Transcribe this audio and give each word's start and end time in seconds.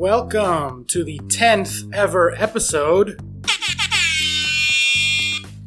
Welcome 0.00 0.86
to 0.86 1.04
the 1.04 1.18
10th 1.18 1.92
ever 1.92 2.34
episode 2.36 3.20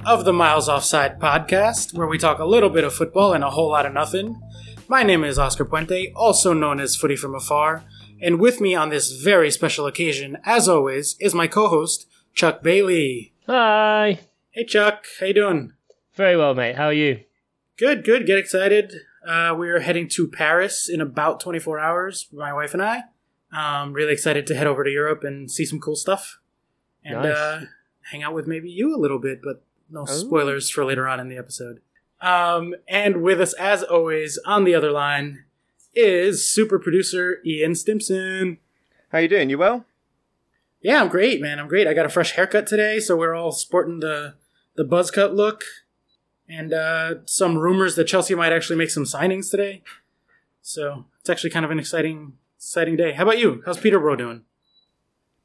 of 0.08 0.26
the 0.26 0.34
Miles 0.34 0.68
Offside 0.68 1.20
podcast, 1.20 1.94
where 1.94 2.08
we 2.08 2.18
talk 2.18 2.40
a 2.40 2.46
little 2.46 2.72
bit 2.72 2.84
of 2.84 2.96
football 2.96 3.34
and 3.34 3.44
a 3.44 3.52
whole 3.52 3.70
lot 3.70 3.86
of 3.86 3.94
nothing. 3.94 4.42
My 4.88 5.04
name 5.04 5.24
is 5.24 5.38
Oscar 5.38 5.66
Puente, 5.66 6.12
also 6.16 6.52
known 6.52 6.80
as 6.80 6.96
Footy 6.96 7.16
from 7.16 7.36
Afar, 7.36 7.84
and 8.20 8.40
with 8.40 8.60
me 8.60 8.74
on 8.74 8.90
this 8.90 9.12
very 9.12 9.52
special 9.52 9.86
occasion, 9.86 10.40
as 10.44 10.68
always, 10.68 11.16
is 11.20 11.36
my 11.36 11.46
co-host, 11.46 12.08
Chuck 12.34 12.64
Bailey. 12.64 13.34
Hi. 13.46 14.18
Hey 14.50 14.66
Chuck, 14.66 15.06
how 15.20 15.28
you 15.28 15.36
doing? 15.36 15.74
Very 16.16 16.36
well, 16.36 16.56
mate. 16.56 16.76
How 16.76 16.86
are 16.86 16.94
you? 16.94 17.20
Good, 17.78 18.04
good. 18.04 18.26
Get 18.26 18.40
excited. 18.40 18.96
Uh, 19.28 19.54
we're 19.56 19.82
heading 19.82 20.08
to 20.10 20.28
Paris 20.28 20.90
in 20.90 21.02
about 21.02 21.40
24 21.40 21.80
hours, 21.80 22.30
my 22.34 22.52
wife 22.52 22.74
and 22.74 22.82
I. 22.82 23.04
Um, 23.56 23.94
really 23.94 24.14
excited 24.14 24.48
to 24.48 24.56
head 24.56 24.68
over 24.68 24.84
to 24.84 24.90
Europe 24.90 25.24
and 25.24 25.50
see 25.52 25.66
some 25.66 25.80
cool 25.80 25.96
stuff. 25.96 26.40
And 27.06 27.22
Nice. 27.22 27.36
uh, 27.38 27.66
hang 28.12 28.24
out 28.24 28.34
with 28.34 28.48
maybe 28.48 28.70
you 28.70 28.96
a 28.96 29.00
little 29.00 29.20
bit, 29.20 29.42
but 29.44 29.64
no 29.90 30.02
Oh. 30.02 30.06
spoilers 30.06 30.70
for 30.70 30.84
later 30.86 31.08
on 31.08 31.20
in 31.20 31.30
the 31.30 31.38
episode. 31.38 31.82
Um, 32.22 32.74
and 32.88 33.22
with 33.22 33.40
us, 33.42 33.54
as 33.54 33.84
always, 33.84 34.40
on 34.46 34.64
the 34.64 34.74
other 34.74 34.92
line 34.92 35.44
is 35.94 36.46
super 36.50 36.80
producer 36.80 37.40
Ian 37.46 37.76
Stimson. 37.76 38.58
How 39.12 39.20
you 39.20 39.28
doing? 39.28 39.50
You 39.50 39.58
well? 39.58 39.86
Yeah, 40.82 41.02
I'm 41.02 41.10
great, 41.10 41.40
man. 41.42 41.60
I'm 41.60 41.68
great. 41.68 41.86
I 41.88 41.94
got 41.94 42.06
a 42.06 42.10
fresh 42.10 42.32
haircut 42.32 42.66
today, 42.66 43.00
so 43.00 43.16
we're 43.16 43.36
all 43.36 43.52
sporting 43.52 44.00
the 44.00 44.36
the 44.76 44.84
buzz 44.84 45.12
cut 45.12 45.36
look. 45.36 45.64
And 46.50 46.74
uh, 46.74 47.16
some 47.26 47.58
rumors 47.58 47.96
that 47.96 48.06
Chelsea 48.06 48.36
might 48.36 48.52
actually 48.52 48.76
make 48.78 48.90
some 48.90 49.04
signings 49.06 49.50
today. 49.52 49.82
So 50.62 51.06
it's 51.20 51.30
actually 51.30 51.52
kind 51.52 51.64
of 51.66 51.72
an 51.72 51.80
exciting 51.80 52.34
exciting 52.64 52.96
day. 52.96 53.12
How 53.12 53.24
about 53.24 53.40
you? 53.40 53.62
How's 53.66 53.78
Peterborough 53.78 54.16
doing? 54.16 54.44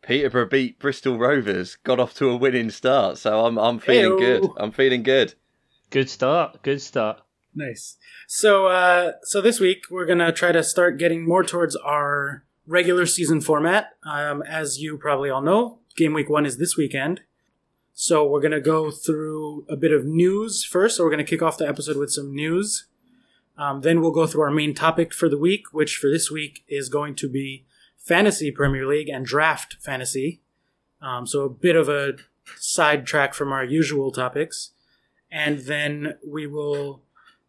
Peterborough 0.03 0.49
beat 0.49 0.79
Bristol 0.79 1.19
Rovers, 1.19 1.75
got 1.83 1.99
off 1.99 2.15
to 2.15 2.31
a 2.31 2.37
winning 2.37 2.71
start, 2.71 3.19
so 3.19 3.45
I'm 3.45 3.59
I'm 3.59 3.81
feeling 3.81 4.13
Heyo. 4.13 4.41
good. 4.41 4.51
I'm 4.57 4.71
feeling 4.71 5.03
good. 5.03 5.35
Good 5.91 6.09
start. 6.09 6.63
Good 6.63 6.81
start. 6.81 7.21
Nice. 7.55 7.97
So 8.29 8.69
uh, 8.69 9.13
so 9.25 9.41
this 9.41 9.59
week 9.59 9.83
we're 9.91 10.07
gonna 10.07 10.31
try 10.33 10.53
to 10.53 10.63
start 10.63 10.97
getting 10.97 11.27
more 11.27 11.43
towards 11.43 11.75
our 11.75 12.45
regular 12.69 13.05
season 13.05 13.41
format. 13.41 13.97
Um, 14.05 14.43
as 14.43 14.79
you 14.79 14.97
probably 14.97 15.29
all 15.29 15.43
know, 15.43 15.81
game 15.97 16.15
week 16.15 16.31
one 16.31 16.47
is 16.47 16.59
this 16.59 16.77
weekend. 16.77 17.23
So 17.95 18.25
we're 18.25 18.41
gonna 18.41 18.61
go 18.61 18.93
through 18.93 19.67
a 19.69 19.77
bit 19.77 19.91
of 19.91 20.05
news 20.05 20.65
first. 20.65 20.97
So 20.97 21.05
we're 21.05 21.11
gonna 21.11 21.25
kick 21.25 21.43
off 21.43 21.59
the 21.59 21.69
episode 21.69 21.97
with 21.97 22.13
some 22.13 22.33
news. 22.33 22.87
Um, 23.59 23.81
then 23.81 24.01
we'll 24.01 24.13
go 24.13 24.27
through 24.27 24.43
our 24.43 24.51
main 24.51 24.73
topic 24.73 25.13
for 25.13 25.29
the 25.29 25.37
week, 25.37 25.73
which 25.73 25.97
for 25.97 26.09
this 26.09 26.31
week 26.31 26.65
is 26.69 26.89
going 26.89 27.17
to 27.17 27.29
be 27.29 27.67
fantasy 27.97 28.53
Premier 28.53 28.87
League 28.87 29.09
and 29.09 29.27
draft 29.27 29.77
fantasy. 29.81 30.41
Um, 31.03 31.27
so 31.27 31.43
a 31.43 31.51
bit 31.51 31.77
of 31.77 31.89
a 31.89 32.15
sidetrack 32.57 33.35
from 33.35 33.53
our 33.53 33.65
usual 33.65 34.13
topics. 34.13 34.71
And 35.31 35.59
then 35.61 36.15
we 36.27 36.47
will 36.47 37.03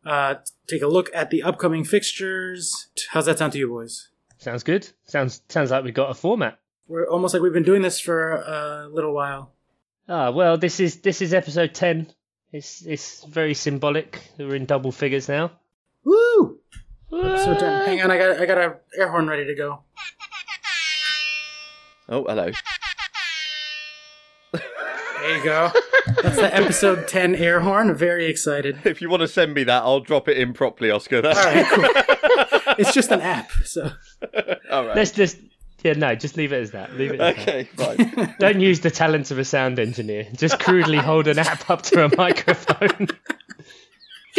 uh, 0.05 0.35
take 0.67 0.81
a 0.81 0.87
look 0.87 1.09
at 1.13 1.29
the 1.29 1.43
upcoming 1.43 1.85
fixtures. 1.85 2.89
How's 3.11 3.27
that 3.27 3.37
sound 3.37 3.53
to 3.53 3.59
you, 3.59 3.67
boys? 3.69 4.09
Sounds 4.39 4.63
good. 4.63 4.89
Sounds 5.05 5.41
sounds 5.49 5.69
like 5.69 5.83
we've 5.83 5.93
got 5.93 6.09
a 6.09 6.13
format. 6.13 6.59
We're 6.87 7.07
almost 7.07 7.33
like 7.33 7.43
we've 7.43 7.53
been 7.53 7.63
doing 7.63 7.81
this 7.81 7.99
for 7.99 8.37
a 8.37 8.89
little 8.91 9.13
while. 9.13 9.51
Ah, 10.07 10.31
well, 10.31 10.57
this 10.57 10.79
is 10.79 11.01
this 11.01 11.21
is 11.21 11.33
episode 11.33 11.73
ten. 11.73 12.07
It's 12.51 12.81
it's 12.85 13.23
very 13.25 13.53
symbolic. 13.53 14.21
We're 14.37 14.55
in 14.55 14.65
double 14.65 14.91
figures 14.91 15.29
now. 15.29 15.51
Woo! 16.03 16.59
So 17.11 17.55
ten. 17.57 17.85
hang 17.85 18.01
on, 18.01 18.11
I 18.11 18.17
got 18.17 18.39
I 18.39 18.45
got 18.45 18.57
a 18.57 18.77
air 18.97 19.09
horn 19.09 19.27
ready 19.27 19.45
to 19.45 19.55
go. 19.55 19.83
Oh, 22.07 22.23
hello. 22.23 22.51
There 24.51 25.37
you 25.37 25.43
go. 25.43 25.71
That's 26.23 26.37
the 26.37 26.55
episode 26.55 27.07
ten 27.07 27.35
air 27.35 27.59
horn. 27.59 27.93
Very 27.95 28.25
excited. 28.27 28.79
If 28.85 29.01
you 29.01 29.09
want 29.09 29.21
to 29.21 29.27
send 29.27 29.53
me 29.53 29.63
that, 29.65 29.83
I'll 29.83 29.99
drop 29.99 30.27
it 30.27 30.37
in 30.37 30.53
properly, 30.53 30.91
Oscar. 30.91 31.21
That's 31.21 31.37
All 31.37 31.45
right, 31.45 31.65
cool. 31.67 31.85
it's 32.79 32.93
just 32.93 33.11
an 33.11 33.21
app, 33.21 33.51
so 33.65 33.91
all 34.71 34.85
right. 34.85 34.95
Let's 34.95 35.11
just 35.11 35.37
yeah 35.83 35.93
no, 35.93 36.15
just 36.15 36.37
leave 36.37 36.53
it 36.53 36.61
as 36.61 36.71
that. 36.71 36.95
Leave 36.95 37.11
it. 37.11 37.19
As 37.19 37.37
Okay, 37.37 37.63
fine. 37.75 38.35
Don't 38.39 38.59
use 38.59 38.79
the 38.79 38.91
talents 38.91 39.31
of 39.31 39.39
a 39.39 39.45
sound 39.45 39.77
engineer. 39.79 40.27
Just 40.35 40.59
crudely 40.59 40.97
hold 40.97 41.27
an 41.27 41.37
app 41.39 41.69
up 41.69 41.81
to 41.83 42.05
a 42.05 42.15
microphone. 42.15 43.07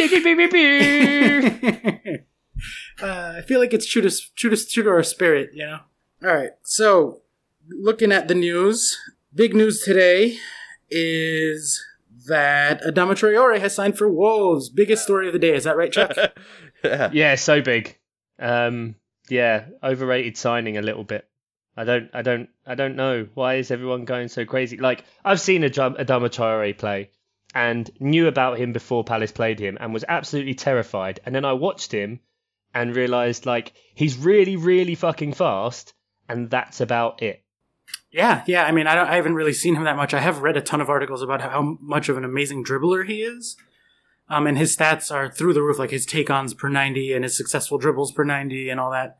uh, 3.01 3.33
I 3.37 3.41
feel 3.41 3.59
like 3.59 3.73
it's 3.73 3.85
true 3.85 4.01
to 4.01 4.11
true 4.35 4.49
to 4.49 4.69
true 4.69 4.83
to 4.83 4.89
our 4.89 5.03
spirit, 5.03 5.51
you 5.53 5.65
know. 5.65 5.79
All 6.23 6.35
right, 6.35 6.51
so 6.63 7.21
looking 7.69 8.11
at 8.11 8.27
the 8.27 8.35
news, 8.35 8.97
big 9.33 9.55
news 9.55 9.81
today 9.81 10.37
is 10.89 11.83
that 12.27 12.81
Adama 12.83 13.13
Traore 13.13 13.59
has 13.59 13.73
signed 13.73 13.97
for 13.97 14.09
Wolves. 14.09 14.69
Biggest 14.69 15.03
story 15.03 15.27
of 15.27 15.33
the 15.33 15.39
day. 15.39 15.55
Is 15.55 15.63
that 15.63 15.77
right, 15.77 15.91
Chuck? 15.91 16.15
yeah. 16.83 17.09
Yeah, 17.11 17.35
so 17.35 17.61
big. 17.61 17.97
Um, 18.39 18.95
yeah, 19.29 19.65
overrated 19.83 20.37
signing 20.37 20.77
a 20.77 20.81
little 20.81 21.03
bit. 21.03 21.27
I 21.77 21.85
don't, 21.85 22.09
I 22.13 22.21
don't, 22.21 22.49
I 22.65 22.75
don't 22.75 22.95
know 22.95 23.27
why 23.33 23.55
is 23.55 23.71
everyone 23.71 24.05
going 24.05 24.27
so 24.27 24.45
crazy. 24.45 24.77
Like 24.77 25.05
I've 25.23 25.39
seen 25.39 25.63
Adama 25.63 26.03
Adama 26.03 26.29
Traore 26.29 26.77
play 26.77 27.11
and 27.53 27.89
knew 27.99 28.27
about 28.27 28.57
him 28.57 28.73
before 28.73 29.03
Palace 29.03 29.31
played 29.31 29.59
him 29.59 29.77
and 29.79 29.93
was 29.93 30.05
absolutely 30.07 30.53
terrified. 30.53 31.19
And 31.25 31.35
then 31.35 31.45
I 31.45 31.53
watched 31.53 31.91
him 31.91 32.19
and 32.73 32.95
realised 32.95 33.45
like 33.45 33.73
he's 33.93 34.17
really, 34.17 34.55
really 34.55 34.95
fucking 34.95 35.33
fast, 35.33 35.93
and 36.29 36.49
that's 36.49 36.79
about 36.79 37.21
it. 37.21 37.43
yeah, 38.11 38.43
yeah. 38.47 38.63
I 38.63 38.71
mean, 38.71 38.87
I 38.87 38.95
don't. 38.95 39.07
I 39.07 39.15
haven't 39.15 39.35
really 39.35 39.53
seen 39.53 39.75
him 39.75 39.83
that 39.83 39.97
much. 39.97 40.13
I 40.13 40.19
have 40.19 40.41
read 40.41 40.57
a 40.57 40.61
ton 40.61 40.81
of 40.81 40.89
articles 40.89 41.21
about 41.21 41.41
how 41.41 41.77
much 41.81 42.09
of 42.09 42.17
an 42.17 42.23
amazing 42.23 42.63
dribbler 42.63 43.05
he 43.05 43.21
is. 43.21 43.57
Um, 44.29 44.47
and 44.47 44.57
his 44.57 44.75
stats 44.75 45.13
are 45.13 45.29
through 45.29 45.53
the 45.53 45.61
roof, 45.61 45.77
like 45.77 45.89
his 45.89 46.05
take-ons 46.05 46.53
per 46.53 46.69
ninety 46.69 47.11
and 47.11 47.25
his 47.25 47.35
successful 47.35 47.77
dribbles 47.77 48.13
per 48.13 48.23
ninety 48.23 48.69
and 48.69 48.79
all 48.79 48.91
that. 48.91 49.17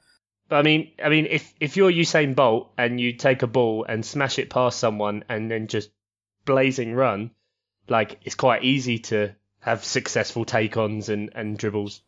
But 0.47 0.59
I 0.59 0.62
mean, 0.62 0.91
I 1.03 1.09
mean, 1.09 1.28
if 1.30 1.53
if 1.59 1.75
you're 1.75 1.91
Usain 1.91 2.34
Bolt 2.36 2.72
and 2.78 3.00
you 3.00 3.14
take 3.14 3.41
a 3.41 3.47
ball 3.47 3.86
and 3.88 4.06
smash 4.06 4.40
it 4.40 4.50
past 4.50 4.80
someone 4.80 5.25
and 5.28 5.52
then 5.52 5.68
just 5.68 5.90
blazing 6.46 6.94
run, 6.94 7.31
like 7.90 8.19
it's 8.24 8.36
quite 8.36 8.64
easy 8.64 9.00
to 9.00 9.34
have 9.59 9.84
successful 9.84 10.46
take-ons 10.46 11.09
and 11.09 11.30
and 11.36 11.58
dribbles. 11.58 12.02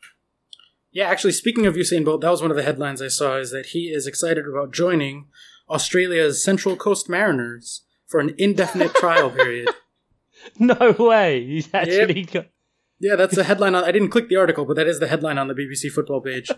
Yeah, 0.91 1.09
actually, 1.09 1.31
speaking 1.31 1.65
of 1.65 1.75
Usain 1.75 2.05
Bolt, 2.05 2.21
that 2.21 2.29
was 2.29 2.41
one 2.41 2.51
of 2.51 2.57
the 2.57 2.63
headlines 2.63 3.01
I 3.01 3.07
saw. 3.07 3.37
Is 3.37 3.51
that 3.51 3.67
he 3.67 3.85
is 3.85 4.05
excited 4.07 4.47
about 4.47 4.73
joining 4.73 5.27
Australia's 5.69 6.43
Central 6.43 6.75
Coast 6.75 7.09
Mariners 7.09 7.81
for 8.05 8.19
an 8.19 8.35
indefinite 8.37 8.93
trial 8.95 9.29
period. 9.29 9.69
No 10.59 10.91
way, 10.99 11.45
he's 11.45 11.73
actually 11.73 12.23
got. 12.23 12.47
Yeah, 12.99 13.15
that's 13.15 13.33
the 13.33 13.45
headline. 13.45 13.75
On, 13.75 13.83
I 13.85 13.93
didn't 13.93 14.09
click 14.09 14.27
the 14.27 14.35
article, 14.35 14.65
but 14.65 14.75
that 14.75 14.87
is 14.87 14.99
the 14.99 15.07
headline 15.07 15.37
on 15.37 15.47
the 15.47 15.53
BBC 15.53 15.89
football 15.89 16.19
page. 16.19 16.51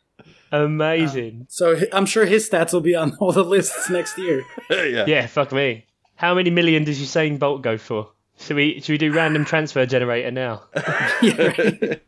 Amazing. 0.52 1.40
Um, 1.40 1.46
so 1.48 1.80
I'm 1.92 2.06
sure 2.06 2.24
his 2.24 2.48
stats 2.48 2.72
will 2.72 2.82
be 2.82 2.94
on 2.94 3.16
all 3.20 3.32
the 3.32 3.42
lists 3.42 3.90
next 3.90 4.16
year. 4.16 4.44
yeah. 4.70 5.06
yeah, 5.08 5.26
fuck 5.26 5.50
me. 5.50 5.86
How 6.14 6.36
many 6.36 6.50
million 6.50 6.84
does 6.84 7.00
Usain 7.00 7.38
Bolt 7.40 7.62
go 7.62 7.76
for? 7.78 8.12
Should 8.38 8.56
we 8.56 8.80
should 8.80 8.92
we 8.92 8.98
do 8.98 9.12
random 9.12 9.44
transfer 9.44 9.86
generator 9.86 10.30
now? 10.30 10.64
yeah, 11.22 11.42
right. 11.58 12.02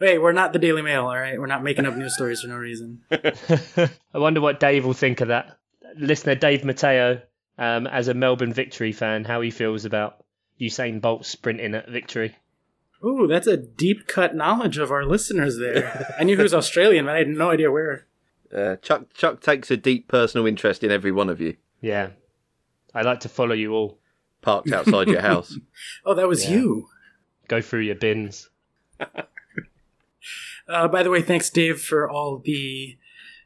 Hey, 0.00 0.18
we're 0.18 0.32
not 0.32 0.52
the 0.52 0.58
Daily 0.58 0.82
Mail, 0.82 1.02
all 1.02 1.16
right? 1.16 1.38
We're 1.38 1.46
not 1.46 1.62
making 1.62 1.86
up 1.86 1.96
news 1.96 2.14
stories 2.14 2.40
for 2.40 2.48
no 2.48 2.56
reason. 2.56 3.02
I 3.10 3.88
wonder 4.18 4.40
what 4.40 4.58
Dave 4.58 4.84
will 4.84 4.92
think 4.92 5.20
of 5.20 5.28
that. 5.28 5.56
Listener 5.96 6.34
Dave 6.34 6.64
Mateo, 6.64 7.22
um, 7.58 7.86
as 7.86 8.08
a 8.08 8.14
Melbourne 8.14 8.52
Victory 8.52 8.90
fan, 8.90 9.24
how 9.24 9.40
he 9.40 9.50
feels 9.50 9.84
about 9.84 10.24
Usain 10.60 11.00
Bolt 11.00 11.24
sprinting 11.24 11.74
at 11.74 11.88
victory. 11.88 12.34
Ooh, 13.04 13.26
that's 13.28 13.46
a 13.46 13.56
deep 13.56 14.08
cut 14.08 14.34
knowledge 14.34 14.78
of 14.78 14.90
our 14.90 15.04
listeners 15.04 15.58
there. 15.58 16.14
I 16.18 16.24
knew 16.24 16.36
he 16.36 16.42
was 16.42 16.54
Australian, 16.54 17.04
but 17.04 17.14
I 17.14 17.18
had 17.18 17.28
no 17.28 17.50
idea 17.50 17.70
where. 17.70 18.06
Uh, 18.54 18.76
Chuck 18.76 19.12
Chuck 19.14 19.40
takes 19.40 19.70
a 19.70 19.76
deep 19.76 20.08
personal 20.08 20.46
interest 20.46 20.82
in 20.82 20.90
every 20.90 21.12
one 21.12 21.28
of 21.28 21.40
you, 21.40 21.56
Yeah, 21.80 22.10
I 22.94 23.02
like 23.02 23.20
to 23.20 23.28
follow 23.28 23.54
you 23.54 23.72
all. 23.72 23.98
Parked 24.44 24.70
outside 24.72 25.08
your 25.08 25.20
house. 25.22 25.56
Oh, 26.06 26.14
that 26.14 26.28
was 26.28 26.44
Yeah. 26.44 26.56
you. 26.58 26.88
Go 27.48 27.60
through 27.60 27.80
your 27.80 27.94
bins. 27.96 28.48
Uh, 30.66 30.88
by 30.88 31.02
the 31.02 31.10
way, 31.10 31.20
thanks, 31.20 31.50
Dave, 31.50 31.78
for 31.80 32.08
all 32.08 32.38
the 32.42 32.96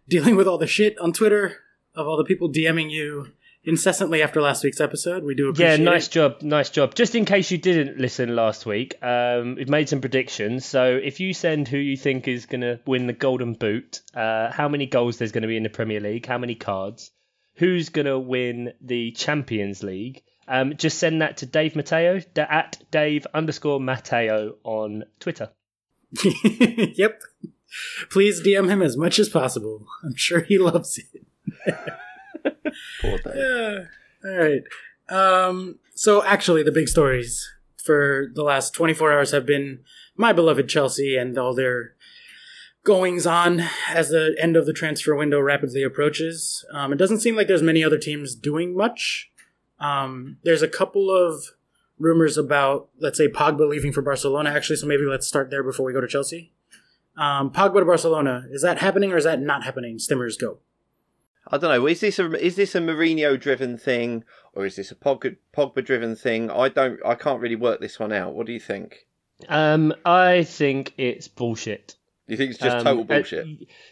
dealing 0.09 0.37
with 0.37 0.47
all 0.47 0.59
the 0.59 0.67
shit 0.69 0.97
on 1.01 1.13
Twitter 1.13 1.57
of 1.95 2.07
all 2.07 2.17
the 2.17 2.23
people 2.25 2.49
DMing 2.49 2.91
you 2.93 3.33
incessantly 3.65 4.23
after 4.23 4.41
last 4.41 4.63
week's 4.63 4.81
episode. 4.81 5.25
We 5.25 5.35
do 5.35 5.49
appreciate 5.49 5.79
Yeah, 5.81 5.85
nice 5.85 6.07
it. 6.07 6.13
job, 6.13 6.43
nice 6.43 6.71
job. 6.71 6.95
Just 6.95 7.17
in 7.17 7.25
case 7.25 7.51
you 7.51 7.59
didn't 7.59 7.99
listen 7.99 8.37
last 8.37 8.65
week, 8.67 8.95
um, 9.03 9.57
we've 9.57 9.69
made 9.69 9.89
some 9.89 10.01
predictions. 10.01 10.65
So 10.65 10.99
if 11.03 11.19
you 11.19 11.35
send 11.35 11.67
who 11.67 11.77
you 11.79 11.97
think 11.97 12.29
is 12.29 12.47
going 12.47 12.61
to 12.61 12.79
win 12.87 13.09
the 13.09 13.13
Golden 13.13 13.55
Boot, 13.55 14.01
uh, 14.15 14.53
how 14.53 14.69
many 14.69 14.87
goals 14.87 15.19
there's 15.19 15.33
going 15.33 15.43
to 15.43 15.49
be 15.49 15.57
in 15.57 15.65
the 15.65 15.69
Premier 15.71 15.99
League, 16.01 16.25
how 16.25 16.39
many 16.39 16.55
cards, 16.55 17.11
who's 17.57 17.89
going 17.89 18.07
to 18.07 18.19
win 18.19 18.73
the 18.81 19.11
Champions 19.11 19.83
League, 19.83 20.23
um, 20.49 20.77
just 20.77 20.99
send 20.99 21.23
that 21.23 21.37
to 21.39 21.47
Dave 21.47 21.77
Mateo 21.77 22.21
da- 22.35 22.47
at 22.49 22.83
Dave 22.91 23.27
underscore 23.35 23.81
Mateo 23.81 24.57
on 24.65 25.05
Twitter. 25.21 25.51
yep. 26.25 27.21
Please 28.11 28.43
DM 28.43 28.71
him 28.71 28.81
as 28.81 28.97
much 28.97 29.19
as 29.19 29.29
possible. 29.29 29.87
I'm 30.03 30.17
sure 30.17 30.41
he 30.41 30.59
loves 30.59 30.99
it. 30.99 31.27
Poor 33.01 33.19
Dave. 33.19 33.35
Yeah. 33.37 33.85
All 34.25 34.37
right. 34.37 34.63
Um, 35.09 35.79
so 35.95 36.25
actually, 36.25 36.63
the 36.63 36.73
big 36.73 36.89
stories 36.89 37.49
for 37.83 38.31
the 38.35 38.43
last 38.43 38.75
24 38.75 39.13
hours 39.13 39.31
have 39.33 39.47
been 39.47 39.81
my 40.17 40.33
beloved 40.33 40.69
Chelsea 40.69 41.17
and 41.17 41.37
all 41.39 41.55
their 41.55 41.95
goings 42.85 43.27
on 43.27 43.63
as 43.91 44.09
the 44.09 44.37
end 44.41 44.57
of 44.57 44.65
the 44.65 44.73
transfer 44.73 45.15
window 45.15 45.41
rapidly 45.41 45.83
approaches. 45.83 46.65
Um, 46.73 46.93
it 46.93 46.97
doesn't 46.97 47.21
seem 47.21 47.37
like 47.37 47.47
there's 47.47 47.63
many 47.63 47.85
other 47.85 47.99
teams 47.99 48.35
doing 48.35 48.77
much. 48.77 49.31
Um, 49.81 50.39
there's 50.45 50.63
a 50.63 50.69
couple 50.69 51.11
of 51.11 51.53
rumors 51.99 52.39
about, 52.39 52.89
let's 52.99 53.19
say, 53.19 53.29
Pogba 53.29 53.69
leaving 53.69 53.93
for 53.93 54.03
Barcelona, 54.03 54.51
actually, 54.51 54.77
so 54.77 54.87
maybe 54.87 55.05
let's 55.05 55.27
start 55.27 55.51
there 55.51 55.63
before 55.63 55.87
we 55.87 55.93
go 55.93 56.01
to 56.01 56.09
Chelsea. 56.09 56.53
Um, 57.17 57.51
Pogba 57.51 57.81
to 57.81 57.85
Barcelona, 57.85 58.47
is 58.51 58.63
that 58.63 58.79
happening 58.79 59.13
or 59.13 59.17
is 59.17 59.25
that 59.25 59.41
not 59.41 59.65
happening? 59.65 59.99
Stimmers 59.99 60.39
go. 60.41 60.59
I 61.51 61.59
don't 61.59 61.71
know. 61.71 61.87
Is 61.87 62.01
this 62.01 62.19
a 62.19 62.31
is 62.45 62.57
this 62.57 62.75
a 62.75 62.79
Mourinho 62.81 63.41
driven 63.41 63.79
thing 63.79 64.25
or 64.53 64.67
is 64.67 64.77
this 64.77 64.91
a 64.91 64.95
Pogba 64.95 65.37
Pogba 65.57 65.85
driven 65.85 66.15
thing? 66.15 66.51
I 66.51 66.69
don't. 66.69 67.01
I 67.05 67.15
can't 67.15 67.41
really 67.41 67.57
work 67.57 67.81
this 67.81 67.99
one 67.99 68.13
out. 68.13 68.35
What 68.35 68.47
do 68.47 68.53
you 68.53 68.61
think? 68.61 69.07
Um, 69.49 69.95
I 70.05 70.43
think 70.43 70.95
it's 70.99 71.27
bullshit. 71.27 71.97
You 72.29 72.37
think 72.37 72.51
it's 72.51 72.61
just 72.61 72.77
Um, 72.77 72.85
total 72.85 73.03
uh, 73.03 73.07
bullshit? 73.07 73.47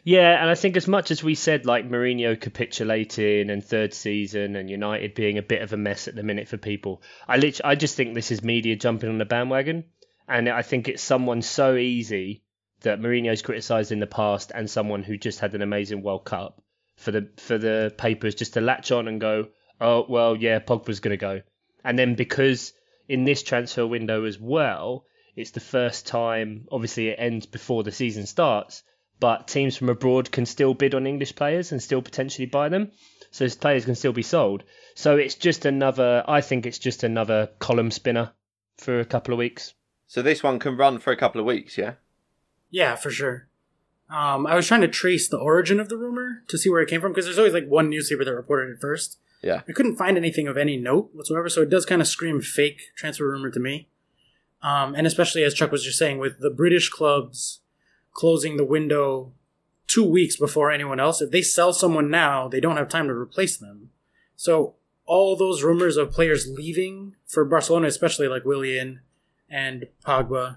yeah, 0.05 0.41
and 0.41 0.51
I 0.51 0.55
think 0.55 0.77
as 0.77 0.87
much 0.87 1.11
as 1.11 1.25
we 1.25 1.35
said 1.35 1.65
like 1.67 1.89
Mourinho 1.89 2.39
capitulating 2.39 3.51
and 3.51 3.65
third 3.65 3.95
season 3.95 4.57
and 4.57 4.69
United 4.71 5.15
being 5.15 5.39
a 5.39 5.43
bit 5.43 5.63
of 5.63 5.73
a 5.73 5.77
mess 5.77 6.07
at 6.07 6.15
the 6.15 6.23
minute 6.23 6.47
for 6.47 6.59
people, 6.59 7.03
I 7.27 7.39
lit- 7.39 7.63
I 7.65 7.75
just 7.75 7.97
think 7.97 8.15
this 8.15 8.31
is 8.31 8.45
media 8.45 8.77
jumping 8.77 9.09
on 9.09 9.19
the 9.19 9.25
bandwagon, 9.25 9.85
and 10.29 10.49
I 10.49 10.63
think 10.63 10.87
it's 10.89 11.03
someone 11.03 11.41
so 11.43 11.77
easy 11.77 12.43
that 12.83 13.01
Mourinho's 13.01 13.41
criticised 13.43 13.91
in 13.91 14.01
the 14.01 14.07
past 14.07 14.53
and 14.55 14.69
someone 14.69 15.03
who 15.03 15.17
just 15.17 15.41
had 15.41 15.55
an 15.55 15.63
amazing 15.63 16.03
World 16.03 16.27
Cup 16.27 16.63
for 16.97 17.11
the 17.11 17.29
for 17.39 17.57
the 17.57 17.93
papers 17.97 18.35
just 18.35 18.53
to 18.55 18.61
latch 18.61 18.93
on 18.93 19.09
and 19.09 19.19
go, 19.21 19.49
oh 19.81 20.05
well, 20.09 20.37
yeah, 20.37 20.59
Pogba's 20.59 21.01
going 21.01 21.13
to 21.13 21.17
go, 21.17 21.41
and 21.83 21.99
then 21.99 22.15
because 22.15 22.75
in 23.09 23.25
this 23.25 23.43
transfer 23.43 23.87
window 23.87 24.25
as 24.25 24.39
well, 24.39 25.07
it's 25.37 25.53
the 25.53 25.61
first 25.61 26.07
time. 26.07 26.67
Obviously, 26.73 27.09
it 27.09 27.19
ends 27.19 27.47
before 27.47 27.85
the 27.85 27.93
season 27.93 28.27
starts, 28.27 28.83
but 29.21 29.47
teams 29.47 29.77
from 29.77 29.91
abroad 29.91 30.33
can 30.33 30.47
still 30.47 30.75
bid 30.75 30.95
on 30.95 31.07
English 31.07 31.37
players 31.37 31.73
and 31.73 31.83
still 31.83 32.03
potentially 32.03 32.47
buy 32.47 32.71
them. 32.71 32.91
So 33.31 33.45
those 33.45 33.55
players 33.55 33.85
can 33.85 33.95
still 33.95 34.15
be 34.15 34.23
sold. 34.23 34.65
So 34.95 35.17
it's 35.17 35.35
just 35.35 35.67
another. 35.67 36.25
I 36.27 36.41
think 36.41 36.65
it's 36.65 36.79
just 36.79 37.05
another 37.05 37.51
column 37.59 37.91
spinner 37.91 38.33
for 38.79 38.99
a 38.99 39.05
couple 39.05 39.35
of 39.35 39.39
weeks. 39.39 39.75
So 40.07 40.23
this 40.23 40.43
one 40.43 40.59
can 40.59 40.77
run 40.77 40.99
for 40.99 41.13
a 41.13 41.17
couple 41.17 41.41
of 41.41 41.47
weeks, 41.47 41.77
yeah. 41.77 41.95
Yeah, 42.71 42.97
for 42.97 43.11
sure. 43.11 43.49
Um, 44.09 44.47
I 44.47 44.55
was 44.55 44.67
trying 44.67 44.83
to 44.83 44.89
trace 44.89 45.29
the 45.29 45.39
origin 45.39 45.81
of 45.81 45.89
the 45.89 45.97
rumor 45.97 46.45
to 46.49 46.57
see 46.57 46.71
where 46.71 46.81
it 46.81 46.89
came 46.89 47.01
from 47.01 47.13
because 47.13 47.25
there's 47.25 47.39
always 47.39 47.53
like 47.53 47.67
one 47.67 47.91
newspaper 47.91 48.25
that 48.25 48.35
reported 48.35 48.71
it 48.71 48.81
first. 48.81 49.19
Yeah. 49.43 49.63
I 49.69 49.73
couldn't 49.73 49.97
find 49.97 50.17
anything 50.17 50.47
of 50.47 50.57
any 50.57 50.77
note 50.77 51.11
whatsoever, 51.13 51.49
so 51.49 51.63
it 51.63 51.71
does 51.71 51.85
kind 51.85 52.01
of 52.01 52.09
scream 52.09 52.41
fake 52.41 52.81
transfer 52.97 53.29
rumor 53.29 53.51
to 53.51 53.61
me. 53.61 53.89
Um, 54.67 54.97
and 54.97 55.07
especially 55.07 55.45
as 55.45 55.55
Chuck 55.55 55.71
was 55.71 55.85
just 55.85 55.97
saying, 55.97 56.19
with 56.19 56.41
the 56.41 56.51
British 56.51 56.89
clubs 56.89 57.61
closing 58.13 58.57
the 58.57 58.65
window 58.65 59.33
two 59.87 60.03
weeks 60.03 60.37
before 60.37 60.73
anyone 60.73 60.99
else, 60.99 61.23
if 61.23 61.31
they 61.31 61.41
sell 61.41 61.73
someone 61.73 62.11
now, 62.11 62.49
they 62.49 62.59
don't 62.59 62.77
have 62.77 62.89
time 62.89 63.07
to 63.07 63.15
replace 63.15 63.57
them. 63.57 63.91
So 64.35 64.75
all 65.05 65.37
those 65.37 65.63
rumors 65.63 65.97
of 65.97 66.11
players 66.11 66.49
leaving 66.49 67.15
for 67.25 67.45
Barcelona, 67.45 67.87
especially 67.87 68.27
like 68.27 68.45
Willian 68.45 69.03
and 69.49 69.87
Pogba, 70.05 70.57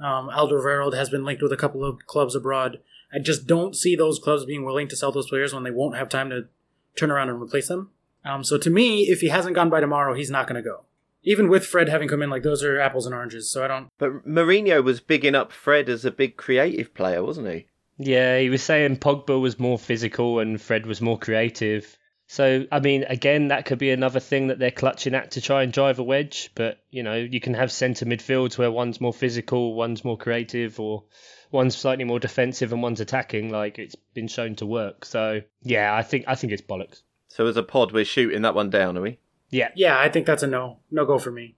um, 0.00 0.28
Alderweireld 0.30 0.96
has 0.96 1.08
been 1.08 1.24
linked 1.24 1.40
with 1.40 1.52
a 1.52 1.56
couple 1.56 1.84
of 1.84 2.06
clubs 2.06 2.34
abroad. 2.34 2.80
I 3.12 3.20
just 3.20 3.46
don't 3.46 3.76
see 3.76 3.94
those 3.94 4.18
clubs 4.18 4.44
being 4.44 4.64
willing 4.64 4.88
to 4.88 4.96
sell 4.96 5.12
those 5.12 5.28
players 5.28 5.54
when 5.54 5.62
they 5.62 5.70
won't 5.70 5.94
have 5.94 6.08
time 6.08 6.28
to 6.30 6.48
turn 6.96 7.12
around 7.12 7.30
and 7.30 7.40
replace 7.40 7.68
them. 7.68 7.90
Um, 8.24 8.42
so 8.42 8.58
to 8.58 8.68
me, 8.68 9.02
if 9.02 9.20
he 9.20 9.28
hasn't 9.28 9.54
gone 9.54 9.70
by 9.70 9.78
tomorrow, 9.78 10.14
he's 10.14 10.30
not 10.30 10.48
going 10.48 10.60
to 10.60 10.68
go. 10.68 10.86
Even 11.24 11.48
with 11.48 11.66
Fred 11.66 11.88
having 11.88 12.08
come 12.08 12.22
in, 12.22 12.30
like 12.30 12.42
those 12.42 12.62
are 12.62 12.78
apples 12.78 13.06
and 13.06 13.14
oranges. 13.14 13.50
So 13.50 13.64
I 13.64 13.68
don't. 13.68 13.88
But 13.98 14.26
Mourinho 14.26 14.84
was 14.84 15.00
bigging 15.00 15.34
up 15.34 15.52
Fred 15.52 15.88
as 15.88 16.04
a 16.04 16.10
big 16.10 16.36
creative 16.36 16.94
player, 16.94 17.22
wasn't 17.22 17.48
he? 17.48 17.66
Yeah, 17.96 18.38
he 18.38 18.50
was 18.50 18.62
saying 18.62 18.98
Pogba 18.98 19.40
was 19.40 19.58
more 19.58 19.78
physical 19.78 20.40
and 20.40 20.60
Fred 20.60 20.86
was 20.86 21.00
more 21.00 21.18
creative. 21.18 21.96
So, 22.26 22.66
I 22.72 22.80
mean, 22.80 23.04
again, 23.04 23.48
that 23.48 23.66
could 23.66 23.78
be 23.78 23.90
another 23.90 24.18
thing 24.18 24.48
that 24.48 24.58
they're 24.58 24.70
clutching 24.70 25.14
at 25.14 25.32
to 25.32 25.40
try 25.40 25.62
and 25.62 25.72
drive 25.72 25.98
a 25.98 26.02
wedge. 26.02 26.50
But, 26.54 26.78
you 26.90 27.02
know, 27.02 27.14
you 27.14 27.40
can 27.40 27.54
have 27.54 27.70
centre 27.70 28.06
midfields 28.06 28.56
where 28.56 28.70
one's 28.70 29.00
more 29.00 29.12
physical, 29.12 29.74
one's 29.74 30.04
more 30.04 30.16
creative, 30.16 30.80
or 30.80 31.04
one's 31.50 31.76
slightly 31.76 32.04
more 32.04 32.18
defensive 32.18 32.72
and 32.72 32.82
one's 32.82 33.00
attacking. 33.00 33.50
Like, 33.50 33.78
it's 33.78 33.94
been 34.14 34.28
shown 34.28 34.56
to 34.56 34.66
work. 34.66 35.04
So, 35.04 35.42
yeah, 35.62 35.94
I 35.94 36.02
think 36.02 36.24
I 36.26 36.34
think 36.34 36.52
it's 36.52 36.62
bollocks. 36.62 37.02
So 37.28 37.46
as 37.46 37.56
a 37.56 37.62
pod, 37.62 37.92
we're 37.92 38.04
shooting 38.04 38.42
that 38.42 38.54
one 38.54 38.70
down, 38.70 38.96
are 38.96 39.02
we? 39.02 39.18
Yeah. 39.54 39.68
Yeah, 39.76 39.98
I 39.98 40.08
think 40.08 40.26
that's 40.26 40.42
a 40.42 40.46
no. 40.48 40.78
No 40.90 41.04
go 41.06 41.18
for 41.18 41.30
me. 41.30 41.54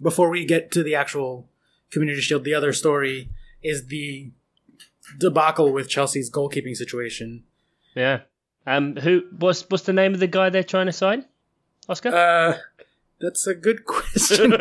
Before 0.00 0.28
we 0.30 0.44
get 0.44 0.70
to 0.72 0.82
the 0.82 0.94
actual 0.94 1.48
Community 1.90 2.20
Shield, 2.20 2.44
the 2.44 2.54
other 2.54 2.72
story 2.72 3.30
is 3.62 3.86
the 3.86 4.30
debacle 5.18 5.72
with 5.72 5.88
Chelsea's 5.88 6.30
goalkeeping 6.30 6.76
situation. 6.76 7.44
Yeah. 7.94 8.20
Um, 8.66 8.96
who 8.96 9.22
what's 9.38 9.62
what's 9.70 9.84
the 9.84 9.92
name 9.92 10.12
of 10.14 10.20
the 10.20 10.26
guy 10.26 10.50
they're 10.50 10.62
trying 10.62 10.86
to 10.86 10.92
sign? 10.92 11.24
Oscar. 11.88 12.14
Uh, 12.14 12.58
that's 13.20 13.46
a 13.46 13.54
good 13.54 13.84
question. 13.86 14.52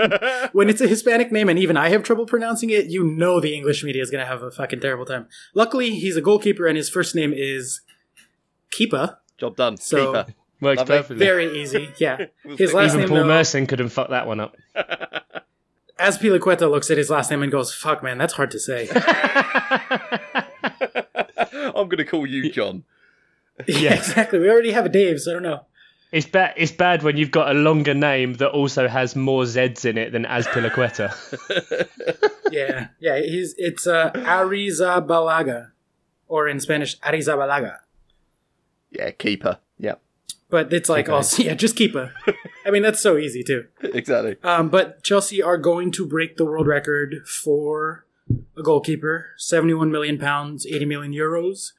when 0.54 0.70
it's 0.70 0.81
a 0.81 0.88
Hispanic 0.88 1.31
name 1.34 1.50
and 1.50 1.60
even 1.60 1.76
I 1.78 1.90
have 1.90 2.04
trouble 2.04 2.26
pronouncing 2.26 2.70
it, 2.70 2.86
you 2.88 3.04
know 3.04 3.40
the 3.42 3.54
English 3.54 3.84
media 3.84 4.02
is 4.02 4.10
going 4.10 4.24
to 4.24 4.26
have 4.28 4.42
a 4.42 4.52
fucking 4.52 4.80
terrible 4.80 5.06
time. 5.06 5.28
Luckily, 5.54 5.92
he's 6.00 6.16
a 6.18 6.22
goalkeeper 6.22 6.66
and 6.66 6.78
his 6.78 6.90
first 6.90 7.14
name 7.14 7.34
is 7.36 7.81
Kepa. 8.72 9.18
Job 9.38 9.56
done. 9.58 9.76
So- 9.78 10.14
Keeper. 10.24 10.34
Works 10.62 10.80
lovely. 10.80 10.98
perfectly. 10.98 11.26
Very 11.26 11.62
easy. 11.62 11.90
Yeah. 11.98 12.26
We'll 12.46 12.58
His 12.58 12.74
last 12.74 12.90
Even 12.90 13.00
name, 13.02 13.10
Paul 13.10 13.18
though, 13.20 13.28
Merson 13.28 13.66
couldn't 13.68 13.90
fuck 13.90 14.10
that 14.10 14.28
one 14.28 14.40
up. 14.40 14.56
Azpilicueta 16.00 16.70
looks 16.70 16.90
at 16.90 16.98
his 16.98 17.10
last 17.10 17.30
name 17.30 17.44
and 17.44 17.52
goes, 17.52 17.74
fuck, 17.74 18.02
man, 18.02 18.18
that's 18.18 18.34
hard 18.34 18.52
to 18.52 18.60
say. 18.60 18.88
I'm 21.54 21.88
going 21.88 21.98
to 21.98 22.06
call 22.06 22.26
you 22.26 22.52
John. 22.52 22.84
yeah, 23.68 23.96
exactly. 23.96 24.40
We 24.40 24.50
already 24.50 24.72
have 24.72 24.86
a 24.86 24.90
Dave, 24.90 25.20
so 25.20 25.32
I 25.32 25.34
don't 25.36 25.44
know. 25.44 25.66
It's 26.12 26.26
bad. 26.26 26.54
It's 26.58 26.72
bad 26.72 27.04
when 27.04 27.18
you've 27.18 27.30
got 27.32 27.52
a 27.52 27.54
longer 27.54 27.94
name 27.94 28.34
that 28.36 28.50
also 28.50 28.88
has 28.88 29.16
more 29.16 29.45
Z's 29.45 29.86
in 29.86 29.98
it 29.98 30.12
than 30.12 30.24
Azpilicueta. 30.26 31.14
Yeah, 32.52 32.88
yeah. 33.00 33.19
He's 33.22 33.54
it's 33.60 33.86
uh, 33.86 34.10
Arrizabalaga, 34.14 35.69
or 36.28 36.48
in 36.48 36.60
Spanish 36.60 36.98
Arrizabalaga. 37.02 37.78
Yeah, 38.90 39.12
keeper. 39.12 39.60
Yeah, 39.78 39.95
But 40.50 40.74
it's 40.74 40.90
like 40.90 41.06
Okay. 41.06 41.14
also 41.16 41.44
yeah, 41.48 41.54
just 41.54 41.76
keep 41.76 41.96
a. 41.96 42.12
I 42.66 42.72
mean 42.72 42.82
that's 42.82 43.00
so 43.02 43.18
easy 43.18 43.44
too. 43.44 43.66
exactly. 43.82 44.36
Um, 44.44 44.70
but 44.70 45.04
Chelsea 45.04 45.42
are 45.42 45.58
going 45.58 45.92
to 45.94 46.06
break 46.06 46.38
the 46.38 46.46
world 46.46 46.68
record 46.68 47.18
for 47.28 48.06
a 48.58 48.64
goalkeeper: 48.64 49.28
seventy-one 49.38 49.92
million 49.92 50.18
pounds, 50.18 50.66
eighty 50.66 50.86
million 50.86 51.14
euros. 51.14 51.74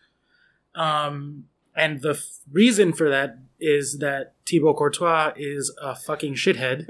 Um, 0.75 1.45
and 1.75 2.01
the 2.03 2.11
f- 2.11 2.39
reason 2.51 2.93
for 2.93 3.09
that 3.11 3.39
is 3.59 3.99
that 3.99 4.35
Thibaut 4.47 4.77
Courtois 4.77 5.33
is 5.37 5.75
a 5.83 5.95
fucking 5.95 6.35
shithead, 6.35 6.89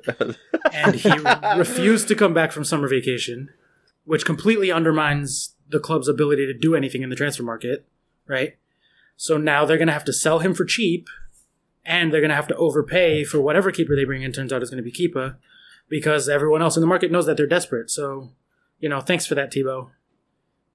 and 0.72 0.94
he 0.94 1.10
refused 1.58 2.08
to 2.08 2.14
come 2.14 2.32
back 2.34 2.52
from 2.52 2.64
summer 2.64 2.88
vacation, 2.88 3.50
which 4.04 4.24
completely 4.24 4.70
undermines 4.70 5.54
the 5.68 5.80
club's 5.80 6.08
ability 6.08 6.46
to 6.46 6.54
do 6.54 6.74
anything 6.74 7.02
in 7.02 7.10
the 7.10 7.16
transfer 7.16 7.42
market, 7.42 7.86
right? 8.26 8.56
So 9.16 9.36
now 9.36 9.64
they're 9.64 9.76
going 9.78 9.88
to 9.88 9.92
have 9.94 10.04
to 10.06 10.12
sell 10.12 10.38
him 10.38 10.54
for 10.54 10.64
cheap, 10.64 11.08
and 11.84 12.12
they're 12.12 12.20
going 12.20 12.30
to 12.30 12.36
have 12.36 12.48
to 12.48 12.56
overpay 12.56 13.24
for 13.24 13.40
whatever 13.40 13.70
keeper 13.70 13.96
they 13.96 14.04
bring 14.04 14.22
in. 14.22 14.32
Turns 14.32 14.52
out 14.52 14.62
is 14.62 14.70
going 14.70 14.82
to 14.82 14.90
be 14.90 14.92
Kepa, 14.92 15.36
because 15.88 16.28
everyone 16.28 16.62
else 16.62 16.76
in 16.76 16.80
the 16.80 16.86
market 16.86 17.10
knows 17.10 17.26
that 17.26 17.36
they're 17.36 17.46
desperate. 17.46 17.90
So, 17.90 18.30
you 18.78 18.88
know, 18.88 19.00
thanks 19.00 19.26
for 19.26 19.34
that, 19.34 19.52
Thibaut. 19.52 19.90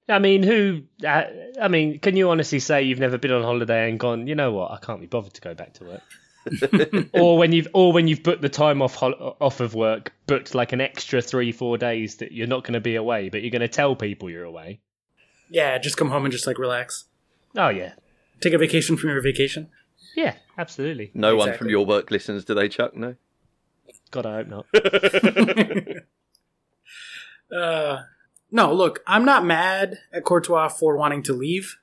I 0.08 0.18
mean, 0.20 0.42
who? 0.42 0.82
Uh, 1.04 1.24
I 1.60 1.68
mean, 1.68 1.98
can 1.98 2.16
you 2.16 2.30
honestly 2.30 2.60
say 2.60 2.82
you've 2.82 3.00
never 3.00 3.18
been 3.18 3.32
on 3.32 3.42
holiday 3.42 3.88
and 3.90 3.98
gone? 3.98 4.26
You 4.26 4.36
know 4.36 4.52
what? 4.52 4.70
I 4.70 4.78
can't 4.78 5.00
be 5.00 5.06
bothered 5.06 5.34
to 5.34 5.40
go 5.40 5.54
back 5.54 5.74
to 5.74 5.84
work. 5.84 6.02
or 7.12 7.36
when 7.36 7.50
you've 7.50 7.66
or 7.74 7.92
when 7.92 8.06
you've 8.06 8.22
booked 8.22 8.42
the 8.42 8.48
time 8.48 8.80
off 8.80 9.02
off 9.02 9.58
of 9.58 9.74
work, 9.74 10.12
booked 10.28 10.54
like 10.54 10.72
an 10.72 10.80
extra 10.80 11.20
three 11.20 11.50
four 11.50 11.76
days 11.76 12.16
that 12.16 12.30
you're 12.30 12.46
not 12.46 12.62
going 12.62 12.74
to 12.74 12.80
be 12.80 12.94
away, 12.94 13.28
but 13.30 13.42
you're 13.42 13.50
going 13.50 13.62
to 13.62 13.68
tell 13.68 13.96
people 13.96 14.30
you're 14.30 14.44
away. 14.44 14.78
Yeah, 15.50 15.76
just 15.78 15.96
come 15.96 16.10
home 16.10 16.24
and 16.24 16.30
just 16.30 16.46
like 16.46 16.58
relax, 16.58 17.06
Oh 17.56 17.68
yeah, 17.68 17.94
take 18.40 18.52
a 18.52 18.58
vacation 18.58 18.96
from 18.96 19.10
your 19.10 19.22
vacation. 19.22 19.70
Yeah, 20.16 20.34
absolutely. 20.58 21.12
No 21.14 21.36
one 21.36 21.54
from 21.54 21.68
your 21.68 21.86
work 21.86 22.10
listens, 22.10 22.44
do 22.44 22.54
they, 22.54 22.68
Chuck? 22.68 22.96
No. 22.96 23.14
God, 24.10 24.26
I 24.26 24.42
hope 24.42 24.48
not. 24.48 24.66
Uh, 27.54 28.02
no, 28.50 28.72
look, 28.72 29.04
I'm 29.06 29.24
not 29.24 29.44
mad 29.44 29.98
at 30.12 30.24
Courtois 30.24 30.68
for 30.68 30.96
wanting 30.96 31.22
to 31.24 31.32
leave, 31.32 31.78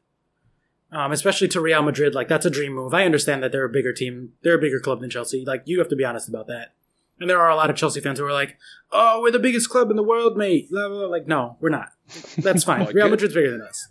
um, 0.92 1.12
especially 1.12 1.48
to 1.50 1.62
Real 1.62 1.82
Madrid. 1.82 2.14
Like 2.14 2.28
that's 2.28 2.46
a 2.46 2.50
dream 2.50 2.74
move. 2.74 2.94
I 2.94 3.06
understand 3.06 3.44
that 3.44 3.52
they're 3.52 3.64
a 3.64 3.70
bigger 3.70 3.94
team, 3.94 4.34
they're 4.42 4.56
a 4.56 4.62
bigger 4.62 4.82
club 4.82 5.02
than 5.02 5.10
Chelsea. 5.10 5.46
Like 5.46 5.64
you 5.66 5.80
have 5.80 5.88
to 5.90 5.96
be 5.96 6.06
honest 6.06 6.28
about 6.28 6.48
that. 6.48 6.74
And 7.20 7.30
there 7.30 7.40
are 7.40 7.50
a 7.50 7.56
lot 7.56 7.70
of 7.70 7.76
Chelsea 7.76 8.02
fans 8.02 8.20
who 8.20 8.26
are 8.26 8.34
like, 8.34 8.58
"Oh, 8.92 9.22
we're 9.22 9.32
the 9.32 9.40
biggest 9.40 9.70
club 9.70 9.90
in 9.90 9.96
the 9.96 10.04
world, 10.04 10.36
mate." 10.36 10.70
Blah, 10.70 10.90
blah, 10.90 10.98
blah. 11.00 11.08
Like, 11.08 11.28
no, 11.28 11.58
we're 11.62 11.70
not. 11.70 11.90
That's 12.38 12.64
fine. 12.66 12.88
Real 12.94 13.08
Madrid's 13.08 13.34
bigger 13.34 13.52
than 13.52 13.62
us. 13.62 13.88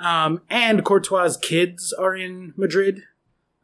Um, 0.00 0.40
and 0.48 0.84
Courtois' 0.84 1.36
kids 1.40 1.92
are 1.92 2.16
in 2.16 2.54
Madrid, 2.56 3.02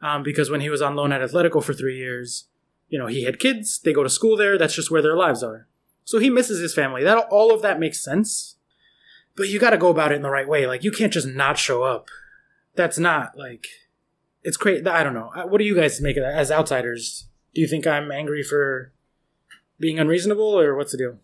um, 0.01 0.23
because 0.23 0.49
when 0.49 0.61
he 0.61 0.69
was 0.69 0.81
on 0.81 0.95
loan 0.95 1.11
at 1.11 1.21
Atletico 1.21 1.63
for 1.63 1.73
three 1.73 1.97
years, 1.97 2.45
you 2.89 2.99
know, 2.99 3.07
he 3.07 3.23
had 3.23 3.39
kids. 3.39 3.79
They 3.79 3.93
go 3.93 4.03
to 4.03 4.09
school 4.09 4.37
there. 4.37 4.57
That's 4.57 4.75
just 4.75 4.91
where 4.91 5.01
their 5.01 5.15
lives 5.15 5.41
are. 5.43 5.67
So 6.03 6.19
he 6.19 6.29
misses 6.29 6.59
his 6.59 6.73
family. 6.73 7.03
That 7.03 7.27
all 7.29 7.53
of 7.53 7.61
that 7.63 7.79
makes 7.79 8.03
sense. 8.03 8.55
But 9.35 9.49
you 9.49 9.59
got 9.59 9.71
to 9.71 9.77
go 9.77 9.89
about 9.89 10.11
it 10.11 10.15
in 10.15 10.21
the 10.21 10.29
right 10.29 10.47
way. 10.47 10.67
Like 10.67 10.83
you 10.83 10.91
can't 10.91 11.11
just 11.11 11.27
not 11.27 11.57
show 11.57 11.83
up. 11.83 12.07
That's 12.75 12.99
not 12.99 13.37
like 13.37 13.67
it's 14.43 14.57
crazy. 14.57 14.85
I 14.85 15.03
don't 15.03 15.13
know. 15.13 15.31
Uh, 15.35 15.47
What 15.47 15.57
do 15.57 15.65
you 15.65 15.75
guys 15.75 15.99
make 15.99 16.17
of 16.17 16.23
that 16.23 16.35
as 16.35 16.51
outsiders? 16.51 17.27
Do 17.53 17.61
you 17.61 17.67
think 17.67 17.87
I'm 17.87 18.11
angry 18.11 18.43
for 18.43 18.93
being 19.79 19.99
unreasonable, 19.99 20.59
or 20.59 20.75
what's 20.75 20.91
the 20.91 20.97
deal? 20.97 21.17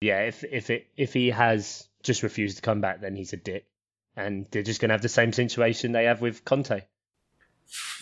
Yeah, 0.00 0.22
if 0.22 0.44
if 0.44 0.70
it 0.70 0.88
if 0.96 1.12
he 1.12 1.30
has 1.30 1.88
just 2.02 2.22
refused 2.22 2.56
to 2.56 2.62
come 2.62 2.80
back, 2.80 3.00
then 3.00 3.14
he's 3.16 3.32
a 3.32 3.36
dick, 3.38 3.66
and 4.16 4.46
they're 4.50 4.62
just 4.62 4.80
gonna 4.80 4.92
have 4.94 5.02
the 5.02 5.08
same 5.08 5.32
situation 5.32 5.92
they 5.92 6.04
have 6.04 6.20
with 6.20 6.44
Conte. 6.44 6.82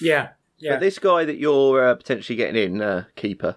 Yeah, 0.00 0.30
yeah. 0.58 0.72
But 0.72 0.80
this 0.80 0.98
guy 0.98 1.24
that 1.24 1.38
you're 1.38 1.84
uh, 1.84 1.94
potentially 1.94 2.36
getting 2.36 2.62
in, 2.74 2.80
uh, 2.82 3.04
keeper. 3.16 3.56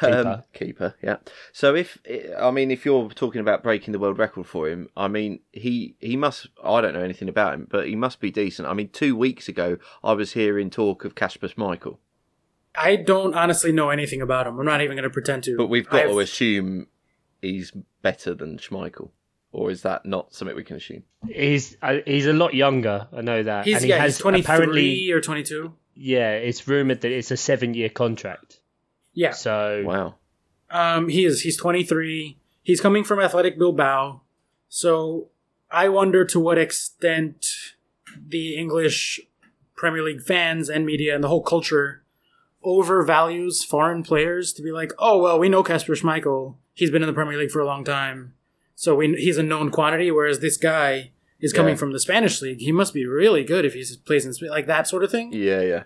Keeper. 0.00 0.28
Um, 0.28 0.42
keeper, 0.52 0.94
yeah. 1.02 1.18
So 1.52 1.74
if 1.74 1.98
I 2.38 2.50
mean, 2.50 2.70
if 2.70 2.84
you're 2.84 3.08
talking 3.10 3.40
about 3.40 3.62
breaking 3.62 3.92
the 3.92 3.98
world 3.98 4.18
record 4.18 4.46
for 4.46 4.68
him, 4.68 4.88
I 4.96 5.06
mean, 5.08 5.40
he 5.52 5.94
he 6.00 6.16
must. 6.16 6.48
I 6.62 6.80
don't 6.80 6.94
know 6.94 7.00
anything 7.00 7.28
about 7.28 7.54
him, 7.54 7.66
but 7.70 7.86
he 7.86 7.94
must 7.94 8.20
be 8.20 8.30
decent. 8.30 8.68
I 8.68 8.74
mean, 8.74 8.88
two 8.88 9.14
weeks 9.14 9.48
ago, 9.48 9.78
I 10.02 10.12
was 10.14 10.32
hearing 10.32 10.68
talk 10.68 11.04
of 11.04 11.14
Kasper 11.14 11.48
Schmeichel, 11.48 11.98
I 12.78 12.96
don't 12.96 13.34
honestly 13.34 13.72
know 13.72 13.90
anything 13.90 14.22
about 14.22 14.46
him. 14.46 14.58
I'm 14.58 14.66
not 14.66 14.80
even 14.80 14.96
going 14.96 15.04
to 15.04 15.10
pretend 15.10 15.44
to. 15.44 15.56
but 15.56 15.66
we've 15.66 15.88
got 15.88 16.02
I've- 16.02 16.12
to 16.12 16.20
assume 16.20 16.88
he's 17.40 17.72
better 18.02 18.34
than 18.34 18.58
Schmeichel, 18.58 19.10
or 19.52 19.70
is 19.70 19.82
that 19.82 20.04
not 20.04 20.34
something 20.34 20.56
we 20.56 20.64
can 20.64 20.76
assume? 20.76 21.02
He's 21.26 21.76
uh, 21.82 21.98
he's 22.06 22.26
a 22.26 22.32
lot 22.32 22.54
younger. 22.54 23.08
I 23.12 23.22
know 23.22 23.42
that. 23.42 23.64
He's 23.64 23.76
and 23.76 23.84
he 23.84 23.90
yeah, 23.90 23.98
has 23.98 24.16
he's 24.16 24.22
23 24.22 24.40
apparently 24.44 25.10
or 25.10 25.20
22. 25.20 25.72
yeah. 25.94 26.32
It's 26.32 26.66
rumored 26.68 27.00
that 27.00 27.12
it's 27.12 27.30
a 27.30 27.36
seven 27.36 27.74
year 27.74 27.88
contract. 27.88 28.60
Yeah. 29.14 29.32
So 29.32 29.82
Wow. 29.84 30.14
Um, 30.70 31.08
he 31.08 31.24
is. 31.24 31.42
He's 31.42 31.56
23. 31.56 32.36
He's 32.62 32.80
coming 32.80 33.02
from 33.04 33.20
Athletic 33.20 33.58
Bilbao. 33.58 34.20
So 34.68 35.28
I 35.70 35.88
wonder 35.88 36.24
to 36.26 36.38
what 36.38 36.58
extent 36.58 37.46
the 38.26 38.56
English 38.56 39.20
Premier 39.76 40.02
League 40.02 40.22
fans 40.22 40.68
and 40.68 40.84
media 40.84 41.14
and 41.14 41.24
the 41.24 41.28
whole 41.28 41.42
culture 41.42 42.02
overvalues 42.64 43.64
foreign 43.64 44.02
players 44.02 44.52
to 44.52 44.62
be 44.62 44.72
like, 44.72 44.92
oh 44.98 45.18
well, 45.18 45.38
we 45.38 45.48
know 45.48 45.62
Kasper 45.62 45.94
Schmeichel. 45.94 46.56
He's 46.74 46.90
been 46.90 47.02
in 47.02 47.06
the 47.06 47.14
Premier 47.14 47.38
League 47.38 47.50
for 47.50 47.60
a 47.60 47.66
long 47.66 47.84
time, 47.84 48.34
so 48.80 48.94
we, 48.94 49.14
he's 49.16 49.38
a 49.38 49.42
known 49.42 49.70
quantity. 49.70 50.10
Whereas 50.12 50.38
this 50.38 50.56
guy 50.56 51.10
is 51.40 51.52
coming 51.52 51.74
Yeah. 51.74 51.78
from 51.78 51.92
the 51.92 51.98
Spanish 51.98 52.40
league. 52.40 52.60
He 52.60 52.70
must 52.70 52.94
be 52.94 53.04
really 53.06 53.42
good 53.42 53.64
if 53.64 53.74
he 53.74 53.84
plays 54.06 54.24
in 54.24 54.32
Spain, 54.32 54.50
like 54.50 54.66
that 54.66 54.86
sort 54.86 55.02
of 55.02 55.10
thing. 55.10 55.32
Yeah, 55.32 55.60
yeah. 55.60 55.82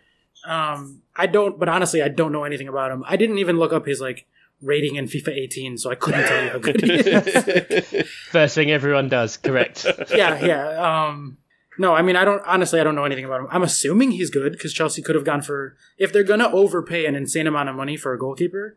Um, 0.46 1.02
I 1.16 1.26
don't, 1.26 1.58
but 1.58 1.68
honestly, 1.68 2.02
I 2.02 2.08
don't 2.08 2.32
know 2.32 2.44
anything 2.44 2.68
about 2.68 2.90
him. 2.90 3.02
I 3.06 3.16
didn't 3.16 3.38
even 3.38 3.56
look 3.58 3.72
up 3.72 3.86
his 3.86 4.00
like 4.00 4.26
rating 4.60 4.96
in 4.96 5.06
FIFA 5.06 5.28
18, 5.28 5.78
so 5.78 5.90
I 5.90 5.94
couldn't 5.94 6.26
tell 6.26 6.44
you 6.44 6.50
how 6.50 6.58
good 6.58 6.80
he 6.82 6.92
is. 6.92 8.08
first 8.30 8.54
thing 8.54 8.70
everyone 8.70 9.08
does, 9.08 9.36
correct? 9.36 9.86
yeah, 10.14 10.44
yeah. 10.44 11.06
Um, 11.08 11.38
no, 11.78 11.94
I 11.94 12.02
mean, 12.02 12.16
I 12.16 12.24
don't. 12.24 12.42
Honestly, 12.46 12.80
I 12.80 12.84
don't 12.84 12.94
know 12.94 13.04
anything 13.04 13.24
about 13.24 13.40
him. 13.40 13.46
I'm 13.50 13.62
assuming 13.62 14.10
he's 14.12 14.30
good 14.30 14.52
because 14.52 14.72
Chelsea 14.74 15.00
could 15.00 15.14
have 15.14 15.24
gone 15.24 15.42
for 15.42 15.76
if 15.96 16.12
they're 16.12 16.22
gonna 16.24 16.48
overpay 16.50 17.06
an 17.06 17.14
insane 17.14 17.46
amount 17.46 17.68
of 17.70 17.76
money 17.76 17.96
for 17.96 18.12
a 18.12 18.18
goalkeeper, 18.18 18.76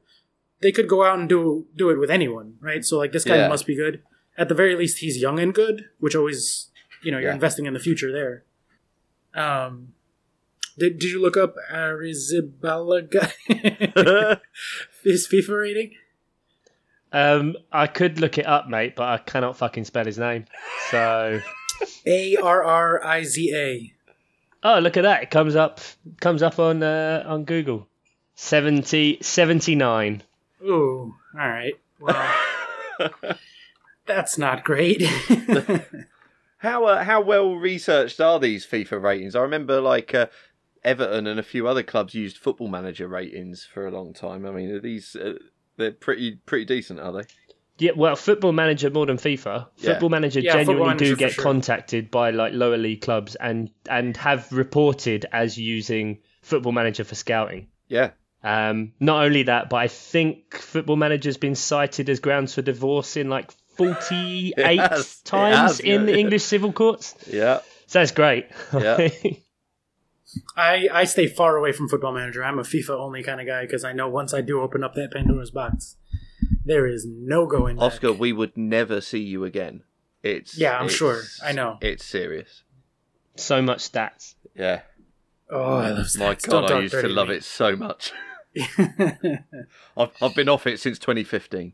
they 0.65 0.71
could 0.71 0.89
go 0.89 1.03
out 1.05 1.19
and 1.19 1.29
do 1.29 1.67
do 1.75 1.91
it 1.91 1.99
with 1.99 2.09
anyone, 2.09 2.55
right? 2.59 2.83
So 2.83 2.97
like 2.97 3.11
this 3.11 3.23
guy 3.23 3.35
Yeah. 3.37 3.47
must 3.47 3.67
be 3.67 3.75
good. 3.75 4.01
At 4.35 4.49
the 4.49 4.55
very 4.55 4.75
least, 4.75 4.97
he's 4.97 5.17
young 5.21 5.37
and 5.39 5.53
good, 5.53 5.85
which 5.99 6.15
always, 6.15 6.69
you 7.03 7.11
know, 7.11 7.19
you're 7.19 7.29
Yeah. 7.29 7.35
investing 7.35 7.67
in 7.67 7.73
the 7.75 7.79
future 7.79 8.11
there. 8.11 8.35
Um, 9.39 9.93
did 10.79 10.97
did 10.97 11.11
you 11.11 11.21
look 11.21 11.37
up 11.37 11.53
Arrizabalaga 11.71 13.31
his 15.03 15.27
FIFA 15.31 15.59
rating? 15.61 15.91
Um, 17.11 17.55
I 17.71 17.85
could 17.87 18.19
look 18.19 18.37
it 18.39 18.47
up, 18.47 18.67
mate, 18.67 18.95
but 18.95 19.07
I 19.07 19.17
cannot 19.19 19.55
fucking 19.57 19.85
spell 19.85 20.05
his 20.05 20.17
name. 20.17 20.45
So, 20.89 21.41
A 22.07 22.35
R 22.37 22.63
R 22.63 23.05
I 23.05 23.23
Z 23.23 23.53
A. 23.55 23.93
oh, 24.63 24.79
look 24.79 24.97
at 24.97 25.03
that! 25.03 25.23
It 25.23 25.29
comes 25.31 25.55
up, 25.55 25.79
comes 26.19 26.41
up 26.41 26.57
on 26.59 26.81
uh, 26.83 27.23
on 27.27 27.45
Google. 27.45 27.87
70, 28.37 29.19
79. 29.21 30.21
Ooh, 30.63 31.15
all 31.33 31.47
right. 31.49 31.73
Well, 31.99 32.33
that's 34.05 34.37
not 34.37 34.63
great. 34.63 35.01
How 36.57 36.85
uh, 36.85 37.03
how 37.03 37.21
well 37.21 37.53
researched 37.55 38.19
are 38.19 38.39
these 38.39 38.65
FIFA 38.65 39.03
ratings? 39.03 39.35
I 39.35 39.41
remember 39.41 39.79
like 39.81 40.15
uh, 40.15 40.27
Everton 40.83 41.27
and 41.27 41.39
a 41.39 41.43
few 41.43 41.67
other 41.67 41.83
clubs 41.83 42.15
used 42.15 42.37
Football 42.37 42.69
Manager 42.69 43.07
ratings 43.07 43.63
for 43.65 43.85
a 43.85 43.91
long 43.91 44.13
time. 44.13 44.47
I 44.47 44.51
mean, 44.51 44.71
are 44.71 44.79
these 44.79 45.15
uh, 45.15 45.33
they're 45.77 45.91
pretty 45.91 46.37
pretty 46.47 46.65
decent, 46.65 46.99
are 46.99 47.11
they? 47.11 47.23
Yeah, 47.77 47.91
well, 47.95 48.15
Football 48.15 48.53
Manager 48.53 48.89
more 48.89 49.05
than 49.05 49.17
FIFA. 49.17 49.67
Yeah. 49.77 49.91
Football 49.91 50.09
Manager 50.09 50.39
Yeah, 50.39 50.53
Football 50.53 50.65
genuinely 50.65 50.87
Manager 50.87 51.05
do 51.05 51.15
get 51.17 51.31
sure. 51.33 51.43
contacted 51.43 52.09
by 52.09 52.31
like 52.31 52.53
lower 52.53 52.77
league 52.77 53.01
clubs 53.01 53.35
and 53.35 53.69
and 53.89 54.15
have 54.17 54.51
reported 54.51 55.25
as 55.33 55.57
using 55.59 56.19
Football 56.41 56.71
Manager 56.71 57.03
for 57.03 57.15
scouting. 57.15 57.67
Yeah. 57.89 58.11
Um, 58.45 58.93
not 58.99 59.25
only 59.25 59.43
that, 59.43 59.69
but 59.69 59.77
I 59.77 59.87
think 59.87 60.55
Football 60.55 60.97
Manager's 60.97 61.37
been 61.37 61.55
cited 61.55 62.09
as 62.09 62.19
grounds 62.19 62.53
for 62.53 62.61
divorce 62.61 63.17
in 63.17 63.27
like 63.29 63.51
48 63.77 64.53
has. 64.79 65.19
Times 65.21 65.55
has, 65.57 65.79
in 65.79 66.01
yeah. 66.01 66.05
the 66.05 66.17
English 66.19 66.43
civil 66.43 66.71
courts. 66.71 67.15
Yeah. 67.27 67.59
So 67.87 67.99
that's 67.99 68.11
great. 68.11 68.47
Yeah. 68.73 69.09
I, 70.57 70.87
I 70.91 71.03
stay 71.05 71.27
far 71.27 71.55
away 71.55 71.71
from 71.71 71.87
Football 71.89 72.13
Manager. 72.13 72.43
I'm 72.43 72.59
a 72.59 72.63
FIFA 72.63 72.89
only 72.99 73.23
kind 73.23 73.39
of 73.39 73.47
guy 73.47 73.61
because 73.63 73.83
I 73.83 73.93
know 73.93 74.09
once 74.09 74.33
I 74.33 74.41
do 74.41 74.61
open 74.61 74.83
up 74.83 74.93
that 74.95 75.11
Pandora's 75.13 75.51
box, 75.51 75.95
there 76.65 76.85
is 76.85 77.05
no 77.07 77.45
going 77.45 77.77
back. 77.77 77.83
Oscar, 77.83 78.11
we 78.13 78.33
would 78.33 78.55
never 78.57 79.01
see 79.01 79.19
you 79.23 79.43
again. 79.45 79.83
It's 80.23 80.57
Yeah, 80.57 80.77
I'm 80.77 80.85
it's- 80.85 80.97
sure. 80.97 81.21
I 81.43 81.51
know. 81.51 81.77
It's 81.81 82.03
serious. 82.05 82.63
so 83.35 83.61
much 83.61 83.79
stats. 83.91 84.35
Yeah. 84.55 84.81
Oh, 85.49 85.75
I 85.75 85.89
love 85.91 86.07
My. 86.17 86.35
God, 86.35 86.67
Don't 86.67 86.71
I 86.71 86.81
used 86.81 86.93
to 86.95 87.07
love 87.07 87.29
me. 87.29 87.35
it 87.35 87.43
so 87.43 87.75
much. 87.75 88.11
I've 89.97 90.11
I've 90.21 90.35
been 90.35 90.49
off 90.49 90.67
it 90.67 90.79
since 90.79 90.99
2015. 90.99 91.73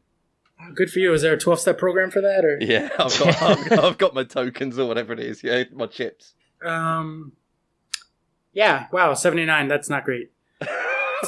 Good 0.76 0.92
for 0.92 1.00
you. 1.00 1.12
Is 1.14 1.24
there 1.24 1.34
a 1.34 1.40
12 1.40 1.60
step 1.60 1.78
program 1.78 2.12
for 2.12 2.22
that? 2.22 2.46
Or 2.46 2.58
Yeah, 2.62 2.90
I've 3.00 3.18
got 3.20 3.42
I've, 3.42 3.70
got- 3.70 3.80
I've 3.84 3.98
got 3.98 4.14
my 4.14 4.24
tokens 4.24 4.78
or 4.78 4.88
whatever 4.88 5.14
it 5.14 5.20
is. 5.20 5.44
Yeah, 5.44 5.64
my 5.74 5.88
chips. 5.88 6.34
um, 6.64 7.32
yeah. 8.54 8.88
Wow, 8.92 9.14
79. 9.14 9.68
That's 9.68 9.90
not 9.90 10.04
great. 10.06 10.32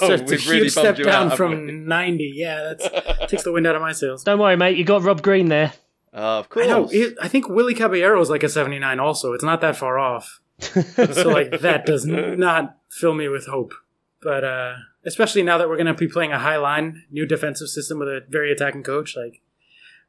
Oh, 0.02 0.12
It's 0.12 0.22
a 0.24 0.26
we've 0.26 0.48
really 0.50 0.60
huge 0.62 0.72
step 0.72 0.98
down 0.98 1.08
out, 1.08 1.14
haven't 1.38 1.52
we? 1.52 1.68
from 1.68 1.88
90. 1.88 2.32
Yeah, 2.36 2.74
that 2.80 3.28
takes 3.30 3.44
the 3.44 3.52
wind 3.52 3.68
out 3.68 3.76
of 3.76 3.82
my 3.84 3.92
sails. 3.92 4.24
Don't 4.24 4.40
worry, 4.40 4.58
mate. 4.58 4.76
You 4.76 4.84
got 4.84 5.04
Rob 5.04 5.22
Green 5.22 5.50
there. 5.50 5.72
Uh, 6.12 6.40
of 6.40 6.46
I 6.46 6.48
course. 6.50 6.66
know. 6.68 6.88
he- 6.88 7.16
I 7.22 7.28
think 7.28 7.48
Willy 7.48 7.76
Caballero 7.76 8.20
is 8.20 8.28
like 8.28 8.42
a 8.42 8.50
79 8.50 9.00
also. 9.00 9.34
It's 9.34 9.44
not 9.44 9.62
that 9.62 9.76
far 9.76 10.00
off. 10.00 10.42
so 10.60 11.30
like 11.30 11.60
that 11.62 11.86
does 11.86 12.08
not 12.08 12.76
fill 12.90 13.14
me 13.14 13.28
with 13.28 13.46
hope. 13.46 13.74
But 14.20 14.44
uh 14.44 14.74
especially 15.06 15.44
now 15.44 15.58
that 15.58 15.70
we're 15.70 15.78
gonna 15.78 15.94
be 15.94 16.08
playing 16.08 16.32
a 16.32 16.40
high 16.40 16.58
line, 16.58 17.06
new 17.12 17.26
defensive 17.26 17.70
system 17.70 18.00
with 18.00 18.08
a 18.08 18.22
very 18.28 18.52
attacking 18.52 18.84
coach, 18.84 19.16
like 19.16 19.42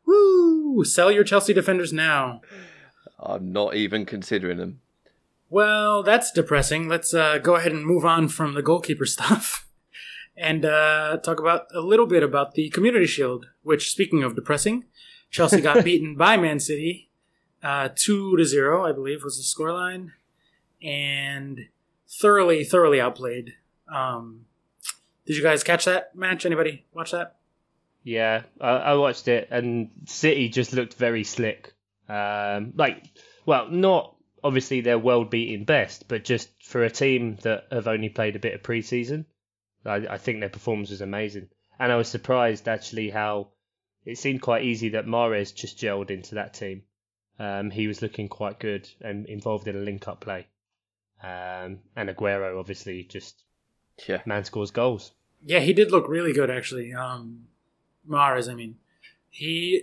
woo! 0.07 0.85
Sell 0.85 1.11
your 1.11 1.25
Chelsea 1.25 1.53
defenders 1.53 1.93
now. 1.93 2.41
I'm 3.19 3.53
not 3.53 3.75
even 3.75 4.05
considering 4.05 4.59
them. 4.59 4.81
Well, 5.51 6.03
that's 6.03 6.33
depressing. 6.33 6.89
Let's 6.89 7.15
uh, 7.15 7.39
go 7.39 7.55
ahead 7.55 7.73
and 7.73 7.87
move 7.87 8.05
on 8.05 8.29
from 8.29 8.55
the 8.55 8.63
goalkeeper 8.63 9.07
stuff 9.07 9.69
and 10.37 10.65
uh, 10.65 11.19
talk 11.19 11.39
about 11.39 11.67
a 11.73 11.81
little 11.81 12.07
bit 12.07 12.23
about 12.23 12.55
the 12.55 12.71
Community 12.71 13.07
Shield. 13.07 13.47
Which, 13.63 13.91
speaking 13.91 14.23
of 14.23 14.35
depressing, 14.35 14.85
Chelsea 15.31 15.61
got 15.61 15.85
beaten 15.85 16.17
by 16.17 16.37
Man 16.37 16.61
City, 16.61 17.11
uh, 17.63 17.91
two 17.95 18.37
to 18.37 18.45
zero, 18.45 18.85
I 18.85 18.93
believe, 18.93 19.23
was 19.23 19.37
the 19.37 19.43
scoreline, 19.45 20.11
and 20.83 21.69
thoroughly, 22.09 22.65
thoroughly 22.65 23.01
outplayed. 23.01 23.55
Um, 23.93 24.47
did 25.27 25.37
you 25.37 25.43
guys 25.43 25.65
catch 25.65 25.85
that 25.87 26.15
match? 26.15 26.47
Anybody 26.47 26.85
watch 26.93 27.13
that? 27.13 27.37
Yeah, 28.03 28.43
I, 28.61 28.71
I 28.71 28.95
watched 28.95 29.29
it, 29.29 29.49
and 29.51 29.91
City 30.05 30.49
just 30.49 30.73
looked 30.73 30.95
very 30.95 31.25
slick. 31.25 31.73
Um, 32.09 32.75
like, 32.77 33.03
well, 33.47 33.69
not 33.71 34.15
obviously 34.43 34.83
their 34.83 34.99
world-beating 34.99 35.65
best, 35.65 36.07
but 36.07 36.23
just 36.23 36.51
for 36.63 36.85
a 36.85 36.91
team 36.91 37.39
that 37.43 37.65
have 37.73 37.89
only 37.89 38.11
played 38.11 38.37
a 38.37 38.41
bit 38.41 38.55
of 38.55 38.63
pre-season, 38.63 39.25
I, 39.87 40.07
I 40.11 40.19
think 40.19 40.41
their 40.41 40.51
performance 40.51 40.91
was 40.91 41.01
amazing. 41.01 41.49
And 41.79 41.91
I 41.91 41.97
was 41.97 42.09
surprised 42.09 42.69
actually 42.69 43.09
how 43.09 43.49
it 44.05 44.19
seemed 44.19 44.43
quite 44.43 44.65
easy 44.65 44.91
that 44.91 45.07
Mahrez 45.07 45.55
just 45.55 45.79
gelled 45.79 46.11
into 46.11 46.35
that 46.35 46.53
team. 46.53 46.83
Um, 47.39 47.71
he 47.71 47.89
was 47.89 48.03
looking 48.03 48.29
quite 48.29 48.61
good 48.61 48.89
and 49.01 49.27
involved 49.27 49.67
in 49.67 49.77
a 49.77 49.81
link-up 49.81 50.21
play. 50.21 50.47
Um, 51.23 51.79
and 51.97 52.11
Aguero 52.11 52.61
obviously 52.61 53.03
just 53.05 53.43
Yeah. 54.09 54.23
man 54.27 54.45
scores 54.45 54.71
goals. 54.71 55.13
Yeah, 55.45 55.61
he 55.61 55.73
did 55.73 55.91
look 55.91 56.09
really 56.09 56.33
good 56.33 56.51
actually. 56.51 56.93
Um, 56.95 57.47
Mahrez, 58.09 58.51
I 58.51 58.55
mean, 58.55 58.77
he. 59.31 59.83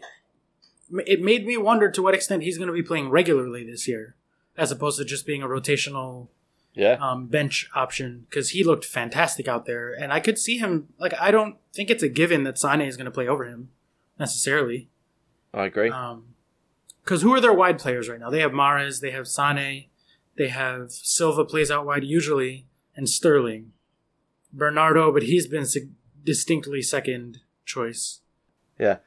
It 1.06 1.22
made 1.22 1.46
me 1.46 1.56
wonder 1.56 1.90
to 1.90 2.02
what 2.02 2.14
extent 2.14 2.44
he's 2.44 2.58
going 2.58 2.68
to 2.68 2.74
be 2.74 2.84
playing 2.84 3.10
regularly 3.10 3.64
this 3.64 3.88
year, 3.88 4.16
as 4.58 4.72
opposed 4.72 4.98
to 5.00 5.06
just 5.06 5.26
being 5.26 5.42
a 5.42 5.48
rotational 5.48 6.28
Yeah. 6.74 6.98
um, 7.00 7.28
bench 7.28 7.70
option 7.74 8.26
because 8.30 8.50
he 8.50 8.62
looked 8.64 8.84
fantastic 8.84 9.48
out 9.48 9.66
there, 9.66 9.94
and 9.94 10.12
I 10.12 10.20
could 10.20 10.38
see 10.38 10.58
him. 10.58 10.90
Like, 11.00 11.14
I 11.20 11.32
don't 11.32 11.56
think 11.74 11.90
it's 11.90 12.04
a 12.04 12.10
given 12.10 12.44
that 12.44 12.58
Sane 12.60 12.82
is 12.82 12.98
going 12.98 13.06
to 13.06 13.12
play 13.12 13.28
over 13.28 13.46
him 13.46 13.70
necessarily. 14.20 14.90
I 15.54 15.66
agree. 15.66 15.92
Because 17.04 17.22
who 17.22 17.34
are 17.34 17.42
their 17.42 17.54
wide 17.54 17.80
players 17.80 18.10
right 18.10 18.20
now? 18.20 18.30
They 18.30 18.42
have 18.42 18.52
Mahrez, 18.52 19.00
they 19.00 19.12
have 19.12 19.28
Sane, 19.28 19.86
they 20.38 20.50
have 20.50 20.92
Silva 20.92 21.46
plays 21.46 21.72
out 21.72 21.86
wide 21.86 22.04
usually, 22.04 22.66
and 22.98 23.08
Sterling. 23.10 23.72
Bernardo, 24.54 25.12
but 25.12 25.24
he's 25.24 25.48
been 25.48 25.66
sig- 25.66 25.90
distinctly 26.24 26.82
second 26.82 27.40
choice. 27.66 28.20
Yeah, 28.80 28.98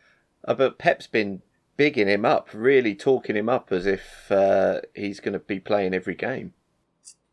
uh, 0.46 0.54
but 0.54 0.78
Pep's 0.78 1.06
been 1.06 1.42
bigging 1.76 2.08
him 2.08 2.24
up, 2.24 2.48
really 2.52 2.94
talking 2.94 3.36
him 3.36 3.48
up 3.48 3.72
as 3.72 3.86
if 3.86 4.30
uh, 4.30 4.80
he's 4.94 5.20
going 5.20 5.32
to 5.32 5.38
be 5.40 5.58
playing 5.60 5.94
every 5.94 6.14
game. 6.14 6.52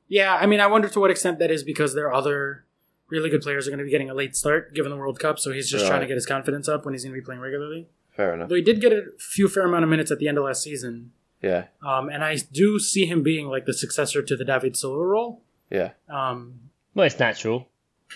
Yeah, 0.07 0.35
I 0.35 0.45
mean, 0.45 0.59
I 0.59 0.67
wonder 0.67 0.89
to 0.89 0.99
what 0.99 1.11
extent 1.11 1.39
that 1.39 1.51
is 1.51 1.63
because 1.63 1.93
their 1.93 2.11
other 2.13 2.65
really 3.09 3.29
good 3.29 3.41
players 3.41 3.67
are 3.67 3.71
going 3.71 3.79
to 3.79 3.85
be 3.85 3.91
getting 3.91 4.09
a 4.09 4.13
late 4.13 4.35
start 4.35 4.73
given 4.73 4.89
the 4.91 4.97
World 4.97 5.19
Cup, 5.19 5.39
so 5.39 5.51
he's 5.51 5.69
just 5.69 5.85
trying 5.87 6.01
to 6.01 6.07
get 6.07 6.15
his 6.15 6.25
confidence 6.25 6.67
up 6.67 6.83
when 6.85 6.93
he's 6.93 7.03
going 7.03 7.13
to 7.15 7.21
be 7.21 7.23
playing 7.25 7.41
regularly. 7.41 7.87
Fair 8.15 8.33
enough. 8.33 8.49
Though 8.49 8.55
he 8.55 8.61
did 8.61 8.81
get 8.81 8.91
a 8.91 9.03
few 9.19 9.47
fair 9.47 9.63
amount 9.65 9.83
of 9.83 9.89
minutes 9.89 10.11
at 10.11 10.19
the 10.19 10.27
end 10.27 10.37
of 10.37 10.43
last 10.43 10.63
season, 10.63 11.11
Yeah, 11.41 11.65
um, 11.81 12.09
and 12.09 12.23
I 12.23 12.37
do 12.51 12.77
see 12.79 13.05
him 13.05 13.23
being 13.23 13.47
like 13.47 13.65
the 13.65 13.73
successor 13.73 14.21
to 14.21 14.35
the 14.35 14.43
David 14.45 14.75
Silva 14.75 14.99
role. 15.05 15.41
yeah, 15.69 15.91
Um, 16.09 16.59
Well, 16.93 17.05
it's 17.05 17.19
natural. 17.19 17.67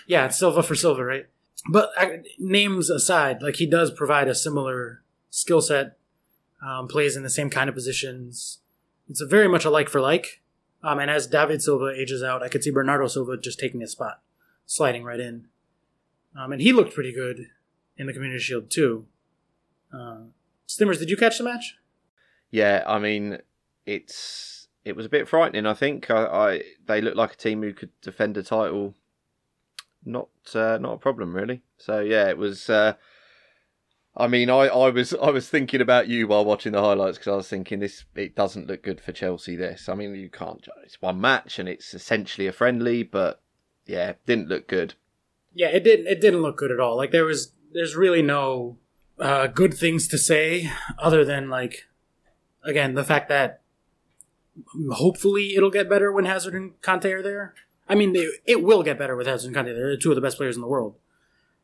Yeah, 0.07 0.25
it's 0.25 0.37
Silva 0.37 0.63
for 0.63 0.75
Silva, 0.75 1.03
right? 1.03 1.27
But 1.71 1.89
uh, 1.97 2.07
names 2.37 2.89
aside, 2.89 3.41
like 3.41 3.55
he 3.55 3.65
does 3.65 3.91
provide 3.91 4.27
a 4.27 4.35
similar 4.35 5.03
skill 5.29 5.61
set, 5.61 5.97
um, 6.65 6.87
plays 6.87 7.15
in 7.15 7.23
the 7.23 7.29
same 7.29 7.49
kind 7.49 7.69
of 7.69 7.75
positions. 7.75 8.59
It's 9.07 9.21
very 9.21 9.47
much 9.47 9.65
a 9.65 9.69
like 9.69 9.89
for 9.89 10.01
like. 10.01 10.41
Um, 10.83 10.99
and 10.99 11.09
as 11.09 11.25
David 11.25 11.63
Silva 11.63 11.91
ages 11.95 12.21
out, 12.21 12.43
I 12.43 12.47
could 12.49 12.63
see 12.63 12.69
Bernardo 12.69 13.07
Silva 13.07 13.37
just 13.37 13.59
taking 13.59 13.81
his 13.81 13.91
spot, 13.91 14.21
sliding 14.67 15.03
right 15.03 15.19
in. 15.19 15.47
Um, 16.37 16.51
and 16.51 16.61
he 16.61 16.71
looked 16.73 16.93
pretty 16.93 17.13
good 17.13 17.47
in 17.97 18.07
the 18.07 18.13
Community 18.13 18.39
Shield 18.39 18.69
too. 18.69 19.05
Uh, 19.91 20.25
Stimmers, 20.67 20.99
did 20.99 21.09
you 21.09 21.17
catch 21.17 21.37
the 21.37 21.43
match? 21.43 21.77
yeah. 22.51 22.83
I 22.85 22.99
mean, 22.99 23.39
it's 23.85 24.67
it 24.83 24.95
was 24.95 25.05
a 25.05 25.09
bit 25.09 25.27
frightening. 25.27 25.65
I 25.65 25.73
think 25.73 26.11
I, 26.11 26.25
I 26.25 26.61
they 26.85 27.01
look 27.01 27.15
like 27.15 27.33
a 27.33 27.37
team 27.37 27.63
who 27.63 27.73
could 27.73 27.89
defend 28.01 28.37
a 28.37 28.43
title. 28.43 28.93
Not 30.05 30.29
uh, 30.53 30.77
not 30.79 30.93
a 30.93 30.97
problem 30.97 31.35
really. 31.35 31.63
So 31.77 31.99
yeah, 31.99 32.29
it 32.29 32.37
was. 32.37 32.69
Uh, 32.69 32.93
I 34.17 34.27
mean, 34.27 34.49
I, 34.49 34.67
I 34.67 34.89
was 34.89 35.13
I 35.13 35.29
was 35.29 35.49
thinking 35.49 35.81
about 35.81 36.07
you 36.07 36.27
while 36.27 36.45
watching 36.45 36.71
the 36.71 36.81
highlights 36.81 37.17
because 37.17 37.31
I 37.33 37.35
was 37.35 37.49
thinking 37.49 37.79
this 37.79 38.05
it 38.15 38.35
doesn't 38.35 38.67
look 38.67 38.83
good 38.83 39.01
for 39.01 39.11
Chelsea. 39.11 39.55
This, 39.55 39.89
I 39.89 39.95
mean, 39.95 40.15
you 40.15 40.29
can't. 40.29 40.65
It's 40.83 41.01
one 41.01 41.19
match 41.19 41.59
and 41.59 41.67
it's 41.67 41.93
essentially 41.93 42.47
a 42.47 42.53
friendly, 42.53 43.03
but 43.03 43.41
yeah, 43.85 44.13
didn't 44.25 44.47
look 44.47 44.67
good. 44.67 44.93
Yeah, 45.53 45.67
it 45.67 45.83
didn't. 45.83 46.07
It 46.07 46.21
didn't 46.21 46.41
look 46.41 46.57
good 46.57 46.71
at 46.71 46.79
all. 46.79 46.95
Like 46.95 47.11
there 47.11 47.25
was, 47.25 47.51
there's 47.73 47.95
really 47.95 48.21
no 48.21 48.77
uh, 49.19 49.47
good 49.47 49.73
things 49.73 50.07
to 50.09 50.17
say 50.17 50.71
other 50.97 51.25
than 51.25 51.49
like, 51.49 51.85
again, 52.63 52.93
the 52.93 53.03
fact 53.03 53.29
that 53.29 53.61
hopefully 54.93 55.55
it'll 55.55 55.71
get 55.71 55.89
better 55.89 56.11
when 56.11 56.25
Hazard 56.25 56.53
and 56.53 56.79
Kante 56.81 57.11
are 57.11 57.23
there. 57.23 57.53
I 57.87 57.95
mean, 57.95 58.13
they, 58.13 58.27
it 58.45 58.63
will 58.63 58.83
get 58.83 58.97
better 58.97 59.15
with 59.15 59.27
Hazard 59.27 59.47
and 59.47 59.55
Kante. 59.55 59.75
They're 59.75 59.97
two 59.97 60.11
of 60.11 60.15
the 60.15 60.21
best 60.21 60.37
players 60.37 60.55
in 60.55 60.61
the 60.61 60.67
world. 60.67 60.95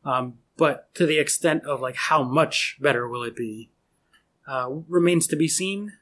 Um, 0.04 0.38
but 0.56 0.94
to 0.94 1.06
the 1.06 1.18
extent 1.18 1.64
of 1.64 1.80
like 1.80 1.96
how 1.96 2.22
much 2.22 2.76
better 2.80 3.08
will 3.08 3.22
it 3.22 3.36
be, 3.36 3.70
uh, 4.46 4.68
remains 4.88 5.26
to 5.28 5.36
be 5.36 5.48
seen. 5.48 5.92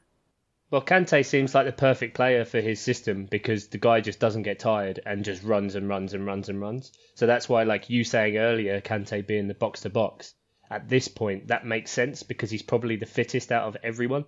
Well, 0.69 0.81
Kante 0.81 1.25
seems 1.25 1.53
like 1.53 1.65
the 1.65 1.73
perfect 1.73 2.15
player 2.15 2.45
for 2.45 2.61
his 2.61 2.79
system 2.79 3.25
because 3.25 3.67
the 3.67 3.77
guy 3.77 3.99
just 3.99 4.19
doesn't 4.19 4.43
get 4.43 4.59
tired 4.59 5.01
and 5.05 5.25
just 5.25 5.43
runs 5.43 5.75
and 5.75 5.89
runs 5.89 6.13
and 6.13 6.25
runs 6.25 6.47
and 6.47 6.61
runs. 6.61 6.93
So 7.15 7.25
that's 7.27 7.49
why, 7.49 7.63
like 7.63 7.89
you 7.89 8.03
saying 8.05 8.37
earlier, 8.37 8.79
Kante 8.79 9.27
being 9.27 9.47
the 9.47 9.53
box 9.53 9.81
to 9.81 9.89
box, 9.89 10.33
at 10.69 10.87
this 10.87 11.09
point, 11.09 11.49
that 11.49 11.65
makes 11.65 11.91
sense 11.91 12.23
because 12.23 12.49
he's 12.49 12.61
probably 12.61 12.95
the 12.95 13.05
fittest 13.05 13.51
out 13.51 13.67
of 13.67 13.75
everyone. 13.83 14.23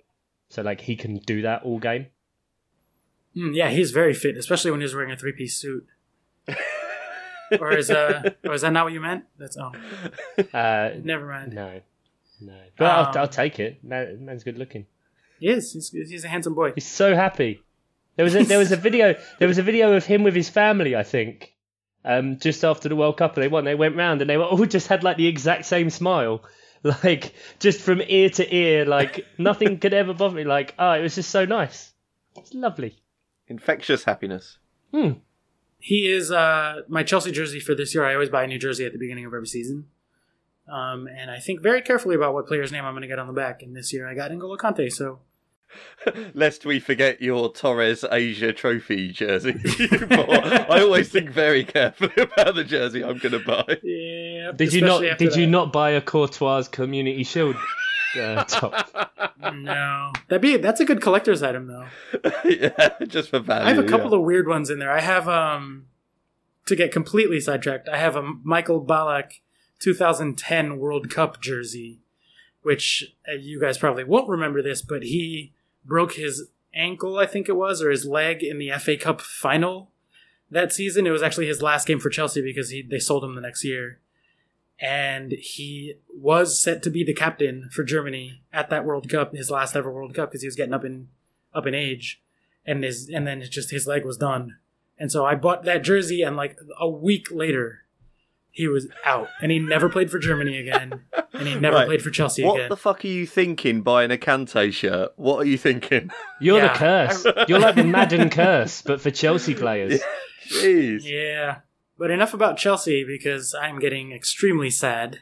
So, 0.50 0.62
like, 0.62 0.82
he 0.82 0.98
can 0.98 1.20
do 1.20 1.44
that 1.44 1.64
all 1.64 1.80
game. 1.80 2.08
Mm, 3.36 3.56
yeah, 3.56 3.70
he's 3.70 3.92
very 3.92 4.14
fit, 4.14 4.38
especially 4.38 4.72
when 4.72 4.82
he's 4.82 4.94
wearing 4.94 5.12
a 5.12 5.18
three 5.18 5.32
piece 5.32 5.56
suit. 5.58 5.88
or 7.60 7.72
is 7.76 7.90
uh, 7.90 8.32
or 8.44 8.54
is 8.54 8.62
that 8.62 8.72
not 8.72 8.86
what 8.86 8.94
you 8.94 9.00
meant? 9.02 9.26
That's 9.38 9.58
oh, 9.58 9.72
Uh, 10.54 10.92
never 11.04 11.26
mind. 11.28 11.54
no, 11.54 11.82
no. 12.42 12.58
But 12.78 12.86
Um, 12.86 12.92
I'll, 12.92 13.22
I'll 13.22 13.28
take 13.28 13.60
it. 13.60 13.84
Man, 13.84 14.26
man's 14.26 14.44
good 14.44 14.58
looking. 14.58 14.86
He 15.40 15.50
is. 15.50 15.74
He's, 15.74 15.90
he's 15.90 16.24
a 16.24 16.28
handsome 16.28 16.54
boy. 16.54 16.72
He's 16.74 16.88
so 16.88 17.16
happy. 17.16 17.62
There 18.16 18.24
was 18.24 18.36
a 18.36 18.44
there 18.44 18.60
was 18.60 18.72
a 18.72 18.78
video 18.78 19.16
there 19.40 19.48
was 19.48 19.58
a 19.58 19.64
video 19.64 19.94
of 19.94 20.06
him 20.06 20.24
with 20.24 20.36
his 20.36 20.50
family, 20.50 20.96
I 20.96 21.04
think, 21.04 21.54
um, 22.06 22.38
just 22.38 22.64
after 22.64 22.88
the 22.88 22.96
World 22.96 23.18
Cup, 23.18 23.36
and 23.36 23.44
they 23.44 23.48
won. 23.48 23.66
They 23.66 23.76
went 23.76 23.96
round 23.96 24.22
and 24.22 24.30
they 24.30 24.38
were 24.38 24.44
all 24.46 24.66
just 24.66 24.88
had 24.88 25.04
like 25.04 25.18
the 25.18 25.28
exact 25.28 25.66
same 25.66 25.90
smile, 25.90 26.44
like 26.84 27.34
just 27.60 27.82
from 27.82 28.02
ear 28.08 28.30
to 28.30 28.56
ear, 28.56 28.86
like 28.86 29.26
nothing 29.40 29.80
could 29.80 29.94
ever 29.94 30.14
bother 30.14 30.36
me. 30.36 30.44
Like 30.44 30.76
oh, 30.78 30.92
it 30.92 31.02
was 31.02 31.16
just 31.16 31.32
so 31.32 31.46
nice. 31.46 31.92
It's 32.36 32.54
lovely. 32.54 33.00
Infectious 33.48 34.06
happiness. 34.06 34.58
Hmm. 34.92 35.12
He 35.80 36.08
is 36.08 36.32
uh, 36.32 36.82
my 36.88 37.04
Chelsea 37.04 37.32
jersey 37.32 37.60
for 37.60 37.76
this 37.76 37.94
year. 37.94 38.06
I 38.06 38.14
always 38.14 38.30
buy 38.30 38.44
a 38.44 38.48
new 38.48 38.60
jersey 38.60 38.86
at 38.86 38.94
the 38.94 39.00
beginning 39.00 39.26
of 39.26 39.34
every 39.34 39.48
season. 39.48 39.88
Um, 40.72 41.08
and 41.08 41.30
I 41.30 41.40
think 41.40 41.62
very 41.62 41.82
carefully 41.82 42.16
about 42.16 42.34
what 42.34 42.48
player's 42.48 42.72
name 42.72 42.86
I'm 42.86 42.94
going 42.94 43.02
to 43.02 43.08
get 43.08 43.20
on 43.20 43.28
the 43.28 43.34
back. 43.34 43.62
And 43.62 43.76
this 43.76 43.92
year 43.92 44.08
I 44.08 44.16
got 44.16 44.32
N'Golo 44.32 44.58
Kante, 44.58 44.90
so 44.92 45.20
Lest 46.34 46.66
we 46.66 46.80
forget 46.80 47.22
your 47.22 47.52
Torres 47.52 48.04
Asia 48.12 48.54
Trophy 48.54 49.12
jersey. 49.12 49.56
I 50.10 50.80
always 50.82 51.10
think 51.10 51.30
very 51.30 51.64
carefully 51.64 52.14
about 52.18 52.56
the 52.56 52.64
jersey 52.64 53.04
I'm 53.04 53.18
going 53.18 53.34
to 53.34 53.40
buy. 53.40 53.80
yeah. 53.84 54.52
Did 54.56 54.74
you 54.74 54.82
not 54.82 55.04
especially 55.04 55.10
after 55.10 55.26
did 55.26 55.36
you 55.36 55.48
not 55.48 55.74
buy 55.74 55.92
a 55.92 56.02
Courtois 56.02 56.64
Community 56.64 57.24
Shield 57.24 57.56
uh, 58.16 58.44
top? 58.48 58.90
No, 59.54 60.12
that'd 60.28 60.42
be 60.42 60.58
that's 60.58 60.80
a 60.80 60.86
good 60.86 61.02
collector's 61.02 61.44
item 61.44 61.68
though. 61.68 61.88
yeah, 62.46 62.90
just 63.08 63.30
for 63.30 63.40
value. 63.40 63.68
I 63.68 63.74
have 63.74 63.84
a 63.84 63.88
couple 63.88 64.12
yeah. 64.12 64.18
of 64.18 64.24
weird 64.24 64.48
ones 64.48 64.70
in 64.70 64.80
there. 64.80 64.92
I 64.92 65.02
have 65.02 65.28
um 65.28 65.88
to 66.66 66.76
get 66.76 66.92
completely 66.92 67.40
sidetracked. 67.40 67.90
I 67.90 67.98
have 67.98 68.16
a 68.16 68.22
Michael 68.44 68.84
Ballack 68.84 69.40
2010 69.80 70.78
World 70.78 71.10
Cup 71.10 71.42
jersey, 71.42 72.00
which 72.62 73.16
uh, 73.28 73.34
you 73.34 73.60
guys 73.60 73.78
probably 73.78 74.04
won't 74.04 74.30
remember 74.30 74.62
this, 74.62 74.82
but 74.82 75.04
he 75.04 75.52
broke 75.84 76.14
his 76.14 76.50
ankle, 76.74 77.18
I 77.18 77.26
think 77.26 77.50
it 77.50 77.56
was, 77.56 77.82
or 77.82 77.92
his 77.92 78.06
leg 78.06 78.44
in 78.44 78.58
the 78.58 78.72
FA 78.80 78.98
Cup 78.98 79.22
final 79.22 79.92
that 80.50 80.72
season. 80.72 81.06
It 81.06 81.12
was 81.12 81.22
actually 81.22 81.48
his 81.48 81.62
last 81.62 81.88
game 81.88 82.00
for 82.00 82.10
Chelsea 82.10 82.42
because 82.42 82.70
he 82.70 82.82
they 82.82 83.00
sold 83.00 83.24
him 83.24 83.36
the 83.36 83.42
next 83.42 83.64
year. 83.64 84.00
And 84.80 85.32
he 85.34 85.96
was 86.14 86.60
set 86.62 86.84
to 86.84 86.90
be 86.90 87.04
the 87.04 87.14
captain 87.14 87.70
for 87.72 87.84
Germany 87.84 88.42
at 88.52 88.70
that 88.70 88.84
World 88.86 89.08
Cup, 89.10 89.34
his 89.34 89.50
last 89.50 89.76
ever 89.76 89.92
World 89.92 90.14
Cup, 90.14 90.30
because 90.32 90.42
he 90.42 90.48
was 90.48 90.56
getting 90.56 90.74
up 90.74 90.84
in 90.84 91.08
up 91.54 91.68
in 91.68 91.76
age 91.76 92.20
and 92.66 92.84
his 92.84 93.08
and 93.10 93.28
then 93.28 93.40
it's 93.42 93.50
just 93.50 93.70
his 93.72 93.86
leg 93.88 94.04
was 94.04 94.18
done. 94.18 94.58
And 94.98 95.12
so 95.12 95.26
I 95.26 95.36
bought 95.36 95.64
that 95.66 95.84
jersey, 95.84 96.22
and 96.22 96.36
like 96.36 96.58
a 96.80 96.90
week 96.90 97.28
later, 97.32 97.80
he 98.52 98.68
was 98.68 98.88
out, 99.06 99.28
and 99.42 99.52
he 99.52 99.60
never 99.60 99.90
played 99.90 100.12
for 100.12 100.20
Germany 100.20 100.58
again, 100.58 101.02
and 101.34 101.48
he 101.48 101.56
never 101.56 101.78
Right. 101.78 101.88
played 101.88 102.02
for 102.02 102.10
Chelsea 102.12 102.44
What 102.44 102.56
again. 102.56 102.64
What 102.70 102.70
the 102.76 102.82
fuck 102.82 103.04
are 103.04 103.08
you 103.08 103.26
thinking 103.26 103.82
buying 103.82 104.12
a 104.12 104.18
Kante 104.18 104.72
shirt? 104.74 105.12
What 105.16 105.38
are 105.38 105.46
you 105.50 105.58
thinking? 105.58 106.12
You're 106.42 106.58
Yeah. 106.60 106.74
the 106.74 106.78
curse. 106.80 107.48
You're 107.48 107.60
like 107.60 107.76
the 107.76 107.84
Madden 107.84 108.30
curse, 108.30 108.82
but 108.82 109.02
for 109.02 109.12
Chelsea 109.12 109.56
players. 109.56 110.02
Jeez. 110.50 111.04
yeah, 111.06 111.60
but 111.98 112.12
enough 112.12 112.34
about 112.34 112.58
Chelsea 112.58 113.04
because 113.04 113.54
I'm 113.54 113.80
getting 113.80 114.12
extremely 114.12 114.70
sad 114.70 115.20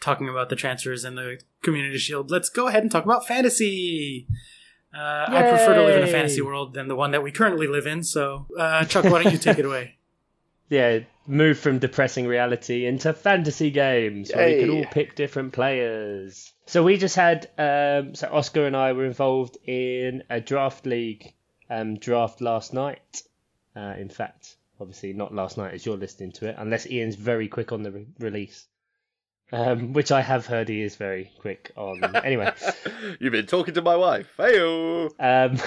talking 0.00 0.28
about 0.28 0.48
the 0.48 0.56
transfers 0.56 1.04
and 1.04 1.16
the 1.16 1.40
Community 1.62 1.98
Shield. 1.98 2.30
Let's 2.30 2.48
go 2.48 2.68
ahead 2.68 2.82
and 2.82 2.90
talk 2.90 3.04
about 3.04 3.26
fantasy. 3.26 4.26
Uh, 4.94 5.24
I 5.28 5.42
prefer 5.42 5.74
to 5.74 5.84
live 5.84 6.02
in 6.02 6.08
a 6.08 6.10
fantasy 6.10 6.40
world 6.40 6.74
than 6.74 6.88
the 6.88 6.96
one 6.96 7.12
that 7.12 7.22
we 7.22 7.30
currently 7.30 7.66
live 7.66 7.86
in. 7.86 8.02
So, 8.02 8.46
uh, 8.58 8.84
Chuck, 8.86 9.04
why 9.04 9.22
don't 9.22 9.32
you 9.32 9.38
take 9.38 9.58
it 9.58 9.64
away? 9.64 9.96
yeah, 10.68 11.00
move 11.26 11.58
from 11.58 11.78
depressing 11.78 12.26
reality 12.26 12.86
into 12.86 13.12
fantasy 13.12 13.70
games 13.70 14.32
where 14.34 14.48
we 14.48 14.60
can 14.60 14.70
all 14.70 14.84
pick 14.86 15.14
different 15.14 15.52
players. 15.52 16.52
So 16.66 16.82
we 16.82 16.96
just 16.96 17.16
had 17.16 17.48
um, 17.58 18.14
so 18.14 18.28
Oscar 18.32 18.66
and 18.66 18.76
I 18.76 18.92
were 18.92 19.04
involved 19.04 19.58
in 19.64 20.24
a 20.30 20.40
draft 20.40 20.86
league 20.86 21.34
um, 21.68 21.98
draft 21.98 22.40
last 22.40 22.72
night. 22.72 23.22
Uh, 23.76 23.94
in 23.98 24.08
fact, 24.08 24.56
obviously 24.80 25.12
not 25.12 25.34
last 25.34 25.56
night 25.56 25.74
as 25.74 25.84
you're 25.84 25.96
listening 25.96 26.32
to 26.32 26.48
it, 26.48 26.56
unless 26.58 26.86
Ian's 26.86 27.16
very 27.16 27.48
quick 27.48 27.72
on 27.72 27.82
the 27.82 27.92
re- 27.92 28.06
release. 28.18 28.66
Um, 29.52 29.94
which 29.94 30.12
I 30.12 30.20
have 30.20 30.46
heard 30.46 30.68
he 30.68 30.80
is 30.80 30.94
very 30.94 31.32
quick 31.40 31.72
on. 31.76 32.00
Anyway, 32.24 32.52
You've 33.18 33.32
been 33.32 33.46
talking 33.46 33.74
to 33.74 33.82
my 33.82 33.96
wife. 33.96 34.28
Heyo. 34.38 35.10
um, 35.18 35.58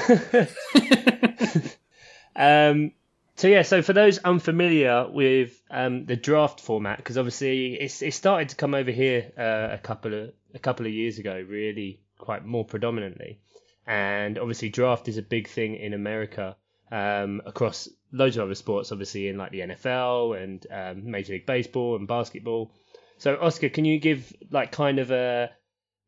um, 2.36 2.92
so 3.36 3.48
yeah, 3.48 3.64
so 3.64 3.82
for 3.82 3.94
those 3.94 4.20
unfamiliar 4.20 5.08
with 5.10 5.62
um, 5.70 6.06
the 6.06 6.16
draft 6.16 6.62
format, 6.62 6.98
because 6.98 7.18
obviously 7.18 7.74
it's 7.74 8.02
it 8.02 8.14
started 8.14 8.50
to 8.50 8.56
come 8.56 8.74
over 8.74 8.92
here 8.92 9.32
uh, 9.38 9.74
a 9.74 9.80
couple 9.80 10.14
of 10.14 10.34
a 10.54 10.60
couple 10.60 10.86
of 10.86 10.94
years 10.94 11.20
ago, 11.20 11.44
really 11.48 12.00
quite 12.18 12.46
more 12.46 12.64
predominantly, 12.64 13.40
and 13.86 14.38
obviously 14.38 14.70
draft 14.70 15.08
is 15.08 15.18
a 15.18 15.22
big 15.24 15.50
thing 15.50 15.76
in 15.76 15.94
America 15.94 16.56
um, 16.92 17.42
across 17.46 17.90
loads 18.14 18.38
of 18.38 18.44
other 18.44 18.56
sports, 18.56 18.92
obviously 18.92 19.28
in 19.28 19.38
like 19.38 19.52
the 19.52 19.62
NFL 19.62 20.42
and 20.42 20.66
um, 20.72 21.12
Major 21.12 21.34
League 21.34 21.46
Baseball 21.46 21.98
and 21.98 22.08
basketball. 22.08 22.72
So, 23.18 23.38
Oscar, 23.42 23.70
can 23.70 23.84
you 23.84 24.00
give 24.00 24.32
like 24.52 24.72
kind 24.72 25.00
of 25.00 25.12
a 25.12 25.50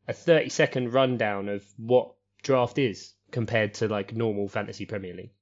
a 0.08 0.12
thirty 0.12 0.48
second 0.48 0.92
rundown 0.92 1.48
of 1.48 1.64
what 1.76 2.14
draft 2.42 2.78
is 2.78 3.12
compared 3.30 3.74
to 3.74 3.88
like 3.88 4.14
normal 4.14 4.48
fantasy 4.48 4.86
Premier 4.86 5.14
League? 5.14 5.32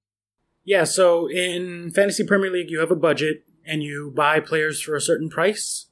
Yeah, 0.65 0.85
so 0.85 1.31
in 1.31 1.91
Fantasy 1.91 2.25
Premier 2.25 2.51
League, 2.51 2.71
you 2.71 2.81
have 2.81 2.91
a 2.91 2.97
budget 2.97 3.45
and 3.67 3.83
you 3.83 4.13
buy 4.15 4.41
players 4.41 4.81
for 4.81 4.95
a 4.95 5.01
certain 5.01 5.29
price. 5.29 5.87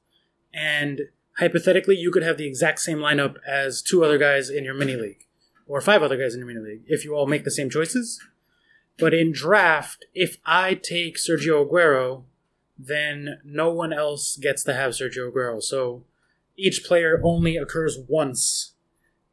And 0.53 1.03
hypothetically, 1.39 1.97
you 1.97 2.11
could 2.11 2.23
have 2.23 2.39
the 2.39 2.47
exact 2.47 2.81
same 2.81 2.99
lineup 2.99 3.37
as 3.47 3.83
two 3.83 4.03
other 4.05 4.19
guys 4.19 4.49
in 4.49 4.65
your 4.65 4.75
mini 4.75 4.97
league 4.97 5.27
or 5.67 5.81
five 5.81 6.03
other 6.03 6.17
guys 6.17 6.35
in 6.35 6.41
your 6.41 6.49
mini 6.49 6.61
league 6.61 6.83
if 6.87 7.05
you 7.05 7.15
all 7.15 7.27
make 7.27 7.45
the 7.45 7.51
same 7.51 7.71
choices. 7.71 8.21
But 8.99 9.15
in 9.15 9.33
draft, 9.33 10.05
if 10.15 10.39
I 10.45 10.75
take 10.75 11.17
Sergio 11.17 11.67
Aguero, 11.67 12.25
then 12.79 13.39
no 13.45 13.73
one 13.73 13.93
else 13.93 14.37
gets 14.37 14.63
to 14.65 14.75
have 14.75 14.93
Sergio 14.93 15.33
Aguero. 15.33 15.63
So 15.63 16.05
each 16.57 16.85
player 16.85 17.21
only 17.25 17.57
occurs 17.57 17.99
once 18.07 18.73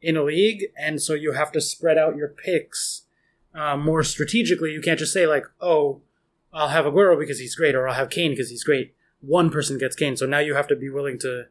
in 0.02 0.16
a 0.16 0.22
league, 0.22 0.66
and 0.78 1.00
so 1.00 1.14
you 1.14 1.32
have 1.32 1.52
to 1.52 1.60
spread 1.60 1.98
out 1.98 2.16
your 2.16 2.28
picks 2.28 3.02
uh, 3.54 3.76
more 3.76 4.02
strategically. 4.02 4.72
You 4.72 4.80
can't 4.80 4.98
just 4.98 5.12
say 5.12 5.26
like, 5.26 5.44
"Oh, 5.60 6.00
I'll 6.52 6.68
have 6.68 6.86
Aguero 6.86 7.18
because 7.18 7.38
he's 7.38 7.54
great," 7.54 7.74
or 7.74 7.86
"I'll 7.86 7.94
have 7.94 8.10
Kane 8.10 8.32
because 8.32 8.50
he's 8.50 8.64
great." 8.64 8.94
One 9.20 9.50
person 9.50 9.76
gets 9.76 9.96
Kane, 9.96 10.16
so 10.16 10.24
now 10.26 10.38
you 10.38 10.54
have 10.54 10.68
to 10.68 10.76
be 10.76 10.88
willing 10.88 11.18
to 11.20 11.46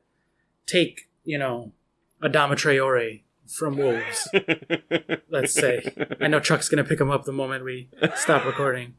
take, 0.65 1.09
you 1.23 1.37
know, 1.37 1.71
Adama 2.23 2.53
Traore 2.53 3.21
from 3.49 3.77
Wolves. 3.77 4.29
let's 5.29 5.53
say. 5.53 5.81
I 6.21 6.27
know 6.27 6.39
Chuck's 6.39 6.69
gonna 6.69 6.83
pick 6.83 7.01
him 7.01 7.11
up 7.11 7.25
the 7.25 7.31
moment 7.31 7.63
we 7.63 7.89
stop 8.15 8.45
recording. 8.45 8.95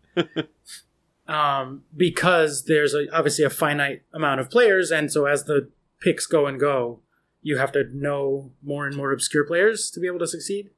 Um, 1.28 1.84
because 1.96 2.64
there's 2.64 2.92
a, 2.92 3.08
obviously 3.14 3.44
a 3.44 3.50
finite 3.50 4.02
amount 4.12 4.40
of 4.40 4.50
players, 4.50 4.90
and 4.90 5.12
so 5.12 5.26
as 5.26 5.44
the 5.44 5.70
picks 6.00 6.26
go 6.26 6.46
and 6.46 6.58
go, 6.58 7.00
you 7.40 7.58
have 7.58 7.72
to 7.72 7.84
know 7.92 8.50
more 8.62 8.86
and 8.86 8.96
more 8.96 9.12
obscure 9.12 9.44
players 9.44 9.90
to 9.92 10.00
be 10.00 10.06
able 10.06 10.18
to 10.18 10.26
succeed. 10.26 10.70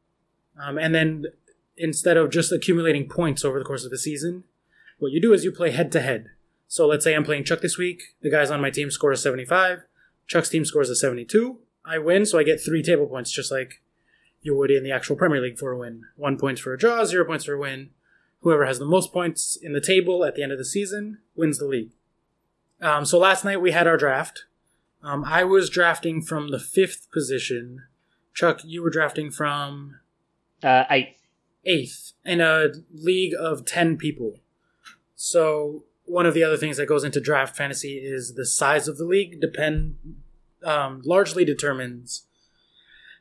Um, 0.62 0.78
and 0.78 0.94
then 0.94 1.26
instead 1.76 2.16
of 2.16 2.30
just 2.30 2.52
accumulating 2.52 3.08
points 3.08 3.44
over 3.44 3.58
the 3.58 3.64
course 3.64 3.84
of 3.84 3.90
the 3.90 3.98
season, 3.98 4.44
what 4.98 5.12
you 5.12 5.20
do 5.20 5.32
is 5.32 5.44
you 5.44 5.52
play 5.52 5.70
head 5.70 5.90
to 5.92 6.00
head. 6.00 6.26
So 6.68 6.86
let's 6.86 7.04
say 7.04 7.14
I'm 7.14 7.24
playing 7.24 7.44
Chuck 7.44 7.60
this 7.60 7.78
week. 7.78 8.02
The 8.20 8.30
guys 8.30 8.50
on 8.50 8.60
my 8.60 8.70
team 8.70 8.90
score 8.90 9.12
a 9.12 9.16
75. 9.16 9.84
Chuck's 10.26 10.48
team 10.48 10.64
scores 10.64 10.90
a 10.90 10.96
72. 10.96 11.58
I 11.84 11.98
win, 11.98 12.26
so 12.26 12.38
I 12.38 12.42
get 12.44 12.60
three 12.60 12.82
table 12.82 13.06
points, 13.06 13.30
just 13.32 13.50
like 13.50 13.82
you 14.40 14.56
would 14.56 14.70
in 14.70 14.84
the 14.84 14.92
actual 14.92 15.16
Premier 15.16 15.40
League 15.40 15.58
for 15.58 15.72
a 15.72 15.78
win. 15.78 16.04
One 16.16 16.36
point 16.38 16.58
for 16.58 16.72
a 16.72 16.78
draw, 16.78 17.04
zero 17.04 17.24
points 17.24 17.44
for 17.44 17.54
a 17.54 17.58
win. 17.58 17.90
Whoever 18.40 18.66
has 18.66 18.78
the 18.78 18.84
most 18.84 19.12
points 19.12 19.56
in 19.60 19.72
the 19.72 19.80
table 19.80 20.24
at 20.24 20.34
the 20.34 20.42
end 20.42 20.50
of 20.52 20.58
the 20.58 20.64
season 20.64 21.18
wins 21.36 21.58
the 21.58 21.66
league. 21.66 21.90
Um, 22.80 23.04
so 23.04 23.18
last 23.18 23.44
night 23.44 23.60
we 23.60 23.70
had 23.70 23.86
our 23.86 23.96
draft. 23.96 24.46
Um, 25.02 25.24
I 25.24 25.44
was 25.44 25.70
drafting 25.70 26.22
from 26.22 26.50
the 26.50 26.58
fifth 26.58 27.10
position. 27.12 27.82
Chuck, 28.34 28.60
you 28.64 28.82
were 28.82 28.90
drafting 28.90 29.30
from 29.30 29.96
Uh, 30.62 30.84
eight. 30.90 31.16
eighth 31.64 32.12
in 32.24 32.40
a 32.40 32.72
league 32.92 33.34
of 33.38 33.64
10 33.64 33.96
people. 33.96 34.40
So, 35.14 35.84
one 36.04 36.26
of 36.26 36.34
the 36.34 36.42
other 36.42 36.56
things 36.56 36.76
that 36.78 36.86
goes 36.86 37.04
into 37.04 37.20
draft 37.20 37.56
fantasy 37.56 37.98
is 37.98 38.34
the 38.34 38.44
size 38.44 38.88
of 38.88 38.98
the 38.98 39.04
league, 39.04 39.40
depend 39.40 39.96
um, 40.64 41.02
largely 41.04 41.44
determines 41.44 42.26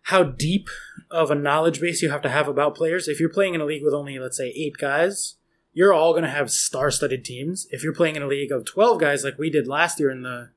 how 0.06 0.24
deep 0.24 0.68
of 1.10 1.30
a 1.30 1.36
knowledge 1.36 1.80
base 1.80 2.02
you 2.02 2.10
have 2.10 2.22
to 2.24 2.30
have 2.30 2.48
about 2.48 2.76
players. 2.76 3.08
If 3.08 3.20
you're 3.20 3.30
playing 3.30 3.54
in 3.54 3.62
a 3.62 3.66
league 3.66 3.84
with 3.84 3.94
only, 3.94 4.18
let's 4.20 4.38
say, 4.38 4.50
eight 4.56 4.78
guys, 4.80 5.36
you're 5.74 5.94
all 5.94 6.12
going 6.14 6.24
to 6.24 6.30
have 6.30 6.50
star 6.52 6.90
studded 6.92 7.24
teams. 7.24 7.68
If 7.72 7.84
you're 7.84 7.94
playing 7.94 8.16
in 8.16 8.24
a 8.24 8.28
league 8.28 8.52
of 8.52 8.66
12 8.66 9.00
guys, 9.00 9.24
like 9.24 9.38
we 9.38 9.50
did 9.50 9.68
last 9.68 10.00
year 10.00 10.10
in 10.10 10.24
the 10.24 10.50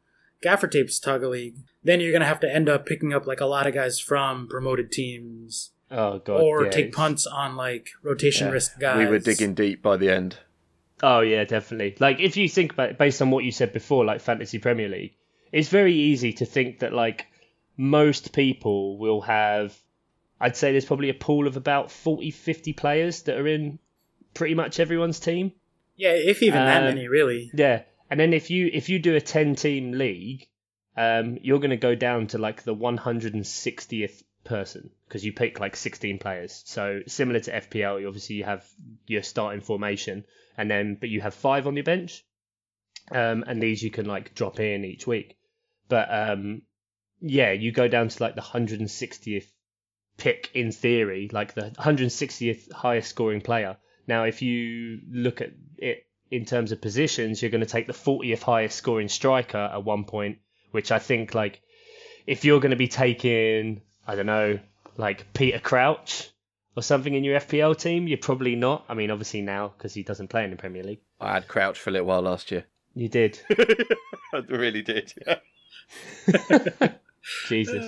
Gaffer 0.43 0.67
Tapes 0.67 0.99
Togga 0.99 1.29
League, 1.31 1.57
then 1.83 2.01
you're 2.01 2.11
going 2.13 2.21
to 2.23 2.27
have 2.27 2.41
to 2.41 2.53
end 2.53 2.69
up 2.69 2.87
picking 2.87 3.13
up 3.13 3.27
like 3.27 3.41
a 3.41 3.47
lot 3.47 3.67
of 3.67 3.75
guys 3.75 3.99
from 4.01 4.49
promoted 4.49 4.91
teams 4.91 5.71
Oh 5.91 6.19
god. 6.19 6.41
or 6.41 6.65
yeah, 6.65 6.71
take 6.71 6.93
punts 6.93 7.27
on 7.27 7.57
like 7.57 7.89
rotation 8.03 8.47
Yeah. 8.49 8.53
risk 8.55 8.79
guys. 8.81 8.99
we 8.99 9.07
were 9.07 9.19
digging 9.19 9.55
deep 9.55 9.83
by 9.83 9.97
the 9.99 10.11
end. 10.11 10.39
Oh 11.03 11.21
yeah, 11.21 11.45
definitely. 11.45 11.97
Like 12.01 12.19
if 12.21 12.37
you 12.37 12.49
think 12.49 12.73
about 12.73 12.91
it, 12.91 12.99
based 12.99 13.21
on 13.21 13.31
what 13.31 13.45
you 13.45 13.53
said 13.53 13.73
before, 13.73 14.05
like 14.05 14.21
fantasy 14.23 14.59
Premier 14.59 14.89
League, 14.89 15.15
it's 15.55 15.69
very 15.69 15.95
easy 15.95 16.33
to 16.33 16.45
think 16.45 16.81
that 16.81 16.93
like 16.93 17.27
most 17.77 18.33
people 18.33 18.99
will 18.99 19.21
have. 19.21 19.73
I'd 20.41 20.57
say 20.57 20.73
there's 20.73 20.85
probably 20.85 21.11
a 21.11 21.15
pool 21.15 21.47
of 21.47 21.57
about 21.57 21.93
40, 21.93 22.33
50 22.33 22.73
players 22.73 23.23
that 23.23 23.39
are 23.39 23.47
in 23.47 23.79
pretty 24.35 24.55
much 24.55 24.81
everyone's 24.81 25.21
team. 25.21 25.53
Yeah, 25.97 26.11
if 26.11 26.43
even 26.43 26.59
that 26.59 26.83
Um, 26.83 26.95
many, 26.95 27.07
really. 27.07 27.53
Yeah, 27.55 27.83
and 28.11 28.19
then 28.19 28.33
if 28.35 28.51
you 28.51 28.69
if 28.73 28.89
you 28.89 28.99
do 28.99 29.15
a 29.15 29.21
ten 29.21 29.55
team 29.55 29.93
league, 29.93 30.49
um, 30.97 31.39
you're 31.41 31.61
going 31.61 31.71
to 31.71 31.77
go 31.77 31.95
down 31.95 32.27
to 32.29 32.39
like 32.39 32.65
the 32.65 32.75
160th 32.75 34.25
person 34.43 34.91
because 35.07 35.25
you 35.25 35.33
pick 35.33 35.61
like 35.61 35.77
16 35.77 36.19
players. 36.19 36.63
So 36.67 37.03
similar 37.07 37.39
to 37.39 37.61
FPL, 37.61 38.01
you 38.01 38.09
obviously 38.09 38.37
you 38.37 38.45
have 38.45 38.67
your 39.07 39.23
starting 39.23 39.61
formation, 39.61 40.25
and 40.59 40.69
then 40.69 40.97
but 40.99 41.11
you 41.11 41.21
have 41.21 41.35
five 41.35 41.69
on 41.69 41.77
your 41.77 41.85
bench, 41.85 42.25
um, 43.13 43.45
and 43.47 43.63
these 43.63 43.85
you 43.85 43.93
can 43.93 44.07
like 44.07 44.35
drop 44.35 44.59
in 44.59 44.85
each 44.85 45.07
week. 45.07 45.37
But 45.89 46.09
um, 46.11 46.63
yeah, 47.21 47.53
you 47.53 47.73
go 47.73 47.89
down 47.89 48.09
to 48.09 48.23
like 48.23 48.35
the 48.35 48.43
160th 48.43 49.47
pick 50.17 50.51
in 50.55 50.73
theory, 50.73 51.29
like 51.33 51.55
the 51.55 51.73
160th 51.79 52.73
highest 52.73 53.11
scoring 53.11 53.41
player. 53.41 53.77
Now, 54.07 54.25
if 54.25 54.43
you 54.43 55.01
look 55.11 55.41
at 55.41 55.51
it 55.79 56.07
in 56.31 56.45
terms 56.45 56.73
of 56.73 56.81
positions, 56.81 57.41
you're 57.41 57.51
going 57.51 57.61
to 57.61 57.67
take 57.67 57.87
the 57.87 57.93
40th 57.93 58.43
highest 58.43 58.77
scoring 58.77 59.09
striker 59.09 59.59
at 59.59 59.85
one 59.85 60.05
point, 60.05 60.39
which 60.71 60.93
I 60.93 60.99
think 60.99 61.35
like 61.35 61.61
if 62.27 62.45
you're 62.45 62.61
going 62.61 62.71
to 62.71 62.77
be 62.77 62.89
taking, 62.89 63.83
I 64.07 64.15
don't 64.15 64.27
know, 64.27 64.59
like 64.97 65.33
Peter 65.33 65.59
Crouch 65.59 66.31
or 66.77 66.83
something 66.83 67.15
in 67.15 67.25
your 67.25 67.41
FPL 67.41 67.79
team, 67.79 68.09
you're 68.09 68.19
probably 68.19 68.57
not. 68.57 68.85
I 68.89 68.95
mean, 68.95 69.11
obviously 69.11 69.43
now 69.43 69.73
because 69.77 69.95
he 69.95 70.03
doesn't 70.03 70.29
play 70.29 70.45
in 70.45 70.51
the 70.51 70.57
Premier 70.57 70.83
League. 70.83 71.01
I 71.21 71.35
had 71.35 71.49
Crouch 71.49 71.79
for 71.79 71.91
a 71.91 71.93
little 71.93 72.07
while 72.09 72.23
last 72.23 72.51
year. 72.51 72.65
You 72.95 73.09
did, 73.09 73.41
I 74.33 74.39
really 74.49 74.83
did. 74.83 75.13
Yeah. 75.27 75.39
Jesus. 77.49 77.85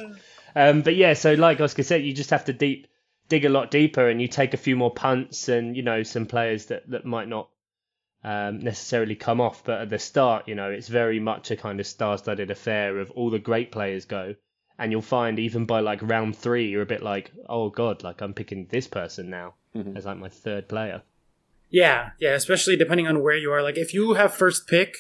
Um, 0.54 0.82
but 0.82 0.96
yeah, 0.96 1.12
so 1.14 1.34
like 1.34 1.60
Oscar 1.60 1.82
said, 1.82 2.04
you 2.04 2.12
just 2.12 2.30
have 2.30 2.46
to 2.46 2.52
deep 2.52 2.86
dig 3.28 3.44
a 3.44 3.48
lot 3.48 3.70
deeper, 3.70 4.08
and 4.08 4.22
you 4.22 4.28
take 4.28 4.54
a 4.54 4.56
few 4.56 4.76
more 4.76 4.92
punts, 4.92 5.48
and 5.48 5.76
you 5.76 5.82
know 5.82 6.02
some 6.02 6.26
players 6.26 6.66
that 6.66 6.88
that 6.90 7.04
might 7.04 7.28
not 7.28 7.48
um, 8.24 8.60
necessarily 8.60 9.14
come 9.16 9.40
off. 9.40 9.64
But 9.64 9.82
at 9.82 9.90
the 9.90 9.98
start, 9.98 10.48
you 10.48 10.54
know, 10.54 10.70
it's 10.70 10.88
very 10.88 11.20
much 11.20 11.50
a 11.50 11.56
kind 11.56 11.80
of 11.80 11.86
star-studded 11.86 12.50
affair 12.50 12.98
of 12.98 13.10
all 13.12 13.30
the 13.30 13.38
great 13.38 13.70
players 13.72 14.04
go, 14.04 14.34
and 14.78 14.92
you'll 14.92 15.02
find 15.02 15.38
even 15.38 15.66
by 15.66 15.80
like 15.80 16.00
round 16.02 16.36
three, 16.36 16.68
you're 16.68 16.82
a 16.82 16.86
bit 16.86 17.02
like, 17.02 17.32
oh 17.48 17.68
god, 17.68 18.02
like 18.02 18.20
I'm 18.20 18.34
picking 18.34 18.66
this 18.66 18.86
person 18.86 19.28
now 19.30 19.54
Mhm. 19.74 19.96
as 19.96 20.06
like 20.06 20.18
my 20.18 20.28
third 20.28 20.68
player. 20.68 21.02
Yeah, 21.68 22.10
yeah, 22.20 22.34
especially 22.34 22.76
depending 22.76 23.08
on 23.08 23.22
where 23.22 23.36
you 23.36 23.52
are. 23.52 23.62
Like, 23.62 23.76
if 23.76 23.92
you 23.92 24.14
have 24.14 24.32
first 24.32 24.68
pick, 24.68 24.94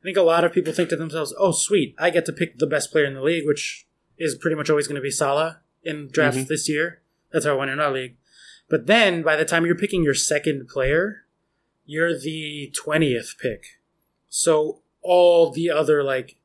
I 0.00 0.04
think 0.04 0.16
a 0.16 0.22
lot 0.22 0.44
of 0.44 0.52
people 0.52 0.72
think 0.72 0.88
to 0.90 0.96
themselves, 0.96 1.34
oh, 1.38 1.52
sweet, 1.52 1.94
I 1.98 2.10
get 2.10 2.24
to 2.26 2.32
pick 2.32 2.58
the 2.58 2.66
best 2.66 2.92
player 2.92 3.04
in 3.04 3.14
the 3.14 3.22
league, 3.22 3.46
which 3.46 3.86
is 4.16 4.36
pretty 4.36 4.56
much 4.56 4.70
always 4.70 4.86
going 4.86 4.96
to 4.96 5.02
be 5.02 5.10
Salah 5.10 5.60
in 5.82 6.08
draft 6.08 6.36
Mhm. 6.36 6.46
this 6.48 6.68
year. 6.68 7.02
That's 7.32 7.44
how 7.44 7.52
I 7.52 7.56
won 7.56 7.68
in 7.68 7.80
our 7.80 7.90
league. 7.92 8.16
But 8.68 8.86
then 8.86 9.22
by 9.22 9.36
the 9.36 9.44
time 9.44 9.66
you're 9.66 9.74
picking 9.74 10.04
your 10.04 10.14
second 10.14 10.68
player, 10.68 11.24
you're 11.84 12.16
the 12.18 12.72
20th 12.76 13.38
pick. 13.38 13.64
So 14.28 14.82
all 15.02 15.50
the 15.50 15.70
other, 15.70 16.02
like, 16.04 16.36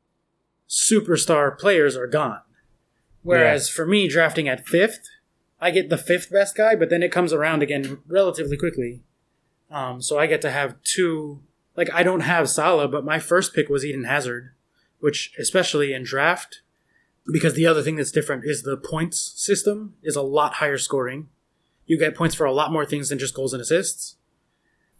superstar 0.69 1.57
players 1.57 1.95
are 1.95 2.07
gone. 2.07 2.41
Whereas 3.21 3.69
for 3.69 3.85
me, 3.85 4.07
drafting 4.07 4.47
at 4.47 4.65
fifth, 4.65 5.07
I 5.59 5.71
get 5.71 5.89
the 5.89 5.97
fifth 5.97 6.29
best 6.31 6.55
guy, 6.55 6.75
but 6.75 6.89
then 6.89 7.03
it 7.03 7.11
comes 7.11 7.31
around 7.31 7.61
again 7.63 7.99
relatively 8.07 8.57
quickly. 8.57 9.03
Um, 9.69 10.01
so 10.01 10.17
I 10.19 10.27
get 10.27 10.41
to 10.41 10.51
have 10.51 10.81
two. 10.83 11.41
Like 11.75 11.89
I 11.93 12.03
don't 12.03 12.21
have 12.21 12.49
Salah, 12.49 12.87
but 12.87 13.03
my 13.05 13.19
first 13.19 13.53
pick 13.53 13.69
was 13.69 13.83
Eden 13.85 14.03
Hazard, 14.03 14.53
which 14.99 15.33
especially 15.39 15.93
in 15.93 16.03
draft, 16.03 16.61
because 17.31 17.53
the 17.55 17.65
other 17.65 17.81
thing 17.81 17.95
that's 17.95 18.11
different 18.11 18.43
is 18.45 18.61
the 18.63 18.77
points 18.77 19.33
system 19.35 19.95
is 20.03 20.15
a 20.15 20.21
lot 20.21 20.55
higher 20.55 20.77
scoring. 20.77 21.29
You 21.85 21.97
get 21.97 22.15
points 22.15 22.35
for 22.35 22.45
a 22.45 22.53
lot 22.53 22.71
more 22.71 22.85
things 22.85 23.09
than 23.09 23.19
just 23.19 23.33
goals 23.33 23.53
and 23.53 23.61
assists. 23.61 24.15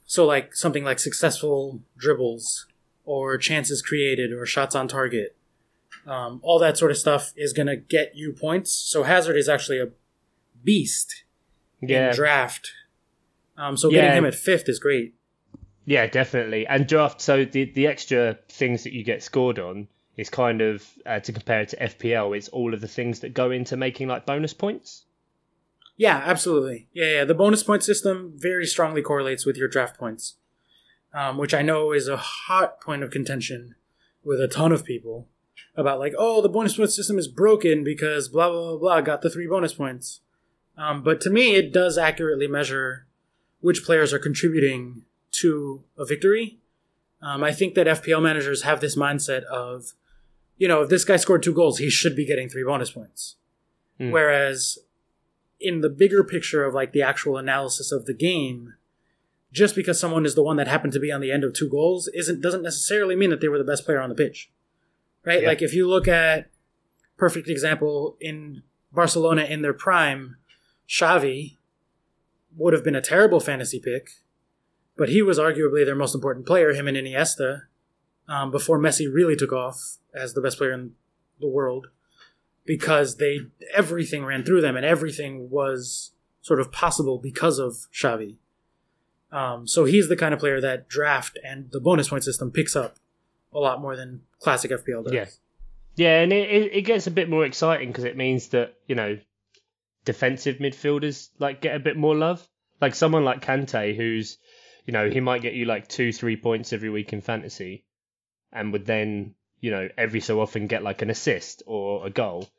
So 0.06 0.26
like 0.26 0.56
something 0.56 0.84
like 0.84 1.00
successful 1.00 1.82
dribbles, 1.98 2.68
or 3.06 3.38
chances 3.38 3.82
created, 3.82 4.32
or 4.32 4.46
shots 4.46 4.76
on 4.76 4.88
target. 4.88 5.36
Um, 6.08 6.40
all 6.44 6.60
that 6.60 6.78
sort 6.78 6.92
of 6.92 6.98
stuff 6.98 7.34
is 7.36 7.54
gonna 7.54 7.78
get 7.78 8.16
you 8.16 8.34
points. 8.34 8.72
So 8.74 9.04
Hazard 9.04 9.38
is 9.38 9.48
actually 9.48 9.80
a 9.80 9.90
beast 10.64 11.24
Yeah, 11.82 12.10
in 12.10 12.16
draft. 12.16 12.72
Um, 13.58 13.78
so 13.78 13.90
Yeah. 13.90 14.02
getting 14.02 14.18
him 14.18 14.26
at 14.26 14.36
fifth 14.36 14.68
is 14.68 14.80
great. 14.80 15.14
Yeah, 15.86 16.08
definitely. 16.08 16.66
And 16.68 16.88
draft, 16.88 17.22
so 17.22 17.46
the 17.46 17.66
the 17.66 17.88
extra 17.88 18.38
things 18.50 18.84
that 18.84 18.94
you 18.94 19.04
get 19.04 19.24
scored 19.24 19.60
on 19.60 19.88
is 20.18 20.30
kind 20.30 20.62
of 20.62 20.88
uh, 21.06 21.20
to 21.22 21.34
compare 21.34 21.62
it 21.62 21.70
to 21.70 21.78
FPL. 21.78 22.38
It's 22.38 22.50
all 22.50 22.74
of 22.74 22.82
the 22.82 22.88
things 22.88 23.20
that 23.22 23.34
go 23.34 23.52
into 23.52 23.76
making 23.78 24.08
like 24.08 24.26
bonus 24.26 24.54
points. 24.54 25.06
Yeah, 25.98 26.22
absolutely. 26.26 26.88
Yeah, 26.94 27.06
yeah. 27.18 27.26
The 27.26 27.36
bonus 27.36 27.64
point 27.64 27.84
system 27.84 28.34
very 28.36 28.66
strongly 28.66 29.02
correlates 29.02 29.46
with 29.46 29.58
your 29.58 29.68
draft 29.68 29.98
points. 29.98 30.36
um, 31.14 31.38
which 31.38 31.54
I 31.54 31.62
know 31.62 31.92
is 31.94 32.08
a 32.08 32.18
hot 32.18 32.82
point 32.82 33.04
of 33.04 33.12
contention 33.12 33.76
with 34.24 34.42
a 34.42 34.48
ton 34.48 34.72
of 34.72 34.84
people 34.86 35.28
about 35.76 36.00
like, 36.00 36.14
oh, 36.18 36.42
the 36.42 36.50
bonus 36.50 36.76
point 36.78 36.92
system 36.92 37.18
is 37.20 37.28
broken 37.28 37.84
because 37.84 38.30
blah 38.30 38.50
blah 38.50 38.72
blah 38.72 38.78
blah 38.78 39.02
got 39.02 39.22
the 39.22 39.30
three 39.30 39.48
bonus 39.48 39.74
points. 39.74 40.22
Um, 40.78 41.04
but 41.04 41.22
to 41.22 41.30
me, 41.30 41.56
it 41.56 41.72
does 41.72 41.98
accurately 41.98 42.48
measure 42.48 43.06
which 43.62 43.86
players 43.86 44.12
are 44.12 44.20
contributing 44.20 45.04
to 45.34 45.84
a 45.98 46.06
victory. 46.06 46.60
Um, 47.22 47.44
I 47.44 47.52
think 47.52 47.76
that 47.76 47.88
FPL 47.88 48.22
managers 48.22 48.64
have 48.64 48.82
this 48.82 48.96
mindset 48.96 49.44
of, 49.44 49.94
you 50.58 50.68
know, 50.68 50.82
if 50.82 50.90
this 50.90 51.06
guy 51.06 51.16
scored 51.16 51.44
two 51.44 51.54
goals, 51.54 51.78
he 51.78 51.90
should 51.90 52.16
be 52.16 52.26
getting 52.26 52.50
three 52.50 52.64
bonus 52.64 52.92
points. 52.92 53.36
Mm. 54.00 54.12
Whereas 54.12 54.80
in 55.60 55.82
the 55.82 55.90
bigger 55.90 56.24
picture 56.24 56.66
of 56.66 56.74
like 56.74 56.92
the 56.92 57.02
actual 57.02 57.38
analysis 57.38 57.92
of 57.92 58.06
the 58.06 58.14
game, 58.14 58.74
just 59.52 59.76
because 59.76 60.00
someone 60.00 60.26
is 60.26 60.36
the 60.36 60.44
one 60.44 60.58
that 60.58 60.68
happened 60.68 60.94
to 60.94 61.00
be 61.00 61.12
on 61.12 61.22
the 61.22 61.32
end 61.32 61.44
of 61.44 61.54
two 61.54 61.70
goals 61.70 62.10
isn't 62.14 62.42
doesn't 62.42 62.64
necessarily 62.64 63.16
mean 63.16 63.30
that 63.30 63.40
they 63.40 63.48
were 63.48 63.58
the 63.58 63.64
best 63.64 63.86
player 63.86 64.02
on 64.02 64.10
the 64.10 64.16
pitch. 64.16 64.52
Right? 65.24 65.44
Yeah. 65.44 65.48
Like 65.48 65.62
if 65.62 65.74
you 65.74 65.88
look 65.88 66.08
at 66.08 66.50
perfect 67.18 67.48
example 67.48 68.18
in 68.20 68.64
Barcelona 68.92 69.44
in 69.44 69.62
their 69.62 69.74
prime, 69.74 70.38
Xavi 70.90 71.58
would 72.58 72.74
have 72.74 72.84
been 72.84 72.96
a 72.96 73.02
terrible 73.02 73.40
fantasy 73.40 73.80
pick, 73.80 74.10
but 74.96 75.10
he 75.10 75.22
was 75.22 75.40
arguably 75.40 75.86
their 75.86 75.96
most 75.96 76.16
important 76.16 76.46
player, 76.46 76.74
him 76.74 76.88
and 76.88 76.98
Iniesta, 76.98 77.64
um, 78.28 78.52
before 78.52 78.80
Messi 78.80 79.12
really 79.12 79.36
took 79.36 79.52
off 79.52 79.98
as 80.14 80.34
the 80.34 80.42
best 80.42 80.58
player 80.58 80.72
in 80.72 80.92
the 81.40 81.48
world, 81.48 81.88
because 82.66 83.18
they 83.18 83.40
everything 83.74 84.24
ran 84.24 84.44
through 84.44 84.62
them 84.62 84.78
and 84.78 84.86
everything 84.86 85.50
was 85.50 86.12
sort 86.42 86.60
of 86.60 86.72
possible 86.72 87.18
because 87.18 87.60
of 87.60 87.88
Xavi. 87.94 88.38
Um, 89.32 89.68
so 89.68 89.86
he's 89.86 90.10
the 90.10 90.16
kind 90.16 90.34
of 90.34 90.40
player 90.40 90.62
that 90.62 90.88
draft 90.88 91.40
and 91.44 91.72
the 91.72 91.80
bonus 91.80 92.10
point 92.10 92.24
system 92.24 92.52
picks 92.52 92.76
up 92.76 92.98
a 93.52 93.60
lot 93.60 93.82
more 93.82 93.96
than 93.96 94.22
classic 94.40 94.72
FPL 94.72 95.06
does. 95.06 95.14
Yeah. 95.14 95.26
Yeah, 95.96 96.22
and 96.22 96.34
it, 96.34 96.74
it, 96.74 96.82
gets 96.82 97.06
a 97.06 97.12
bit 97.12 97.30
more 97.30 97.46
exciting 97.46 97.90
because 97.90 98.04
it 98.04 98.18
means 98.18 98.48
that, 98.50 98.74
you 98.88 98.96
know, 98.96 99.20
defensive 100.06 100.58
midfielders 100.58 101.30
like 101.38 101.62
get 101.62 101.76
a 101.76 101.80
bit 101.80 101.96
more 101.96 102.16
love. 102.16 102.48
Like 102.82 102.96
someone 102.96 103.24
like 103.24 103.46
Kante, 103.46 103.96
who's, 103.96 104.40
you 104.86 104.94
know, 104.94 105.10
he 105.10 105.20
might 105.20 105.42
get 105.42 105.54
you 105.54 105.66
like 105.66 105.88
two, 105.88 106.12
three 106.12 106.36
points 106.36 106.74
every 106.74 106.90
week 106.90 107.14
in 107.14 107.22
fantasy 107.22 107.86
and 108.52 108.74
would 108.74 108.86
then, 108.86 109.34
you 109.60 109.72
know, 109.72 109.88
every 109.98 110.20
so 110.20 110.42
often 110.42 110.68
get 110.68 110.84
like 110.84 111.02
an 111.02 111.10
assist 111.10 111.64
or 111.66 112.06
a 112.06 112.10
goal. 112.10 112.50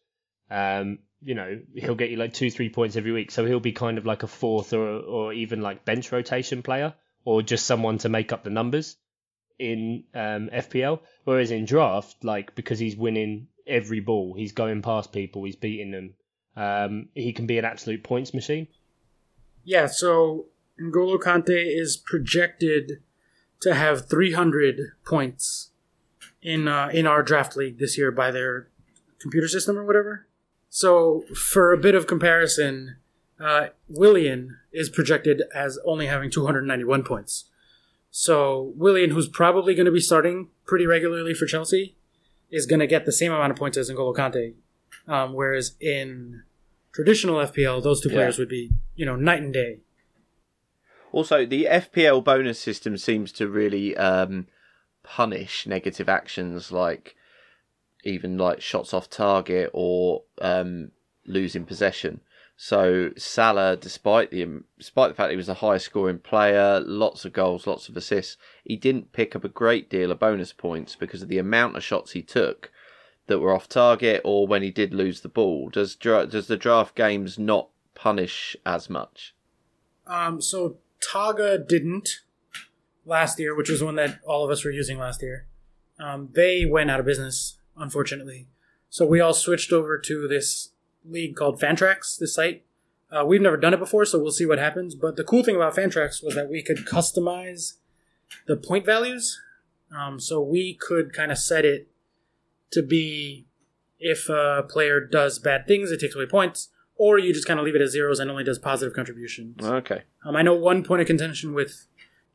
Um, 0.50 1.00
you 1.22 1.34
know, 1.34 1.60
he'll 1.74 1.94
get 1.94 2.10
you 2.10 2.16
like 2.16 2.34
two, 2.34 2.50
three 2.50 2.68
points 2.68 2.96
every 2.96 3.12
week. 3.12 3.30
So 3.30 3.44
he'll 3.44 3.60
be 3.60 3.72
kind 3.72 3.98
of 3.98 4.06
like 4.06 4.22
a 4.22 4.26
fourth 4.26 4.72
or, 4.72 4.98
or 5.00 5.32
even 5.32 5.60
like 5.60 5.84
bench 5.84 6.12
rotation 6.12 6.62
player 6.62 6.94
or 7.24 7.42
just 7.42 7.66
someone 7.66 7.98
to 7.98 8.08
make 8.08 8.32
up 8.32 8.44
the 8.44 8.50
numbers 8.50 8.96
in 9.58 10.04
um, 10.14 10.50
FPL. 10.50 11.00
Whereas 11.24 11.50
in 11.50 11.64
draft, 11.64 12.24
like 12.24 12.54
because 12.54 12.78
he's 12.78 12.96
winning 12.96 13.48
every 13.66 14.00
ball, 14.00 14.34
he's 14.34 14.52
going 14.52 14.82
past 14.82 15.12
people, 15.12 15.44
he's 15.44 15.56
beating 15.56 15.90
them. 15.90 16.14
Um, 16.56 17.08
he 17.14 17.32
can 17.32 17.46
be 17.46 17.58
an 17.58 17.64
absolute 17.64 18.02
points 18.02 18.32
machine. 18.32 18.68
Yeah, 19.64 19.86
so 19.86 20.46
N'Golo 20.80 21.18
Kante 21.18 21.64
is 21.66 21.96
projected 21.96 23.00
to 23.60 23.74
have 23.74 24.08
300 24.08 24.92
points 25.04 25.70
in 26.42 26.68
uh, 26.68 26.90
in 26.92 27.06
our 27.06 27.22
draft 27.22 27.56
league 27.56 27.78
this 27.78 27.96
year 27.96 28.10
by 28.10 28.30
their 28.30 28.68
computer 29.20 29.48
system 29.48 29.78
or 29.78 29.84
whatever. 29.84 30.26
So, 30.68 31.24
for 31.34 31.72
a 31.72 31.78
bit 31.78 31.94
of 31.94 32.06
comparison, 32.08 32.96
uh, 33.38 33.68
Willian 33.88 34.58
is 34.72 34.90
projected 34.90 35.42
as 35.54 35.78
only 35.84 36.06
having 36.06 36.30
291 36.30 37.04
points. 37.04 37.44
So, 38.10 38.72
Willian, 38.76 39.10
who's 39.10 39.28
probably 39.28 39.74
going 39.74 39.86
to 39.86 39.92
be 39.92 40.00
starting 40.00 40.48
pretty 40.66 40.86
regularly 40.86 41.32
for 41.32 41.46
Chelsea, 41.46 41.96
is 42.50 42.66
going 42.66 42.80
to 42.80 42.86
get 42.86 43.06
the 43.06 43.12
same 43.12 43.32
amount 43.32 43.52
of 43.52 43.56
points 43.56 43.76
as 43.78 43.88
N'Golo 43.88 44.14
Kante. 44.14 44.54
Um, 45.06 45.32
whereas 45.32 45.76
in 45.80 46.42
traditional 46.92 47.36
FPL, 47.36 47.82
those 47.82 48.00
two 48.00 48.08
Yeah. 48.08 48.16
players 48.16 48.38
would 48.38 48.48
be, 48.48 48.70
you 48.96 49.06
know, 49.06 49.16
night 49.16 49.42
and 49.42 49.52
day. 49.52 49.80
Also, 51.14 51.46
the 51.46 51.68
FPL 51.70 52.24
bonus 52.24 52.58
system 52.58 52.98
seems 52.98 53.30
to 53.30 53.46
really 53.46 53.96
um, 53.96 54.48
punish 55.04 55.64
negative 55.64 56.08
actions 56.08 56.72
like 56.72 57.14
even 58.02 58.36
like 58.36 58.60
shots 58.60 58.92
off 58.92 59.08
target 59.08 59.70
or 59.72 60.24
um, 60.40 60.90
losing 61.24 61.64
possession. 61.64 62.20
So 62.56 63.12
Salah, 63.16 63.76
despite 63.76 64.32
the 64.32 64.64
despite 64.76 65.10
the 65.10 65.14
fact 65.14 65.30
he 65.30 65.36
was 65.36 65.46
the 65.46 65.54
highest 65.54 65.84
scoring 65.84 66.18
player, 66.18 66.80
lots 66.80 67.24
of 67.24 67.32
goals, 67.32 67.68
lots 67.68 67.88
of 67.88 67.96
assists, 67.96 68.36
he 68.64 68.74
didn't 68.74 69.12
pick 69.12 69.36
up 69.36 69.44
a 69.44 69.48
great 69.48 69.88
deal 69.88 70.10
of 70.10 70.18
bonus 70.18 70.52
points 70.52 70.96
because 70.96 71.22
of 71.22 71.28
the 71.28 71.38
amount 71.38 71.76
of 71.76 71.84
shots 71.84 72.10
he 72.10 72.22
took 72.22 72.72
that 73.28 73.38
were 73.38 73.54
off 73.54 73.68
target 73.68 74.20
or 74.24 74.48
when 74.48 74.62
he 74.62 74.72
did 74.72 74.92
lose 74.92 75.20
the 75.20 75.28
ball. 75.28 75.68
Does 75.68 75.94
does 75.94 76.48
the 76.48 76.56
draft 76.56 76.96
games 76.96 77.38
not 77.38 77.68
punish 77.94 78.56
as 78.66 78.90
much? 78.90 79.36
Um, 80.08 80.40
so 80.40 80.78
Togga 81.06 81.66
didn't 81.66 82.20
last 83.04 83.38
year, 83.38 83.54
which 83.54 83.68
was 83.68 83.82
one 83.82 83.96
that 83.96 84.18
all 84.26 84.44
of 84.44 84.50
us 84.50 84.64
were 84.64 84.70
using 84.70 84.98
last 84.98 85.22
year. 85.22 85.46
Um, 85.98 86.30
they 86.32 86.64
went 86.64 86.90
out 86.90 87.00
of 87.00 87.06
business, 87.06 87.58
unfortunately. 87.76 88.48
So 88.88 89.04
we 89.06 89.20
all 89.20 89.34
switched 89.34 89.72
over 89.72 89.98
to 89.98 90.28
this 90.28 90.70
league 91.04 91.36
called 91.36 91.60
Fantrax, 91.60 92.18
this 92.18 92.34
site. 92.34 92.64
Uh, 93.10 93.24
we've 93.24 93.40
never 93.40 93.56
done 93.56 93.74
it 93.74 93.78
before, 93.78 94.04
so 94.04 94.18
we'll 94.18 94.32
see 94.32 94.46
what 94.46 94.58
happens. 94.58 94.94
But 94.94 95.16
the 95.16 95.24
cool 95.24 95.44
thing 95.44 95.56
about 95.56 95.76
Fantrax 95.76 96.22
was 96.22 96.34
that 96.34 96.48
we 96.48 96.62
could 96.62 96.78
customize 96.78 97.74
the 98.46 98.56
point 98.56 98.86
values. 98.86 99.40
Um, 99.96 100.18
so 100.18 100.40
we 100.40 100.74
could 100.74 101.12
kind 101.12 101.30
of 101.30 101.38
set 101.38 101.64
it 101.64 101.88
to 102.72 102.82
be 102.82 103.46
if 104.00 104.28
a 104.28 104.64
player 104.68 105.00
does 105.00 105.38
bad 105.38 105.66
things, 105.66 105.90
it 105.90 106.00
takes 106.00 106.14
away 106.14 106.26
points, 106.26 106.68
or 106.96 107.18
you 107.18 107.32
just 107.32 107.46
kind 107.46 107.58
of 107.58 107.64
leave 107.66 107.74
it 107.74 107.80
as 107.82 107.90
zeros 107.90 108.20
and 108.20 108.30
only 108.30 108.44
does 108.44 108.58
positive 108.58 108.94
contributions. 108.94 109.62
Okay. 109.64 110.02
Um, 110.24 110.36
I 110.36 110.42
know 110.42 110.54
one 110.54 110.82
point 110.84 111.00
of 111.00 111.06
contention 111.06 111.52
with 111.54 111.86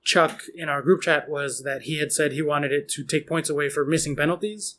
Chuck 0.04 0.41
in 0.56 0.69
our 0.69 0.82
group 0.82 1.02
chat 1.02 1.30
was 1.30 1.63
that 1.63 1.84
he 1.84 2.00
had 2.00 2.12
said 2.12 2.32
he 2.32 2.41
wanted 2.41 2.72
it 2.72 2.88
to 2.89 3.04
take 3.04 3.28
points 3.28 3.50
away 3.50 3.69
for 3.69 3.86
missing 3.86 4.15
penalties, 4.15 4.76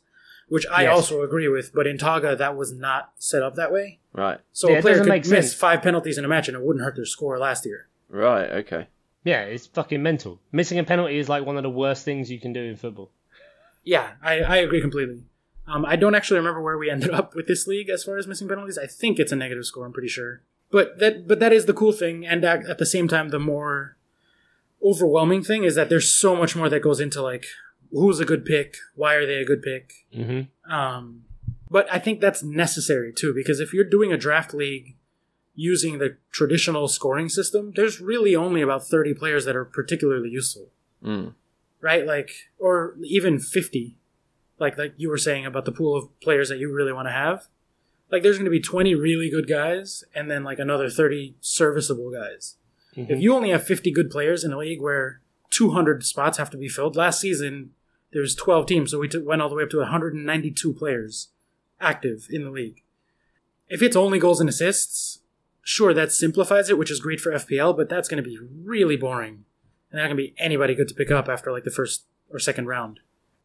which 0.49 0.65
I 0.71 0.83
Yes. 0.83 0.93
also 0.95 1.21
agree 1.21 1.47
with. 1.47 1.73
But 1.73 1.87
in 1.87 1.97
Togga, 1.97 2.37
that 2.37 2.55
was 2.55 2.73
not 2.73 3.11
set 3.17 3.41
up 3.41 3.55
that 3.55 3.71
way. 3.71 3.99
Right. 4.13 4.39
So 4.51 4.69
Yeah, 4.69 4.77
a 4.79 4.81
player 4.81 4.97
doesn't 4.97 5.11
could 5.11 5.29
miss 5.31 5.49
sense. 5.51 5.53
five 5.53 5.81
penalties 5.81 6.17
in 6.17 6.25
a 6.25 6.27
match 6.27 6.47
and 6.47 6.57
it 6.57 6.63
wouldn't 6.63 6.83
hurt 6.83 6.95
their 6.95 7.05
score 7.05 7.37
last 7.39 7.65
year. 7.65 7.87
Right. 8.09 8.49
Okay. 8.51 8.87
Yeah, 9.23 9.41
it's 9.43 9.67
fucking 9.67 10.01
mental. 10.01 10.41
Missing 10.51 10.79
a 10.79 10.83
penalty 10.83 11.17
is 11.17 11.29
like 11.29 11.45
one 11.45 11.55
of 11.55 11.63
the 11.63 11.69
worst 11.69 12.03
things 12.03 12.29
you 12.31 12.39
can 12.39 12.53
do 12.53 12.61
in 12.63 12.75
football. 12.75 13.11
Yeah, 13.83 14.11
I, 14.21 14.41
I 14.41 14.55
agree 14.57 14.81
completely. 14.81 15.23
Um, 15.71 15.85
I 15.85 15.95
don't 15.95 16.15
actually 16.15 16.37
remember 16.39 16.61
where 16.61 16.77
we 16.77 16.89
ended 16.89 17.11
up 17.11 17.33
with 17.35 17.47
this 17.47 17.65
league 17.67 17.89
as 17.89 18.03
far 18.03 18.17
as 18.17 18.27
missing 18.27 18.47
penalties. 18.47 18.77
I 18.77 18.87
think 18.87 19.19
it's 19.19 19.31
a 19.31 19.35
negative 19.35 19.65
score. 19.65 19.85
I'm 19.85 19.93
pretty 19.93 20.07
sure. 20.09 20.41
But 20.71 20.99
that 20.99 21.27
but 21.27 21.39
that 21.39 21.51
is 21.53 21.65
the 21.65 21.73
cool 21.73 21.91
thing, 21.91 22.25
and 22.25 22.43
at, 22.45 22.65
at 22.65 22.77
the 22.77 22.85
same 22.85 23.07
time, 23.07 23.29
the 23.29 23.39
more 23.39 23.97
overwhelming 24.83 25.43
thing 25.43 25.63
is 25.63 25.75
that 25.75 25.89
there's 25.89 26.09
so 26.09 26.35
much 26.35 26.55
more 26.55 26.69
that 26.69 26.81
goes 26.81 26.99
into 26.99 27.21
like 27.21 27.45
who's 27.91 28.19
a 28.19 28.25
good 28.25 28.45
pick, 28.45 28.75
why 28.95 29.13
are 29.15 29.25
they 29.25 29.35
a 29.35 29.45
good 29.45 29.61
pick, 29.61 29.93
Mm-hmm. 30.15 30.71
Um, 30.71 31.23
but 31.69 31.87
I 31.91 31.99
think 31.99 32.19
that's 32.19 32.41
necessary 32.43 33.13
too, 33.13 33.33
because 33.33 33.59
if 33.59 33.73
you're 33.73 33.83
doing 33.85 34.11
a 34.11 34.17
draft 34.17 34.53
league 34.53 34.95
using 35.55 35.99
the 35.99 36.17
traditional 36.31 36.87
scoring 36.87 37.27
system, 37.29 37.73
there's 37.75 37.99
really 38.01 38.35
only 38.35 38.61
about 38.61 38.85
30 38.87 39.13
players 39.13 39.45
that 39.45 39.55
are 39.55 39.65
particularly 39.65 40.29
useful, 40.29 40.69
Mm. 41.03 41.33
right? 41.81 42.05
Like, 42.05 42.31
or 42.59 42.95
even 43.03 43.39
50, 43.39 43.97
like 44.61 44.77
like 44.77 44.93
you 44.95 45.09
were 45.09 45.17
saying 45.17 45.45
about 45.45 45.65
the 45.65 45.71
pool 45.71 45.97
of 45.97 46.07
players 46.21 46.47
that 46.47 46.59
you 46.59 46.71
really 46.71 46.93
want 46.93 47.07
to 47.07 47.11
have. 47.11 47.47
Like, 48.09 48.23
there's 48.23 48.37
going 48.37 48.45
to 48.45 48.51
be 48.51 48.59
20 48.59 48.93
really 48.93 49.29
good 49.29 49.47
guys, 49.47 50.03
and 50.13 50.29
then 50.29 50.43
like 50.43 50.59
another 50.59 50.89
30 50.89 51.35
serviceable 51.39 52.11
guys. 52.11 52.57
If 52.93 53.07
mm-hmm. 53.07 53.21
you 53.21 53.33
only 53.33 53.49
have 53.51 53.63
50 53.63 53.89
good 53.91 54.09
players 54.09 54.43
in 54.43 54.51
a 54.51 54.57
league 54.57 54.81
where 54.81 55.21
200 55.51 56.03
spots 56.03 56.37
have 56.37 56.49
to 56.49 56.57
be 56.57 56.67
filled, 56.67 56.97
last 56.97 57.21
season 57.21 57.71
there 58.11 58.21
was 58.21 58.35
12 58.35 58.65
teams, 58.65 58.91
so 58.91 58.99
we 58.99 59.07
took, 59.07 59.25
went 59.25 59.41
all 59.41 59.47
the 59.47 59.55
way 59.55 59.63
up 59.63 59.69
to 59.69 59.77
192 59.77 60.73
players 60.73 61.29
active 61.79 62.27
in 62.29 62.43
the 62.43 62.51
league. 62.51 62.83
If 63.69 63.81
it's 63.81 63.95
only 63.95 64.19
goals 64.19 64.41
and 64.41 64.49
assists, 64.49 65.21
sure 65.61 65.93
that 65.93 66.11
simplifies 66.11 66.69
it, 66.69 66.77
which 66.77 66.91
is 66.91 66.99
great 66.99 67.21
for 67.21 67.31
FPL, 67.31 67.77
but 67.77 67.87
that's 67.87 68.09
going 68.09 68.21
to 68.21 68.29
be 68.29 68.37
really 68.37 68.97
boring, 68.97 69.45
and 69.89 70.01
not 70.01 70.07
going 70.07 70.17
to 70.17 70.23
be 70.23 70.35
anybody 70.37 70.75
good 70.75 70.89
to 70.89 70.93
pick 70.93 71.09
up 71.09 71.29
after 71.29 71.53
like 71.53 71.63
the 71.63 71.71
first 71.71 72.03
or 72.29 72.39
second 72.39 72.67
round 72.67 72.99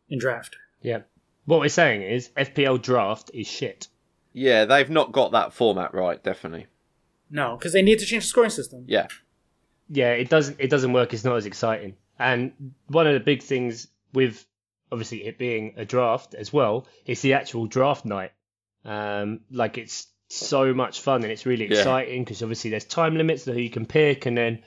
in 0.08 0.18
draft. 0.18 0.56
Yeah. 0.82 1.00
What 1.44 1.60
we're 1.60 1.68
saying 1.68 2.02
is 2.02 2.30
FPL 2.36 2.82
draft 2.82 3.30
is 3.32 3.46
shit. 3.46 3.88
Yeah, 4.32 4.64
they've 4.64 4.90
not 4.90 5.12
got 5.12 5.32
that 5.32 5.52
format 5.52 5.94
right. 5.94 6.22
Definitely. 6.22 6.66
No, 7.30 7.56
because 7.56 7.72
they 7.72 7.82
need 7.82 7.98
to 8.00 8.06
change 8.06 8.24
the 8.24 8.28
scoring 8.28 8.50
system. 8.50 8.84
Yeah. 8.86 9.06
yeah, 9.88 10.12
it 10.12 10.28
doesn't 10.28 10.60
it 10.60 10.68
doesn't 10.68 10.92
work. 10.92 11.14
It's 11.14 11.24
not 11.24 11.36
as 11.36 11.46
exciting. 11.46 11.94
And 12.18 12.52
one 12.88 13.06
of 13.06 13.14
the 13.14 13.20
big 13.20 13.42
things 13.42 13.88
with 14.12 14.44
obviously 14.90 15.26
it 15.26 15.38
being 15.38 15.74
a 15.76 15.84
draft 15.84 16.34
as 16.34 16.52
well 16.52 16.86
is 17.06 17.20
the 17.20 17.34
actual 17.34 17.66
draft 17.66 18.04
night. 18.04 18.32
Um, 18.84 19.40
like 19.50 19.78
it's 19.78 20.06
so 20.28 20.74
much 20.74 21.00
fun 21.00 21.22
and 21.22 21.32
it's 21.32 21.46
really 21.46 21.64
exciting 21.64 22.24
because 22.24 22.42
obviously 22.42 22.70
there's 22.70 22.84
time 22.84 23.16
limits 23.16 23.44
to 23.44 23.52
who 23.52 23.60
you 23.60 23.70
can 23.70 23.86
pick, 23.86 24.26
and 24.26 24.36
then 24.36 24.62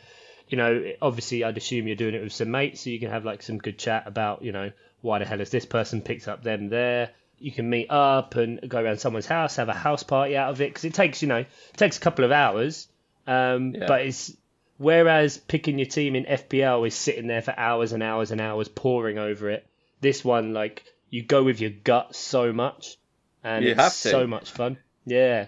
you 0.50 0.58
know, 0.58 0.84
obviously, 1.02 1.44
I'd 1.44 1.58
assume 1.58 1.88
you're 1.88 1.96
doing 1.96 2.16
it 2.16 2.24
with 2.24 2.34
some 2.34 2.50
mates, 2.50 2.82
so 2.82 2.90
you 2.90 3.00
can 3.00 3.12
have 3.12 3.24
like 3.24 3.44
some 3.44 3.60
good 3.60 3.78
chat 3.78 4.04
about, 4.08 4.42
you 4.42 4.52
know, 4.52 4.72
why 5.02 5.20
the 5.20 5.26
hell 5.26 5.40
has 5.40 5.50
this 5.50 5.66
person 5.66 6.02
picked 6.02 6.28
up 6.28 6.44
them 6.44 6.70
there? 6.70 7.12
You 7.40 7.52
can 7.52 7.70
meet 7.70 7.88
up 7.90 8.36
and 8.36 8.60
go 8.68 8.82
around 8.84 9.00
someone's 9.00 9.26
house, 9.26 9.56
have 9.56 9.70
a 9.70 9.74
house 9.74 10.04
party 10.04 10.36
out 10.36 10.50
of 10.52 10.60
it 10.62 10.70
because 10.70 10.84
it 10.86 10.94
takes, 10.94 11.22
you 11.22 11.28
know, 11.28 11.38
it 11.38 11.48
takes 11.78 11.98
a 11.98 12.02
couple 12.02 12.26
of 12.26 12.32
hours. 12.32 12.88
Um, 13.28 13.74
Yeah. 13.76 13.86
But 13.88 14.02
it's 14.02 14.36
whereas 14.78 15.38
picking 15.38 15.78
your 15.80 15.88
team 15.88 16.16
in 16.16 16.26
FPL 16.26 16.86
is 16.88 16.96
sitting 16.96 17.28
there 17.28 17.42
for 17.42 17.54
hours 17.58 17.92
and 17.94 18.04
hours 18.04 18.32
and 18.32 18.42
hours 18.42 18.68
poring 18.68 19.18
over 19.18 19.50
it. 19.50 19.66
This 20.02 20.24
one, 20.26 20.54
like, 20.54 20.84
you 21.10 21.24
go 21.24 21.44
with 21.44 21.60
your 21.62 21.72
gut 21.72 22.16
so 22.16 22.54
much, 22.54 22.98
and 23.44 23.64
You 23.66 23.72
it's 23.72 23.80
have 23.82 23.92
to. 23.94 23.98
so 23.98 24.28
much 24.28 24.52
fun. 24.52 24.78
Yeah, 25.06 25.48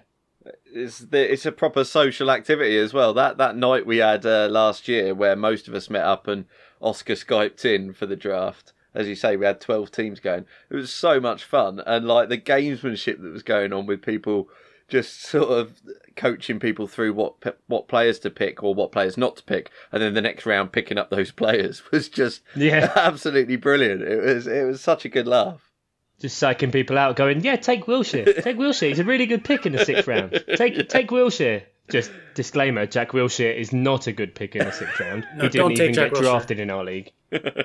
It's 0.65 0.99
the, 0.99 1.31
it's 1.31 1.45
a 1.45 1.51
proper 1.51 1.83
social 1.83 2.31
activity 2.31 2.77
as 2.77 2.93
well. 2.93 3.13
That 3.13 3.37
that 3.37 3.55
night 3.55 3.85
we 3.85 3.97
had 3.97 4.25
uh, 4.25 4.47
last 4.49 4.87
year, 4.87 5.13
where 5.13 5.35
most 5.35 5.67
of 5.67 5.73
us 5.75 5.89
met 5.89 6.03
up 6.03 6.27
and 6.27 6.45
Oscar 6.81 7.13
skyped 7.13 7.63
in 7.63 7.93
for 7.93 8.05
the 8.05 8.15
draft. 8.15 8.73
As 8.93 9.07
you 9.07 9.15
say, 9.15 9.35
we 9.37 9.45
had 9.45 9.61
twelve 9.61 9.91
teams 9.91 10.19
going. 10.19 10.45
It 10.69 10.75
was 10.75 10.91
so 10.91 11.19
much 11.19 11.43
fun, 11.43 11.79
and 11.85 12.05
like 12.07 12.29
the 12.29 12.37
gamesmanship 12.37 13.21
that 13.21 13.31
was 13.31 13.43
going 13.43 13.71
on 13.73 13.85
with 13.85 14.01
people, 14.01 14.49
just 14.87 15.21
sort 15.21 15.49
of 15.49 15.79
coaching 16.17 16.59
people 16.59 16.87
through 16.87 17.13
what 17.13 17.35
what 17.67 17.87
players 17.87 18.19
to 18.19 18.29
pick 18.29 18.61
or 18.63 18.73
what 18.75 18.91
players 18.91 19.17
not 19.17 19.37
to 19.37 19.43
pick, 19.43 19.71
and 19.91 20.01
then 20.01 20.13
the 20.13 20.21
next 20.21 20.45
round 20.45 20.71
picking 20.73 20.97
up 20.97 21.09
those 21.09 21.31
players 21.41 21.81
was 21.91 22.09
just 22.09 22.41
yeah. 22.55 22.91
absolutely 22.97 23.55
brilliant. 23.55 24.01
It 24.01 24.21
was 24.21 24.47
it 24.47 24.65
was 24.65 24.81
such 24.81 25.05
a 25.05 25.09
good 25.09 25.27
laugh. 25.27 25.71
just 26.19 26.41
psyching 26.41 26.71
people 26.73 26.97
out, 26.97 27.15
going, 27.15 27.41
"Yeah, 27.45 27.55
take 27.55 27.85
Wilshere. 27.85 28.43
Take 28.43 28.57
Wilshere. 28.57 28.89
He's 28.89 28.99
a 28.99 29.05
really 29.05 29.25
good 29.25 29.43
pick 29.45 29.65
in 29.65 29.71
the 29.71 29.85
sixth 29.85 30.07
round. 30.07 30.43
Take 30.55 30.89
take 30.89 31.07
Wilshere." 31.09 31.63
Just 31.89 32.11
disclaimer: 32.35 32.85
Jack 32.85 33.11
Wilshere 33.11 33.55
is 33.55 33.73
not 33.73 34.07
a 34.07 34.11
good 34.13 34.35
pick 34.35 34.55
in 34.55 34.65
the 34.65 34.71
sixth 34.71 34.99
round. 34.99 35.25
No, 35.35 35.43
he 35.43 35.49
didn't 35.49 35.53
don't 35.67 35.69
take 35.75 35.81
even 35.83 35.93
Jack 35.93 36.11
get 36.13 36.19
Wilshere. 36.19 36.23
drafted 36.23 36.59
in 36.59 36.69
our 36.69 36.83
league. 36.85 37.11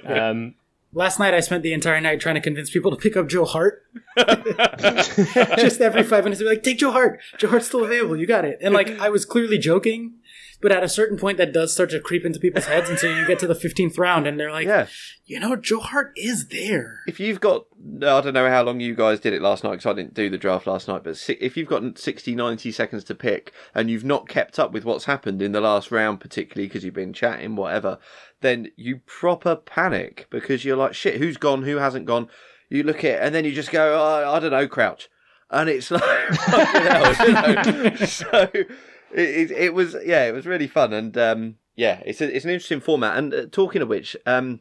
Um, 0.04 0.54
Last 0.92 1.18
night 1.18 1.34
I 1.34 1.40
spent 1.40 1.62
the 1.62 1.72
entire 1.74 2.00
night 2.00 2.20
trying 2.20 2.36
to 2.36 2.40
convince 2.40 2.70
people 2.70 2.90
to 2.90 2.96
pick 2.96 3.16
up 3.16 3.28
Joe 3.28 3.44
Hart. 3.44 3.82
Just 4.16 5.80
every 5.80 6.02
five 6.02 6.24
minutes, 6.24 6.40
they're 6.40 6.48
like, 6.48 6.62
"Take 6.62 6.78
Joe 6.78 6.92
Hart. 6.92 7.20
Joe 7.38 7.48
Hart's 7.48 7.66
still 7.66 7.84
available. 7.84 8.16
You 8.16 8.26
got 8.26 8.44
it." 8.44 8.58
And 8.60 8.72
like, 8.74 8.88
I 8.98 9.08
was 9.08 9.24
clearly 9.24 9.58
joking, 9.58 10.14
but 10.62 10.72
at 10.72 10.82
a 10.82 10.88
certain 10.88 11.18
point, 11.18 11.38
that 11.38 11.52
does 11.52 11.72
start 11.72 11.90
to 11.90 12.00
creep 12.00 12.24
into 12.24 12.38
people's 12.40 12.66
heads, 12.66 12.88
and 12.88 12.98
so 12.98 13.08
you 13.08 13.26
get 13.26 13.38
to 13.40 13.46
the 13.46 13.54
fifteenth 13.54 13.98
round, 13.98 14.26
and 14.26 14.38
they're 14.40 14.50
like, 14.52 14.66
Yeah. 14.66 14.86
"You 15.26 15.40
know, 15.40 15.56
Joe 15.56 15.80
Hart 15.80 16.12
is 16.16 16.48
there." 16.48 17.00
if 17.06 17.20
you've 17.20 17.40
got 17.40 17.66
i 18.02 18.20
don't 18.20 18.32
know 18.34 18.48
how 18.48 18.62
long 18.62 18.80
you 18.80 18.94
guys 18.94 19.20
did 19.20 19.32
it 19.32 19.40
last 19.40 19.62
night 19.62 19.72
because 19.72 19.86
i 19.86 19.92
didn't 19.92 20.12
do 20.14 20.28
the 20.28 20.38
draft 20.38 20.66
last 20.66 20.88
night 20.88 21.04
but 21.04 21.16
si- 21.16 21.36
if 21.40 21.56
you've 21.56 21.68
got 21.68 21.96
60 21.98 22.34
90 22.34 22.72
seconds 22.72 23.04
to 23.04 23.14
pick 23.14 23.52
and 23.74 23.88
you've 23.90 24.04
not 24.04 24.28
kept 24.28 24.58
up 24.58 24.72
with 24.72 24.84
what's 24.84 25.04
happened 25.04 25.40
in 25.40 25.52
the 25.52 25.60
last 25.60 25.92
round 25.92 26.18
particularly 26.18 26.66
because 26.66 26.84
you've 26.84 26.94
been 26.94 27.12
chatting 27.12 27.54
whatever 27.54 27.98
then 28.40 28.70
you 28.76 29.00
proper 29.06 29.56
panic 29.56 30.26
because 30.30 30.64
you're 30.64 30.76
like 30.76 30.94
shit 30.94 31.16
who's 31.16 31.36
gone 31.36 31.62
who 31.62 31.76
hasn't 31.76 32.06
gone 32.06 32.28
you 32.68 32.82
look 32.82 33.04
at 33.04 33.22
and 33.22 33.34
then 33.34 33.44
you 33.44 33.52
just 33.52 33.70
go 33.70 33.94
oh, 33.94 34.30
i 34.32 34.38
don't 34.38 34.50
know 34.50 34.68
crouch 34.68 35.08
and 35.50 35.68
it's 35.68 35.90
like 35.90 36.02
hell, 36.02 37.26
you 37.26 37.32
know? 37.32 37.96
so 37.96 38.50
it, 38.52 38.70
it, 39.12 39.50
it 39.50 39.74
was 39.74 39.96
yeah 40.04 40.24
it 40.24 40.34
was 40.34 40.46
really 40.46 40.66
fun 40.66 40.92
and 40.92 41.16
um 41.16 41.56
yeah 41.76 42.02
it's 42.04 42.20
a, 42.20 42.34
it's 42.34 42.44
an 42.44 42.50
interesting 42.50 42.80
format 42.80 43.16
and 43.16 43.32
uh, 43.32 43.46
talking 43.50 43.82
of 43.82 43.88
which 43.88 44.16
um 44.26 44.60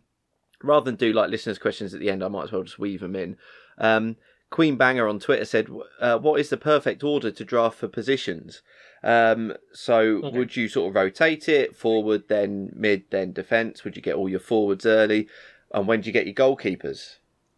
rather 0.66 0.86
than 0.86 0.96
do 0.96 1.14
like 1.14 1.30
listeners' 1.30 1.60
questions 1.60 1.94
at 1.94 2.00
the 2.00 2.10
end, 2.10 2.24
I 2.24 2.28
might 2.28 2.46
as 2.46 2.52
well 2.52 2.64
just 2.64 2.80
weave 2.80 3.02
them 3.02 3.16
in. 3.16 3.38
Um, 3.78 4.18
Queen 4.50 4.76
Banger 4.78 5.08
on 5.08 5.20
Twitter 5.20 5.46
said, 5.46 5.68
uh, 6.00 6.18
"What 6.18 6.40
is 6.40 6.50
the 6.50 6.58
perfect 6.58 7.04
order 7.04 7.32
to 7.32 7.44
draft 7.46 7.78
for 7.78 7.88
positions?" 7.88 8.62
Um, 9.04 9.54
so, 9.74 10.22
Okay. 10.24 10.38
would 10.38 10.56
you 10.56 10.68
sort 10.68 10.90
of 10.90 10.96
rotate 10.96 11.48
it 11.50 11.76
forward, 11.76 12.28
then 12.28 12.72
mid, 12.76 13.04
then 13.12 13.34
defence? 13.34 13.84
Would 13.84 13.96
you 13.96 14.02
get 14.02 14.16
all 14.16 14.30
your 14.30 14.40
forwards 14.40 14.86
early? 14.86 15.28
And 15.72 15.88
when 15.88 16.02
do 16.02 16.08
you 16.08 16.14
get 16.14 16.26
your 16.26 16.34
goalkeepers? 16.36 17.18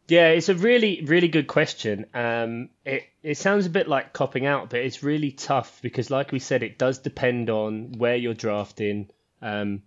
Yeah, 0.09 0.29
it's 0.29 0.47
a 0.49 0.55
really, 0.55 1.03
really 1.05 1.27
good 1.27 1.47
question. 1.47 2.05
Um, 2.13 2.69
it 2.85 3.03
it 3.23 3.35
sounds 3.37 3.65
a 3.65 3.69
bit 3.69 3.87
like 3.89 4.13
copping 4.13 4.45
out, 4.45 4.69
but 4.69 4.79
it's 4.79 5.03
really 5.03 5.31
tough 5.31 5.79
because, 5.81 6.09
like 6.09 6.31
we 6.31 6.39
said, 6.39 6.63
it 6.63 6.77
does 6.77 6.99
depend 6.99 7.49
on 7.49 7.91
where 7.97 8.15
you're 8.15 8.33
drafting. 8.33 9.09
Um, 9.41 9.83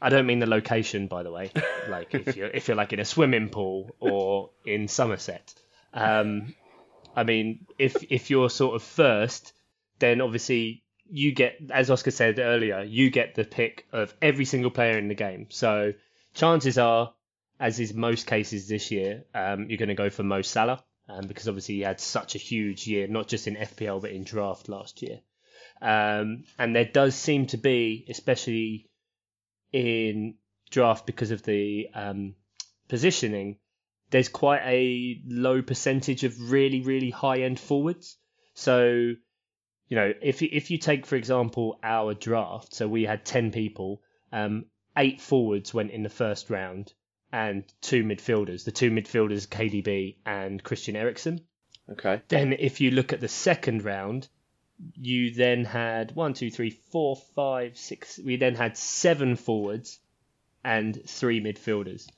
I 0.00 0.08
don't 0.08 0.26
mean 0.26 0.38
the 0.38 0.46
location, 0.46 1.06
by 1.06 1.22
the 1.22 1.30
way. 1.30 1.50
Like 1.88 2.14
if 2.14 2.36
you're 2.36 2.48
if 2.48 2.68
you're 2.68 2.76
like 2.76 2.92
in 2.92 3.00
a 3.00 3.04
swimming 3.04 3.48
pool 3.48 3.94
or 4.00 4.50
in 4.66 4.88
Somerset. 4.88 5.54
Um, 5.98 6.54
I 7.16 7.24
mean, 7.24 7.66
if 7.78 8.04
if 8.10 8.30
you're 8.30 8.50
sort 8.50 8.76
of 8.76 8.82
first, 8.82 9.52
then 9.98 10.20
obviously 10.20 10.84
you 11.10 11.32
get, 11.32 11.56
as 11.70 11.90
Oscar 11.90 12.10
said 12.10 12.38
earlier, 12.38 12.82
you 12.82 13.10
get 13.10 13.34
the 13.34 13.44
pick 13.44 13.86
of 13.92 14.14
every 14.20 14.44
single 14.44 14.70
player 14.70 14.98
in 14.98 15.08
the 15.08 15.14
game. 15.14 15.46
So 15.50 15.94
chances 16.34 16.78
are 16.78 17.14
as 17.60 17.80
is 17.80 17.92
most 17.94 18.26
cases 18.26 18.68
this 18.68 18.90
year, 18.90 19.24
um, 19.34 19.68
you're 19.68 19.78
going 19.78 19.88
to 19.88 19.94
go 19.94 20.10
for 20.10 20.22
Mo 20.22 20.42
Salah 20.42 20.82
um, 21.08 21.26
because 21.26 21.48
obviously 21.48 21.76
he 21.76 21.80
had 21.80 22.00
such 22.00 22.34
a 22.34 22.38
huge 22.38 22.86
year, 22.86 23.08
not 23.08 23.28
just 23.28 23.46
in 23.46 23.56
FPL 23.56 24.00
but 24.00 24.10
in 24.10 24.24
draft 24.24 24.68
last 24.68 25.02
year. 25.02 25.20
Um, 25.80 26.44
and 26.58 26.74
there 26.74 26.84
does 26.84 27.14
seem 27.14 27.46
to 27.48 27.56
be, 27.56 28.04
especially 28.08 28.88
in 29.72 30.34
draft 30.70 31.06
because 31.06 31.30
of 31.30 31.42
the 31.42 31.88
um, 31.94 32.34
positioning, 32.88 33.58
there's 34.10 34.28
quite 34.28 34.62
a 34.64 35.20
low 35.26 35.62
percentage 35.62 36.24
of 36.24 36.50
really, 36.50 36.80
really 36.80 37.10
high 37.10 37.40
end 37.40 37.60
forwards. 37.60 38.16
So, 38.54 38.84
you 39.88 39.96
know, 39.96 40.12
if 40.22 40.42
you- 40.42 40.50
if 40.52 40.70
you 40.70 40.78
take 40.78 41.06
for 41.06 41.16
example 41.16 41.78
our 41.82 42.14
draft, 42.14 42.74
so 42.74 42.88
we 42.88 43.04
had 43.04 43.24
ten 43.24 43.50
people, 43.50 44.02
um, 44.32 44.66
eight 44.96 45.20
forwards 45.20 45.72
went 45.72 45.90
in 45.90 46.02
the 46.02 46.08
first 46.08 46.50
round, 46.50 46.92
and 47.32 47.64
two 47.80 48.02
midfielders. 48.04 48.64
The 48.64 48.72
two 48.72 48.90
midfielders, 48.90 49.46
KDB 49.46 50.16
and 50.24 50.62
Christian 50.62 50.96
Eriksen. 50.96 51.40
Okay. 51.90 52.22
Then, 52.28 52.54
if 52.54 52.80
you 52.80 52.90
look 52.90 53.12
at 53.12 53.20
the 53.20 53.28
second 53.28 53.84
round, 53.84 54.28
you 54.94 55.32
then 55.34 55.64
had 55.64 56.14
one, 56.14 56.34
two, 56.34 56.50
three, 56.50 56.70
four, 56.70 57.16
five, 57.34 57.76
six. 57.76 58.18
We 58.18 58.36
then 58.36 58.54
had 58.54 58.76
seven 58.76 59.36
forwards 59.36 60.00
and 60.64 61.02
three 61.06 61.40
midfielders. 61.40 62.08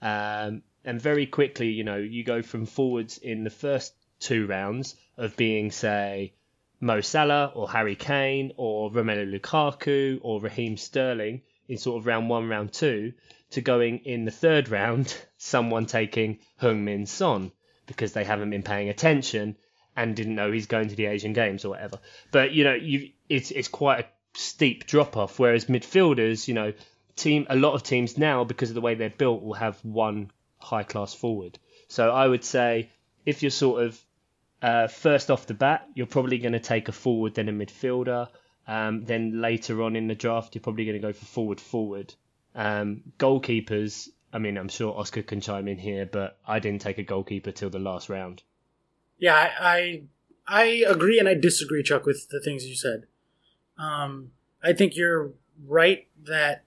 Um, 0.00 0.62
and 0.88 1.02
very 1.02 1.26
quickly, 1.26 1.68
you 1.68 1.84
know, 1.84 1.98
you 1.98 2.24
go 2.24 2.40
from 2.40 2.64
forwards 2.64 3.18
in 3.18 3.44
the 3.44 3.50
first 3.50 3.92
two 4.20 4.46
rounds 4.46 4.96
of 5.18 5.36
being, 5.36 5.70
say, 5.70 6.32
Mo 6.80 7.02
Salah 7.02 7.52
or 7.54 7.70
Harry 7.70 7.94
Kane 7.94 8.52
or 8.56 8.90
Romelu 8.90 9.38
Lukaku 9.38 10.18
or 10.22 10.40
Raheem 10.40 10.78
Sterling 10.78 11.42
in 11.68 11.76
sort 11.76 11.98
of 11.98 12.06
round 12.06 12.30
one, 12.30 12.48
round 12.48 12.72
two, 12.72 13.12
to 13.50 13.60
going 13.60 13.98
in 14.06 14.24
the 14.24 14.30
third 14.30 14.70
round, 14.70 15.14
someone 15.36 15.84
taking 15.84 16.38
Heung 16.62 16.78
Min 16.78 17.04
Son 17.04 17.52
because 17.84 18.14
they 18.14 18.24
haven't 18.24 18.48
been 18.48 18.62
paying 18.62 18.88
attention 18.88 19.56
and 19.94 20.16
didn't 20.16 20.36
know 20.36 20.50
he's 20.50 20.68
going 20.68 20.88
to 20.88 20.96
the 20.96 21.04
Asian 21.04 21.34
Games 21.34 21.66
or 21.66 21.68
whatever. 21.68 21.98
But 22.30 22.52
you 22.52 22.64
know, 22.64 22.72
you 22.72 23.10
it's 23.28 23.50
it's 23.50 23.68
quite 23.68 24.00
a 24.00 24.38
steep 24.38 24.86
drop 24.86 25.18
off. 25.18 25.38
Whereas 25.38 25.66
midfielders, 25.66 26.48
you 26.48 26.54
know, 26.54 26.72
team 27.14 27.46
a 27.50 27.56
lot 27.56 27.74
of 27.74 27.82
teams 27.82 28.16
now 28.16 28.44
because 28.44 28.70
of 28.70 28.74
the 28.74 28.80
way 28.80 28.94
they're 28.94 29.10
built 29.10 29.42
will 29.42 29.52
have 29.52 29.78
one 29.84 30.30
high 30.58 30.82
class 30.82 31.14
forward. 31.14 31.58
So 31.88 32.10
I 32.10 32.26
would 32.26 32.44
say 32.44 32.90
if 33.24 33.42
you're 33.42 33.50
sort 33.50 33.82
of 33.82 34.00
uh, 34.62 34.88
first 34.88 35.30
off 35.30 35.46
the 35.46 35.54
bat, 35.54 35.86
you're 35.94 36.06
probably 36.06 36.38
going 36.38 36.52
to 36.52 36.60
take 36.60 36.88
a 36.88 36.92
forward, 36.92 37.34
then 37.34 37.48
a 37.48 37.52
midfielder. 37.52 38.28
Um, 38.66 39.04
then 39.04 39.40
later 39.40 39.82
on 39.82 39.96
in 39.96 40.08
the 40.08 40.14
draft, 40.14 40.54
you're 40.54 40.62
probably 40.62 40.84
going 40.84 41.00
to 41.00 41.06
go 41.06 41.12
for 41.12 41.24
forward, 41.24 41.60
forward. 41.60 42.14
Um, 42.54 43.02
goalkeepers, 43.18 44.08
I 44.32 44.38
mean, 44.38 44.58
I'm 44.58 44.68
sure 44.68 44.98
Oscar 44.98 45.22
can 45.22 45.40
chime 45.40 45.68
in 45.68 45.78
here, 45.78 46.04
but 46.04 46.38
I 46.46 46.58
didn't 46.58 46.82
take 46.82 46.98
a 46.98 47.02
goalkeeper 47.02 47.52
till 47.52 47.70
the 47.70 47.78
last 47.78 48.08
round. 48.08 48.42
Yeah, 49.18 49.34
I, 49.34 49.50
I 49.60 50.02
I 50.48 50.64
agree 50.88 51.18
and 51.18 51.28
I 51.28 51.34
disagree, 51.34 51.82
Chuck, 51.82 52.06
with 52.06 52.28
the 52.30 52.40
things 52.40 52.66
you 52.66 52.74
said. 52.74 53.04
Um, 53.76 54.32
I 54.62 54.72
think 54.72 54.96
you're 54.96 55.32
right 55.66 56.06
that 56.24 56.64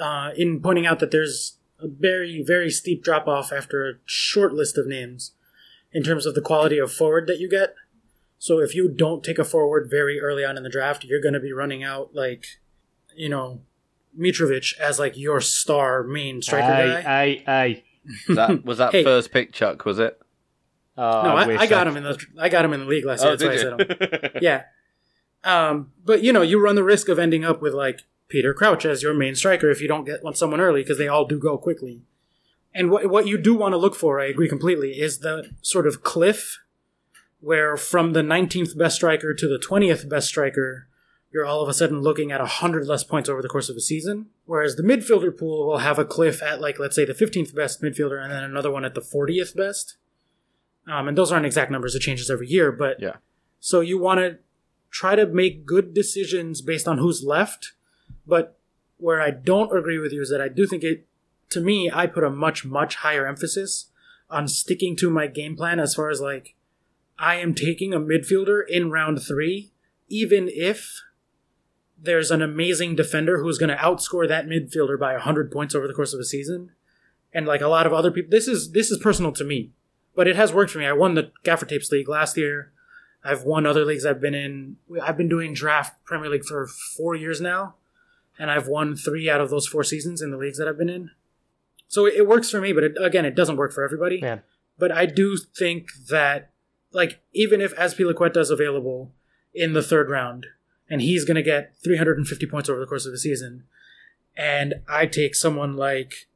uh, 0.00 0.30
in 0.36 0.60
pointing 0.60 0.86
out 0.86 1.00
that 1.00 1.10
there's 1.10 1.58
a 1.80 1.86
very 1.88 2.42
very 2.42 2.70
steep 2.70 3.02
drop 3.02 3.26
off 3.26 3.52
after 3.52 3.88
a 3.88 3.94
short 4.04 4.52
list 4.52 4.78
of 4.78 4.86
names 4.86 5.32
in 5.92 6.02
terms 6.02 6.26
of 6.26 6.34
the 6.34 6.40
quality 6.40 6.78
of 6.78 6.92
forward 6.92 7.26
that 7.26 7.38
you 7.38 7.48
get. 7.48 7.74
So 8.38 8.58
if 8.58 8.74
you 8.74 8.88
don't 8.88 9.24
take 9.24 9.38
a 9.38 9.44
forward 9.44 9.88
very 9.90 10.20
early 10.20 10.44
on 10.44 10.56
in 10.56 10.62
the 10.62 10.68
draft, 10.68 11.04
you're 11.04 11.20
going 11.20 11.34
to 11.34 11.40
be 11.40 11.52
running 11.52 11.82
out 11.82 12.14
like, 12.14 12.44
you 13.16 13.28
know, 13.28 13.60
Mitrovic 14.18 14.78
as 14.78 14.98
like 14.98 15.16
your 15.16 15.40
star 15.40 16.02
main 16.02 16.42
striker 16.42 16.66
guy. 16.68 17.00
Hey, 17.00 17.36
hey, 17.36 17.84
hey. 18.26 18.34
That 18.34 18.64
was 18.64 18.78
that 18.78 18.92
Hey. 18.92 19.02
first 19.04 19.32
pick, 19.32 19.52
Chuck. 19.52 19.84
Was 19.84 19.98
it? 19.98 20.20
Oh, 20.96 21.22
no, 21.22 21.36
I, 21.36 21.46
wish 21.46 21.60
I 21.60 21.66
got 21.66 21.86
him 21.86 21.96
in 21.96 22.02
the 22.04 22.22
I 22.38 22.48
got 22.48 22.64
him 22.64 22.72
in 22.72 22.80
the 22.80 22.86
league 22.86 23.04
last 23.04 23.22
year. 23.24 23.32
Oh, 23.32 23.36
that's 23.36 23.42
why 23.42 23.50
I 23.50 23.74
did 23.74 24.00
said 24.00 24.20
him. 24.22 24.30
you? 24.34 24.40
yeah. 24.42 24.62
Um, 25.42 25.92
but 26.04 26.22
you 26.22 26.32
know, 26.32 26.42
you 26.42 26.62
run 26.62 26.74
the 26.76 26.84
risk 26.84 27.08
of 27.08 27.18
ending 27.18 27.44
up 27.44 27.60
with 27.62 27.72
like 27.74 28.00
Peter 28.28 28.54
Crouch 28.54 28.84
as 28.84 29.02
your 29.02 29.14
main 29.14 29.34
striker 29.34 29.70
if 29.70 29.80
you 29.80 29.88
don't 29.88 30.04
get 30.04 30.22
one 30.24 30.34
someone 30.34 30.60
early 30.60 30.82
because 30.82 30.98
they 30.98 31.08
all 31.08 31.24
do 31.24 31.38
go 31.38 31.56
quickly. 31.58 32.02
And 32.74 32.90
what 32.90 33.08
what 33.08 33.26
you 33.26 33.38
do 33.38 33.54
want 33.54 33.72
to 33.72 33.78
look 33.78 33.94
for, 33.94 34.20
I 34.20 34.26
agree 34.26 34.48
completely, 34.48 35.00
is 35.00 35.18
the 35.20 35.50
sort 35.62 35.86
of 35.86 36.02
cliff 36.02 36.58
where 37.40 37.76
from 37.76 38.14
the 38.14 38.22
19th 38.22 38.76
best 38.76 38.96
striker 38.96 39.34
to 39.34 39.46
the 39.46 39.58
20th 39.58 40.08
best 40.08 40.28
striker, 40.28 40.88
you're 41.30 41.44
all 41.44 41.62
of 41.62 41.68
a 41.68 41.74
sudden 41.74 42.00
looking 42.00 42.32
at 42.32 42.40
100 42.40 42.86
less 42.86 43.04
points 43.04 43.28
over 43.28 43.42
the 43.42 43.48
course 43.48 43.68
of 43.68 43.76
a 43.76 43.80
season. 43.80 44.26
Whereas 44.46 44.76
the 44.76 44.82
midfielder 44.82 45.36
pool 45.38 45.66
will 45.66 45.78
have 45.78 45.98
a 45.98 46.04
cliff 46.06 46.42
at, 46.42 46.60
like, 46.60 46.78
let's 46.78 46.96
say 46.96 47.04
the 47.04 47.12
15th 47.12 47.54
best 47.54 47.82
midfielder 47.82 48.22
and 48.22 48.32
then 48.32 48.42
another 48.42 48.70
one 48.70 48.84
at 48.84 48.94
the 48.94 49.00
40th 49.02 49.54
best. 49.54 49.96
Um, 50.90 51.06
and 51.06 51.18
those 51.18 51.30
aren't 51.30 51.44
exact 51.46 51.70
numbers, 51.70 51.94
it 51.94 52.00
changes 52.00 52.30
every 52.30 52.48
year. 52.48 52.72
But 52.72 52.98
Yeah. 53.00 53.16
so 53.60 53.80
you 53.80 53.98
want 53.98 54.20
to 54.20 54.38
try 54.90 55.14
to 55.14 55.26
make 55.26 55.66
good 55.66 55.92
decisions 55.92 56.62
based 56.62 56.88
on 56.88 56.96
who's 56.98 57.22
left. 57.22 57.73
But 58.26 58.58
where 58.98 59.20
I 59.20 59.30
don't 59.30 59.76
agree 59.76 59.98
with 59.98 60.12
you 60.12 60.22
is 60.22 60.30
that 60.30 60.40
I 60.40 60.48
do 60.48 60.66
think 60.66 60.82
it, 60.82 61.06
to 61.50 61.60
me, 61.60 61.90
I 61.92 62.06
put 62.06 62.24
a 62.24 62.30
much, 62.30 62.64
much 62.64 62.96
higher 62.96 63.26
emphasis 63.26 63.90
on 64.30 64.48
sticking 64.48 64.96
to 64.96 65.10
my 65.10 65.26
game 65.26 65.56
plan 65.56 65.78
as 65.78 65.94
far 65.94 66.10
as 66.10 66.20
like, 66.20 66.54
I 67.18 67.36
am 67.36 67.54
taking 67.54 67.92
a 67.92 68.00
midfielder 68.00 68.62
in 68.68 68.90
round 68.90 69.22
three, 69.22 69.72
even 70.08 70.48
if 70.48 71.02
there's 71.96 72.30
an 72.30 72.42
amazing 72.42 72.96
defender 72.96 73.38
who's 73.38 73.58
going 73.58 73.70
to 73.70 73.76
outscore 73.76 74.28
that 74.28 74.46
midfielder 74.46 74.98
by 74.98 75.12
100 75.12 75.50
points 75.50 75.74
over 75.74 75.86
the 75.86 75.94
course 75.94 76.12
of 76.12 76.20
a 76.20 76.24
season. 76.24 76.72
And 77.32 77.46
like 77.46 77.60
a 77.60 77.68
lot 77.68 77.86
of 77.86 77.92
other 77.92 78.10
people, 78.10 78.30
this 78.30 78.46
is 78.46 78.72
this 78.72 78.90
is 78.90 78.98
personal 78.98 79.32
to 79.32 79.44
me, 79.44 79.70
but 80.14 80.28
it 80.28 80.36
has 80.36 80.52
worked 80.52 80.70
for 80.70 80.78
me. 80.78 80.86
I 80.86 80.92
won 80.92 81.14
the 81.14 81.32
Gaffer 81.42 81.66
Tapes 81.66 81.90
League 81.90 82.08
last 82.08 82.36
year. 82.36 82.72
I've 83.24 83.42
won 83.42 83.66
other 83.66 83.84
leagues 83.84 84.04
I've 84.04 84.20
been 84.20 84.34
in. 84.34 84.76
I've 85.02 85.16
been 85.16 85.28
doing 85.28 85.54
draft 85.54 86.04
Premier 86.04 86.30
League 86.30 86.44
for 86.44 86.66
four 86.66 87.16
years 87.16 87.40
now, 87.40 87.74
and 88.38 88.50
I've 88.50 88.68
won 88.68 88.96
three 88.96 89.28
out 89.30 89.40
of 89.40 89.50
those 89.50 89.66
four 89.66 89.84
seasons 89.84 90.20
in 90.20 90.30
the 90.30 90.36
leagues 90.36 90.58
that 90.58 90.68
I've 90.68 90.78
been 90.78 90.88
in. 90.88 91.10
So 91.88 92.06
it, 92.06 92.14
it 92.14 92.28
works 92.28 92.50
for 92.50 92.60
me, 92.60 92.72
but 92.72 92.84
it, 92.84 92.92
again, 93.00 93.24
it 93.24 93.34
doesn't 93.34 93.56
work 93.56 93.72
for 93.72 93.84
everybody. 93.84 94.20
Yeah. 94.22 94.40
But 94.78 94.90
I 94.90 95.06
do 95.06 95.36
think 95.36 95.88
that, 96.08 96.50
like, 96.92 97.20
even 97.32 97.60
if 97.60 97.74
Azpilicueta 97.76 98.38
is 98.38 98.50
available 98.50 99.12
in 99.54 99.72
the 99.72 99.82
third 99.82 100.10
round, 100.10 100.46
and 100.90 101.00
he's 101.00 101.24
going 101.24 101.36
to 101.36 101.42
get 101.42 101.74
350 101.82 102.46
points 102.46 102.68
over 102.68 102.80
the 102.80 102.86
course 102.86 103.06
of 103.06 103.12
the 103.12 103.18
season, 103.18 103.64
and 104.36 104.74
I 104.88 105.06
take 105.06 105.34
someone 105.34 105.76
like 105.76 106.28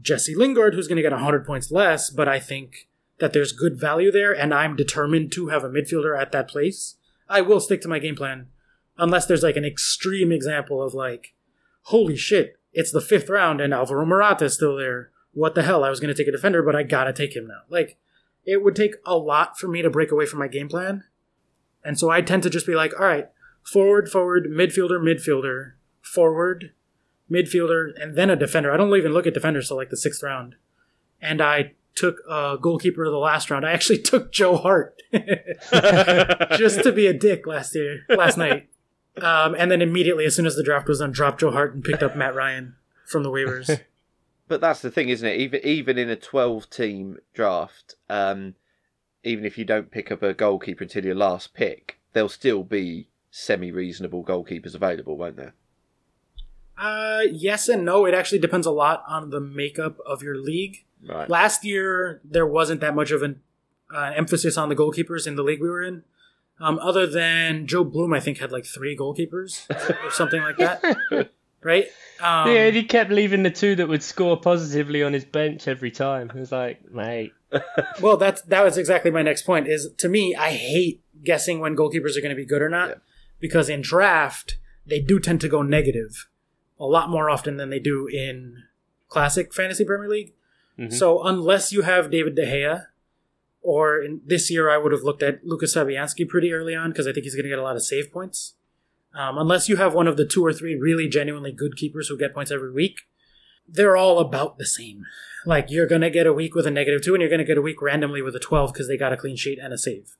Jesse 0.00 0.34
Lingard, 0.34 0.74
who's 0.74 0.88
going 0.88 0.96
to 0.96 1.02
get 1.02 1.12
100 1.12 1.46
points 1.46 1.70
less, 1.70 2.10
but 2.10 2.28
I 2.28 2.38
think 2.38 2.88
that 3.18 3.32
there's 3.32 3.52
good 3.52 3.80
value 3.80 4.12
there, 4.12 4.32
and 4.32 4.54
I'm 4.54 4.76
determined 4.76 5.32
to 5.32 5.48
have 5.48 5.64
a 5.64 5.68
midfielder 5.68 6.20
at 6.20 6.32
that 6.32 6.48
place, 6.48 6.96
I 7.28 7.40
will 7.40 7.60
stick 7.60 7.80
to 7.82 7.88
my 7.88 7.98
game 7.98 8.14
plan, 8.14 8.48
unless 8.96 9.26
there's 9.26 9.42
like 9.42 9.56
an 9.56 9.64
extreme 9.64 10.30
example 10.30 10.82
of 10.82 10.94
like, 10.94 11.34
holy 11.88 12.16
shit, 12.16 12.58
it's 12.72 12.92
the 12.92 13.00
fifth 13.00 13.28
round 13.28 13.60
and 13.60 13.72
Alvaro 13.72 14.04
Morata 14.04 14.46
is 14.46 14.54
still 14.54 14.76
there. 14.76 15.10
What 15.32 15.54
the 15.54 15.62
hell? 15.62 15.84
I 15.84 15.90
was 15.90 16.00
going 16.00 16.14
to 16.14 16.20
take 16.20 16.28
a 16.28 16.36
defender, 16.36 16.62
but 16.62 16.76
I 16.76 16.82
gotta 16.82 17.12
take 17.12 17.34
him 17.34 17.46
now. 17.46 17.60
Like, 17.68 17.98
it 18.44 18.62
would 18.62 18.76
take 18.76 18.94
a 19.06 19.16
lot 19.16 19.58
for 19.58 19.68
me 19.68 19.82
to 19.82 19.90
break 19.90 20.10
away 20.10 20.26
from 20.26 20.38
my 20.38 20.48
game 20.48 20.68
plan, 20.68 21.04
and 21.84 21.98
so 21.98 22.10
I 22.10 22.20
tend 22.22 22.42
to 22.44 22.50
just 22.50 22.66
be 22.66 22.74
like, 22.74 22.92
all 22.98 23.06
right, 23.06 23.28
forward, 23.62 24.08
forward, 24.08 24.46
midfielder, 24.50 25.00
midfielder, 25.00 25.72
forward, 26.02 26.72
midfielder, 27.30 27.90
and 28.00 28.16
then 28.16 28.30
a 28.30 28.36
defender. 28.36 28.72
I 28.72 28.76
don't 28.76 28.94
even 28.96 29.12
look 29.12 29.26
at 29.26 29.34
defenders 29.34 29.68
till 29.68 29.76
like 29.76 29.90
the 29.90 29.96
sixth 29.96 30.22
round. 30.22 30.56
And 31.20 31.40
I 31.40 31.72
took 31.94 32.18
a 32.28 32.56
goalkeeper 32.60 33.04
the 33.10 33.16
last 33.16 33.50
round. 33.50 33.66
I 33.66 33.72
actually 33.72 33.98
took 34.02 34.32
Joe 34.32 34.56
Hart 34.56 35.00
just 36.56 36.82
to 36.82 36.92
be 36.92 37.06
a 37.06 37.12
dick 37.12 37.46
last 37.46 37.74
year, 37.74 38.00
last 38.08 38.38
night. 38.38 38.68
Um, 39.22 39.54
and 39.58 39.70
then 39.70 39.82
immediately, 39.82 40.24
as 40.24 40.34
soon 40.34 40.46
as 40.46 40.56
the 40.56 40.62
draft 40.62 40.88
was 40.88 41.00
done, 41.00 41.12
dropped 41.12 41.40
Joe 41.40 41.50
Hart 41.50 41.74
and 41.74 41.84
picked 41.84 42.02
up 42.02 42.16
Matt 42.16 42.34
Ryan 42.34 42.76
from 43.06 43.22
the 43.22 43.30
waivers. 43.30 43.80
But 44.48 44.62
that's 44.62 44.80
the 44.80 44.90
thing, 44.90 45.10
isn't 45.10 45.28
it? 45.28 45.38
Even 45.38 45.60
even 45.62 45.98
in 45.98 46.08
a 46.08 46.16
twelve-team 46.16 47.18
draft, 47.34 47.96
um, 48.08 48.54
even 49.22 49.44
if 49.44 49.58
you 49.58 49.66
don't 49.66 49.90
pick 49.90 50.10
up 50.10 50.22
a 50.22 50.32
goalkeeper 50.32 50.84
until 50.84 51.04
your 51.04 51.14
last 51.14 51.52
pick, 51.52 51.98
there'll 52.14 52.30
still 52.30 52.64
be 52.64 53.08
semi-reasonable 53.30 54.24
goalkeepers 54.24 54.74
available, 54.74 55.18
won't 55.18 55.36
there? 55.36 55.52
uh, 56.78 57.22
yes 57.30 57.68
and 57.68 57.84
no. 57.84 58.06
It 58.06 58.14
actually 58.14 58.38
depends 58.38 58.66
a 58.66 58.70
lot 58.70 59.02
on 59.06 59.30
the 59.30 59.40
makeup 59.40 59.98
of 60.06 60.22
your 60.22 60.36
league. 60.36 60.84
Right. 61.06 61.28
Last 61.28 61.64
year, 61.64 62.20
there 62.24 62.46
wasn't 62.46 62.80
that 62.80 62.94
much 62.94 63.10
of 63.10 63.22
an 63.22 63.40
uh, 63.94 64.12
emphasis 64.16 64.56
on 64.56 64.68
the 64.68 64.76
goalkeepers 64.76 65.26
in 65.26 65.36
the 65.36 65.42
league 65.42 65.60
we 65.60 65.68
were 65.68 65.82
in. 65.82 66.04
Um, 66.60 66.78
other 66.80 67.06
than 67.06 67.66
Joe 67.66 67.84
Bloom, 67.84 68.12
I 68.12 68.20
think 68.20 68.38
had 68.38 68.50
like 68.52 68.64
three 68.66 68.96
goalkeepers 68.96 69.64
or 70.04 70.10
something 70.10 70.42
like 70.42 70.56
that, 70.58 70.82
right? 71.62 71.86
Um, 72.20 72.48
yeah, 72.50 72.64
and 72.66 72.74
he 72.76 72.82
kept 72.82 73.10
leaving 73.12 73.44
the 73.44 73.50
two 73.50 73.76
that 73.76 73.88
would 73.88 74.02
score 74.02 74.36
positively 74.40 75.02
on 75.04 75.12
his 75.12 75.24
bench 75.24 75.68
every 75.68 75.92
time. 75.92 76.30
It 76.30 76.34
was 76.36 76.50
like, 76.50 76.90
mate. 76.90 77.32
well, 78.02 78.16
that's 78.16 78.42
that 78.42 78.62
was 78.64 78.76
exactly 78.76 79.10
my 79.12 79.22
next 79.22 79.42
point. 79.42 79.68
Is 79.68 79.88
to 79.98 80.08
me, 80.08 80.34
I 80.34 80.50
hate 80.50 81.00
guessing 81.24 81.60
when 81.60 81.76
goalkeepers 81.76 82.16
are 82.16 82.20
going 82.20 82.30
to 82.30 82.36
be 82.36 82.44
good 82.44 82.62
or 82.62 82.68
not 82.68 82.88
Yeah. 82.88 82.94
because 83.40 83.68
in 83.68 83.80
draft 83.80 84.56
they 84.86 85.00
do 85.00 85.18
tend 85.20 85.40
to 85.42 85.48
go 85.48 85.62
negative 85.62 86.28
a 86.80 86.84
lot 86.86 87.08
more 87.10 87.28
often 87.30 87.56
than 87.56 87.70
they 87.70 87.78
do 87.80 88.06
in 88.06 88.62
classic 89.08 89.52
fantasy 89.54 89.84
Premier 89.84 90.08
League. 90.08 90.32
Mhm. 90.78 90.92
So 90.92 91.22
unless 91.24 91.72
you 91.72 91.82
have 91.82 92.10
David 92.10 92.34
De 92.36 92.44
Gea, 92.46 92.86
or 93.62 94.00
in 94.02 94.20
this 94.24 94.50
year 94.50 94.70
I 94.70 94.78
would 94.78 94.92
have 94.92 95.02
looked 95.02 95.22
at 95.22 95.44
Lucas 95.44 95.74
Fabianski 95.74 96.28
pretty 96.28 96.52
early 96.52 96.74
on 96.74 96.90
because 96.90 97.06
I 97.06 97.12
think 97.12 97.24
he's 97.24 97.34
going 97.34 97.44
to 97.44 97.50
get 97.50 97.58
a 97.58 97.62
lot 97.62 97.76
of 97.76 97.82
save 97.82 98.12
points. 98.12 98.54
Um, 99.14 99.38
unless 99.38 99.68
you 99.68 99.76
have 99.76 99.94
one 99.94 100.06
of 100.06 100.16
the 100.16 100.26
two 100.26 100.44
or 100.44 100.52
three 100.52 100.76
really 100.76 101.08
genuinely 101.08 101.52
good 101.52 101.76
keepers 101.76 102.08
who 102.08 102.18
get 102.18 102.34
points 102.34 102.50
every 102.50 102.72
week, 102.72 103.00
they're 103.66 103.96
all 103.96 104.18
about 104.18 104.58
the 104.58 104.66
same. 104.66 105.04
Like 105.46 105.70
you're 105.70 105.86
going 105.86 106.02
to 106.02 106.10
get 106.10 106.26
a 106.26 106.32
week 106.32 106.54
with 106.54 106.66
a 106.66 106.70
negative 106.70 107.02
two, 107.02 107.14
and 107.14 107.20
you're 107.20 107.30
going 107.30 107.38
to 107.38 107.44
get 107.44 107.58
a 107.58 107.62
week 107.62 107.80
randomly 107.80 108.22
with 108.22 108.36
a 108.36 108.40
twelve 108.40 108.72
because 108.72 108.88
they 108.88 108.96
got 108.96 109.12
a 109.12 109.16
clean 109.16 109.36
sheet 109.36 109.58
and 109.58 109.72
a 109.72 109.78
save. 109.78 110.16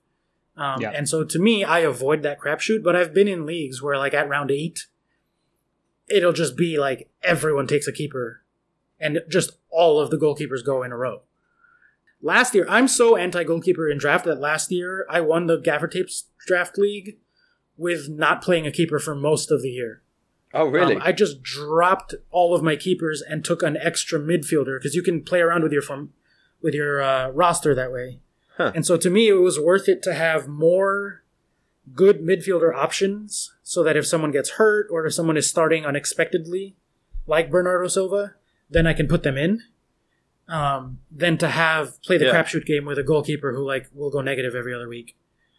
Um, 0.57 0.80
Yeah. 0.80 0.91
And 0.91 1.09
so 1.09 1.24
to 1.24 1.39
me, 1.39 1.64
I 1.64 1.80
avoid 1.80 2.22
that 2.22 2.41
crapshoot. 2.41 2.82
But 2.82 2.97
I've 2.97 3.14
been 3.14 3.28
in 3.28 3.47
leagues 3.47 3.82
where, 3.82 3.97
like 3.99 4.14
at 4.14 4.28
round 4.28 4.51
eight, 4.51 4.86
it'll 6.09 6.32
just 6.32 6.57
be 6.57 6.78
like 6.78 7.11
everyone 7.22 7.66
takes 7.66 7.86
a 7.86 7.93
keeper, 7.93 8.43
and 8.99 9.20
just 9.28 9.53
all 9.70 10.01
of 10.01 10.11
the 10.11 10.18
goalkeepers 10.18 10.64
go 10.64 10.82
in 10.82 10.93
a 10.93 10.97
row. 10.97 11.22
Last 12.21 12.55
year, 12.55 12.66
I'm 12.69 12.89
so 12.89 13.16
anti 13.16 13.45
goalkeeper 13.45 13.89
in 13.89 13.99
draft 13.99 14.25
that 14.25 14.41
last 14.41 14.73
year 14.73 15.07
I 15.09 15.21
won 15.21 15.47
the 15.47 15.59
Gaffer 15.59 15.89
Tapes 15.89 16.25
draft 16.47 16.77
league 16.77 17.19
with 17.77 18.09
not 18.09 18.43
playing 18.43 18.66
a 18.66 18.73
keeper 18.73 18.99
for 18.99 19.14
most 19.14 19.51
of 19.51 19.62
the 19.62 19.71
year. 19.71 20.03
Oh, 20.53 20.66
really? 20.66 20.97
Um, 20.97 21.03
I 21.05 21.12
just 21.12 21.43
dropped 21.43 22.14
all 22.31 22.55
of 22.55 22.62
my 22.62 22.75
keepers 22.75 23.23
and 23.23 23.45
took 23.45 23.62
an 23.62 23.77
extra 23.77 24.19
midfielder 24.19 24.79
because 24.79 24.95
you 24.95 25.03
can 25.03 25.23
play 25.23 25.41
around 25.41 25.62
with 25.62 25.73
your 25.73 25.83
form, 25.83 26.12
with 26.61 26.75
your 26.75 27.03
uh, 27.03 27.29
roster 27.29 27.75
that 27.75 27.93
way. 27.93 28.21
Huh. 28.57 28.73
And 28.75 28.85
so 28.85 28.97
to 28.97 29.11
me, 29.11 29.29
it 29.29 29.35
was 29.35 29.61
worth 29.61 29.89
it 29.89 30.03
to 30.03 30.14
have 30.14 30.49
more 30.49 31.23
good 31.95 32.21
midfielder 32.21 32.75
options, 32.75 33.53
so 33.62 33.83
that 33.83 33.97
if 33.97 34.07
someone 34.07 34.31
gets 34.31 34.51
hurt 34.51 34.89
or 34.91 35.07
if 35.07 35.14
someone 35.14 35.37
is 35.37 35.49
starting 35.49 35.87
unexpectedly, 35.87 36.77
like 37.27 37.51
Bernardo 37.51 37.89
Silva, 37.89 38.35
then 38.69 38.87
I 38.87 38.93
can 38.93 39.07
put 39.07 39.23
them 39.23 39.39
in. 39.39 39.62
Um, 40.49 41.01
than 41.11 41.36
to 41.38 41.49
have 41.49 42.01
play 42.03 42.16
the 42.16 42.24
Yeah. 42.26 42.32
crapshoot 42.34 42.64
game 42.64 42.86
with 42.86 42.99
a 42.99 43.03
goalkeeper 43.03 43.53
who 43.53 43.62
like 43.66 43.86
will 43.92 44.11
go 44.11 44.22
negative 44.22 44.55
every 44.55 44.72
other 44.74 44.88
week. 44.88 45.14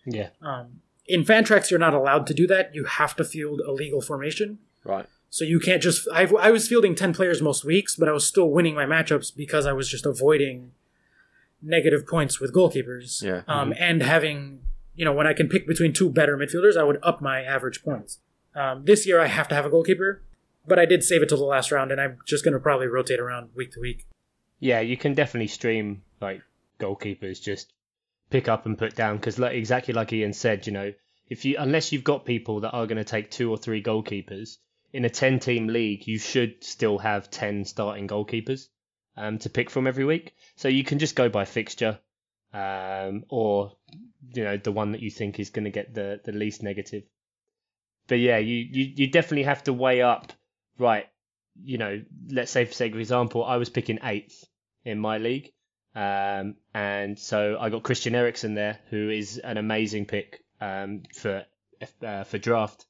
Yeah. 0.05 0.29
Um, 0.41 0.81
in 1.05 1.23
Fantrax, 1.23 1.69
you're 1.69 1.79
not 1.79 1.93
allowed 1.93 2.25
to 2.27 2.33
do 2.33 2.47
that. 2.47 2.73
You 2.73 2.85
have 2.85 3.15
to 3.17 3.23
field 3.23 3.61
a 3.61 3.71
legal 3.71 4.01
formation. 4.01 4.59
right. 4.83 5.05
So 5.31 5.45
you 5.45 5.59
can't 5.59 5.79
just. 5.83 6.07
I, 6.11 6.23
I 6.39 6.49
was 6.49 6.67
fielding 6.67 6.95
10 6.95 7.13
players 7.13 7.39
most 7.39 7.63
weeks, 7.63 7.95
but 7.95 8.09
I 8.09 8.11
was 8.11 8.25
still 8.25 8.49
winning 8.49 8.73
my 8.73 8.85
matchups 8.85 9.35
because 9.35 9.67
I 9.67 9.73
was 9.73 9.87
just 9.87 10.07
avoiding 10.07 10.71
negative 11.61 12.07
points 12.07 12.39
with 12.39 12.51
goalkeepers. 12.53 13.21
Yeah. 13.21 13.41
Um, 13.47 13.71
And 13.77 14.01
having, 14.01 14.61
you 14.95 15.05
know, 15.05 15.13
when 15.13 15.27
I 15.27 15.33
can 15.33 15.47
pick 15.47 15.67
between 15.67 15.93
two 15.93 16.09
better 16.09 16.35
midfielders, 16.35 16.77
I 16.77 16.83
would 16.83 16.97
up 17.03 17.21
my 17.21 17.43
average 17.43 17.83
points. 17.83 18.17
Um, 18.55 18.85
this 18.85 19.05
year 19.05 19.19
I 19.19 19.27
have 19.27 19.47
to 19.49 19.55
have 19.55 19.65
a 19.65 19.69
goalkeeper, 19.69 20.23
but 20.65 20.79
I 20.79 20.85
did 20.85 21.03
save 21.03 21.21
it 21.21 21.29
till 21.29 21.37
the 21.37 21.43
last 21.43 21.71
round, 21.71 21.91
and 21.91 22.01
I'm 22.01 22.17
just 22.25 22.43
going 22.43 22.53
to 22.55 22.59
probably 22.59 22.87
rotate 22.87 23.19
around 23.19 23.49
week 23.55 23.71
to 23.73 23.79
week. 23.79 24.07
Yeah, 24.59 24.81
you 24.81 24.97
can 24.97 25.13
definitely 25.13 25.47
stream 25.47 26.03
like 26.21 26.41
goalkeepers 26.79 27.41
just 27.41 27.71
pick 28.29 28.47
up 28.47 28.65
and 28.65 28.77
put 28.77 28.95
down 28.95 29.17
because 29.17 29.39
like 29.39 29.55
exactly 29.55 29.93
like 29.93 30.13
Ian 30.13 30.33
said, 30.33 30.67
you 30.67 30.73
know, 30.73 30.93
if 31.29 31.45
you 31.45 31.55
unless 31.57 31.91
you've 31.91 32.03
got 32.03 32.25
people 32.25 32.61
that 32.61 32.71
are 32.71 32.87
going 32.87 32.97
to 32.97 33.03
take 33.03 33.31
two 33.31 33.49
or 33.49 33.57
three 33.57 33.81
goalkeepers 33.81 34.57
in 34.91 35.05
a 35.05 35.09
10 35.09 35.39
team 35.39 35.67
league, 35.67 36.07
you 36.07 36.17
should 36.17 36.63
still 36.63 36.97
have 36.97 37.29
10 37.29 37.65
starting 37.65 38.07
goalkeepers 38.07 38.67
um, 39.15 39.37
to 39.39 39.49
pick 39.49 39.69
from 39.69 39.87
every 39.87 40.05
week. 40.05 40.33
So 40.55 40.67
you 40.67 40.83
can 40.83 40.99
just 40.99 41.15
go 41.15 41.29
by 41.29 41.45
fixture 41.45 41.99
um, 42.53 43.25
or 43.29 43.73
you 44.33 44.43
know 44.43 44.57
the 44.57 44.71
one 44.71 44.91
that 44.91 45.01
you 45.01 45.09
think 45.09 45.39
is 45.39 45.49
going 45.49 45.65
to 45.65 45.71
get 45.71 45.93
the 45.93 46.19
the 46.23 46.31
least 46.31 46.63
negative. 46.63 47.03
But 48.07 48.19
yeah, 48.19 48.37
you, 48.37 48.55
you 48.55 48.93
you 48.95 49.07
definitely 49.07 49.43
have 49.43 49.63
to 49.65 49.73
weigh 49.73 50.01
up 50.01 50.33
right 50.77 51.07
you 51.63 51.77
know, 51.77 52.01
let's 52.29 52.51
say 52.51 52.65
for 52.65 52.73
sake 52.73 52.93
of 52.93 52.99
example, 52.99 53.43
I 53.43 53.57
was 53.57 53.69
picking 53.69 53.99
eighth 54.03 54.45
in 54.83 54.99
my 54.99 55.17
league, 55.17 55.51
um, 55.95 56.55
and 56.73 57.17
so 57.17 57.57
I 57.59 57.69
got 57.69 57.83
Christian 57.83 58.15
Eriksen 58.15 58.55
there, 58.55 58.79
who 58.89 59.09
is 59.09 59.37
an 59.37 59.57
amazing 59.57 60.05
pick 60.05 60.43
um, 60.61 61.03
for 61.15 61.45
uh, 62.03 62.23
for 62.23 62.37
draft 62.37 62.85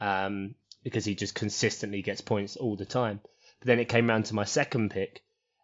um, 0.00 0.54
because 0.82 1.04
he 1.04 1.14
just 1.14 1.34
consistently 1.34 2.02
gets 2.02 2.20
points 2.20 2.56
all 2.56 2.76
the 2.76 2.84
time. 2.84 3.20
But 3.60 3.66
then 3.66 3.80
it 3.80 3.88
came 3.88 4.08
round 4.08 4.26
to 4.26 4.34
my 4.34 4.44
second 4.44 4.90
pick, 4.90 5.22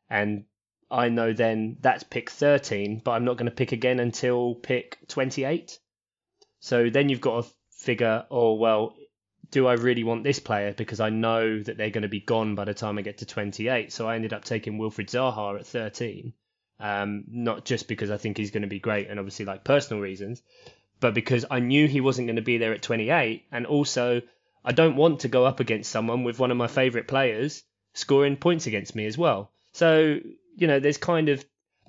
and 0.09 0.45
I 0.91 1.09
know 1.09 1.33
then 1.33 1.79
that's 1.81 2.05
pick 2.05 2.31
thirteen, 2.31 3.01
but 3.05 3.13
I'm 3.13 3.25
not 3.25 3.37
going 3.37 3.51
to 3.51 3.57
pick 3.57 3.73
again 3.73 4.01
until 4.01 4.55
pick 4.55 4.99
twenty 5.09 5.45
eight. 5.45 5.79
So 6.61 6.91
then 6.91 7.09
you've 7.09 7.21
got 7.21 7.45
to 7.45 7.51
figure, 7.71 8.25
oh 8.31 8.55
well, 8.55 8.95
do 9.53 9.67
I 9.67 9.75
really 9.75 10.03
want 10.03 10.25
this 10.25 10.39
player 10.39 10.73
because 10.73 10.99
I 10.99 11.11
know 11.11 11.63
that 11.63 11.77
they're 11.77 11.91
going 11.91 12.03
to 12.03 12.09
be 12.09 12.21
gone 12.21 12.55
by 12.55 12.65
the 12.65 12.75
time 12.75 12.99
I 12.99 13.03
get 13.03 13.19
to 13.19 13.27
28. 13.27 13.93
So 13.93 14.09
I 14.09 14.17
ended 14.17 14.33
up 14.33 14.45
taking 14.45 14.79
Wilfried 14.79 15.11
Zaha 15.11 15.61
at 15.61 15.67
13. 15.67 16.33
Um, 16.81 17.25
not 17.29 17.65
just 17.65 17.87
because 17.87 18.11
I 18.11 18.17
think 18.17 18.39
he's 18.39 18.51
going 18.51 18.63
to 18.63 18.69
be 18.69 18.81
great 18.81 19.09
and 19.09 19.21
obviously 19.21 19.45
like 19.45 19.63
personal 19.63 20.03
reasons, 20.03 20.43
but 20.99 21.15
because 21.15 21.45
I 21.49 21.61
knew 21.61 21.87
he 21.87 22.01
wasn't 22.01 22.27
going 22.27 22.37
to 22.37 22.43
be 22.43 22.59
there 22.59 22.73
at 22.73 22.83
28. 22.83 23.45
And 23.53 23.67
also, 23.67 24.23
I 24.65 24.73
don't 24.73 24.97
want 24.97 25.21
to 25.21 25.29
go 25.29 25.45
up 25.45 25.61
against 25.61 25.91
someone 25.93 26.25
with 26.25 26.39
one 26.39 26.51
of 26.51 26.57
my 26.57 26.67
favourite 26.67 27.07
players 27.07 27.63
scoring 27.93 28.37
points 28.37 28.67
against 28.67 28.97
me 28.97 29.05
as 29.07 29.19
well. 29.19 29.53
So, 29.73 30.19
you 30.57 30.67
know, 30.67 30.81
there's 30.81 30.97
kind 30.97 31.29
of 31.29 31.45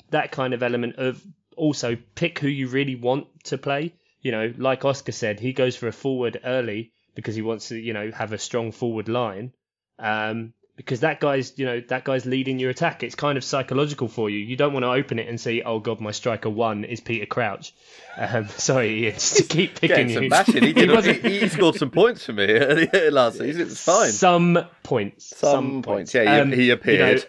that 0.10 0.32
kind 0.32 0.54
of 0.54 0.64
element 0.64 0.98
of 0.98 1.24
also 1.56 1.98
pick 2.16 2.40
who 2.40 2.50
you 2.50 2.68
really 2.68 2.96
want 2.96 3.28
to 3.46 3.58
play. 3.58 3.94
You 4.22 4.32
know, 4.32 4.54
like 4.58 4.84
Oscar 4.84 5.14
said, 5.14 5.40
he 5.40 5.54
goes 5.54 5.78
for 5.78 5.88
a 5.88 5.94
forward 5.94 6.42
early 6.44 6.93
because 7.16 7.36
he 7.36 7.42
wants 7.42 7.70
to, 7.70 7.78
you 7.78 7.94
know, 7.94 8.12
have 8.12 8.34
a 8.34 8.38
strong 8.38 8.72
forward 8.72 9.10
line. 9.10 9.54
Um, 10.00 10.54
because 10.76 11.02
that 11.02 11.20
guy's, 11.20 11.58
you 11.60 11.66
know, 11.66 11.82
that 11.90 12.04
guy's 12.04 12.26
leading 12.26 12.58
your 12.58 12.72
attack. 12.72 13.04
It's 13.04 13.14
kind 13.14 13.38
of 13.38 13.44
psychological 13.44 14.08
for 14.08 14.30
you. 14.30 14.40
You 14.40 14.56
don't 14.56 14.74
want 14.74 14.84
to 14.84 14.90
open 14.90 15.20
it 15.20 15.28
and 15.28 15.40
see, 15.40 15.62
oh 15.62 15.80
god, 15.80 16.02
my 16.02 16.12
striker 16.12 16.50
one 16.50 16.84
is 16.84 17.00
Peter 17.00 17.28
Crouch. 17.28 17.76
Um, 18.18 18.48
sorry, 18.58 19.06
it's 19.06 19.36
to 19.36 19.44
keep 19.44 19.80
picking 19.80 20.10
some 20.10 20.24
you. 20.24 20.30
bashing. 20.30 20.64
He, 20.64 20.74
did, 20.74 21.26
he, 21.26 21.40
he 21.42 21.48
scored 21.50 21.76
some 21.76 21.92
points 21.92 22.26
for 22.26 22.34
me 22.34 22.48
last 23.12 23.38
season. 23.38 23.62
It's 23.62 23.84
fine. 23.84 24.12
Some 24.12 24.66
points. 24.82 25.38
Some, 25.38 25.84
points. 25.84 26.14
Yeah, 26.14 26.24
he, 26.24 26.42
Um, 26.42 26.52
he 26.52 26.64
you 26.64 26.68
know, 26.70 26.74
appeared. 26.74 27.26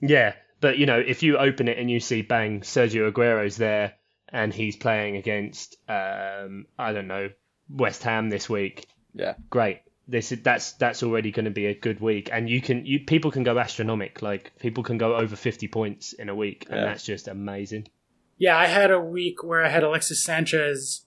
Yeah, 0.00 0.34
but 0.60 0.78
you 0.78 0.86
know, 0.86 0.98
if 0.98 1.22
you 1.22 1.36
open 1.36 1.68
it 1.68 1.78
and 1.78 1.90
you 1.90 2.00
see 2.00 2.22
bang, 2.22 2.62
Sergio 2.62 3.08
Aguero's 3.12 3.56
there 3.56 3.94
and 4.30 4.52
he's 4.52 4.76
playing 4.76 5.16
against 5.16 5.76
um, 5.88 6.66
I 6.78 6.92
don't 6.92 7.08
know, 7.08 7.30
West 7.68 8.02
Ham 8.04 8.30
this 8.30 8.48
week, 8.48 8.86
yeah. 9.14 9.34
great. 9.50 9.80
This 10.06 10.32
is 10.32 10.42
that's 10.42 10.72
that's 10.72 11.02
already 11.02 11.30
going 11.30 11.46
to 11.46 11.50
be 11.50 11.66
a 11.66 11.74
good 11.74 12.00
week, 12.00 12.28
and 12.30 12.48
you 12.50 12.60
can 12.60 12.84
you 12.84 13.00
people 13.00 13.30
can 13.30 13.42
go 13.42 13.58
astronomic, 13.58 14.20
like 14.20 14.52
people 14.58 14.82
can 14.82 14.98
go 14.98 15.16
over 15.16 15.34
fifty 15.34 15.66
points 15.66 16.12
in 16.12 16.28
a 16.28 16.34
week, 16.34 16.66
and 16.68 16.78
Yeah. 16.80 16.84
that's 16.84 17.04
just 17.04 17.26
amazing. 17.26 17.88
Yeah, 18.36 18.58
I 18.58 18.66
had 18.66 18.90
a 18.90 19.00
week 19.00 19.42
where 19.42 19.64
I 19.64 19.68
had 19.70 19.82
Alexis 19.82 20.22
Sanchez 20.22 21.02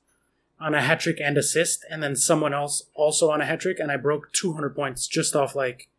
on 0.59 0.73
a 0.73 0.81
hat 0.81 0.99
trick 1.01 1.17
and 1.21 1.37
assist, 1.37 1.85
and 1.91 2.01
then 2.01 2.15
someone 2.15 2.53
else 2.55 2.81
also 2.95 3.29
on 3.29 3.41
a 3.41 3.45
hat 3.45 3.59
trick, 3.59 3.77
and 3.79 3.91
I 3.91 3.97
broke 3.97 4.31
200 4.33 4.75
points 4.75 5.07
just 5.07 5.35
off 5.35 5.55
like 5.55 5.89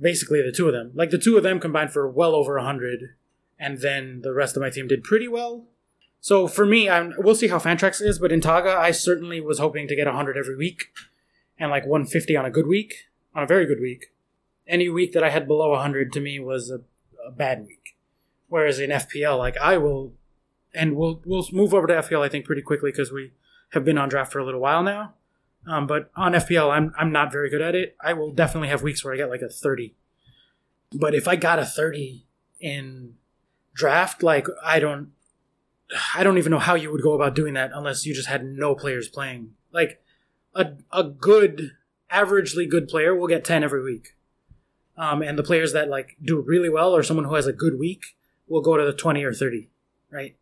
basically 0.00 0.42
the 0.42 0.50
two 0.50 0.66
of 0.66 0.72
them. 0.72 0.90
Like 0.94 1.10
the 1.10 1.18
two 1.18 1.36
of 1.36 1.44
them 1.44 1.60
combined 1.60 1.92
for 1.92 2.08
well 2.10 2.34
over 2.34 2.56
100, 2.56 3.10
and 3.60 3.78
then 3.78 4.22
the 4.22 4.32
rest 4.32 4.56
of 4.56 4.62
my 4.62 4.70
team 4.70 4.88
did 4.88 5.04
pretty 5.04 5.28
well. 5.28 5.66
So 6.20 6.48
for 6.48 6.64
me, 6.66 6.88
I'm, 6.88 7.14
we'll 7.18 7.34
see 7.36 7.48
how 7.48 7.58
Fantrax 7.58 8.00
is, 8.00 8.18
but 8.18 8.32
in 8.32 8.40
Togga, 8.40 8.76
I 8.76 8.90
certainly 8.92 9.40
was 9.40 9.58
hoping 9.58 9.86
to 9.88 9.94
get 9.96 10.06
100 10.06 10.36
every 10.36 10.56
week, 10.56 10.92
and 11.62 11.70
like 11.70 11.86
150 11.86 12.36
on 12.36 12.44
a 12.44 12.50
good 12.50 12.66
week, 12.66 13.08
on 13.36 13.44
a 13.44 13.46
very 13.46 13.66
good 13.66 13.80
week. 13.80 14.12
Any 14.66 14.88
week 14.88 15.12
that 15.12 15.22
I 15.22 15.30
had 15.30 15.46
below 15.46 15.70
100 15.70 16.12
to 16.12 16.20
me 16.20 16.40
was 16.40 16.70
a, 16.72 16.80
a 17.24 17.30
bad 17.30 17.64
week. 17.64 17.96
Whereas 18.48 18.80
in 18.80 18.90
FPL, 18.90 19.38
like 19.38 19.56
I 19.58 19.78
will 19.78 20.12
and 20.74 20.96
we'll 20.96 21.22
we'll 21.24 21.46
move 21.52 21.72
over 21.72 21.86
to 21.86 21.94
FPL 21.94 22.24
I 22.24 22.28
think 22.28 22.46
pretty 22.46 22.62
quickly 22.62 22.90
because 22.90 23.12
we 23.12 23.30
have 23.70 23.84
been 23.84 23.96
on 23.96 24.08
draft 24.08 24.32
for 24.32 24.40
a 24.40 24.44
little 24.44 24.60
while 24.60 24.82
now. 24.82 25.14
Um, 25.64 25.86
but 25.86 26.10
on 26.16 26.32
FPL, 26.32 26.68
I'm 26.68 26.92
I'm 26.98 27.12
not 27.12 27.30
very 27.30 27.48
good 27.48 27.62
at 27.62 27.76
it. 27.76 27.96
I 28.00 28.12
will 28.12 28.32
definitely 28.32 28.68
have 28.68 28.82
weeks 28.82 29.04
where 29.04 29.14
I 29.14 29.16
get 29.16 29.30
like 29.30 29.42
a 29.42 29.48
30. 29.48 29.94
But 30.92 31.14
if 31.14 31.28
I 31.28 31.36
got 31.36 31.60
a 31.60 31.64
30 31.64 32.26
in 32.60 33.14
draft, 33.72 34.24
like 34.24 34.48
I 34.64 34.80
don't 34.80 35.12
I 36.12 36.24
don't 36.24 36.38
even 36.38 36.50
know 36.50 36.58
how 36.58 36.74
you 36.74 36.90
would 36.90 37.02
go 37.02 37.12
about 37.12 37.36
doing 37.36 37.54
that 37.54 37.70
unless 37.72 38.04
you 38.04 38.14
just 38.14 38.28
had 38.28 38.44
no 38.44 38.74
players 38.74 39.06
playing. 39.06 39.52
Like 39.70 40.01
a 40.54 40.72
a 40.92 41.04
good 41.04 41.72
averagely 42.10 42.68
good 42.68 42.88
player 42.88 43.14
will 43.14 43.26
get 43.28 43.44
10 43.44 43.64
every 43.64 43.82
week. 43.82 44.16
Um, 44.96 45.22
and 45.22 45.38
the 45.38 45.42
players 45.42 45.72
that 45.72 45.88
like 45.88 46.16
do 46.22 46.38
really 46.40 46.68
well 46.68 46.94
or 46.94 47.02
someone 47.02 47.24
who 47.26 47.34
has 47.34 47.46
a 47.46 47.52
good 47.52 47.78
week 47.78 48.02
will 48.46 48.60
go 48.60 48.76
to 48.76 48.84
the 48.84 48.92
20 48.92 49.24
or 49.24 49.32
30, 49.32 49.70
right? 50.10 50.36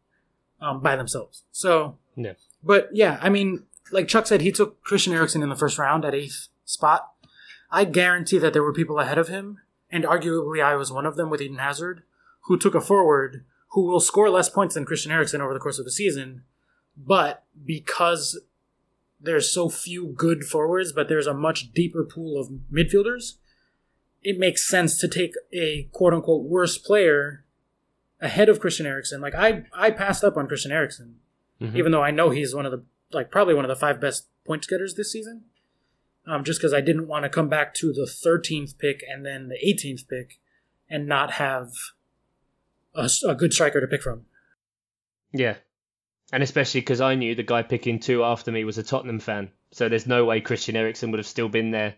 um, 0.61 0.80
by 0.80 0.94
themselves. 0.96 1.44
So, 1.52 1.96
Yeah. 2.16 2.34
but 2.62 2.90
yeah, 2.92 3.18
I 3.22 3.30
mean, 3.30 3.64
like 3.92 4.08
Chuck 4.08 4.26
said, 4.26 4.40
he 4.42 4.52
took 4.52 4.82
Christian 4.82 5.12
Eriksen 5.14 5.42
in 5.42 5.48
the 5.48 5.56
first 5.56 5.78
round 5.78 6.04
at 6.04 6.14
eighth 6.14 6.48
spot. 6.66 7.08
I 7.70 7.84
guarantee 7.84 8.38
that 8.38 8.52
there 8.52 8.62
were 8.62 8.72
people 8.74 8.98
ahead 8.98 9.16
of 9.16 9.28
him, 9.28 9.61
and 9.90 10.04
arguably 10.04 10.62
I 10.62 10.74
was 10.74 10.92
one 10.92 11.06
of 11.06 11.16
them 11.16 11.30
with 11.30 11.40
Eden 11.40 11.56
Hazard, 11.58 12.02
who 12.42 12.58
took 12.58 12.74
a 12.74 12.80
forward 12.80 13.44
who 13.68 13.86
will 13.86 14.00
score 14.00 14.28
less 14.28 14.48
points 14.50 14.74
than 14.74 14.84
Christian 14.84 15.12
Eriksen 15.12 15.40
over 15.40 15.54
the 15.54 15.61
course 15.61 15.78
of 15.78 15.84
the 15.86 15.90
season, 15.92 16.42
but 16.96 17.44
because 17.64 18.38
there's 19.20 19.52
so 19.52 19.68
few 19.68 20.06
good 20.08 20.44
forwards, 20.44 20.92
but 20.92 21.08
there's 21.08 21.26
a 21.26 21.34
much 21.34 21.72
deeper 21.72 22.04
pool 22.04 22.40
of 22.40 22.48
midfielders, 22.72 23.34
it 24.22 24.38
makes 24.38 24.66
sense 24.68 24.98
to 24.98 25.08
take 25.08 25.34
a 25.52 25.88
quote 25.92 26.12
unquote 26.14 26.44
worse 26.44 26.78
player 26.78 27.44
ahead 28.20 28.48
of 28.48 28.60
Christian 28.60 28.86
Eriksen. 28.86 29.20
Like 29.20 29.34
I 29.34 29.64
I 29.72 29.90
passed 29.90 30.24
up 30.24 30.36
on 30.36 30.46
Christian 30.46 30.72
Eriksen, 30.72 31.16
Mhm. 31.60 31.76
even 31.76 31.92
though 31.92 32.02
I 32.02 32.10
know 32.10 32.30
he's 32.30 32.54
one 32.54 32.66
of 32.66 32.72
the 32.72 32.84
like 33.12 33.30
probably 33.30 33.54
one 33.54 33.64
of 33.64 33.68
the 33.68 33.76
five 33.76 34.00
best 34.00 34.28
point 34.44 34.66
getters 34.68 34.94
this 34.94 35.10
season. 35.12 35.44
Um, 36.26 36.44
just 36.44 36.60
because 36.60 36.74
I 36.74 36.80
didn't 36.82 37.06
want 37.08 37.24
to 37.24 37.28
come 37.30 37.48
back 37.48 37.72
to 37.76 37.92
the 37.94 38.06
13th 38.06 38.78
pick 38.78 39.02
and 39.08 39.24
then 39.24 39.48
the 39.48 39.56
18th 39.66 40.06
pick 40.06 40.38
and 40.88 41.06
not 41.06 41.32
have 41.32 41.72
a, 42.94 43.08
a 43.26 43.34
good 43.34 43.52
striker 43.54 43.80
to 43.80 43.86
pick 43.86 44.02
from. 44.02 44.26
Yeah. 45.32 45.56
And 46.32 46.42
especially 46.42 46.80
because 46.80 47.00
I 47.00 47.16
knew 47.16 47.34
the 47.34 47.42
guy 47.42 47.62
picking 47.62 47.98
two 47.98 48.22
after 48.22 48.52
me 48.52 48.64
was 48.64 48.78
a 48.78 48.82
Tottenham 48.82 49.18
fan. 49.18 49.50
So 49.72 49.88
there's 49.88 50.06
no 50.06 50.24
way 50.24 50.40
Christian 50.40 50.76
Eriksen 50.76 51.10
would 51.10 51.18
have 51.18 51.26
still 51.26 51.48
been 51.48 51.70
there, 51.70 51.96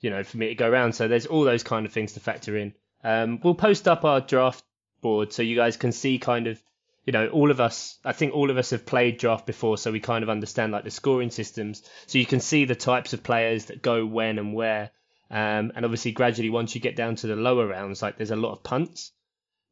you 0.00 0.10
know, 0.10 0.22
for 0.22 0.36
me 0.36 0.48
to 0.48 0.54
go 0.54 0.68
around. 0.68 0.94
So 0.94 1.08
there's 1.08 1.26
all 1.26 1.44
those 1.44 1.62
kind 1.62 1.86
of 1.86 1.92
things 1.92 2.12
to 2.12 2.20
factor 2.20 2.56
in. 2.56 2.74
Um, 3.02 3.40
we'll 3.42 3.54
post 3.54 3.88
up 3.88 4.04
our 4.04 4.20
draft 4.20 4.64
board 5.00 5.32
so 5.32 5.42
you 5.42 5.56
guys 5.56 5.76
can 5.76 5.92
see 5.92 6.18
kind 6.18 6.46
of, 6.46 6.62
you 7.04 7.12
know, 7.12 7.28
all 7.28 7.50
of 7.50 7.60
us, 7.60 7.98
I 8.04 8.12
think 8.12 8.32
all 8.32 8.50
of 8.50 8.56
us 8.56 8.70
have 8.70 8.86
played 8.86 9.18
draft 9.18 9.44
before, 9.44 9.76
so 9.76 9.92
we 9.92 10.00
kind 10.00 10.22
of 10.22 10.30
understand 10.30 10.72
like 10.72 10.84
the 10.84 10.90
scoring 10.90 11.30
systems. 11.30 11.82
So 12.06 12.18
you 12.18 12.26
can 12.26 12.40
see 12.40 12.64
the 12.64 12.74
types 12.74 13.12
of 13.12 13.22
players 13.22 13.66
that 13.66 13.82
go 13.82 14.06
when 14.06 14.38
and 14.38 14.54
where. 14.54 14.90
Um, 15.30 15.72
and 15.74 15.84
obviously, 15.84 16.12
gradually, 16.12 16.50
once 16.50 16.74
you 16.74 16.80
get 16.80 16.96
down 16.96 17.16
to 17.16 17.26
the 17.26 17.36
lower 17.36 17.66
rounds, 17.66 18.00
like 18.00 18.16
there's 18.16 18.30
a 18.30 18.36
lot 18.36 18.52
of 18.52 18.62
punts, 18.62 19.12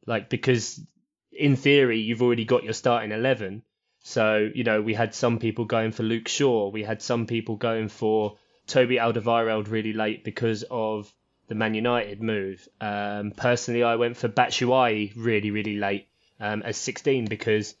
like 0.05 0.29
because 0.29 0.79
in 1.31 1.55
theory 1.55 2.01
you've 2.01 2.21
already 2.21 2.45
got 2.45 2.63
your 2.63 2.73
starting 2.73 3.11
eleven. 3.11 3.63
So 4.03 4.49
you 4.53 4.63
know 4.63 4.81
we 4.81 4.93
had 4.93 5.15
some 5.15 5.39
people 5.39 5.65
going 5.65 5.91
for 5.91 6.03
Luke 6.03 6.27
Shaw, 6.27 6.69
we 6.69 6.83
had 6.83 7.01
some 7.01 7.25
people 7.25 7.55
going 7.55 7.87
for 7.87 8.37
Toby 8.67 8.95
Alderweireld 8.97 9.69
really 9.71 9.93
late 9.93 10.23
because 10.23 10.63
of 10.69 11.11
the 11.47 11.55
Man 11.55 11.73
United 11.73 12.21
move. 12.21 12.67
Um, 12.79 13.31
personally, 13.31 13.83
I 13.83 13.95
went 13.95 14.17
for 14.17 14.29
Batshuayi 14.29 15.13
really 15.15 15.51
really 15.51 15.77
late 15.77 16.07
um, 16.39 16.61
as 16.63 16.77
16 16.77 17.25
because 17.25 17.75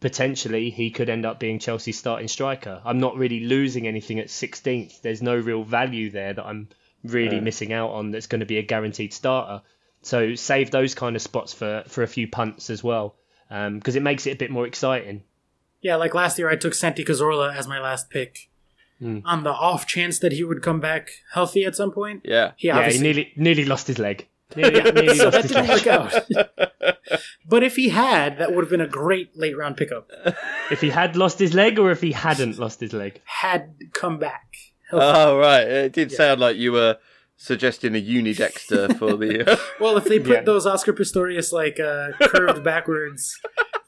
potentially 0.00 0.70
he 0.70 0.90
could 0.90 1.08
end 1.08 1.26
up 1.26 1.40
being 1.40 1.58
Chelsea's 1.58 1.98
starting 1.98 2.28
striker. 2.28 2.80
I'm 2.84 3.00
not 3.00 3.16
really 3.16 3.40
losing 3.40 3.86
anything 3.88 4.20
at 4.20 4.28
16th. 4.28 5.00
There's 5.02 5.22
no 5.22 5.36
real 5.36 5.64
value 5.64 6.10
there 6.10 6.32
that 6.34 6.44
I'm 6.46 6.68
really 7.02 7.36
Yeah. 7.36 7.42
missing 7.42 7.72
out 7.72 7.90
on 7.90 8.10
that's 8.12 8.26
going 8.28 8.40
to 8.40 8.46
be 8.46 8.58
a 8.58 8.62
guaranteed 8.62 9.12
starter. 9.12 9.62
So 10.02 10.36
save 10.36 10.70
those 10.70 10.94
kind 10.94 11.16
of 11.16 11.22
spots 11.22 11.52
for, 11.52 11.82
for 11.88 12.02
a 12.04 12.06
few 12.08 12.28
punts 12.28 12.70
as 12.70 12.84
well 12.84 13.16
because 13.48 13.96
it 13.96 14.02
makes 14.02 14.26
it 14.26 14.32
a 14.32 14.36
bit 14.36 14.50
more 14.50 14.66
exciting. 14.66 15.24
Yeah, 15.80 15.96
like 15.96 16.14
last 16.14 16.38
year 16.38 16.48
I 16.50 16.56
took 16.56 16.74
Santi 16.74 17.04
Cazorla 17.04 17.54
as 17.54 17.66
my 17.68 17.80
last 17.80 18.10
pick 18.10 18.48
Hmm. 19.00 19.18
on 19.24 19.44
the 19.44 19.50
off 19.50 19.86
chance 19.86 20.18
that 20.18 20.32
he 20.32 20.42
would 20.42 20.60
come 20.60 20.80
back 20.80 21.10
healthy 21.32 21.64
at 21.64 21.76
some 21.76 21.92
point. 21.92 22.22
Yeah. 22.24 22.52
He 22.56 22.66
Yeah, 22.66 22.74
he 22.74 22.78
obviously 22.80 23.02
nearly 23.06 23.32
nearly 23.36 23.64
lost 23.64 23.86
his 23.86 23.98
leg. 24.00 24.26
Nearly, 24.56 24.76
Yeah, 24.76 24.90
nearly 24.90 25.14
so 25.18 25.24
lost 25.24 25.34
that 25.34 25.42
his 25.42 25.52
didn't 25.52 25.68
leg. 25.68 25.86
work 25.86 25.86
out. 25.86 27.20
but 27.48 27.62
if 27.62 27.76
he 27.76 27.90
had, 27.90 28.38
that 28.38 28.52
would 28.54 28.64
have 28.64 28.70
been 28.70 28.80
a 28.80 28.88
great 28.88 29.36
late 29.36 29.56
round 29.56 29.76
pickup. 29.76 30.10
If 30.72 30.80
he 30.80 30.90
had 30.90 31.16
lost 31.16 31.38
his 31.38 31.54
leg 31.54 31.78
or 31.78 31.90
if 31.92 32.00
he 32.00 32.10
hadn't 32.12 32.58
lost 32.58 32.80
his 32.80 32.92
leg. 32.92 33.20
Had 33.24 33.76
come 33.92 34.18
back. 34.18 34.54
healthy. 34.90 35.06
Oh 35.06 35.38
right, 35.38 35.68
it 35.68 35.92
did 35.92 36.10
sound 36.10 36.40
like 36.40 36.56
you 36.56 36.72
were 36.72 36.96
suggesting 37.36 37.94
a 37.94 38.02
unidexter 38.02 38.98
for 38.98 39.16
the. 39.16 39.60
well, 39.80 39.96
if 39.96 40.04
they 40.04 40.18
put 40.18 40.28
Yeah. 40.38 40.42
those 40.42 40.66
Oscar 40.66 40.92
Pistorius 40.92 41.52
like 41.52 41.78
uh, 41.78 42.08
curved 42.28 42.64
backwards 42.64 43.38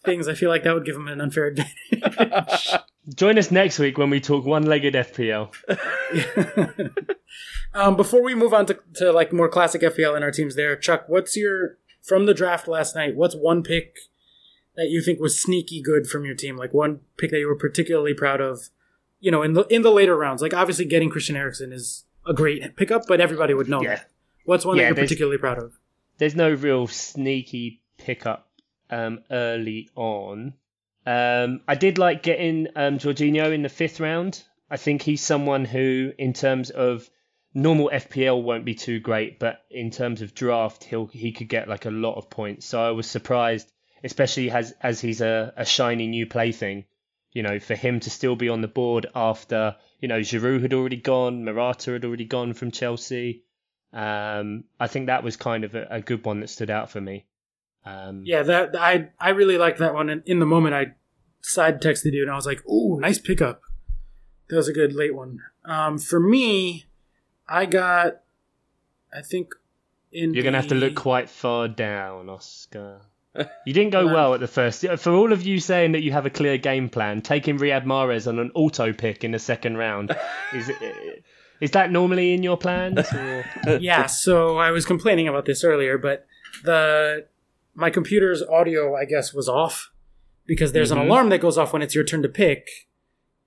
things, 0.05 0.28
I 0.28 0.34
feel 0.34 0.48
like 0.51 0.64
that 0.64 0.74
would 0.74 0.84
give 0.84 0.96
him 0.96 1.09
an 1.09 1.20
unfair 1.20 1.46
advantage. 1.46 2.68
Join 3.14 3.38
us 3.38 3.51
next 3.51 3.78
week 3.78 3.98
when 3.98 4.11
we 4.11 4.20
talk 4.20 4.44
one-legged 4.44 4.94
FPL. 4.94 5.53
um, 7.74 7.96
before 7.96 8.22
we 8.22 8.34
move 8.34 8.53
on 8.55 8.66
to, 8.66 8.78
to 8.94 9.12
like 9.12 9.32
more 9.32 9.48
classic 9.48 9.82
FPL 9.82 10.16
in 10.16 10.22
our 10.22 10.30
teams, 10.30 10.55
there, 10.57 10.76
Chuck, 10.76 11.05
what's 11.09 11.36
your 11.36 11.78
from 12.03 12.26
the 12.26 12.34
draft 12.34 12.68
last 12.68 12.94
night? 12.94 13.16
What's 13.16 13.34
one 13.34 13.62
pick 13.62 13.96
that 14.76 14.88
you 14.90 15.03
think 15.03 15.20
was 15.20 15.40
sneaky 15.40 15.82
good 15.82 16.07
from 16.07 16.24
your 16.24 16.34
team? 16.34 16.57
Like 16.57 16.72
one 16.74 17.01
pick 17.16 17.30
that 17.30 17.38
you 17.38 17.48
were 17.48 17.57
particularly 17.57 18.14
proud 18.14 18.40
of? 18.40 18.68
You 19.18 19.30
know, 19.30 19.42
in 19.42 19.53
the 19.55 19.62
in 19.64 19.82
the 19.82 19.90
later 19.90 20.16
rounds, 20.16 20.40
like 20.42 20.55
obviously 20.55 20.84
getting 20.84 21.11
Christian 21.11 21.36
Eriksen 21.36 21.72
is 21.72 22.05
a 22.26 22.32
great 22.32 22.76
pickup, 22.76 23.03
but 23.09 23.20
everybody 23.20 23.55
would 23.55 23.68
know 23.68 23.82
Yeah. 23.82 23.96
that. 23.96 24.11
What's 24.44 24.64
one 24.64 24.76
Yeah, 24.76 24.84
that 24.84 24.96
you're 24.96 25.05
particularly 25.05 25.38
proud 25.38 25.59
of? 25.59 25.74
there's 26.18 26.34
no 26.36 26.53
real 26.53 26.86
sneaky 26.86 27.80
pickup 27.96 28.46
um, 28.91 29.20
early 29.30 29.88
on. 29.95 30.55
Um, 31.07 31.61
I 31.66 31.74
did 31.76 31.99
like 31.99 32.22
getting 32.22 32.68
um, 32.76 32.99
Jorginho 32.99 33.53
in 33.53 33.62
the 33.62 33.68
fifth 33.68 34.01
round 34.01 34.45
I 34.70 34.76
think 34.76 35.03
he's 35.03 35.20
someone 35.20 35.64
who, 35.64 36.12
in 36.16 36.32
terms 36.32 36.70
of 36.70 37.11
normal 37.53 37.91
FPL, 37.93 38.41
won't 38.41 38.64
be 38.64 38.76
too 38.76 39.01
great, 39.01 39.41
but 39.41 39.64
in 39.68 39.91
terms 39.91 40.22
of 40.22 40.32
draft, 40.32 40.84
he'll 40.84 41.07
he 41.07 41.32
could 41.32 41.49
get 41.49 41.68
like 41.68 41.86
a 41.86 41.91
lot 41.91 42.14
of 42.14 42.30
points. 42.30 42.66
So 42.66 42.80
I 42.80 42.93
was 42.93 43.11
surprised, 43.11 43.70
especially 44.05 44.51
as 44.51 44.72
as 44.80 45.01
he's 45.01 45.20
a, 45.20 45.53
a 45.57 45.64
shiny 45.64 46.07
new 46.07 46.26
plaything. 46.26 46.84
You 47.32 47.43
know, 47.43 47.59
for 47.59 47.74
him 47.74 48.01
to 48.01 48.11
still 48.11 48.36
be 48.36 48.49
on 48.49 48.61
the 48.61 48.68
board 48.68 49.07
after 49.14 49.76
you 50.01 50.07
know 50.07 50.20
Giroud 50.20 50.62
had 50.62 50.72
already 50.72 50.97
gone, 50.99 51.45
Morata 51.45 51.93
had 51.93 52.05
already 52.05 52.26
gone 52.26 52.55
from 52.55 52.70
Chelsea. 52.70 53.43
Um, 53.93 54.64
I 54.78 54.86
think 54.86 55.07
that 55.07 55.24
was 55.24 55.36
kind 55.36 55.64
of 55.64 55.74
a, 55.74 55.86
a 55.91 56.01
good 56.01 56.24
one 56.24 56.41
that 56.41 56.51
stood 56.51 56.70
out 56.70 56.91
for 56.91 57.01
me. 57.01 57.26
Um, 57.85 58.22
Yeah, 58.24 58.43
that 58.43 58.76
I 58.78 59.11
I 59.18 59.31
really 59.31 59.59
liked 59.59 59.78
that 59.78 59.95
one. 59.95 60.11
And 60.11 60.22
in 60.26 60.39
the 60.39 60.47
moment, 60.47 60.74
I 60.74 60.95
side 61.41 61.81
texted 61.81 62.12
you, 62.12 62.22
and 62.22 62.31
I 62.31 62.35
was 62.35 62.47
like, 62.47 62.66
"Ooh, 62.68 62.99
nice 63.01 63.18
pickup." 63.18 63.62
That 64.49 64.57
was 64.57 64.68
a 64.68 64.72
good 64.72 64.93
late 64.93 65.14
one. 65.14 65.41
Um, 65.64 65.99
for 65.99 66.18
me, 66.18 66.87
I 67.49 67.66
got, 67.66 68.20
I 69.14 69.22
think, 69.22 69.55
in 70.12 70.35
You're 70.35 70.43
going 70.43 70.55
to 70.55 70.61
have 70.61 70.68
to 70.68 70.74
look 70.74 70.97
quite 70.97 71.28
far 71.28 71.68
down, 71.68 72.28
Oscar. 72.28 73.01
You 73.64 73.72
didn't 73.72 73.91
go 73.91 74.07
well 74.07 74.35
at 74.35 74.41
the 74.41 74.49
first. 74.49 74.85
For 74.99 75.12
all 75.12 75.33
of 75.33 75.45
you 75.45 75.61
saying 75.61 75.93
that 75.93 76.03
you 76.03 76.11
have 76.11 76.26
a 76.26 76.31
clear 76.31 76.59
game 76.59 76.89
plan, 76.89 77.22
taking 77.22 77.59
Riyad 77.59 77.85
Mahrez 77.85 78.26
on 78.26 78.41
an 78.41 78.51
auto 78.57 78.93
pick 78.93 79.22
in 79.22 79.31
the 79.31 79.39
second 79.39 79.76
round 79.76 80.16
is 80.53 80.68
is 81.61 81.70
that 81.70 81.93
normally 81.93 82.33
in 82.33 82.43
your 82.43 82.57
plans? 82.57 82.99
Or? 83.12 83.45
yeah, 83.81 84.07
so 84.07 84.57
I 84.57 84.72
was 84.72 84.85
complaining 84.85 85.28
about 85.28 85.45
this 85.45 85.62
earlier, 85.62 85.97
but 85.97 86.26
the 86.64 87.26
my 87.81 87.91
computer's 87.91 88.43
audio, 88.43 88.95
I 88.95 89.05
guess, 89.05 89.33
was 89.35 89.49
off 89.49 89.91
because 90.47 90.72
there's 90.72 90.91
Mhm. 90.91 91.01
an 91.01 91.07
alarm 91.07 91.28
that 91.31 91.41
goes 91.41 91.57
off 91.59 91.72
when 91.72 91.83
it's 91.83 91.95
your 91.95 92.05
turn 92.05 92.22
to 92.22 92.28
pick. 92.28 92.68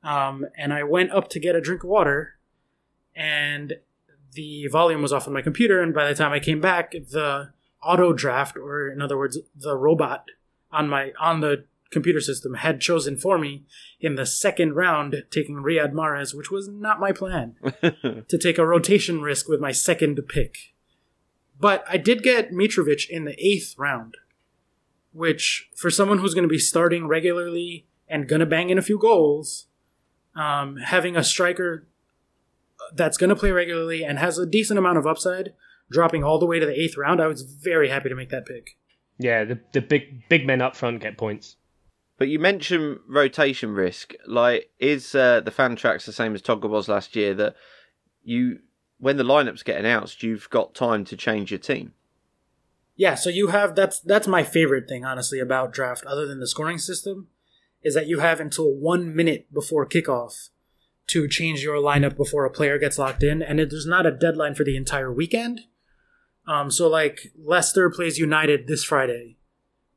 Um, 0.04 0.46
and 0.58 0.74
I 0.74 0.84
went 0.84 1.12
up 1.12 1.30
to 1.30 1.40
get 1.40 1.56
a 1.56 1.62
drink 1.62 1.84
of 1.84 1.90
water, 1.90 2.36
and 3.16 3.74
the 4.34 4.68
volume 4.68 5.02
was 5.02 5.14
off 5.14 5.28
on 5.28 5.34
my 5.34 5.42
computer. 5.42 5.80
And 5.82 5.94
by 5.94 6.08
the 6.08 6.16
time 6.16 6.32
I 6.34 6.40
came 6.40 6.60
back, 6.60 6.92
the 6.92 7.54
auto 7.82 8.14
draft, 8.14 8.58
or 8.58 8.90
in 8.90 9.02
other 9.02 9.18
words, 9.18 9.38
the 9.56 9.78
robot 9.78 10.26
on 10.72 10.90
my 10.90 11.14
on 11.20 11.40
the 11.42 11.66
computer 11.92 12.20
system, 12.20 12.56
had 12.56 12.82
chosen 12.82 13.16
for 13.16 13.38
me 13.38 13.64
in 14.00 14.16
the 14.16 14.26
second 14.26 14.74
round, 14.74 15.24
taking 15.30 15.58
Riyad 15.58 15.94
Mahrez, 15.94 16.34
which 16.36 16.50
was 16.50 16.68
not 16.68 17.00
my 17.00 17.12
plan 17.12 17.56
to 17.82 18.38
take 18.40 18.58
a 18.58 18.66
rotation 18.66 19.22
risk 19.22 19.48
with 19.48 19.60
my 19.60 19.72
second 19.72 20.20
pick. 20.28 20.74
But 21.60 21.86
I 21.88 21.98
did 21.98 22.24
get 22.24 22.52
Mitrovic 22.52 23.08
in 23.08 23.26
the 23.26 23.36
eighth 23.40 23.76
round, 23.78 24.18
which 25.14 25.70
for 25.76 25.90
someone 25.90 26.20
who's 26.20 26.34
going 26.34 26.44
to 26.44 26.50
be 26.50 26.60
starting 26.60 27.08
regularly 27.08 27.88
and 28.08 28.28
going 28.28 28.40
to 28.40 28.46
bang 28.46 28.70
in 28.70 28.78
a 28.78 28.84
few 28.84 28.98
goals, 28.98 29.68
um, 30.36 30.78
having 30.78 31.16
a 31.16 31.24
striker 31.24 31.88
that's 32.94 33.18
going 33.18 33.30
to 33.30 33.36
play 33.36 33.52
regularly 33.52 34.04
and 34.04 34.20
has 34.20 34.38
a 34.38 34.46
decent 34.46 34.78
amount 34.78 34.98
of 34.98 35.08
upside, 35.08 35.54
dropping 35.90 36.24
all 36.24 36.40
the 36.40 36.46
way 36.46 36.60
to 36.60 36.66
the 36.66 36.80
eighth 36.80 36.98
round, 36.98 37.22
I 37.22 37.28
was 37.28 37.44
very 37.44 37.90
happy 37.90 38.10
to 38.10 38.16
make 38.16 38.30
that 38.30 38.46
pick. 38.46 38.78
Yeah, 39.18 39.44
the 39.44 39.60
the 39.72 39.82
big 39.82 40.28
big 40.28 40.46
men 40.46 40.62
up 40.62 40.76
front 40.76 41.02
get 41.02 41.18
points. 41.18 41.56
But 42.18 42.28
you 42.28 42.40
mentioned 42.40 43.00
rotation 43.08 43.74
risk. 43.74 44.14
Like, 44.28 44.70
is 44.80 45.16
uh, 45.16 45.42
the 45.42 45.52
Fantrax 45.52 46.06
the 46.06 46.14
same 46.14 46.36
as 46.36 46.42
Togga 46.42 46.70
was 46.70 46.88
last 46.88 47.16
year? 47.16 47.34
That 47.34 47.56
you, 48.24 48.60
when 49.00 49.18
the 49.18 49.24
lineups 49.24 49.66
get 49.66 49.80
announced, 49.80 50.24
you've 50.24 50.50
got 50.50 50.76
time 50.76 51.06
to 51.06 51.18
change 51.18 51.52
your 51.52 51.60
team. 51.60 51.94
Yeah, 52.96 53.16
so 53.16 53.30
you 53.30 53.48
have 53.48 53.76
that's 53.76 54.00
that's 54.00 54.28
my 54.28 54.44
favorite 54.44 54.88
thing 54.88 55.04
honestly 55.04 55.40
about 55.40 55.74
draft 55.74 56.06
other 56.06 56.26
than 56.28 56.40
the 56.40 56.48
scoring 56.48 56.78
system 56.78 57.28
is 57.82 57.94
that 57.96 58.08
you 58.08 58.20
have 58.20 58.40
until 58.40 58.74
1 58.74 59.16
minute 59.16 59.52
before 59.54 59.86
kickoff 59.86 60.50
to 61.08 61.28
change 61.28 61.62
your 61.64 61.78
lineup 61.78 62.16
before 62.16 62.46
a 62.46 62.50
player 62.52 62.78
gets 62.80 62.98
locked 62.98 63.24
in 63.24 63.42
and 63.42 63.60
it, 63.60 63.70
there's 63.70 63.86
not 63.86 64.06
a 64.06 64.12
deadline 64.12 64.56
for 64.56 64.64
the 64.64 64.78
entire 64.78 65.12
weekend. 65.12 65.62
Um 66.48 66.70
so 66.70 66.88
like 66.88 67.34
Leicester 67.38 67.90
plays 67.90 68.20
United 68.20 68.68
this 68.68 68.84
Friday. 68.84 69.38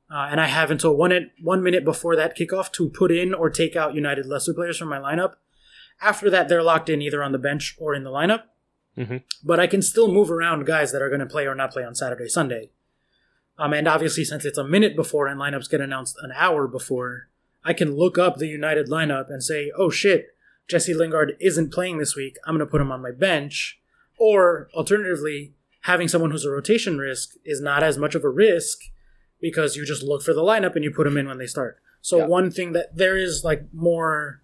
Uh, 0.09 0.29
and 0.31 0.41
I 0.41 0.47
have 0.47 0.71
until 0.71 0.97
one, 0.97 1.33
one 1.43 1.65
minute 1.65 1.85
before 1.85 2.15
that 2.15 2.37
kickoff 2.39 2.71
to 2.75 2.89
put 2.89 3.11
in 3.11 3.35
or 3.35 3.51
take 3.51 3.75
out 3.75 3.95
United 3.97 4.25
Leicester 4.25 4.55
players 4.55 4.79
from 4.79 4.89
my 4.89 4.99
lineup. 4.99 5.33
After 6.01 6.31
that, 6.31 6.49
they're 6.49 6.63
locked 6.63 6.89
in 6.89 7.03
either 7.03 7.25
on 7.25 7.33
the 7.33 7.39
bench 7.39 7.77
or 7.81 7.93
in 7.93 8.05
the 8.05 8.11
lineup. 8.11 8.45
Mhm. 8.97 9.25
But 9.43 9.59
I 9.59 9.67
can 9.67 9.83
still 9.83 10.07
move 10.13 10.31
around 10.31 10.65
guys 10.65 10.93
that 10.93 11.03
are 11.03 11.09
going 11.09 11.21
to 11.21 11.27
play 11.27 11.45
or 11.45 11.57
not 11.57 11.73
play 11.73 11.83
on 11.85 11.97
Saturday, 11.97 12.29
Sunday. 12.29 12.71
Um, 13.59 13.73
and 13.73 13.89
obviously, 13.89 14.25
since 14.25 14.45
it's 14.45 14.59
a 14.59 14.65
minute 14.65 14.95
before 14.97 15.27
and 15.27 15.41
lineups 15.41 15.71
get 15.71 15.81
announced 15.81 16.17
an 16.23 16.33
hour 16.35 16.67
before, 16.67 17.29
I 17.65 17.73
can 17.73 17.97
look 17.97 18.19
up 18.19 18.37
the 18.37 18.47
United 18.49 18.89
lineup 18.89 19.31
and 19.31 19.43
say, 19.43 19.73
oh 19.77 19.91
shit, 19.91 20.37
Jesse 20.69 20.95
Lingard 20.95 21.37
isn't 21.41 21.73
playing 21.73 21.99
this 21.99 22.15
week. 22.15 22.37
I'm 22.45 22.55
going 22.57 22.67
to 22.67 22.71
put 22.71 22.81
him 22.81 22.93
on 22.93 23.01
my 23.03 23.13
bench. 23.13 23.79
Or 24.19 24.69
alternatively, 24.75 25.53
having 25.83 26.09
someone 26.09 26.31
who's 26.31 26.45
a 26.45 26.51
rotation 26.51 26.99
risk 26.99 27.35
is 27.45 27.61
not 27.61 27.83
as 27.83 27.97
much 27.99 28.15
of 28.15 28.25
a 28.25 28.29
risk 28.29 28.81
because 29.41 29.77
you 29.77 29.85
just 29.87 30.03
look 30.03 30.23
for 30.23 30.35
the 30.35 30.43
lineup 30.43 30.75
and 30.75 30.85
you 30.85 30.91
put 30.91 31.05
them 31.05 31.17
in 31.17 31.27
when 31.29 31.39
they 31.39 31.47
start. 31.47 31.79
So, 32.01 32.19
Yeah. 32.19 32.27
one 32.27 32.51
thing 32.51 32.73
that 32.73 32.97
there 32.97 33.17
is 33.17 33.43
like 33.45 33.65
more 33.73 34.43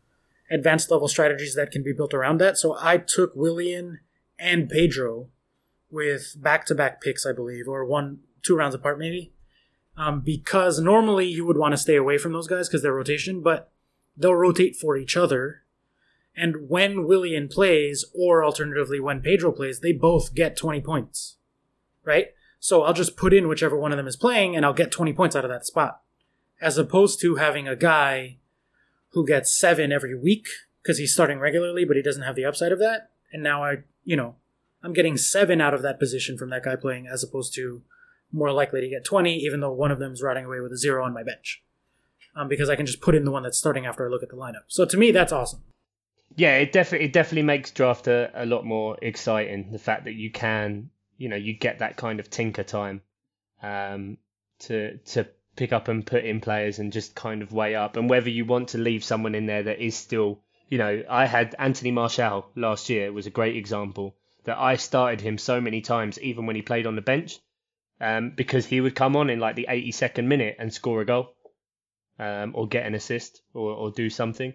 advanced 0.51 0.91
level 0.91 1.09
strategies 1.09 1.55
that 1.55 1.71
can 1.71 1.83
be 1.83 1.93
built 1.93 2.13
around 2.15 2.39
that. 2.39 2.59
So, 2.59 2.77
I 2.81 2.99
took 2.99 3.35
Willian 3.35 4.01
and 4.39 4.69
Pedro 4.69 5.29
with 5.91 6.35
back 6.39 6.67
to 6.67 6.75
back 6.75 7.01
picks, 7.01 7.25
I 7.27 7.33
believe, 7.33 7.69
or 7.69 7.85
one, 7.85 8.21
two 8.43 8.57
rounds 8.57 8.75
apart 8.75 8.99
maybe. 8.99 9.33
Um, 9.97 10.21
because 10.21 10.81
normally 10.81 11.27
you 11.27 11.45
would 11.45 11.59
want 11.59 11.73
to 11.73 11.79
stay 11.79 11.97
away 11.97 12.17
from 12.17 12.33
those 12.33 12.49
guys 12.49 12.69
because 12.69 12.83
they're 12.83 12.95
rotation, 12.95 13.43
but 13.43 13.71
they'll 14.17 14.35
rotate 14.35 14.75
for 14.75 14.97
each 14.97 15.17
other. 15.17 15.63
And 16.35 16.69
when 16.69 17.07
Willian 17.07 17.49
plays, 17.49 18.07
or 18.15 18.43
alternatively 18.43 19.01
when 19.01 19.21
Pedro 19.21 19.53
plays, 19.53 19.81
they 19.81 19.93
both 19.93 20.35
get 20.35 20.57
20 20.57 20.81
points. 20.81 21.37
Right? 22.05 22.29
So 22.59 22.85
I'll 22.85 22.95
just 22.95 23.17
put 23.17 23.35
in 23.35 23.49
whichever 23.49 23.77
one 23.77 23.93
of 23.93 23.99
them 23.99 24.07
is 24.07 24.17
playing 24.17 24.57
and 24.57 24.65
I'll 24.65 24.73
get 24.73 24.91
20 24.91 25.13
points 25.13 25.37
out 25.37 25.45
of 25.45 25.51
that 25.51 25.67
spot. 25.67 26.01
As 26.61 26.79
opposed 26.79 27.21
to 27.21 27.37
having 27.37 27.69
a 27.69 27.77
guy 27.77 28.39
who 29.11 29.27
gets 29.27 29.53
seven 29.53 29.93
every 29.93 30.19
week 30.19 30.47
because 30.83 30.99
he's 30.99 31.13
starting 31.13 31.39
regularly, 31.39 31.85
but 31.85 31.97
he 31.97 32.03
doesn't 32.03 32.23
have 32.23 32.37
the 32.37 32.45
upside 32.45 32.73
of 32.73 32.79
that. 32.79 33.11
And 33.33 33.43
now 33.43 33.65
I, 33.65 33.79
you 34.05 34.17
know, 34.17 34.37
I'm 34.83 34.93
getting 34.93 35.17
seven 35.17 35.61
out 35.61 35.75
of 35.75 35.83
that 35.83 35.99
position 35.99 36.39
from 36.39 36.51
that 36.51 36.65
guy 36.65 36.77
playing 36.77 37.07
as 37.07 37.23
opposed 37.23 37.55
to 37.55 37.83
more 38.33 38.53
likely 38.53 38.81
to 38.81 38.89
get 38.89 39.05
20, 39.05 39.37
even 39.37 39.61
though 39.61 39.73
one 39.73 39.91
of 39.91 39.99
them 39.99 40.13
is 40.13 40.23
riding 40.23 40.45
away 40.45 40.61
with 40.61 40.73
a 40.73 40.77
zero 40.77 41.05
on 41.05 41.13
my 41.13 41.23
bench. 41.23 41.63
Um, 42.35 42.49
because 42.49 42.71
I 42.71 42.77
can 42.77 42.87
just 42.87 43.03
put 43.03 43.15
in 43.15 43.25
the 43.25 43.31
one 43.31 43.43
that's 43.43 43.59
starting 43.59 43.85
after 43.85 44.07
I 44.07 44.11
look 44.11 44.23
at 44.23 44.31
the 44.31 44.37
lineup. 44.37 44.65
So 44.69 44.87
to 44.87 44.97
me, 44.97 45.11
that's 45.11 45.33
awesome. 45.33 45.63
Yeah, 46.35 46.57
it 46.57 46.73
definitely 46.73 47.07
it 47.07 47.13
definitely 47.13 47.43
makes 47.43 47.71
draft 47.73 48.07
a, 48.07 48.31
a 48.35 48.47
lot 48.47 48.65
more 48.65 48.97
exciting. 49.03 49.71
The 49.71 49.79
fact 49.79 50.05
that 50.05 50.15
you 50.15 50.31
can, 50.31 50.89
you 51.19 51.29
know, 51.29 51.37
you 51.37 51.53
get 51.53 51.81
that 51.81 51.99
kind 51.99 52.21
of 52.21 52.31
tinker 52.31 52.63
time 52.63 53.03
um, 53.63 54.17
to 54.61 54.97
to 54.99 55.27
pick 55.57 55.75
up 55.75 55.89
and 55.89 56.07
put 56.07 56.25
in 56.25 56.41
players 56.41 56.79
and 56.79 56.91
just 56.91 57.15
kind 57.15 57.43
of 57.43 57.53
weigh 57.53 57.75
up, 57.75 57.97
and 57.97 58.09
whether 58.09 58.31
you 58.31 58.47
want 58.47 58.69
to 58.69 58.79
leave 58.79 59.05
someone 59.05 59.35
in 59.35 59.45
there 59.45 59.65
that 59.65 59.85
is 59.85 59.95
still, 59.95 60.41
you 60.71 60.79
know, 60.79 61.03
I 61.09 61.27
had 61.27 61.55
Anthony 61.59 61.91
Martial 61.91 62.47
last 62.57 62.89
year 62.89 63.13
was 63.13 63.27
a 63.27 63.31
great 63.31 63.57
example 63.57 64.17
that 64.45 64.59
I 64.59 64.77
started 64.77 65.21
him 65.21 65.39
so 65.39 65.61
many 65.61 65.83
times, 65.83 66.19
even 66.21 66.47
when 66.47 66.57
he 66.57 66.63
played 66.63 66.87
on 66.87 66.97
the 66.97 67.03
bench, 67.03 67.39
um, 68.03 68.33
because 68.35 68.67
he 68.67 68.81
would 68.81 68.97
come 68.97 69.15
on 69.17 69.31
in 69.31 69.39
like 69.39 69.55
the 69.55 69.69
82nd 69.71 70.27
minute 70.27 70.57
and 70.59 70.75
score 70.75 71.01
a 71.01 71.07
goal, 71.07 71.35
um, 72.19 72.53
or 72.55 72.67
get 72.67 72.85
an 72.85 72.95
assist, 72.95 73.41
or, 73.55 73.71
or 73.71 73.91
do 73.93 74.11
something. 74.11 74.53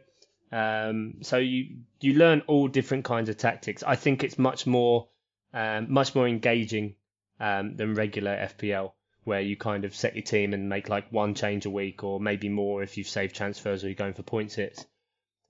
Um, 0.51 1.15
so 1.21 1.37
you 1.37 1.77
you 2.01 2.13
learn 2.13 2.41
all 2.47 2.67
different 2.67 3.05
kinds 3.05 3.29
of 3.29 3.37
tactics. 3.37 3.83
I 3.83 3.95
think 3.95 4.23
it's 4.23 4.37
much 4.37 4.67
more 4.67 5.07
um, 5.53 5.91
much 5.91 6.13
more 6.13 6.27
engaging 6.27 6.95
um, 7.39 7.75
than 7.77 7.95
regular 7.95 8.35
FPL, 8.35 8.91
where 9.23 9.41
you 9.41 9.55
kind 9.55 9.85
of 9.85 9.95
set 9.95 10.15
your 10.15 10.23
team 10.23 10.53
and 10.53 10.67
make 10.67 10.89
like 10.89 11.09
one 11.11 11.33
change 11.33 11.65
a 11.65 11.69
week, 11.69 12.03
or 12.03 12.19
maybe 12.19 12.49
more 12.49 12.83
if 12.83 12.97
you've 12.97 13.07
saved 13.07 13.35
transfers 13.35 13.83
or 13.83 13.87
you're 13.87 13.95
going 13.95 14.13
for 14.13 14.23
points 14.23 14.55
hits. 14.55 14.85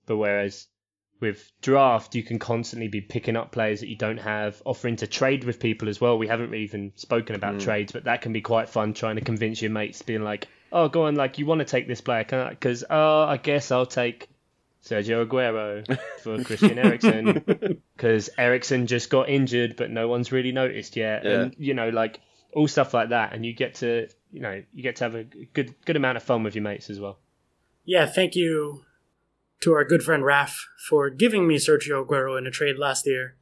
But 0.06 0.18
whereas 0.18 0.68
with 1.20 1.52
draft, 1.62 2.14
you 2.16 2.24
can 2.24 2.38
constantly 2.40 2.88
be 2.88 3.02
picking 3.02 3.36
up 3.36 3.52
players 3.52 3.80
that 3.80 3.88
you 3.90 3.96
don't 3.96 4.20
have, 4.20 4.62
offering 4.66 4.96
to 4.98 5.08
trade 5.08 5.44
with 5.44 5.60
people 5.60 5.90
as 5.90 6.00
well. 6.00 6.18
We 6.18 6.28
haven't 6.28 6.52
really 6.52 6.64
even 6.64 6.92
spoken 6.96 7.36
about 7.36 7.56
Mm. 7.56 7.62
trades, 7.62 7.92
but 7.92 8.04
that 8.04 8.22
can 8.22 8.34
be 8.34 8.42
quite 8.42 8.70
fun 8.70 8.94
trying 8.94 9.16
to 9.16 9.22
convince 9.22 9.62
your 9.62 9.72
mates, 9.72 10.02
being 10.02 10.24
like, 10.24 10.48
"Oh, 10.72 10.90
go 10.90 11.04
on, 11.04 11.16
like 11.16 11.40
you 11.40 11.46
want 11.46 11.60
to 11.60 11.66
take 11.66 11.88
this 11.88 12.02
player, 12.02 12.24
can 12.24 12.50
Because 12.50 12.84
oh, 12.90 13.24
I 13.24 13.38
guess 13.38 13.72
I'll 13.72 13.86
take 13.88 14.28
Sergio 14.84 15.26
Aguero 15.26 15.98
for 16.22 16.44
Christian 16.44 16.78
Eriksen 16.78 17.44
because 17.96 18.30
Eriksen 18.38 18.86
just 18.88 19.10
got 19.10 19.28
injured, 19.28 19.76
but 19.76 19.90
no 19.90 20.08
one's 20.08 20.32
really 20.32 20.52
noticed 20.52 20.96
yet, 20.96 21.26
Yeah. 21.26 21.42
and 21.42 21.56
you 21.58 21.74
know, 21.74 21.90
like 21.90 22.22
all 22.54 22.68
stuff 22.68 22.94
like 22.94 23.10
that, 23.10 23.34
and 23.34 23.46
you 23.46 23.54
get 23.54 23.76
to, 23.76 24.08
you 24.32 24.40
know, 24.40 24.62
you 24.74 24.84
get 24.84 24.98
to 24.98 25.04
have 25.04 25.16
a 25.16 25.24
good 25.24 25.74
good 25.86 25.96
amount 25.96 26.18
of 26.18 26.24
fun 26.24 26.44
with 26.44 26.56
your 26.56 26.64
mates 26.64 26.90
as 26.90 27.00
well. 27.00 27.18
Yeah, 27.86 28.06
thank 28.06 28.36
you 28.36 28.84
to 29.62 29.74
our 29.74 29.84
good 29.84 30.04
friend 30.04 30.24
Raf 30.24 30.68
for 30.88 31.10
giving 31.10 31.48
me 31.48 31.56
Sergio 31.56 32.06
Aguero 32.06 32.38
in 32.38 32.48
a 32.48 32.52
trade 32.52 32.78
last 32.78 33.06
year, 33.06 33.36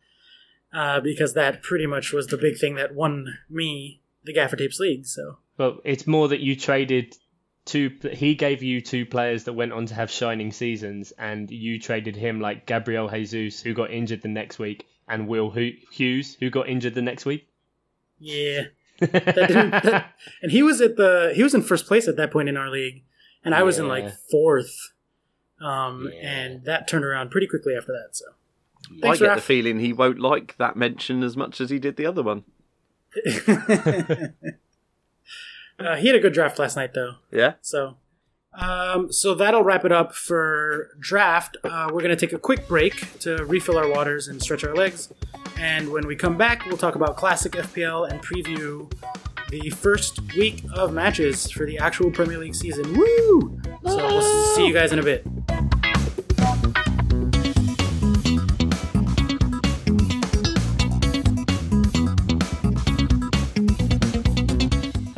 uh, 0.73 0.99
because 0.99 1.33
that 1.33 1.61
pretty 1.61 1.85
much 1.85 2.11
was 2.11 2.27
the 2.27 2.37
big 2.37 2.57
thing 2.57 2.75
that 2.75 2.95
won 2.95 3.37
me 3.49 4.01
the 4.23 4.33
Gaffer 4.33 4.55
Tapes 4.55 4.79
League. 4.79 5.05
So 5.05 5.37
But 5.57 5.77
it's 5.83 6.07
more 6.07 6.27
that 6.27 6.39
you 6.39 6.55
traded 6.55 7.15
two. 7.65 7.91
He 8.11 8.35
gave 8.35 8.63
you 8.63 8.81
two 8.81 9.05
players 9.05 9.43
that 9.45 9.53
went 9.53 9.73
on 9.73 9.85
to 9.87 9.93
have 9.93 10.11
shining 10.11 10.51
seasons, 10.51 11.13
and 11.17 11.49
you 11.49 11.79
traded 11.79 12.15
him 12.15 12.39
like 12.39 12.65
Gabriel 12.65 13.09
Jesus, 13.09 13.61
who 13.61 13.73
got 13.73 13.91
injured 13.91 14.21
the 14.21 14.27
next 14.27 14.59
week, 14.59 14.87
and 15.07 15.27
Will 15.27 15.51
Hughes, 15.51 16.35
who 16.39 16.49
got 16.49 16.67
injured 16.67 16.95
the 16.95 17.01
next 17.01 17.25
week. 17.25 17.47
Yeah. 18.19 18.63
That 18.99 20.05
and 20.41 20.51
he 20.53 20.63
was 20.63 20.79
at 20.79 20.95
the 20.95 21.33
he 21.35 21.43
was 21.43 21.53
in 21.53 21.61
first 21.61 21.85
place 21.85 22.07
at 22.07 22.15
that 22.15 22.31
point 22.31 22.47
in 22.47 22.55
our 22.55 22.69
league, 22.69 23.03
and 23.43 23.53
I 23.53 23.63
was 23.63 23.77
in 23.77 23.89
like 23.89 24.09
fourth. 24.31 24.93
Um, 25.65 26.09
Yeah. 26.13 26.19
and 26.29 26.63
that 26.65 26.87
turned 26.87 27.05
around 27.05 27.31
pretty 27.31 27.47
quickly 27.47 27.75
after 27.75 27.91
that. 27.91 28.09
So 28.15 28.25
I 28.97 28.99
Thanks, 29.01 29.19
get 29.19 29.29
Raph. 29.31 29.35
the 29.35 29.41
feeling 29.41 29.79
he 29.79 29.93
won't 29.93 30.19
like 30.19 30.57
that 30.57 30.75
mention 30.75 31.23
as 31.23 31.35
much 31.35 31.59
as 31.59 31.69
he 31.69 31.79
did 31.79 31.95
the 31.97 32.05
other 32.05 32.21
one. 32.21 32.43
uh, 35.79 35.95
he 35.97 36.07
had 36.07 36.15
a 36.15 36.19
good 36.19 36.33
draft 36.33 36.59
last 36.59 36.75
night, 36.75 36.93
though. 36.93 37.15
Yeah. 37.31 37.53
So, 37.61 37.97
um, 38.53 39.11
so 39.11 39.33
that'll 39.33 39.63
wrap 39.63 39.85
it 39.85 39.91
up 39.91 40.13
for 40.13 40.89
draft. 40.99 41.57
Uh, 41.63 41.89
we're 41.91 42.01
gonna 42.01 42.15
take 42.15 42.33
a 42.33 42.39
quick 42.39 42.67
break 42.67 43.19
to 43.19 43.43
refill 43.45 43.77
our 43.77 43.89
waters 43.89 44.27
and 44.27 44.41
stretch 44.41 44.63
our 44.63 44.75
legs, 44.75 45.11
and 45.57 45.91
when 45.91 46.07
we 46.07 46.15
come 46.15 46.37
back, 46.37 46.65
we'll 46.65 46.77
talk 46.77 46.95
about 46.95 47.15
classic 47.17 47.53
FPL 47.53 48.09
and 48.09 48.21
preview 48.21 48.91
the 49.49 49.69
first 49.71 50.19
week 50.35 50.63
of 50.73 50.91
matches 50.93 51.51
for 51.51 51.65
the 51.65 51.77
actual 51.77 52.09
Premier 52.11 52.37
League 52.37 52.55
season. 52.55 52.93
Woo! 52.97 53.59
So 53.85 53.95
we'll 53.97 54.55
see 54.55 54.65
you 54.67 54.73
guys 54.73 54.91
in 54.91 54.99
a 54.99 55.03
bit. 55.03 55.25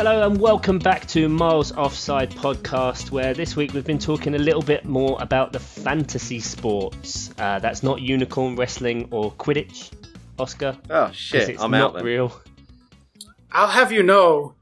Hello 0.08 0.26
and 0.26 0.39
welcome 0.39 0.80
back 0.80 1.05
to 1.08 1.28
Miles 1.28 1.74
Offside 1.74 2.32
podcast, 2.32 3.12
where 3.12 3.34
this 3.34 3.58
week 3.58 3.74
we've 3.74 3.84
been 3.84 3.99
talking 3.99 4.36
a 4.36 4.38
little 4.38 4.62
bit 4.62 4.86
more 4.86 5.18
about 5.22 5.51
the 5.51 5.60
fantasy 5.60 6.39
sports. 6.39 7.30
Uh, 7.38 7.60
that's 7.60 7.84
not 7.84 8.01
unicorn 8.01 8.55
wrestling 8.55 9.10
or 9.12 9.34
Quidditch, 9.34 9.91
Oscar. 10.39 10.78
Oh 10.89 11.08
'cause 11.08 11.16
shit! 11.18 11.49
it's 11.49 11.62
I'm 11.62 11.72
not 11.72 11.89
out 11.89 11.95
then. 11.95 12.05
real. 12.05 12.41
I'll 13.51 13.68
have 13.68 13.91
you 13.91 14.01
know, 14.01 14.55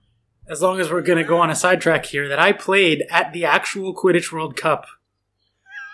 as 0.50 0.64
long 0.64 0.80
as 0.80 0.90
we're 0.92 1.04
going 1.04 1.20
to 1.20 1.24
go 1.24 1.38
on 1.38 1.52
a 1.52 1.56
sidetrack 1.56 2.08
here, 2.08 2.28
that 2.28 2.40
I 2.40 2.52
played 2.52 3.04
at 3.12 3.32
the 3.32 3.46
actual 3.46 3.94
Quidditch 3.96 4.32
World 4.32 4.58
Cup 4.58 4.88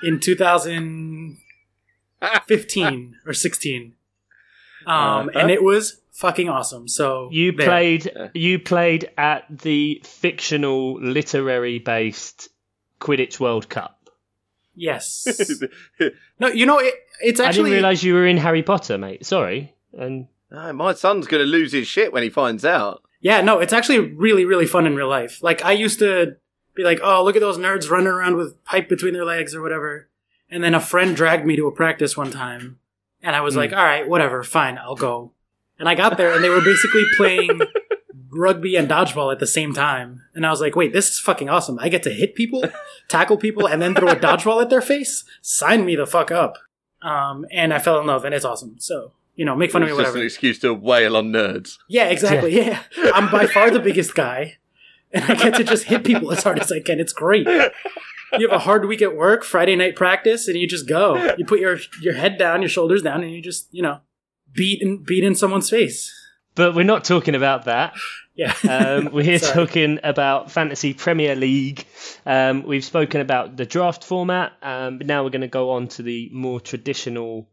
in 0.02 0.22
2015 0.22 3.16
or 3.26 3.34
16. 3.34 3.96
Um, 4.88 5.28
Uh-huh. 5.28 5.30
and 5.38 5.52
it 5.52 5.62
was 5.62 5.98
fucking 6.22 6.48
awesome. 6.48 6.88
So 6.88 7.30
You 7.32 7.52
there. 7.52 7.68
played. 7.68 8.12
Yeah. 8.16 8.28
You 8.34 8.60
played 8.60 9.10
at 9.18 9.46
the 9.50 10.02
fictional, 10.06 11.02
literary-based 11.02 12.48
Quidditch 13.02 13.40
World 13.40 13.68
Cup. 13.68 14.10
Yes. 14.76 15.28
no, 16.40 16.48
you 16.48 16.66
know, 16.66 16.80
it, 16.80 16.94
it's 17.20 17.40
actually. 17.40 17.44
I 17.44 17.48
actually. 17.48 17.64
didn't 17.64 17.84
realise 17.84 18.04
you 18.04 18.14
were 18.14 18.28
in 18.28 18.38
Harry 18.38 18.64
Potter, 18.64 18.98
mate. 18.98 19.26
Sorry. 19.26 19.76
And 19.98 20.28
No, 20.50 20.72
my 20.72 20.94
son's 20.94 21.28
gonna 21.28 21.44
lose 21.44 21.74
his 21.74 21.88
shit 21.88 22.14
when 22.14 22.24
he 22.24 22.30
finds 22.30 22.64
out. 22.64 23.04
Yeah, 23.20 23.42
no, 23.42 23.60
it's 23.60 23.74
actually 23.74 24.00
really, 24.00 24.46
really 24.46 24.66
fun 24.66 24.88
in 24.88 24.96
real 24.96 25.10
life. 25.10 25.44
Like, 25.44 25.64
I 25.64 25.74
used 25.74 26.00
to 26.00 26.38
be 26.74 26.84
like, 26.84 27.00
oh, 27.04 27.24
look 27.24 27.36
at 27.36 27.42
those 27.42 27.58
nerds 27.58 27.90
running 27.90 28.08
around 28.08 28.36
with 28.36 28.64
pipe 28.64 28.90
between 28.90 29.14
their 29.14 29.26
legs 29.26 29.54
or 29.54 29.62
whatever. 29.62 30.10
And 30.50 30.64
then 30.64 30.74
a 30.74 30.80
friend 30.80 31.16
dragged 31.16 31.46
me 31.46 31.56
to 31.56 31.68
a 31.68 31.72
practice 31.72 32.18
one 32.18 32.32
time. 32.32 32.80
And 33.22 33.36
I 33.36 33.42
was 33.42 33.54
hmm. 33.54 33.60
like, 33.60 33.74
all 33.74 33.84
right, 33.84 34.08
whatever, 34.08 34.44
fine, 34.44 34.78
I'll 34.78 34.96
go. 34.96 35.34
And 35.82 35.90
I 35.90 35.96
got 35.96 36.16
there 36.18 36.34
and 36.34 36.44
they 36.44 36.50
were 36.50 36.62
basically 36.62 37.04
playing 37.18 37.60
rugby 38.30 38.76
and 38.76 38.88
dodgeball 38.88 39.32
at 39.34 39.40
the 39.40 39.48
same 39.48 39.74
time. 39.74 40.22
And 40.36 40.46
I 40.46 40.52
was 40.52 40.62
like, 40.62 40.76
wait, 40.76 40.94
this 40.94 41.10
is 41.10 41.20
fucking 41.20 41.50
awesome. 41.50 41.78
I 41.82 41.90
get 41.90 42.04
to 42.04 42.12
hit 42.12 42.36
people, 42.36 42.64
tackle 43.10 43.36
people, 43.38 43.68
and 43.68 43.82
then 43.82 43.96
throw 43.96 44.10
a 44.10 44.16
dodgeball 44.16 44.62
at 44.62 44.70
their 44.70 44.80
face? 44.82 45.26
Sign 45.42 45.84
me 45.84 45.96
the 45.96 46.06
fuck 46.06 46.32
up. 46.32 46.58
Um, 47.02 47.46
and 47.52 47.74
I 47.74 47.80
fell 47.80 48.00
in 48.00 48.06
love 48.06 48.24
and 48.26 48.34
it's 48.36 48.46
awesome. 48.46 48.76
So, 48.78 49.14
you 49.36 49.44
know, 49.44 49.56
make 49.56 49.72
fun 49.72 49.82
of 49.82 49.88
me, 49.88 49.92
It's 49.92 49.98
just 49.98 50.08
whatever. 50.10 50.20
an 50.20 50.26
excuse 50.26 50.60
to 50.60 50.74
wail 50.74 51.18
on 51.18 51.32
nerds. 51.32 51.78
Yeah, 51.90 52.10
exactly. 52.10 52.56
Yeah. 52.56 52.84
I'm 53.16 53.32
by 53.32 53.48
far 53.48 53.72
the 53.72 53.80
biggest 53.80 54.14
guy, 54.14 54.58
and 55.12 55.26
I 55.26 55.34
get 55.36 55.56
to 55.56 55.64
just 55.64 55.86
hit 55.86 56.04
people 56.04 56.32
as 56.32 56.44
hard 56.44 56.60
as 56.60 56.72
I 56.72 56.80
can. 56.80 57.00
It's 57.00 57.14
great. 57.14 57.48
You 57.48 58.48
have 58.48 58.52
a 58.52 58.60
hard 58.60 58.86
week 58.88 59.02
at 59.02 59.16
work, 59.16 59.44
Friday 59.44 59.76
night 59.76 59.96
practice, 59.96 60.48
and 60.48 60.58
you 60.58 60.68
just 60.68 60.88
go. 60.88 61.34
You 61.38 61.46
put 61.46 61.60
your 61.60 61.80
your 62.02 62.14
head 62.14 62.38
down, 62.38 62.62
your 62.62 62.70
shoulders 62.70 63.02
down, 63.02 63.24
and 63.24 63.32
you 63.34 63.42
just 63.42 63.68
you 63.72 63.82
know 63.82 64.00
beat 64.54 64.82
in, 64.82 65.04
beat 65.04 65.24
in 65.24 65.36
someone's 65.36 65.70
face. 65.70 66.14
but 66.56 66.76
we're 66.76 66.84
not 66.84 67.04
talking 67.04 67.36
about 67.36 67.66
that. 67.66 67.94
Yeah. 68.36 68.54
Um, 68.68 69.10
we're 69.14 69.24
here 69.24 69.40
Sorry. 69.40 69.66
talking 69.66 70.00
about 70.04 70.52
Fantasy 70.52 70.94
Premier 70.94 71.36
League. 71.36 71.86
Um, 72.26 72.64
we've 72.64 72.84
spoken 72.84 73.22
about 73.22 73.58
the 73.58 73.66
draft 73.66 74.04
format, 74.04 74.54
um, 74.62 74.98
but 74.98 75.08
now 75.08 75.24
we're 75.24 75.30
going 75.30 75.42
to 75.42 75.48
go 75.48 75.72
on 75.72 75.88
to 75.90 76.04
the 76.04 76.30
more 76.34 76.60
traditional 76.60 77.50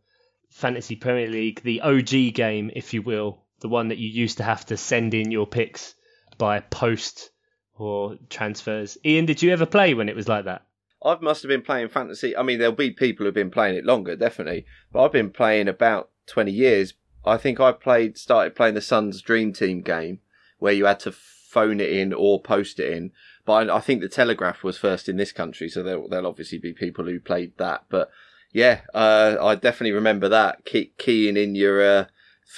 Fantasy 0.51 0.96
Premier 0.96 1.28
League, 1.28 1.62
the 1.62 1.80
OG 1.82 2.34
game, 2.34 2.70
if 2.74 2.94
you 2.94 3.03
will, 3.03 3.42
the 3.61 3.68
one 3.68 3.88
that 3.88 3.99
you 3.99 4.09
used 4.09 4.38
to 4.38 4.44
have 4.44 4.64
to 4.66 4.76
send 4.76 5.14
in 5.14 5.30
your 5.30 5.46
picks 5.46 5.94
by 6.38 6.61
post 6.61 7.30
or 7.74 8.16
transfers. 8.30 8.99
Ian, 9.05 9.26
did 9.26 9.42
you 9.42 9.53
ever 9.53 9.66
play 9.66 9.94
when 9.94 10.09
it 10.09 10.16
was 10.16 10.28
like 10.28 10.46
that? 10.46 10.62
I 11.05 11.16
must 11.20 11.42
have 11.42 11.49
been 11.49 11.62
playing 11.62 11.90
fantasy. 11.90 12.36
I 12.36 12.42
mean, 12.42 12.59
there'll 12.59 12.74
be 12.74 12.90
people 12.90 13.24
who've 13.24 13.34
been 13.34 13.51
playing 13.53 13.76
it 13.76 13.84
longer, 13.84 14.16
definitely. 14.16 14.64
But 14.92 15.05
I've 15.05 15.12
been 15.12 15.30
playing 15.30 15.68
about 15.68 16.11
twenty 16.29 16.53
years. 16.53 16.95
I 17.24 17.37
think 17.37 17.61
I 17.61 17.72
played 17.72 18.16
started 18.16 18.55
playing 18.55 18.74
the 18.74 18.81
Suns 18.81 19.20
Dream 19.20 19.53
Team 19.53 19.83
game 19.83 20.20
where 20.59 20.72
you 20.72 20.87
had 20.87 21.01
to 21.01 21.12
phone 21.12 21.81
it 21.81 21.91
in 21.91 22.12
or 22.12 22.41
post 22.41 22.79
it 22.79 22.93
in. 22.93 23.12
But 23.45 23.70
I, 23.70 23.76
I 23.76 23.81
think 23.81 24.01
the 24.01 24.09
Telegraph 24.09 24.62
was 24.62 24.79
first 24.79 25.09
in 25.09 25.16
this 25.16 25.33
country, 25.33 25.68
so 25.68 25.83
there, 25.83 26.01
there'll 26.09 26.26
obviously 26.26 26.59
be 26.59 26.72
people 26.72 27.07
who 27.07 27.20
played 27.20 27.57
that. 27.59 27.85
But 27.89 28.11
yeah, 28.53 28.81
uh, 28.93 29.37
I 29.41 29.55
definitely 29.55 29.93
remember 29.93 30.29
that 30.29 30.64
key, 30.64 30.93
keying 30.99 31.37
in 31.37 31.55
your 31.55 31.83
uh, 31.83 32.05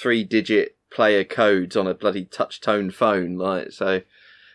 three-digit 0.01 0.77
player 0.89 1.23
codes 1.23 1.77
on 1.77 1.87
a 1.87 1.93
bloody 1.93 2.25
touch-tone 2.25 2.91
phone, 2.91 3.37
like 3.37 3.71
so 3.71 4.01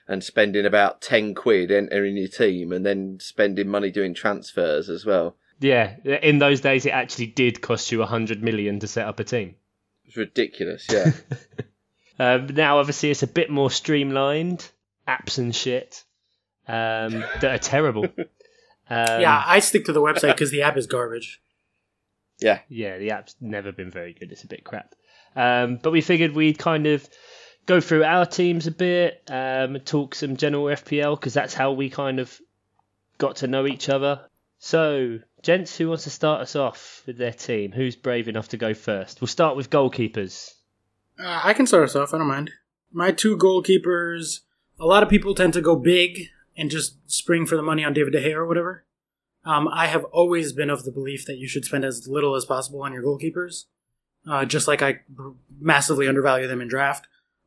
and 0.09 0.23
spending 0.23 0.65
about 0.65 1.01
10 1.01 1.35
quid 1.35 1.71
entering 1.71 2.17
your 2.17 2.29
team 2.29 2.73
and 2.73 2.87
then 2.87 3.19
spending 3.21 3.69
money 3.69 3.91
doing 3.91 4.15
transfers 4.15 4.89
as 4.89 5.05
well. 5.05 5.37
Yeah, 5.59 5.97
in 6.05 6.39
those 6.39 6.61
days 6.61 6.85
it 6.87 6.91
actually 6.91 7.27
did 7.27 7.61
cost 7.61 7.91
you 7.91 7.99
a 7.99 8.01
100 8.01 8.43
million 8.43 8.81
to 8.81 8.87
set 8.87 9.07
up 9.07 9.21
a 9.21 9.25
team. 9.25 9.55
It's 10.05 10.17
ridiculous, 10.17 10.87
yeah. 10.91 11.13
Um, 12.19 12.47
now, 12.47 12.79
obviously, 12.79 13.11
it's 13.11 13.23
a 13.23 13.27
bit 13.27 13.51
more 13.51 13.71
streamlined. 13.71 14.67
Apps 15.07 15.39
and 15.39 15.55
shit 15.55 16.03
um, 16.67 17.21
that 17.41 17.45
are 17.45 17.59
terrible. 17.59 18.07
Um, 18.89 19.21
yeah, 19.21 19.43
I 19.45 19.59
stick 19.59 19.87
to 19.87 19.93
the 19.93 20.01
website 20.01 20.35
because 20.35 20.53
the 20.53 20.63
app 20.63 20.77
is 20.77 20.87
garbage. 20.87 21.41
yeah. 22.39 22.61
yeah, 22.69 22.99
the 22.99 23.11
app's 23.11 23.35
never 23.41 23.73
been 23.73 23.91
very 23.91 24.13
good. 24.13 24.31
It's 24.31 24.45
a 24.45 24.47
bit 24.47 24.63
crap. 24.63 24.95
Um, 25.35 25.81
but 25.83 25.91
we 25.91 26.01
figured 26.01 26.37
we'd 26.37 26.57
kind 26.57 26.87
of 26.87 27.09
go 27.67 27.81
through 27.81 28.05
our 28.05 28.25
teams 28.25 28.69
a 28.69 28.71
bit, 28.71 29.25
um, 29.27 29.81
talk 29.81 30.15
some 30.15 30.37
general 30.37 30.67
FPL 30.67 31.19
because 31.19 31.35
that's 31.35 31.53
how 31.53 31.73
we 31.73 31.91
kind 31.91 32.21
of 32.21 32.41
got 33.19 33.35
to 33.39 33.49
know 33.49 33.67
each 33.67 33.89
other. 33.89 34.21
So, 34.61 35.19
gents, 35.47 35.77
who 35.77 35.89
wants 35.89 36.05
to 36.05 36.11
start 36.11 36.41
us 36.41 36.57
off 36.57 37.05
with 37.07 37.19
their 37.19 37.33
team? 37.33 37.71
Who's 37.71 37.95
brave 37.95 38.27
enough 38.27 38.49
to 38.49 38.57
go 38.57 38.75
first? 38.75 39.21
We'll 39.21 39.29
start 39.29 39.57
with 39.57 39.71
goalkeepers. 39.71 40.55
Uh, 41.19 41.41
I 41.45 41.55
can 41.55 41.67
start 41.67 41.85
us 41.85 41.95
off. 41.95 42.13
I 42.13 42.19
don't 42.19 42.27
mind. 42.27 42.51
My 42.93 43.13
two 43.13 43.39
goalkeepers. 43.39 44.41
A 44.81 44.85
lot 44.87 45.05
of 45.05 45.09
people 45.09 45.35
tend 45.35 45.53
to 45.53 45.61
go 45.61 45.77
big 45.77 46.29
and 46.57 46.69
just 46.69 46.99
spring 47.11 47.47
for 47.47 47.57
the 47.57 47.63
money 47.63 47.85
on 47.85 47.93
David 47.93 48.13
De 48.13 48.21
Gea 48.21 48.35
or 48.35 48.47
whatever. 48.47 48.85
Um, 49.45 49.69
I 49.69 49.87
have 49.87 50.05
always 50.07 50.53
been 50.53 50.69
of 50.69 50.85
the 50.85 50.91
belief 50.91 51.25
that 51.27 51.37
you 51.37 51.47
should 51.47 51.65
spend 51.65 51.85
as 51.85 52.09
little 52.09 52.35
as 52.35 52.45
possible 52.45 52.83
on 52.83 52.93
your 52.93 53.05
goalkeepers, 53.05 53.67
uh, 54.29 54.45
just 54.45 54.67
like 54.67 54.83
I 54.83 55.03
massively 55.61 56.09
undervalue 56.09 56.49
them 56.49 56.61
in 56.61 56.67
draft. 56.67 57.07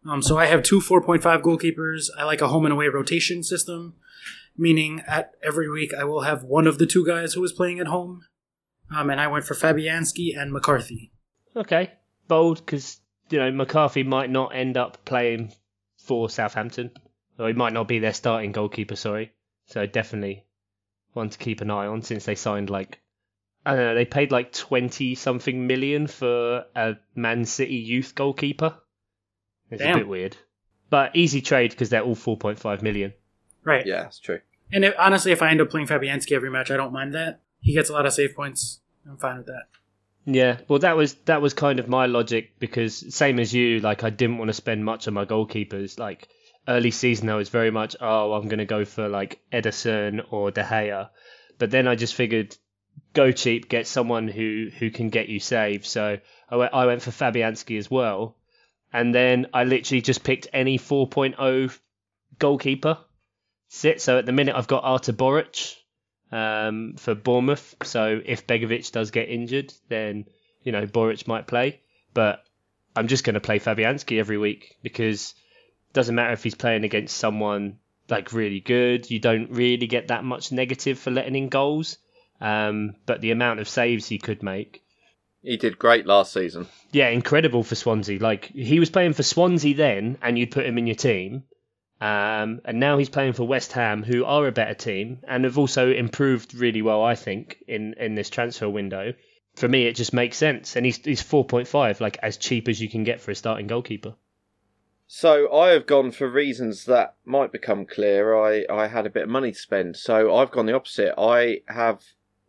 Um, 0.10 0.22
so 0.22 0.38
I 0.38 0.46
have 0.46 0.64
two 0.64 0.80
4.5 0.80 1.42
goalkeepers. 1.42 2.08
I 2.18 2.24
like 2.24 2.40
a 2.40 2.48
home 2.48 2.66
and 2.66 2.72
away 2.72 2.88
rotation 2.88 3.44
system, 3.44 3.96
meaning 4.60 5.02
at 5.08 5.32
every 5.42 5.70
week 5.70 5.94
I 5.94 6.04
will 6.04 6.22
have 6.22 6.44
one 6.44 6.68
of 6.68 6.78
the 6.78 6.86
two 6.86 7.06
guys 7.06 7.34
who 7.34 7.44
is 7.44 7.54
playing 7.54 7.80
at 7.80 7.88
home. 7.88 8.22
Um, 8.96 9.10
and 9.10 9.22
I 9.22 9.28
went 9.28 9.46
for 9.46 9.54
Fabianski 9.54 10.38
and 10.38 10.52
McCarthy. 10.52 11.12
Okay, 11.56 11.92
bold 12.28 12.58
because 12.58 13.00
you 13.30 13.40
know 13.40 13.52
McCarthy 13.52 14.04
might 14.04 14.30
not 14.30 14.56
end 14.56 14.78
up 14.78 15.06
playing 15.06 15.54
for 15.98 16.30
Southampton, 16.30 16.92
or 17.38 17.48
he 17.48 17.54
might 17.54 17.74
not 17.74 17.88
be 17.88 18.00
their 18.00 18.14
starting 18.14 18.52
goalkeeper. 18.52 18.96
Sorry, 18.96 19.32
so 19.66 19.86
definitely 19.86 20.46
one 21.14 21.30
to 21.30 21.38
keep 21.38 21.62
an 21.62 21.72
eye 21.72 21.88
on 21.88 22.02
since 22.02 22.26
they 22.26 22.36
signed 22.36 22.70
like 22.70 23.00
I 23.66 23.76
don't 23.76 23.86
know 23.86 23.96
they 23.96 24.06
paid 24.06 24.32
like 24.32 24.52
twenty 24.52 25.16
something 25.16 25.68
million 25.68 26.08
for 26.08 26.66
a 26.76 26.96
Man 27.16 27.46
City 27.46 27.76
youth 27.76 28.16
goalkeeper. 28.16 28.76
It's 29.70 29.82
Damn. 29.82 29.96
a 29.96 29.98
bit 30.00 30.08
weird, 30.08 30.38
but 30.90 31.16
easy 31.16 31.42
trade 31.42 31.72
because 31.72 31.90
they're 31.90 32.02
all 32.02 32.16
four 32.16 32.38
point 32.38 32.58
five 32.58 32.82
million. 32.82 33.14
Right. 33.64 33.86
Yeah, 33.86 34.04
that's 34.04 34.20
true. 34.20 34.40
And 34.72 34.86
if, 34.86 34.94
honestly, 34.98 35.32
if 35.32 35.42
I 35.42 35.50
end 35.50 35.62
up 35.62 35.70
playing 35.70 35.88
Fabianski 35.88 36.32
every 36.34 36.50
match, 36.50 36.72
I 36.72 36.78
don't 36.78 36.94
mind 36.94 37.14
that. 37.14 37.42
He 37.60 37.74
gets 37.74 37.90
a 37.90 37.94
lot 37.94 38.06
of 38.06 38.14
save 38.14 38.36
points. 38.36 38.80
I'm 39.08 39.18
fine 39.18 39.38
with 39.38 39.48
that. 39.48 39.64
Yeah, 40.26 40.58
well, 40.68 40.80
that 40.80 40.96
was 40.96 41.16
that 41.26 41.42
was 41.42 41.54
kind 41.54 41.80
of 41.80 41.88
my 41.88 42.06
logic 42.06 42.60
because 42.60 43.16
same 43.16 43.40
as 43.40 43.54
you, 43.54 43.80
like 43.80 44.04
I 44.04 44.10
didn't 44.10 44.38
want 44.38 44.50
to 44.50 44.54
spend 44.54 44.86
much 44.86 45.08
on 45.08 45.14
my 45.14 45.26
goalkeepers. 45.26 45.98
Like 45.98 46.28
early 46.68 46.92
season 46.92 47.30
I 47.30 47.36
was 47.36 47.50
very 47.50 47.72
much 47.72 47.96
oh 48.00 48.34
I'm 48.34 48.48
going 48.48 48.60
to 48.60 48.66
go 48.66 48.86
for 48.86 49.08
like 49.08 49.42
Ederson 49.52 50.22
or 50.30 50.52
De 50.52 50.64
Gea, 50.64 51.10
but 51.58 51.72
then 51.72 51.88
I 51.88 51.96
just 51.96 52.14
figured 52.14 52.56
go 53.14 53.32
cheap, 53.32 53.70
get 53.70 53.88
someone 53.88 54.28
who 54.28 54.70
who 54.78 54.92
can 54.92 55.10
get 55.10 55.30
you 55.30 55.40
saved. 55.40 55.86
So 55.86 56.20
I 56.50 56.56
went, 56.56 56.74
I 56.74 56.86
went 56.86 57.02
for 57.02 57.12
Fabianski 57.12 57.78
as 57.78 57.90
well, 57.90 58.36
and 58.94 59.16
then 59.16 59.48
I 59.54 59.64
literally 59.64 60.02
just 60.02 60.24
picked 60.24 60.48
any 60.54 60.78
4.0 60.78 61.80
goalkeeper. 62.38 63.00
Sit. 63.70 64.02
So 64.02 64.18
at 64.18 64.26
the 64.26 64.32
minute 64.32 64.56
I've 64.56 64.68
got 64.68 64.84
Artur 64.84 65.14
Boruc 65.14 65.76
um, 66.32 66.96
for 66.98 67.16
Bournemouth. 67.16 67.76
So 67.84 68.22
if 68.24 68.46
Begovic 68.46 68.92
does 68.92 69.12
get 69.12 69.30
injured, 69.30 69.74
then 69.88 70.26
you 70.64 70.72
know 70.72 70.86
Boric 70.86 71.28
might 71.28 71.48
play. 71.48 71.80
But 72.14 72.44
I'm 72.96 73.08
just 73.08 73.24
going 73.24 73.36
to 73.36 73.40
play 73.40 73.60
Fabianski 73.60 74.20
every 74.20 74.38
week 74.38 74.76
because 74.82 75.34
it 75.90 75.94
doesn't 75.94 76.16
matter 76.16 76.34
if 76.34 76.44
he's 76.44 76.56
playing 76.56 76.84
against 76.84 77.18
someone 77.18 77.78
like 78.10 78.34
really 78.34 78.60
good. 78.60 79.10
You 79.10 79.20
don't 79.20 79.52
really 79.52 79.88
get 79.88 80.08
that 80.08 80.24
much 80.24 80.52
negative 80.52 80.98
for 80.98 81.12
letting 81.12 81.36
in 81.36 81.50
goals. 81.50 81.98
Um, 82.42 82.96
but 83.06 83.22
the 83.22 83.32
amount 83.32 83.60
of 83.60 83.68
saves 83.68 84.08
he 84.08 84.18
could 84.18 84.44
make. 84.44 84.82
He 85.42 85.58
did 85.58 85.80
great 85.80 86.06
last 86.06 86.34
season. 86.34 86.68
Yeah, 86.92 87.10
incredible 87.10 87.64
for 87.64 87.76
Swansea. 87.76 88.20
Like 88.20 88.46
he 88.46 88.80
was 88.80 88.90
playing 88.90 89.14
for 89.14 89.24
Swansea 89.24 89.76
then, 89.76 90.18
and 90.22 90.38
you'd 90.38 90.52
put 90.52 90.66
him 90.66 90.78
in 90.78 90.88
your 90.88 90.96
team. 90.96 91.44
Um, 92.02 92.62
and 92.64 92.80
now 92.80 92.98
he's 92.98 93.10
playing 93.10 93.34
for 93.34 93.44
West 93.44 93.74
Ham, 93.74 94.04
who 94.04 94.24
are 94.24 94.48
a 94.48 94.52
better 94.52 94.74
team 94.74 95.20
and 95.28 95.44
have 95.44 95.58
also 95.58 95.92
improved 95.92 96.54
really 96.54 96.82
well, 96.82 97.04
I 97.04 97.16
think, 97.16 97.64
in, 97.68 97.94
in 98.00 98.16
this 98.16 98.30
transfer 98.30 98.70
window. 98.70 99.14
For 99.56 99.68
me, 99.68 99.86
it 99.86 99.96
just 99.96 100.14
makes 100.14 100.38
sense. 100.38 100.76
And 100.76 100.86
he's, 100.86 100.98
he's 101.04 101.22
4.5, 101.22 102.00
like 102.00 102.18
as 102.22 102.38
cheap 102.38 102.70
as 102.70 102.80
you 102.80 102.90
can 102.90 103.04
get 103.04 103.20
for 103.20 103.32
a 103.32 103.36
starting 103.36 103.68
goalkeeper. 103.68 104.16
So 105.08 105.52
I 105.52 105.70
have 105.70 105.88
gone 105.88 106.12
for 106.12 106.30
reasons 106.30 106.86
that 106.86 107.16
might 107.26 107.52
become 107.52 107.86
clear. 107.86 108.38
I, 108.38 108.66
I 108.70 108.88
had 108.88 109.06
a 109.06 109.10
bit 109.10 109.24
of 109.24 109.30
money 109.30 109.52
to 109.52 109.58
spend. 109.58 109.98
So 109.98 110.36
I've 110.36 110.52
gone 110.52 110.68
the 110.68 110.76
opposite. 110.76 111.16
I 111.18 111.62
have 111.68 112.04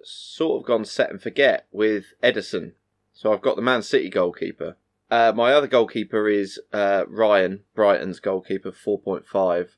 sort 0.05 0.61
of 0.61 0.67
gone 0.67 0.85
set 0.85 1.11
and 1.11 1.21
forget 1.21 1.67
with 1.73 2.13
Ederson. 2.23 2.73
So 3.13 3.33
I've 3.33 3.41
got 3.41 3.57
the 3.57 3.63
Man 3.63 3.83
City 3.83 4.11
goalkeeper. 4.11 4.77
Uh, 5.11 5.33
my 5.35 5.53
other 5.53 5.67
goalkeeper 5.67 6.29
is 6.29 6.61
uh, 6.73 7.05
Ryan, 7.09 7.65
Brighton's 7.75 8.21
goalkeeper, 8.21 8.71
4.5. 8.71 9.71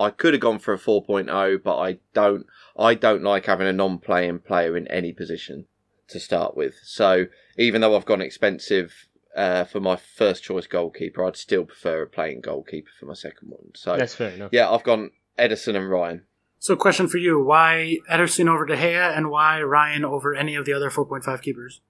I 0.00 0.10
could 0.10 0.34
have 0.34 0.40
gone 0.40 0.58
for 0.58 0.72
a 0.72 0.78
4.0, 0.78 1.62
but 1.62 1.78
I 1.78 1.98
don't. 2.14 2.46
I 2.76 2.94
don't 2.94 3.22
like 3.22 3.46
having 3.46 3.66
a 3.66 3.72
non-playing 3.72 4.40
player 4.40 4.76
in 4.76 4.88
any 4.88 5.12
position 5.12 5.66
to 6.08 6.18
start 6.18 6.56
with. 6.56 6.74
So 6.82 7.26
even 7.58 7.80
though 7.80 7.94
I've 7.94 8.06
gone 8.06 8.22
expensive 8.22 9.08
uh, 9.36 9.64
for 9.64 9.80
my 9.80 9.96
first 9.96 10.42
choice 10.42 10.66
goalkeeper, 10.66 11.24
I'd 11.24 11.36
still 11.36 11.64
prefer 11.64 12.02
a 12.02 12.06
playing 12.06 12.40
goalkeeper 12.40 12.90
for 12.98 13.06
my 13.06 13.14
second 13.14 13.50
one. 13.50 13.72
So 13.74 13.96
that's 13.96 14.14
fair 14.14 14.30
enough. 14.30 14.50
Yeah, 14.52 14.70
I've 14.70 14.82
gone 14.82 15.10
Ederson 15.38 15.76
and 15.76 15.90
Ryan. 15.90 16.22
So, 16.58 16.76
question 16.76 17.08
for 17.08 17.18
you: 17.18 17.42
Why 17.42 17.98
Ederson 18.10 18.48
over 18.48 18.64
De 18.64 18.76
Gea, 18.76 19.16
and 19.16 19.30
why 19.30 19.60
Ryan 19.62 20.04
over 20.04 20.34
any 20.34 20.54
of 20.54 20.64
the 20.64 20.72
other 20.72 20.90
4.5 20.90 21.42
keepers? 21.42 21.80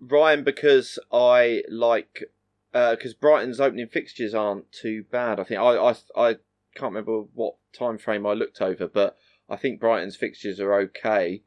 Ryan 0.00 0.44
because 0.44 0.98
I 1.12 1.62
like 1.68 2.24
because 2.72 3.12
uh, 3.12 3.20
Brighton's 3.20 3.60
opening 3.60 3.88
fixtures 3.88 4.34
aren't 4.34 4.70
too 4.72 5.04
bad. 5.10 5.40
I 5.40 5.44
think 5.44 5.60
I, 5.60 5.76
I 5.76 5.90
I 6.16 6.32
can't 6.74 6.92
remember 6.92 7.22
what 7.34 7.54
time 7.72 7.98
frame 7.98 8.26
I 8.26 8.32
looked 8.32 8.60
over, 8.60 8.86
but 8.86 9.16
I 9.48 9.56
think 9.56 9.80
Brighton's 9.80 10.16
fixtures 10.16 10.60
are 10.60 10.74
okay. 10.74 11.42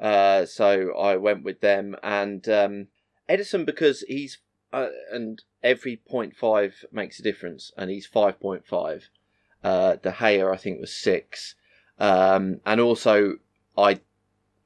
Uh, 0.00 0.46
so 0.46 0.96
I 0.96 1.16
went 1.16 1.42
with 1.42 1.60
them 1.60 1.96
and 2.04 2.48
um, 2.48 2.86
Ederson 3.28 3.66
because 3.66 4.02
he's 4.02 4.38
uh, 4.72 4.88
and 5.10 5.42
every 5.62 6.00
0.5 6.10 6.84
makes 6.92 7.18
a 7.18 7.22
difference, 7.22 7.72
and 7.76 7.90
he's 7.90 8.08
5.5. 8.08 9.04
Uh, 9.64 9.96
De 9.96 10.12
Gea, 10.12 10.52
I 10.52 10.56
think, 10.56 10.80
was 10.80 10.94
six. 10.94 11.54
Um, 11.98 12.60
and 12.64 12.80
also, 12.80 13.38
I 13.76 14.00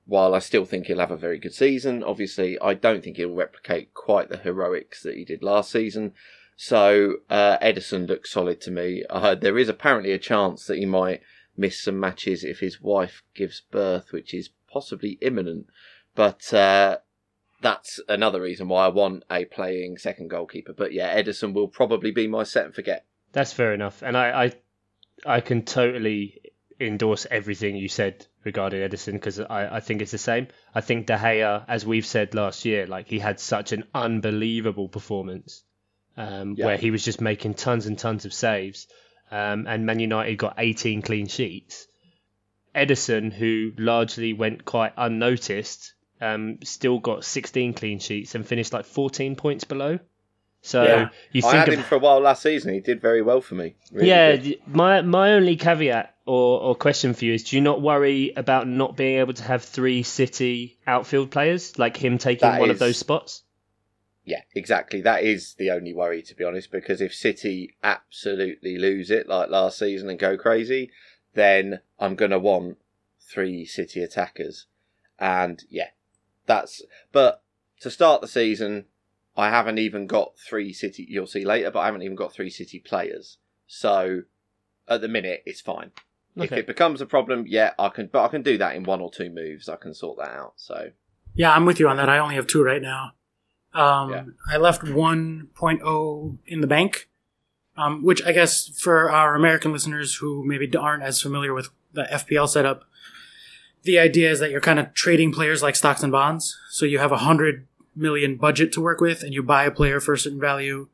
while 0.07 0.35
I 0.35 0.41
still 0.41 0.65
think 0.65 0.87
he'll 0.87 0.99
have 0.99 1.11
a 1.11 1.17
very 1.17 1.39
good 1.39 1.55
season, 1.55 2.03
obviously 2.03 2.59
I 2.61 2.75
don't 2.75 3.03
think 3.03 3.17
he'll 3.17 3.35
replicate 3.35 3.95
quite 3.95 4.29
the 4.29 4.37
heroics 4.39 5.03
that 5.03 5.17
he 5.17 5.25
did 5.25 5.43
last 5.43 5.71
season. 5.71 6.13
So 6.57 7.17
uh, 7.31 7.59
Ederson 7.59 8.09
looks 8.09 8.31
solid 8.31 8.61
to 8.63 8.71
me. 8.71 9.05
Uh, 9.09 9.35
there 9.35 9.59
is 9.59 9.69
apparently 9.69 10.13
a 10.13 10.19
chance 10.19 10.67
that 10.67 10.79
he 10.79 10.87
might 10.87 11.23
miss 11.57 11.83
some 11.83 11.99
matches 11.99 12.45
if 12.45 12.61
his 12.61 12.81
wife 12.81 13.23
gives 13.35 13.61
birth, 13.61 14.13
which 14.13 14.35
is 14.35 14.51
possibly 14.71 15.19
imminent. 15.21 15.67
But 16.15 16.53
uh, 16.53 16.99
that's 17.61 18.01
another 18.09 18.41
reason 18.41 18.69
why 18.69 18.87
I 18.87 18.89
want 18.89 19.25
a 19.31 19.45
playing 19.45 19.99
second 19.99 20.29
goalkeeper. 20.29 20.73
But 20.73 20.93
yeah, 20.93 21.21
Ederson 21.21 21.55
will 21.55 21.69
probably 21.69 22.11
be 22.11 22.27
my 22.27 22.43
set 22.43 22.67
and 22.67 22.75
forget. 22.75 23.07
That's 23.33 23.53
fair 23.53 23.73
enough, 23.73 24.03
and 24.03 24.17
I 24.17 24.45
I, 24.45 25.37
I 25.37 25.41
can 25.41 25.63
totally 25.63 26.43
endorse 26.79 27.27
everything 27.31 27.77
you 27.77 27.89
said 27.89 28.27
regarding 28.45 28.81
Ederson 28.81 29.13
because 29.13 29.41
I, 29.41 29.77
I 29.77 29.81
think 29.81 30.03
it's 30.03 30.13
the 30.13 30.19
same. 30.19 30.49
I 30.75 30.81
think 30.81 31.07
De 31.07 31.17
Gea, 31.17 31.65
as 31.69 31.87
we've 31.87 32.07
said 32.07 32.35
last 32.35 32.65
year, 32.65 32.87
like 32.87 33.09
he 33.09 33.19
had 33.19 33.41
such 33.41 33.73
an 33.73 33.85
unbelievable 33.95 34.89
performance 34.89 35.63
um, 36.17 36.55
yeah. 36.57 36.67
where 36.67 36.77
he 36.77 36.91
was 36.91 37.05
just 37.05 37.21
making 37.21 37.55
tons 37.55 37.87
and 37.87 37.99
tons 37.99 38.25
of 38.25 38.33
saves, 38.33 38.87
um, 39.31 39.67
and 39.67 39.87
Man 39.87 40.01
United 40.01 40.37
got 40.37 40.55
18 40.59 41.03
clean 41.03 41.27
sheets. 41.27 41.87
Ederson, 42.75 43.33
who 43.33 43.73
largely 43.77 44.33
went 44.33 44.65
quite 44.65 44.93
unnoticed, 44.97 45.95
um, 46.21 46.59
still 46.63 46.99
got 46.99 47.25
16 47.25 47.75
clean 47.75 47.99
sheets 47.99 48.35
and 48.35 48.47
finished 48.47 48.73
like 48.73 48.87
14 48.87 49.37
points 49.37 49.65
below. 49.65 49.99
So 50.65 50.85
yeah. 50.85 51.09
you 51.33 51.43
think 51.43 51.55
I 51.55 51.59
had 51.59 51.69
him 51.69 51.83
for 51.83 51.97
a 51.97 51.99
while 51.99 52.21
last 52.21 52.43
season. 52.43 52.73
He 52.73 52.79
did 52.79 53.01
very 53.01 53.21
well 53.21 53.41
for 53.41 53.57
me. 53.57 53.75
Really 53.91 54.09
yeah, 54.09 54.55
my 54.69 55.03
my 55.03 55.33
only 55.33 55.57
caveat 55.57 56.15
or, 56.25 56.61
or 56.61 56.75
question 56.77 57.15
for 57.15 57.25
you 57.25 57.35
is: 57.35 57.43
Do 57.43 57.57
you 57.57 57.63
not 57.63 57.83
worry 57.83 58.33
about 58.37 58.69
not 58.69 58.97
being 58.97 59.19
able 59.19 59.35
to 59.35 59.43
have 59.43 59.65
three 59.65 60.05
City 60.05 60.79
outfield 60.87 61.33
players, 61.33 61.79
like 61.81 61.97
him 61.97 62.17
taking 62.17 62.49
that 62.49 62.61
one 62.61 62.71
is, 62.71 62.77
of 62.77 62.79
those 62.79 62.97
spots? 62.97 63.43
Yeah, 64.25 64.43
exactly. 64.55 65.01
That 65.01 65.25
is 65.25 65.55
the 65.55 65.73
only 65.73 65.93
worry, 65.93 66.23
to 66.23 66.35
be 66.37 66.45
honest. 66.45 66.71
Because 66.71 67.01
if 67.01 67.13
City 67.13 67.75
absolutely 67.83 68.79
lose 68.79 69.11
it 69.11 69.29
like 69.29 69.51
last 69.51 69.81
season 69.81 70.09
and 70.09 70.19
go 70.19 70.37
crazy, 70.37 70.93
then 71.35 71.81
I'm 71.99 72.15
going 72.15 72.31
to 72.31 72.39
want 72.39 72.79
three 73.21 73.65
City 73.67 74.01
attackers. 74.01 74.67
And 75.19 75.65
yeah, 75.69 75.89
that's. 76.47 76.83
But 77.11 77.43
to 77.81 77.91
start 77.91 78.21
the 78.21 78.29
season, 78.29 78.85
I 79.37 79.49
haven't 79.49 79.79
even 79.79 80.07
got 80.07 80.39
three 80.39 80.73
City. 80.73 81.07
You'll 81.09 81.27
see 81.27 81.45
later, 81.45 81.71
but 81.71 81.81
I 81.81 81.87
haven't 81.87 82.03
even 82.03 82.17
got 82.17 82.33
three 82.33 82.51
City 82.51 82.79
players. 82.79 83.39
So 83.67 84.23
at 84.89 85.01
the 85.01 85.09
minute, 85.09 85.43
it's 85.47 85.61
fine. 85.61 85.93
Okay. 86.37 86.47
If 86.47 86.53
it 86.53 86.67
becomes 86.67 87.01
a 87.01 87.07
problem, 87.07 87.45
yeah, 87.47 87.73
I 87.79 87.89
can. 87.89 88.09
But 88.13 88.25
I 88.25 88.29
can 88.29 88.43
do 88.43 88.59
that 88.59 88.75
in 88.75 88.85
one 88.85 89.01
or 89.01 89.11
two 89.11 89.31
moves. 89.31 89.69
I 89.69 89.77
can 89.77 89.95
sort 89.95 90.19
that 90.19 90.31
out. 90.31 90.55
So 90.57 90.91
yeah, 91.35 91.53
I'm 91.53 91.65
with 91.65 91.81
you 91.81 91.89
on 91.89 91.97
that. 91.97 92.09
I 92.09 92.19
only 92.19 92.35
have 92.35 92.47
two 92.47 92.63
right 92.63 92.83
now. 92.83 93.13
Um, 93.75 94.11
yeah. 94.11 94.25
I 94.51 94.59
left 94.59 94.83
1.0 94.83 96.39
in 96.47 96.61
the 96.61 96.67
bank, 96.67 97.09
um, 97.77 98.05
which 98.05 98.23
I 98.23 98.33
guess 98.33 98.69
for 98.69 99.11
our 99.11 99.35
American 99.35 99.73
listeners 99.73 100.17
who 100.17 100.45
maybe 100.45 100.71
aren't 100.77 101.03
as 101.03 101.23
familiar 101.23 101.55
with 101.55 101.71
the 101.93 102.03
FPL 102.03 102.49
setup, 102.49 102.85
the 103.83 103.99
idea 103.99 104.31
is 104.31 104.41
that 104.41 104.51
you're 104.51 104.61
kind 104.61 104.79
of 104.79 104.93
trading 104.93 105.33
players 105.33 105.63
like 105.63 105.75
stocks 105.75 106.03
and 106.03 106.13
bonds. 106.13 106.59
So 106.71 106.85
you 106.85 106.99
have 106.99 107.13
a 107.13 107.19
hundred 107.19 107.67
million 107.95 108.37
budget 108.37 108.73
to 108.73 108.81
work 108.81 109.01
with, 109.01 109.23
and 109.23 109.33
you 109.33 109.43
buy 109.43 109.65
a 109.65 109.71
player 109.71 110.01
for 110.01 110.15
a 110.15 110.19
certain 110.19 110.41
value. 110.41 110.89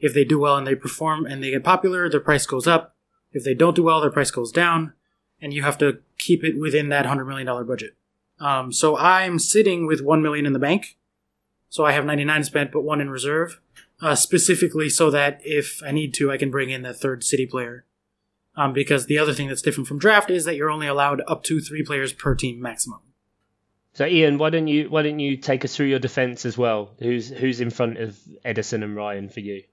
If 0.00 0.14
they 0.14 0.24
do 0.24 0.38
well 0.38 0.56
and 0.56 0.66
they 0.66 0.74
perform 0.74 1.26
and 1.26 1.42
they 1.42 1.50
get 1.50 1.64
popular, 1.64 2.08
their 2.08 2.20
price 2.20 2.46
goes 2.46 2.66
up. 2.66 2.96
If 3.32 3.44
they 3.44 3.54
don't 3.54 3.76
do 3.76 3.82
well, 3.82 4.00
their 4.00 4.10
price 4.10 4.30
goes 4.30 4.52
down, 4.52 4.92
and 5.40 5.54
you 5.54 5.62
have 5.62 5.78
to 5.78 6.00
keep 6.18 6.44
it 6.44 6.58
within 6.58 6.88
that 6.90 7.06
hundred 7.06 7.26
million 7.26 7.46
dollar 7.46 7.64
budget. 7.64 7.94
Um, 8.40 8.72
so 8.72 8.96
I'm 8.96 9.38
sitting 9.38 9.86
with 9.86 10.00
one 10.00 10.22
million 10.22 10.46
in 10.46 10.52
the 10.52 10.58
bank, 10.58 10.96
so 11.68 11.84
I 11.84 11.92
have 11.92 12.04
99 12.04 12.44
spent, 12.44 12.72
but 12.72 12.82
one 12.82 13.00
in 13.00 13.08
reserve, 13.08 13.60
uh, 14.00 14.14
specifically 14.14 14.90
so 14.90 15.10
that 15.10 15.40
if 15.44 15.80
I 15.86 15.92
need 15.92 16.12
to, 16.14 16.30
I 16.30 16.36
can 16.36 16.50
bring 16.50 16.70
in 16.70 16.82
that 16.82 16.98
third 16.98 17.24
city 17.24 17.46
player. 17.46 17.86
Um, 18.54 18.74
because 18.74 19.06
the 19.06 19.18
other 19.18 19.32
thing 19.32 19.48
that's 19.48 19.62
different 19.62 19.88
from 19.88 19.98
draft 19.98 20.28
is 20.28 20.44
that 20.44 20.56
you're 20.56 20.70
only 20.70 20.86
allowed 20.86 21.22
up 21.26 21.42
to 21.44 21.60
three 21.60 21.82
players 21.82 22.12
per 22.12 22.34
team 22.34 22.60
maximum. 22.60 23.00
So 23.94 24.06
Ian, 24.06 24.38
why 24.38 24.50
don't 24.50 24.68
you 24.68 24.88
why 24.88 25.02
don't 25.02 25.18
you 25.18 25.36
take 25.36 25.64
us 25.64 25.76
through 25.76 25.86
your 25.86 25.98
defence 25.98 26.46
as 26.46 26.56
well? 26.56 26.90
Who's 26.98 27.28
who's 27.28 27.60
in 27.60 27.70
front 27.70 27.98
of 27.98 28.18
Ederson 28.44 28.82
and 28.82 28.96
Ryan 28.96 29.28
for 29.28 29.40
you? 29.40 29.64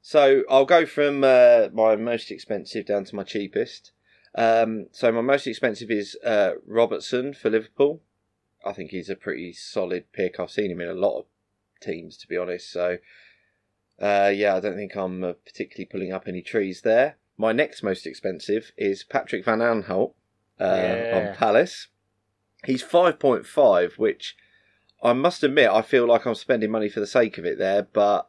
So 0.00 0.44
I'll 0.48 0.64
go 0.64 0.86
from 0.86 1.24
uh, 1.24 1.68
my 1.72 1.96
most 1.96 2.30
expensive 2.30 2.86
down 2.86 3.04
to 3.04 3.16
my 3.16 3.22
cheapest. 3.24 3.92
Um, 4.34 4.86
so 4.92 5.10
my 5.12 5.20
most 5.20 5.46
expensive 5.46 5.90
is 5.90 6.16
uh, 6.24 6.52
Robertson 6.66 7.34
for 7.34 7.50
Liverpool. 7.50 8.02
I 8.64 8.72
think 8.72 8.90
he's 8.90 9.10
a 9.10 9.16
pretty 9.16 9.52
solid 9.52 10.12
pick. 10.12 10.38
I've 10.38 10.50
seen 10.50 10.70
him 10.70 10.80
in 10.80 10.88
a 10.88 10.94
lot 10.94 11.18
of 11.18 11.24
teams, 11.80 12.16
to 12.18 12.28
be 12.28 12.36
honest. 12.36 12.70
So 12.70 12.98
uh, 14.00 14.32
yeah, 14.34 14.56
I 14.56 14.60
don't 14.60 14.76
think 14.76 14.94
I'm 14.94 15.22
uh, 15.22 15.32
particularly 15.44 15.86
pulling 15.86 16.12
up 16.12 16.28
any 16.28 16.42
trees 16.42 16.82
there. 16.82 17.16
My 17.36 17.52
next 17.52 17.82
most 17.82 18.06
expensive 18.06 18.72
is 18.76 19.04
Patrick 19.04 19.44
Van 19.44 19.58
Aanholt 19.58 20.14
uh, 20.58 20.64
yeah. 20.64 21.28
on 21.30 21.36
Palace. 21.36 21.88
He's 22.66 22.82
5.5, 22.82 23.92
which 23.98 24.36
I 25.02 25.12
must 25.12 25.42
admit, 25.42 25.70
I 25.70 25.82
feel 25.82 26.06
like 26.06 26.26
I'm 26.26 26.34
spending 26.34 26.70
money 26.70 26.88
for 26.88 27.00
the 27.00 27.06
sake 27.06 27.38
of 27.38 27.44
it 27.44 27.58
there, 27.58 27.82
but 27.82 28.28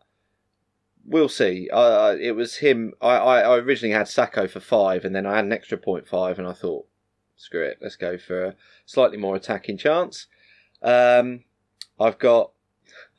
we'll 1.06 1.30
see. 1.30 1.70
Uh, 1.72 2.16
it 2.20 2.34
was 2.34 2.58
him. 2.58 2.94
I, 3.02 3.16
I, 3.16 3.40
I 3.42 3.58
originally 3.58 3.94
had 3.96 4.08
Sakho 4.08 4.50
for 4.50 4.60
five, 4.60 5.04
and 5.06 5.16
then 5.16 5.26
I 5.26 5.36
had 5.38 5.46
an 5.46 5.54
extra 5.54 5.78
point 5.78 6.08
five, 6.08 6.38
and 6.38 6.48
I 6.48 6.54
thought, 6.54 6.88
screw 7.36 7.64
it, 7.64 7.80
let's 7.82 7.96
go 7.96 8.18
for 8.18 8.44
a 8.46 8.56
slightly 8.86 9.18
more 9.18 9.36
attacking 9.36 9.78
chance. 9.78 10.28
Um, 10.82 11.44
I've 12.00 12.20
got. 12.20 12.52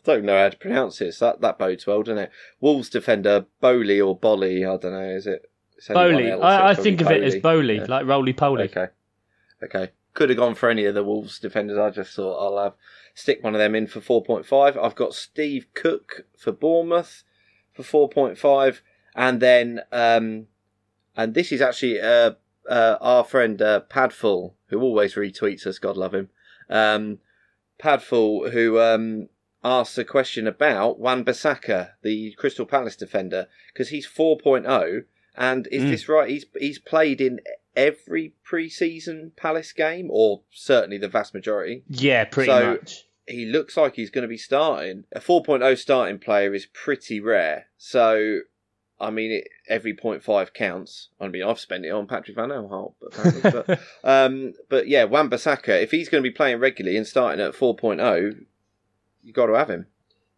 I 0.06 0.12
don't 0.12 0.24
know 0.24 0.38
how 0.38 0.48
to 0.48 0.56
pronounce 0.56 0.98
this. 1.00 1.18
That 1.18 1.40
that 1.42 1.58
bodes 1.58 1.86
well, 1.86 2.02
doesn't 2.02 2.18
it? 2.18 2.30
Wolves 2.60 2.88
defender 2.88 3.44
Bowley 3.60 4.00
or 4.00 4.16
Bolly. 4.16 4.64
I 4.64 4.76
don't 4.76 4.92
know. 4.92 5.10
Is 5.10 5.26
it? 5.26 5.50
Bowley. 5.88 6.32
I, 6.32 6.70
I 6.70 6.74
think 6.74 7.00
of 7.00 7.08
probably 7.08 7.24
it 7.24 7.26
as 7.26 7.42
Bowley. 7.42 7.42
Bowley, 7.42 7.76
Yeah. 7.76 7.86
like 7.88 8.06
roly 8.06 8.32
poly. 8.32 8.64
Okay. 8.64 8.86
Okay. 9.62 9.90
Could 10.18 10.30
have 10.30 10.38
gone 10.38 10.56
for 10.56 10.68
any 10.68 10.84
of 10.84 10.96
the 10.96 11.04
Wolves 11.04 11.38
defenders. 11.38 11.78
I 11.78 11.90
just 11.90 12.16
thought 12.16 12.44
I'll 12.44 12.60
have 12.64 12.74
stick 13.14 13.40
one 13.44 13.54
of 13.54 13.60
them 13.60 13.76
in 13.76 13.86
for 13.86 14.00
4.5. 14.00 14.76
I've 14.76 14.96
got 14.96 15.14
Steve 15.14 15.66
Cook 15.74 16.26
for 16.36 16.50
Bournemouth 16.50 17.22
for 17.72 18.08
4.5. 18.10 18.80
And 19.14 19.38
then, 19.38 19.82
um, 19.92 20.48
and 21.16 21.34
this 21.34 21.52
is 21.52 21.60
actually 21.60 22.00
uh, 22.00 22.32
uh, 22.68 22.96
our 23.00 23.22
friend 23.22 23.62
uh, 23.62 23.82
Padful, 23.88 24.54
who 24.70 24.80
always 24.80 25.14
retweets 25.14 25.64
us, 25.68 25.78
God 25.78 25.96
love 25.96 26.14
him. 26.14 26.30
Um, 26.68 27.18
Padful, 27.78 28.50
who 28.50 28.80
um, 28.80 29.28
asked 29.62 29.98
a 29.98 30.04
question 30.04 30.48
about 30.48 30.98
Wan 30.98 31.24
Bissaka, 31.24 31.90
the 32.02 32.32
Crystal 32.32 32.66
Palace 32.66 32.96
defender, 32.96 33.46
because 33.72 33.90
he's 33.90 34.08
4.0. 34.08 35.04
And 35.36 35.68
is 35.68 35.84
Mm. 35.84 35.90
this 35.90 36.08
right? 36.08 36.28
He's 36.28 36.46
he's 36.58 36.80
played 36.80 37.20
in 37.20 37.38
every 37.78 38.34
pre-season 38.44 39.32
Palace 39.36 39.72
game, 39.72 40.08
or 40.10 40.42
certainly 40.50 40.98
the 40.98 41.08
vast 41.08 41.32
majority. 41.32 41.84
Yeah, 41.88 42.24
pretty 42.24 42.50
So- 42.50 42.72
much. 42.72 43.04
He 43.30 43.44
looks 43.44 43.76
like 43.76 43.94
he's 43.94 44.08
going 44.08 44.22
to 44.22 44.28
be 44.28 44.38
starting. 44.38 45.04
A 45.12 45.20
4.0 45.20 45.76
starting 45.76 46.18
player 46.18 46.54
is 46.54 46.64
pretty 46.64 47.20
rare. 47.20 47.66
So, 47.76 48.38
I 48.98 49.10
mean, 49.10 49.30
it, 49.32 49.48
every 49.68 49.94
0.5 49.94 50.54
counts. 50.54 51.08
I 51.20 51.28
mean, 51.28 51.42
I've 51.42 51.60
spent 51.60 51.84
it 51.84 51.90
on 51.90 52.06
Patrick 52.06 52.36
Van 52.36 52.48
Aanholt, 52.48 52.94
but, 53.02 53.66
but 53.66 53.80
um, 54.02 54.54
but 54.70 54.88
yeah, 54.88 55.04
Wan 55.04 55.28
Bissaka, 55.28 55.82
if 55.82 55.90
he's 55.90 56.08
going 56.08 56.24
to 56.24 56.30
be 56.30 56.34
playing 56.34 56.58
regularly 56.58 56.96
and 56.96 57.06
starting 57.06 57.44
at 57.44 57.52
4.0, 57.52 58.46
you've 59.22 59.36
got 59.36 59.44
to 59.46 59.54
have 59.58 59.68
him. 59.68 59.86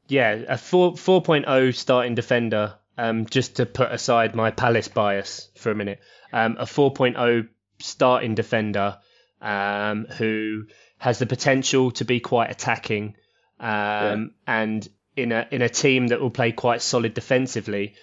Yeah, 0.08 0.42
a 0.48 0.58
4 0.58 0.94
4.0 0.94 1.72
starting 1.72 2.16
defender. 2.16 2.74
Um, 2.98 3.24
just 3.26 3.56
to 3.56 3.66
put 3.66 3.92
aside 3.92 4.34
my 4.34 4.50
Palace 4.50 4.88
bias 4.88 5.48
for 5.56 5.70
a 5.70 5.74
minute, 5.76 6.00
um, 6.32 6.56
a 6.58 6.64
4.0 6.64 7.48
starting 7.78 8.34
defender 8.34 8.98
um, 9.40 10.06
who 10.06 10.64
has 10.98 11.18
the 11.18 11.26
potential 11.26 11.90
to 11.92 12.04
be 12.04 12.20
quite 12.20 12.50
attacking, 12.50 13.14
um, 13.58 14.32
and 14.46 14.88
in 15.16 15.32
a 15.32 15.46
in 15.50 15.62
a 15.62 15.68
team 15.68 16.08
that 16.08 16.20
will 16.20 16.30
play 16.30 16.52
quite 16.52 16.82
solid 16.82 17.14
defensively, 17.14 17.94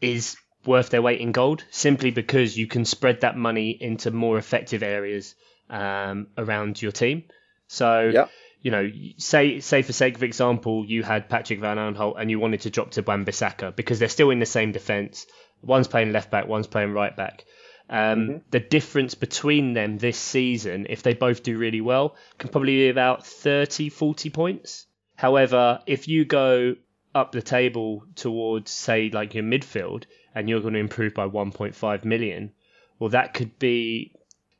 is 0.00 0.36
worth 0.66 0.90
their 0.90 1.02
weight 1.02 1.20
in 1.20 1.32
gold. 1.32 1.64
Simply 1.70 2.10
because 2.10 2.56
you 2.56 2.66
can 2.66 2.84
spread 2.84 3.20
that 3.22 3.36
money 3.36 3.70
into 3.70 4.10
more 4.10 4.36
effective 4.38 4.82
areas 4.82 5.34
um, 5.68 6.26
around 6.36 6.80
your 6.82 6.92
team. 6.92 7.24
So 7.68 8.10
Yeah. 8.12 8.26
you 8.62 8.70
know, 8.72 8.90
say 9.16 9.60
say 9.60 9.82
for 9.82 9.92
sake 9.92 10.16
of 10.16 10.22
example, 10.22 10.84
you 10.84 11.02
had 11.02 11.28
Patrick 11.28 11.60
Van 11.60 11.76
Aanholt 11.78 12.16
and 12.18 12.30
you 12.30 12.38
wanted 12.40 12.62
to 12.62 12.70
drop 12.70 12.90
to 12.92 13.02
Wan-Bissaka 13.02 13.74
because 13.76 13.98
they're 14.00 14.08
still 14.08 14.30
in 14.30 14.38
the 14.40 14.46
same 14.46 14.72
defence. 14.72 15.26
One's 15.62 15.88
playing 15.88 16.12
left 16.12 16.30
back, 16.30 16.46
one's 16.48 16.66
playing 16.66 16.92
right 16.92 17.16
back. 17.16 17.44
Um, 17.90 18.42
The 18.50 18.60
difference 18.60 19.16
between 19.16 19.72
them 19.72 19.98
this 19.98 20.16
season, 20.16 20.86
if 20.88 21.02
they 21.02 21.12
both 21.12 21.42
do 21.42 21.58
really 21.58 21.80
well, 21.80 22.16
can 22.38 22.48
probably 22.48 22.76
be 22.76 22.88
about 22.88 23.26
30, 23.26 23.88
40 23.88 24.30
points. 24.30 24.86
However, 25.16 25.80
if 25.86 26.06
you 26.06 26.24
go 26.24 26.76
up 27.14 27.32
the 27.32 27.42
table 27.42 28.04
towards, 28.14 28.70
say, 28.70 29.10
like 29.10 29.34
your 29.34 29.42
midfield, 29.42 30.04
and 30.34 30.48
you're 30.48 30.60
going 30.60 30.74
to 30.74 30.80
improve 30.80 31.14
by 31.14 31.26
1.5 31.26 32.04
million, 32.04 32.52
well, 33.00 33.10
that 33.10 33.34
could 33.34 33.58
be 33.58 34.12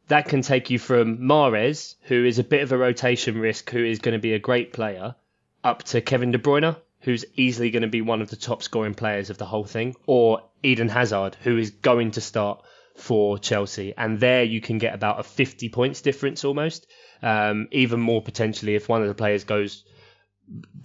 that 0.08 0.26
can 0.28 0.42
take 0.42 0.70
you 0.70 0.78
from 0.80 1.18
Mahrez, 1.18 1.94
who 2.02 2.24
is 2.24 2.40
a 2.40 2.44
bit 2.44 2.62
of 2.62 2.72
a 2.72 2.76
rotation 2.76 3.38
risk, 3.38 3.70
who 3.70 3.84
is 3.84 4.00
going 4.00 4.14
to 4.14 4.18
be 4.18 4.32
a 4.32 4.40
great 4.40 4.72
player, 4.72 5.14
up 5.62 5.84
to 5.84 6.00
Kevin 6.00 6.32
De 6.32 6.38
Bruyne, 6.38 6.74
who's 7.02 7.24
easily 7.36 7.70
going 7.70 7.82
to 7.82 7.88
be 7.88 8.00
one 8.00 8.20
of 8.20 8.28
the 8.28 8.36
top 8.36 8.64
scoring 8.64 8.94
players 8.94 9.30
of 9.30 9.38
the 9.38 9.46
whole 9.46 9.64
thing, 9.64 9.94
or 10.06 10.42
Eden 10.64 10.88
Hazard, 10.88 11.36
who 11.42 11.56
is 11.56 11.70
going 11.70 12.10
to 12.12 12.20
start 12.20 12.64
for 12.96 13.38
Chelsea. 13.38 13.94
And 13.96 14.20
there 14.20 14.42
you 14.42 14.60
can 14.60 14.78
get 14.78 14.94
about 14.94 15.20
a 15.20 15.22
50 15.22 15.68
points 15.68 16.00
difference 16.00 16.44
almost, 16.44 16.86
um, 17.22 17.68
even 17.70 18.00
more 18.00 18.22
potentially 18.22 18.74
if 18.74 18.88
one 18.88 19.02
of 19.02 19.08
the 19.08 19.14
players 19.14 19.44
goes 19.44 19.84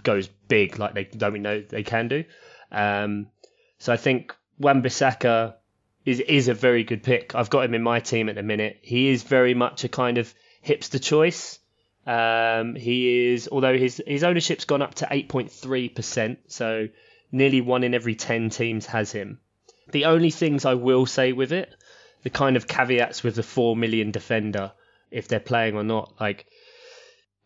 goes 0.03 0.27
big, 0.47 0.77
like 0.77 0.93
they 0.93 1.05
don't 1.05 1.33
we 1.33 1.39
know 1.39 1.61
they 1.61 1.83
can 1.83 2.07
do. 2.07 2.23
Um, 2.71 3.27
so 3.79 3.91
I 3.91 3.97
think 3.97 4.35
Wan-Bissaka 4.59 5.55
is 6.05 6.19
is 6.19 6.47
a 6.47 6.53
very 6.53 6.83
good 6.83 7.03
pick. 7.03 7.33
I've 7.35 7.49
got 7.49 7.65
him 7.65 7.73
in 7.73 7.81
my 7.81 7.99
team 7.99 8.29
at 8.29 8.35
the 8.35 8.43
minute. 8.43 8.79
He 8.81 9.09
is 9.09 9.23
very 9.23 9.53
much 9.53 9.83
a 9.83 9.89
kind 9.89 10.17
of 10.17 10.33
hipster 10.65 11.01
choice. 11.01 11.59
Um, 12.05 12.75
he 12.75 13.31
is, 13.33 13.49
although 13.51 13.77
his 13.77 14.01
his 14.05 14.23
ownership's 14.23 14.65
gone 14.65 14.81
up 14.81 14.95
to 14.95 15.07
8.3 15.07 15.95
percent, 15.95 16.39
so 16.47 16.87
nearly 17.31 17.61
one 17.61 17.83
in 17.83 17.93
every 17.93 18.15
ten 18.15 18.49
teams 18.49 18.85
has 18.85 19.11
him. 19.11 19.39
The 19.91 20.05
only 20.05 20.29
things 20.29 20.65
I 20.65 20.75
will 20.75 21.05
say 21.05 21.31
with 21.31 21.51
it, 21.51 21.75
the 22.25 22.31
kind 22.31 22.57
of 22.57 22.67
caveats 22.67 23.21
with 23.21 23.35
the 23.35 23.43
four 23.43 23.77
million 23.77 24.09
defender, 24.09 24.71
if 25.11 25.27
they're 25.27 25.39
playing 25.39 25.75
or 25.75 25.83
not, 25.83 26.19
like, 26.19 26.47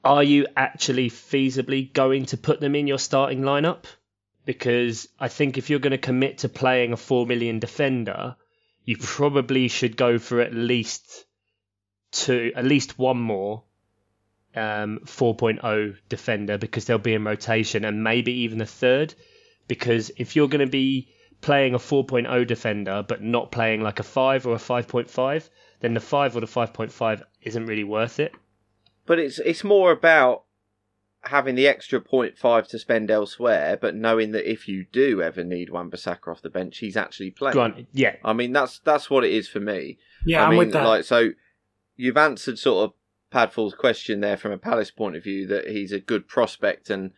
are 0.05 0.23
you 0.23 0.47
actually 0.55 1.09
feasibly 1.09 1.91
going 1.91 2.25
to 2.27 2.37
put 2.37 2.61
them 2.61 2.75
in 2.75 2.87
your 2.87 2.97
starting 2.97 3.41
lineup? 3.41 3.83
Because 4.45 5.09
I 5.19 5.27
think 5.27 5.57
if 5.57 5.69
you're 5.69 5.79
going 5.79 5.91
to 5.91 5.97
commit 5.97 6.39
to 6.39 6.49
playing 6.49 6.93
a 6.93 6.97
four 6.97 7.27
million 7.27 7.59
defender, 7.59 8.37
you 8.85 8.95
probably 8.97 9.67
should 9.67 9.97
go 9.97 10.17
for 10.17 10.39
at 10.39 10.53
least 10.53 11.25
two, 12.13 12.53
at 12.55 12.63
least 12.63 12.97
one 12.97 13.19
more 13.19 13.63
um, 14.55 15.01
4.0 15.03 15.97
defender 16.07 16.57
because 16.57 16.85
they'll 16.85 16.97
be 16.99 17.15
in 17.15 17.25
rotation 17.25 17.83
and 17.83 18.01
maybe 18.01 18.31
even 18.31 18.61
a 18.61 18.65
third. 18.65 19.13
Because 19.67 20.09
if 20.15 20.37
you're 20.37 20.47
going 20.47 20.65
to 20.65 20.71
be 20.71 21.09
playing 21.41 21.73
a 21.73 21.79
4.0 21.79 22.47
defender 22.47 23.03
but 23.07 23.21
not 23.21 23.51
playing 23.51 23.81
like 23.81 23.99
a 23.99 24.03
5 24.03 24.47
or 24.47 24.55
a 24.55 24.59
5.5, 24.59 25.49
then 25.79 25.93
the 25.93 25.99
5 25.99 26.35
or 26.37 26.39
the 26.41 26.47
5.5 26.47 27.21
isn't 27.43 27.65
really 27.65 27.83
worth 27.83 28.19
it. 28.19 28.33
But 29.05 29.19
it's 29.19 29.39
it's 29.39 29.63
more 29.63 29.91
about 29.91 30.43
having 31.23 31.55
the 31.55 31.67
extra 31.67 31.99
0.5 31.99 32.67
to 32.67 32.79
spend 32.79 33.11
elsewhere, 33.11 33.77
but 33.79 33.95
knowing 33.95 34.31
that 34.31 34.49
if 34.49 34.67
you 34.67 34.85
do 34.91 35.21
ever 35.21 35.43
need 35.43 35.69
Wan 35.69 35.89
Bissaka 35.89 36.27
off 36.29 36.41
the 36.41 36.49
bench, 36.49 36.77
he's 36.77 36.95
actually 36.95 37.31
playing. 37.31 37.53
Granted, 37.53 37.87
yeah, 37.91 38.15
I 38.23 38.33
mean, 38.33 38.53
that's 38.53 38.79
that's 38.79 39.09
what 39.09 39.23
it 39.23 39.31
is 39.31 39.47
for 39.47 39.59
me. 39.59 39.97
Yeah, 40.25 40.41
I 40.41 40.45
I'm 40.45 40.49
mean, 40.51 40.59
with 40.59 40.73
that. 40.73 40.85
like, 40.85 41.03
so 41.05 41.31
you've 41.95 42.17
answered 42.17 42.59
sort 42.59 42.89
of 42.89 42.93
Padful's 43.31 43.75
question 43.75 44.21
there 44.21 44.37
from 44.37 44.51
a 44.51 44.57
Palace 44.57 44.91
point 44.91 45.15
of 45.15 45.23
view 45.23 45.47
that 45.47 45.67
he's 45.67 45.91
a 45.91 45.99
good 45.99 46.27
prospect 46.27 46.89
and 46.89 47.11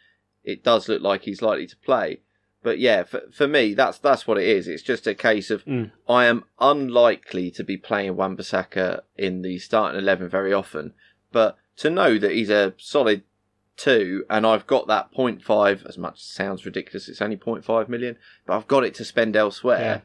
it 0.43 0.63
does 0.63 0.89
look 0.89 1.01
like 1.01 1.24
he's 1.24 1.41
likely 1.41 1.67
to 1.67 1.78
play. 1.78 2.22
But 2.64 2.80
yeah, 2.80 3.03
for, 3.03 3.22
for 3.32 3.47
me, 3.47 3.74
that's 3.74 3.97
that's 3.97 4.28
what 4.28 4.38
it 4.38 4.47
is. 4.47 4.68
It's 4.68 4.84
just 4.84 5.07
a 5.07 5.16
case 5.16 5.49
of 5.49 5.66
Mm. 5.66 5.91
I 6.07 6.26
am 6.26 6.45
unlikely 6.59 7.49
to 7.51 7.64
be 7.64 7.78
playing 7.78 8.16
Wan-Bissaka 8.16 9.01
in 9.18 9.41
the 9.41 9.57
starting 9.59 9.99
eleven 9.99 10.30
very 10.30 10.53
often, 10.53 10.93
but 11.32 11.57
to 11.78 11.89
know 11.89 12.18
that 12.18 12.32
he's 12.32 12.49
a 12.49 12.74
solid 12.78 13.24
two, 13.78 14.26
and 14.30 14.45
I've 14.45 14.68
got 14.68 14.86
that 14.88 15.12
0.5, 15.14 15.86
as 15.88 15.97
much 15.97 16.16
as 16.16 16.22
sounds 16.22 16.66
ridiculous, 16.66 17.09
it's 17.09 17.22
only 17.22 17.38
0.5 17.38 17.89
million, 17.89 18.18
but 18.45 18.55
I've 18.55 18.68
got 18.68 18.84
it 18.84 18.93
to 18.95 19.05
spend 19.05 19.36
elsewhere. 19.36 20.03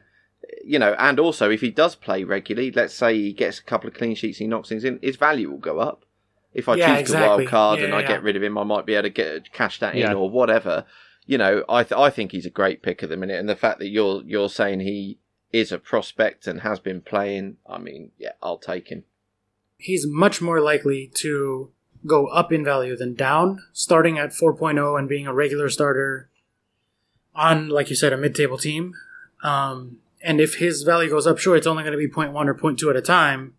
You 0.63 0.79
know, 0.79 0.95
and 0.97 1.19
also 1.19 1.51
if 1.51 1.61
he 1.61 1.69
does 1.69 1.95
play 1.95 2.23
regularly, 2.23 2.71
let's 2.71 2.93
say 2.95 3.15
he 3.15 3.33
gets 3.33 3.59
a 3.59 3.63
couple 3.63 3.87
of 3.87 3.93
clean 3.93 4.15
sheets, 4.15 4.39
he 4.39 4.47
knocks 4.47 4.69
things 4.69 4.83
in, 4.83 4.99
his 5.03 5.17
value 5.17 5.51
will 5.51 5.57
go 5.57 5.79
up. 5.79 6.05
If 6.53 6.67
I 6.69 6.75
Yeah, 6.75 6.87
choose 6.93 7.01
exactly. 7.01 7.25
to 7.25 7.27
wild 7.29 7.47
card 7.47 7.79
and 7.79 7.89
Yeah, 7.89 7.97
I 7.97 8.03
get 8.03 8.23
rid 8.23 8.35
of 8.35 8.41
him, 8.41 8.57
I 8.57 8.63
might 8.63 8.85
be 8.85 8.95
able 8.95 9.03
to 9.03 9.09
get 9.09 9.51
cash 9.51 9.79
that 9.79 9.95
in 9.95 10.11
or 10.13 10.29
whatever. 10.29 10.85
You 11.27 11.37
know, 11.37 11.63
I 11.69 11.83
th- 11.83 11.99
I 11.99 12.09
think 12.09 12.31
he's 12.31 12.45
a 12.47 12.49
great 12.49 12.81
pick 12.81 13.03
at 13.03 13.09
the 13.09 13.17
minute, 13.17 13.39
and 13.39 13.47
the 13.47 13.55
fact 13.55 13.77
that 13.79 13.89
you're 13.89 14.23
you're 14.25 14.49
saying 14.49 14.79
he 14.79 15.19
is 15.51 15.71
a 15.71 15.77
prospect 15.77 16.47
and 16.47 16.61
has 16.61 16.79
been 16.79 17.01
playing, 17.01 17.57
I 17.69 17.77
mean, 17.77 18.11
yeah, 18.17 18.31
I'll 18.41 18.57
take 18.57 18.87
him. 18.89 19.03
he's 19.77 20.05
much 20.07 20.41
more 20.41 20.59
likely 20.59 21.11
to 21.15 21.69
go 22.05 22.27
up 22.27 22.51
in 22.51 22.63
value 22.65 22.95
than 22.95 23.13
down, 23.13 23.59
starting 23.73 24.17
at 24.17 24.31
4.0 24.31 24.97
and 24.97 25.07
being 25.09 25.27
a 25.27 25.33
regular 25.33 25.69
starter 25.69 26.29
on, 27.35 27.69
like 27.69 27.89
you 27.89 27.95
said, 27.95 28.13
a 28.13 28.17
mid-table 28.17 28.57
team. 28.57 28.93
Um, 29.43 29.97
and 30.23 30.41
if 30.41 30.55
his 30.55 30.83
value 30.83 31.09
goes 31.09 31.27
up, 31.27 31.37
sure, 31.37 31.55
it's 31.55 31.67
only 31.67 31.83
going 31.83 31.91
to 31.91 31.97
be 31.97 32.07
0.1 32.09 32.33
or 32.47 32.55
0.2 32.55 32.89
at 32.89 32.95
a 32.95 33.01
time. 33.01 33.53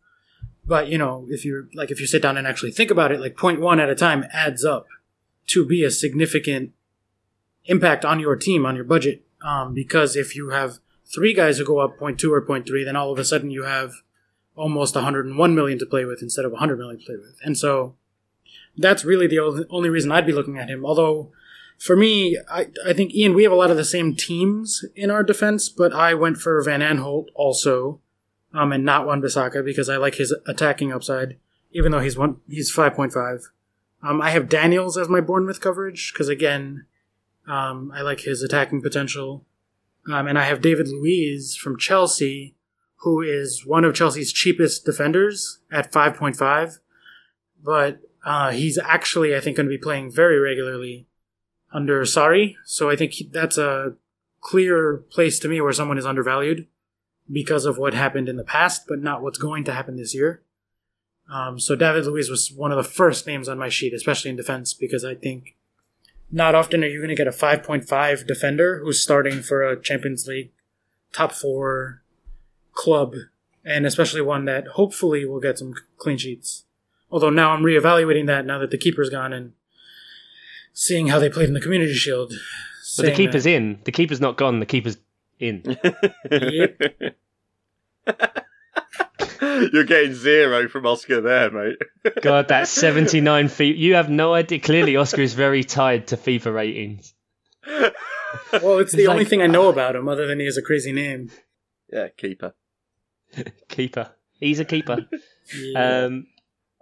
But 0.66 0.88
you 0.88 0.98
know, 0.98 1.26
if 1.30 1.44
you 1.44 1.68
like, 1.74 1.90
if 1.90 2.00
you 2.00 2.06
sit 2.06 2.22
down 2.22 2.36
and 2.36 2.46
actually 2.46 2.72
think 2.72 2.90
about 2.90 3.12
it, 3.12 3.20
like 3.20 3.36
0.1 3.36 3.80
at 3.80 3.88
a 3.88 3.94
time 3.94 4.24
adds 4.32 4.64
up 4.64 4.86
to 5.48 5.64
be 5.64 5.84
a 5.84 5.90
significant 5.90 6.72
impact 7.68 8.04
on 8.04 8.18
your 8.18 8.34
team, 8.36 8.66
on 8.66 8.74
your 8.74 8.84
budget. 8.84 9.24
Um, 9.40 9.72
because 9.72 10.16
if 10.16 10.34
you 10.34 10.50
have 10.50 10.78
three 11.06 11.32
guys 11.32 11.58
who 11.58 11.64
go 11.64 11.78
up 11.78 11.98
0.2 11.98 12.30
or 12.30 12.42
0.3, 12.42 12.84
then 12.84 12.96
all 12.96 13.12
of 13.12 13.18
a 13.18 13.24
sudden 13.24 13.50
you 13.50 13.62
have 13.62 13.92
almost 14.56 14.96
101 14.96 15.54
million 15.54 15.78
to 15.78 15.86
play 15.86 16.04
with 16.04 16.20
instead 16.20 16.44
of 16.44 16.50
100 16.50 16.76
million 16.76 16.98
to 16.98 17.06
play 17.06 17.16
with. 17.16 17.38
And 17.44 17.56
so 17.56 17.94
that's 18.76 19.04
really 19.04 19.28
the 19.28 19.38
only- 19.70 19.88
reason 19.88 20.10
I'd 20.10 20.26
be 20.26 20.32
looking 20.32 20.58
at 20.58 20.68
him. 20.68 20.84
Although 20.84 21.30
For 21.78 21.94
me, 21.94 22.36
I, 22.50 22.66
I 22.84 22.92
think 22.92 23.14
Ian, 23.14 23.34
we 23.34 23.44
have 23.44 23.52
a 23.52 23.56
lot 23.62 23.70
of 23.70 23.76
the 23.76 23.84
same 23.84 24.16
teams 24.16 24.84
in 24.96 25.12
our 25.12 25.22
defense, 25.22 25.68
but 25.68 25.92
I 25.92 26.12
went 26.12 26.38
for 26.38 26.60
Van 26.60 26.80
Aanholt 26.80 27.26
also, 27.36 28.00
um, 28.52 28.72
and 28.72 28.84
not 28.84 29.06
Wan 29.06 29.22
Bissaka 29.22 29.64
because 29.64 29.88
I 29.88 29.96
like 29.96 30.16
his 30.16 30.34
attacking 30.48 30.92
upside, 30.92 31.36
even 31.70 31.92
though 31.92 32.00
he's 32.00 32.18
one 32.18 32.40
he's 32.48 32.72
five 32.72 32.94
point 32.94 33.12
five. 33.12 33.52
Um, 34.02 34.20
I 34.20 34.30
have 34.30 34.48
Daniels 34.48 34.98
as 34.98 35.08
my 35.08 35.20
Bournemouth 35.20 35.60
coverage 35.60 36.12
because 36.12 36.28
again, 36.28 36.84
um, 37.48 37.90
I 37.94 38.02
like 38.02 38.20
his 38.20 38.42
attacking 38.42 38.82
potential, 38.82 39.44
um, 40.10 40.26
and 40.26 40.38
I 40.38 40.44
have 40.44 40.60
David 40.60 40.88
Luiz 40.88 41.56
from 41.56 41.78
Chelsea, 41.78 42.54
who 43.02 43.22
is 43.22 43.64
one 43.64 43.84
of 43.84 43.94
Chelsea's 43.94 44.32
cheapest 44.32 44.84
defenders 44.84 45.60
at 45.70 45.92
five 45.92 46.14
point 46.14 46.36
five, 46.36 46.78
but 47.62 48.00
uh, 48.24 48.50
he's 48.50 48.78
actually 48.78 49.34
I 49.34 49.40
think 49.40 49.56
going 49.56 49.66
to 49.66 49.70
be 49.70 49.78
playing 49.78 50.12
very 50.12 50.38
regularly 50.38 51.06
under 51.72 52.02
Sarri, 52.02 52.56
so 52.64 52.90
I 52.90 52.96
think 52.96 53.14
that's 53.30 53.58
a 53.58 53.94
clear 54.40 54.98
place 55.10 55.38
to 55.40 55.48
me 55.48 55.60
where 55.60 55.72
someone 55.72 55.98
is 55.98 56.06
undervalued 56.06 56.66
because 57.30 57.64
of 57.66 57.76
what 57.76 57.92
happened 57.92 58.28
in 58.28 58.36
the 58.36 58.44
past, 58.44 58.86
but 58.88 59.00
not 59.00 59.22
what's 59.22 59.38
going 59.38 59.64
to 59.64 59.72
happen 59.72 59.96
this 59.96 60.14
year. 60.14 60.42
Um, 61.30 61.60
so 61.60 61.76
David 61.76 62.06
Luiz 62.06 62.30
was 62.30 62.50
one 62.50 62.72
of 62.72 62.78
the 62.78 62.90
first 62.90 63.26
names 63.26 63.48
on 63.48 63.58
my 63.58 63.68
sheet, 63.68 63.92
especially 63.92 64.30
in 64.30 64.36
defense, 64.36 64.72
because 64.72 65.04
I 65.04 65.14
think 65.14 65.56
not 66.30 66.54
often 66.54 66.84
are 66.84 66.88
you 66.88 66.98
going 66.98 67.08
to 67.08 67.14
get 67.14 67.26
a 67.26 67.30
5.5 67.30 68.26
defender 68.26 68.80
who's 68.80 69.00
starting 69.02 69.42
for 69.42 69.62
a 69.62 69.80
Champions 69.80 70.26
League 70.26 70.50
top 71.12 71.32
four 71.32 72.02
club, 72.72 73.14
and 73.64 73.86
especially 73.86 74.20
one 74.20 74.44
that 74.44 74.66
hopefully 74.68 75.24
will 75.24 75.40
get 75.40 75.58
some 75.58 75.74
clean 75.96 76.18
sheets. 76.18 76.64
Although 77.10 77.30
now 77.30 77.52
I'm 77.52 77.62
reevaluating 77.62 78.26
that 78.26 78.44
now 78.44 78.58
that 78.58 78.70
the 78.70 78.78
keeper's 78.78 79.10
gone 79.10 79.32
and 79.32 79.52
seeing 80.72 81.08
how 81.08 81.18
they 81.18 81.30
played 81.30 81.48
in 81.48 81.54
the 81.54 81.60
Community 81.60 81.94
Shield. 81.94 82.34
But 82.96 83.06
the 83.06 83.12
keeper's 83.12 83.44
that, 83.44 83.50
in. 83.50 83.80
The 83.84 83.92
keeper's 83.92 84.20
not 84.20 84.36
gone. 84.36 84.60
The 84.60 84.66
keeper's 84.66 84.98
in. 85.38 85.62
yep. 86.30 86.80
You're 89.72 89.84
getting 89.84 90.14
zero 90.14 90.68
from 90.68 90.86
Oscar 90.86 91.20
there, 91.20 91.50
mate. 91.50 91.76
God, 92.22 92.48
that's 92.48 92.70
79 92.70 93.48
feet. 93.48 93.76
You 93.76 93.94
have 93.94 94.10
no 94.10 94.34
idea. 94.34 94.58
Clearly, 94.60 94.96
Oscar 94.96 95.22
is 95.22 95.34
very 95.34 95.64
tied 95.64 96.08
to 96.08 96.16
FIFA 96.16 96.54
ratings. 96.54 97.14
Well, 98.52 98.78
it's 98.78 98.92
the 98.92 99.00
it's 99.02 99.08
only 99.08 99.22
like, 99.24 99.28
thing 99.28 99.40
I 99.40 99.46
know 99.46 99.68
about 99.70 99.96
him, 99.96 100.06
other 100.06 100.26
than 100.26 100.38
he 100.38 100.44
has 100.44 100.58
a 100.58 100.62
crazy 100.62 100.92
name. 100.92 101.30
Yeah, 101.90 102.08
keeper. 102.08 102.52
keeper. 103.68 104.10
He's 104.38 104.60
a 104.60 104.66
keeper. 104.66 105.08
yeah. 105.54 106.04
Um, 106.04 106.26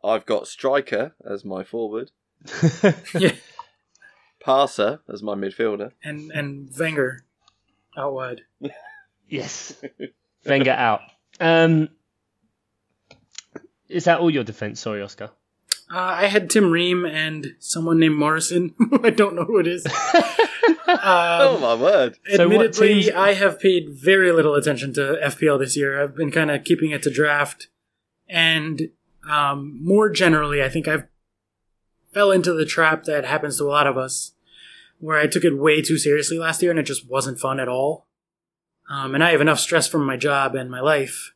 I've 0.03 0.27
got 0.27 0.49
striker 0.49 1.15
as 1.25 1.45
my 1.45 1.63
forward. 1.63 2.11
yeah. 3.15 3.33
Passer 4.41 5.01
as 5.09 5.23
my 5.23 5.35
midfielder. 5.35 5.93
And 6.03 6.33
and 6.33 6.69
Wenger 6.77 7.25
out 7.97 8.13
wide. 8.13 8.41
yes. 9.29 9.75
Wenger 10.45 10.73
out. 10.73 11.01
Um, 11.41 11.89
is 13.89 14.05
that 14.05 14.20
all 14.20 14.30
your 14.30 14.45
defense? 14.45 14.80
Sorry, 14.80 15.03
Oscar. 15.03 15.30
Uh, 15.91 15.99
I 15.99 16.26
had 16.26 16.51
Tim 16.51 16.70
Ream 16.70 17.05
and 17.05 17.55
someone 17.61 18.01
named 18.01 18.16
Morrison. 18.16 18.74
I 19.05 19.11
don't 19.11 19.37
know 19.37 19.45
who 19.45 19.59
it 19.59 19.68
is. 19.68 19.87
um, 19.87 19.93
oh 20.89 21.59
my 21.61 21.74
word! 21.74 22.18
Admittedly, 22.32 23.05
so 23.05 23.16
I 23.16 23.34
have 23.34 23.61
paid 23.61 23.91
very 23.91 24.32
little 24.32 24.55
attention 24.55 24.93
to 24.95 25.18
FPL 25.24 25.61
this 25.61 25.76
year. 25.76 26.03
I've 26.03 26.16
been 26.16 26.32
kind 26.32 26.51
of 26.51 26.64
keeping 26.64 26.91
it 26.91 27.05
to 27.05 27.11
draft, 27.11 27.68
and 28.28 28.91
um, 29.30 29.78
more 29.80 30.11
generally, 30.11 30.62
I 30.62 30.68
think 30.68 30.89
I've 30.89 31.07
fell 32.12 32.32
into 32.32 32.53
the 32.53 32.66
trap 32.66 33.05
that 33.05 33.24
happens 33.24 33.59
to 33.59 33.64
a 33.64 33.70
lot 33.70 33.87
of 33.87 33.97
us, 33.97 34.32
where 34.99 35.18
I 35.18 35.28
took 35.28 35.45
it 35.45 35.57
way 35.57 35.82
too 35.82 35.99
seriously 35.99 36.39
last 36.39 36.62
year, 36.62 36.72
and 36.72 36.80
it 36.80 36.84
just 36.84 37.09
wasn't 37.09 37.39
fun 37.39 37.61
at 37.61 37.68
all. 37.68 38.09
Um, 38.91 39.14
and 39.14 39.22
I 39.22 39.30
have 39.30 39.41
enough 39.41 39.61
stress 39.61 39.87
from 39.87 40.05
my 40.05 40.16
job 40.16 40.55
and 40.55 40.70
my 40.70 40.80
life 40.80 41.32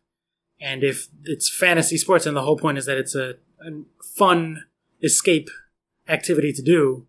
and 0.60 0.84
if 0.84 1.08
it's 1.24 1.48
fantasy 1.48 1.96
sports 1.96 2.26
and 2.26 2.36
the 2.36 2.42
whole 2.42 2.58
point 2.58 2.78
is 2.78 2.86
that 2.86 2.98
it's 2.98 3.14
a, 3.14 3.36
a 3.60 3.70
fun 4.02 4.64
escape 5.02 5.48
activity 6.08 6.52
to 6.52 6.62
do, 6.62 7.06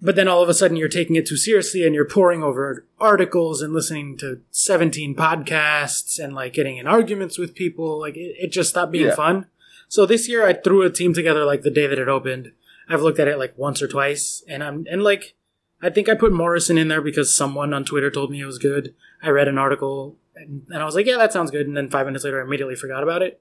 but 0.00 0.16
then 0.16 0.28
all 0.28 0.42
of 0.42 0.48
a 0.50 0.54
sudden 0.54 0.76
you're 0.76 0.88
taking 0.88 1.16
it 1.16 1.26
too 1.26 1.36
seriously 1.36 1.86
and 1.86 1.94
you're 1.94 2.04
poring 2.04 2.42
over 2.42 2.86
articles 3.00 3.62
and 3.62 3.72
listening 3.72 4.18
to 4.18 4.42
17 4.50 5.14
podcasts 5.14 6.22
and 6.22 6.34
like 6.34 6.52
getting 6.52 6.76
in 6.76 6.86
arguments 6.86 7.38
with 7.38 7.54
people. 7.54 7.98
Like 7.98 8.16
it, 8.16 8.36
it 8.38 8.52
just 8.52 8.70
stopped 8.70 8.92
being 8.92 9.06
yeah. 9.06 9.14
fun. 9.14 9.46
So 9.88 10.04
this 10.04 10.28
year 10.28 10.46
i 10.46 10.52
threw 10.52 10.82
a 10.82 10.90
team 10.90 11.14
together 11.14 11.44
like 11.44 11.62
the 11.62 11.70
day 11.70 11.86
that 11.86 11.98
it 11.98 12.08
opened. 12.08 12.52
I've 12.88 13.00
looked 13.00 13.18
at 13.18 13.28
it 13.28 13.38
like 13.38 13.56
once 13.56 13.80
or 13.80 13.88
twice. 13.88 14.42
And 14.46 14.62
i'm 14.62 14.84
and 14.90 15.02
like 15.02 15.34
i 15.80 15.88
think 15.88 16.08
i 16.08 16.14
put 16.14 16.32
morrison 16.32 16.76
in 16.76 16.88
there 16.88 17.02
because 17.02 17.34
someone 17.34 17.72
on 17.72 17.84
twitter 17.84 18.10
told 18.10 18.30
me 18.30 18.40
it 18.40 18.46
was 18.46 18.58
good. 18.58 18.94
I 19.22 19.30
read 19.30 19.48
an 19.48 19.56
article 19.56 20.16
and, 20.36 20.62
and 20.68 20.82
I 20.82 20.84
was 20.84 20.94
like, 20.94 21.06
yeah, 21.06 21.16
that 21.18 21.32
sounds 21.32 21.50
good. 21.50 21.66
And 21.66 21.76
then 21.76 21.90
five 21.90 22.06
minutes 22.06 22.24
later, 22.24 22.40
I 22.40 22.44
immediately 22.44 22.76
forgot 22.76 23.02
about 23.02 23.22
it. 23.22 23.40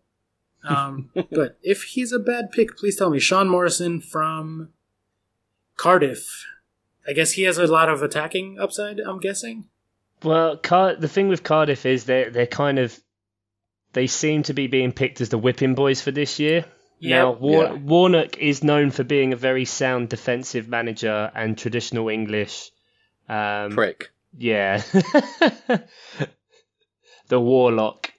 Um, 0.64 1.10
but 1.32 1.58
if 1.62 1.84
he's 1.84 2.12
a 2.12 2.20
bad 2.20 2.52
pick, 2.52 2.78
please 2.78 2.96
tell 2.96 3.10
me. 3.10 3.20
Sean 3.20 3.50
Morrison 3.50 4.02
from 4.02 4.70
Cardiff. 5.78 6.46
I 7.08 7.14
guess 7.14 7.34
he 7.34 7.44
has 7.44 7.58
a 7.58 7.68
lot 7.68 7.90
of 7.90 8.02
attacking 8.02 8.60
upside. 8.60 9.00
I'm 9.00 9.20
guessing. 9.20 9.66
Well, 10.24 10.56
Car- 10.58 10.96
the 10.96 11.10
thing 11.10 11.28
with 11.28 11.44
Cardiff 11.44 11.86
is 11.86 12.06
they're 12.06 12.30
they're 12.30 12.48
kind 12.48 12.80
of 12.80 12.98
they 13.92 14.08
seem 14.08 14.44
to 14.44 14.54
be 14.54 14.68
being 14.68 14.94
picked 14.94 15.20
as 15.20 15.30
the 15.30 15.38
whipping 15.38 15.76
boys 15.76 16.02
for 16.02 16.12
this 16.12 16.40
year. 16.40 16.66
Yep. 17.00 17.10
Now, 17.10 17.32
War- 17.34 17.64
yeah. 17.64 17.74
Warnock 17.74 18.38
is 18.38 18.64
known 18.64 18.92
for 18.92 19.04
being 19.04 19.34
a 19.34 19.36
very 19.36 19.66
sound 19.66 20.08
defensive 20.08 20.70
manager 20.70 21.30
and 21.36 21.58
traditional 21.58 22.08
English 22.08 22.72
um, 23.28 23.72
prick. 23.72 24.12
Yeah, 24.38 24.82
the 27.28 27.40
Warlock, 27.40 28.14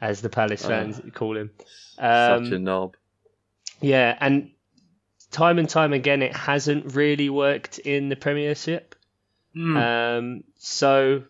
as 0.00 0.20
the 0.20 0.28
Palace 0.28 0.64
oh. 0.64 0.68
fans 0.68 1.00
call 1.14 1.36
him. 1.36 1.50
Um, 1.98 2.44
such 2.44 2.52
a 2.52 2.58
knob. 2.58 2.96
Yeah, 3.80 4.16
and 4.20 4.50
time 5.30 5.58
and 5.58 5.68
time 5.68 5.92
again, 5.92 6.22
it 6.22 6.34
hasn't 6.34 6.94
really 6.94 7.28
worked 7.28 7.78
in 7.78 8.08
the 8.08 8.16
Premiership. 8.16 8.94
Mm. 9.54 9.76
Um, 9.76 10.44
so, 10.58 11.24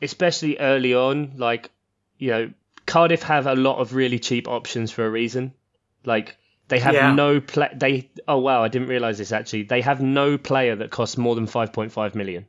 especially 0.00 0.58
early 0.58 0.94
on, 0.94 1.34
like 1.36 1.70
you 2.18 2.30
know, 2.30 2.52
Cardiff 2.86 3.22
have 3.24 3.46
a 3.46 3.54
lot 3.54 3.78
of 3.78 3.94
really 3.94 4.18
cheap 4.18 4.48
options 4.48 4.90
for 4.90 5.04
a 5.06 5.10
reason. 5.10 5.52
Like 6.04 6.36
they 6.68 6.78
have 6.78 6.94
yeah. 6.94 7.12
no 7.12 7.40
play. 7.40 7.68
They 7.74 8.10
oh 8.26 8.38
wow, 8.38 8.62
I 8.62 8.68
didn't 8.68 8.88
realize 8.88 9.18
this 9.18 9.32
actually. 9.32 9.64
They 9.64 9.80
have 9.80 10.00
no 10.00 10.38
player 10.38 10.76
that 10.76 10.90
costs 10.90 11.18
more 11.18 11.34
than 11.34 11.46
five 11.46 11.72
point 11.72 11.92
five 11.92 12.14
million 12.14 12.46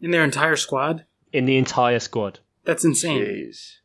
in 0.00 0.10
their 0.10 0.24
entire 0.24 0.56
squad. 0.56 1.04
In 1.32 1.44
the 1.44 1.56
entire 1.56 2.00
squad. 2.00 2.40
That's 2.64 2.84
insane. 2.84 3.22
Jeez. 3.22 3.76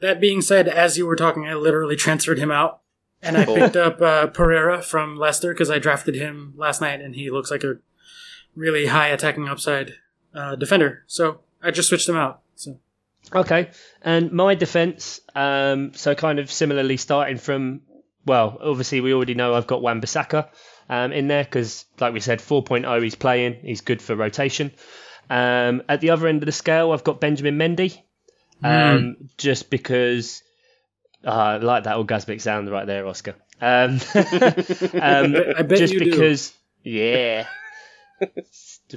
That 0.00 0.20
being 0.20 0.40
said, 0.40 0.68
as 0.68 0.98
you 0.98 1.06
were 1.06 1.16
talking, 1.16 1.46
I 1.46 1.54
literally 1.54 1.96
transferred 1.96 2.38
him 2.38 2.50
out, 2.50 2.80
and 3.22 3.36
I 3.36 3.44
picked 3.44 3.76
up 3.76 4.00
uh, 4.02 4.26
Pereira 4.26 4.82
from 4.82 5.16
Leicester 5.16 5.52
because 5.54 5.70
I 5.70 5.78
drafted 5.78 6.16
him 6.16 6.54
last 6.56 6.80
night, 6.80 7.00
and 7.00 7.14
he 7.14 7.30
looks 7.30 7.50
like 7.50 7.62
a 7.62 7.76
really 8.56 8.86
high 8.86 9.08
attacking 9.08 9.48
upside 9.48 9.94
uh, 10.34 10.56
defender. 10.56 11.04
So 11.06 11.40
I 11.62 11.70
just 11.70 11.88
switched 11.88 12.08
him 12.08 12.16
out. 12.16 12.40
So 12.56 12.78
okay, 13.32 13.70
and 14.02 14.32
my 14.32 14.56
defense, 14.56 15.20
um, 15.36 15.94
so 15.94 16.14
kind 16.14 16.40
of 16.40 16.50
similarly 16.50 16.96
starting 16.96 17.38
from 17.38 17.82
well, 18.24 18.58
obviously 18.60 19.00
we 19.00 19.12
already 19.12 19.34
know 19.34 19.54
I've 19.54 19.66
got 19.66 19.82
Wan 19.82 20.00
Bissaka 20.00 20.48
um, 20.88 21.12
in 21.12 21.28
there 21.28 21.44
because, 21.44 21.86
like 22.00 22.12
we 22.12 22.20
said, 22.20 22.38
4.0 22.38 23.02
he's 23.02 23.14
playing, 23.14 23.54
he's 23.62 23.80
good 23.80 24.00
for 24.00 24.14
rotation. 24.14 24.72
Um, 25.30 25.82
at 25.88 26.00
the 26.00 26.10
other 26.10 26.26
end 26.26 26.42
of 26.42 26.46
the 26.46 26.52
scale, 26.52 26.92
I've 26.92 27.04
got 27.04 27.20
Benjamin 27.20 27.56
Mendy, 27.56 27.98
um, 28.62 28.70
mm. 28.72 29.28
just 29.38 29.70
because 29.70 30.42
uh, 31.24 31.30
I 31.30 31.56
like 31.58 31.84
that 31.84 31.96
orgasmic 31.96 32.40
sound 32.40 32.70
right 32.70 32.86
there, 32.86 33.06
Oscar. 33.06 33.34
Um, 33.60 34.00
um, 34.14 35.36
I 35.56 35.62
bet 35.62 35.78
just 35.78 35.98
because, 35.98 36.52
do. 36.82 36.90
yeah. 36.90 37.46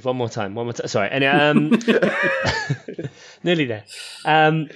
one 0.02 0.16
more 0.16 0.28
time, 0.28 0.54
one 0.54 0.66
more 0.66 0.72
time. 0.72 0.88
Sorry, 0.88 1.08
anyway, 1.10 1.32
um, 1.32 1.70
nearly 3.42 3.66
there. 3.66 3.84
Um, 4.24 4.68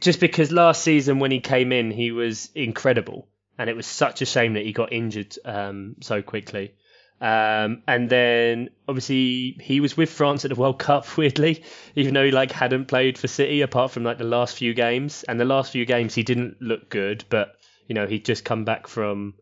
just 0.00 0.20
because 0.20 0.50
last 0.52 0.82
season 0.82 1.20
when 1.20 1.30
he 1.30 1.40
came 1.40 1.72
in, 1.72 1.90
he 1.90 2.10
was 2.10 2.50
incredible, 2.54 3.28
and 3.58 3.70
it 3.70 3.76
was 3.76 3.86
such 3.86 4.22
a 4.22 4.26
shame 4.26 4.54
that 4.54 4.64
he 4.64 4.72
got 4.72 4.92
injured 4.92 5.36
um, 5.44 5.96
so 6.00 6.20
quickly. 6.20 6.74
Um, 7.20 7.82
and 7.88 8.10
then 8.10 8.70
obviously 8.86 9.56
he 9.60 9.80
was 9.80 9.96
with 9.96 10.10
France 10.10 10.44
at 10.44 10.50
the 10.50 10.60
World 10.60 10.78
Cup, 10.78 11.16
weirdly, 11.16 11.64
even 11.94 12.14
though 12.14 12.24
he 12.24 12.30
like 12.30 12.52
hadn't 12.52 12.86
played 12.86 13.18
for 13.18 13.28
City 13.28 13.62
apart 13.62 13.90
from 13.90 14.04
like 14.04 14.18
the 14.18 14.24
last 14.24 14.56
few 14.56 14.74
games. 14.74 15.24
And 15.24 15.40
the 15.40 15.44
last 15.44 15.72
few 15.72 15.86
games 15.86 16.14
he 16.14 16.22
didn't 16.22 16.60
look 16.60 16.90
good, 16.90 17.24
but 17.28 17.56
you 17.88 17.94
know 17.94 18.06
he'd 18.06 18.24
just 18.24 18.44
come 18.44 18.64
back 18.64 18.86
from 18.86 19.34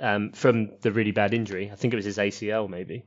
um, 0.00 0.32
from 0.32 0.70
the 0.80 0.92
really 0.92 1.10
bad 1.12 1.34
injury. 1.34 1.70
I 1.70 1.76
think 1.76 1.92
it 1.92 1.96
was 1.96 2.04
his 2.04 2.18
ACL 2.18 2.68
maybe. 2.68 3.04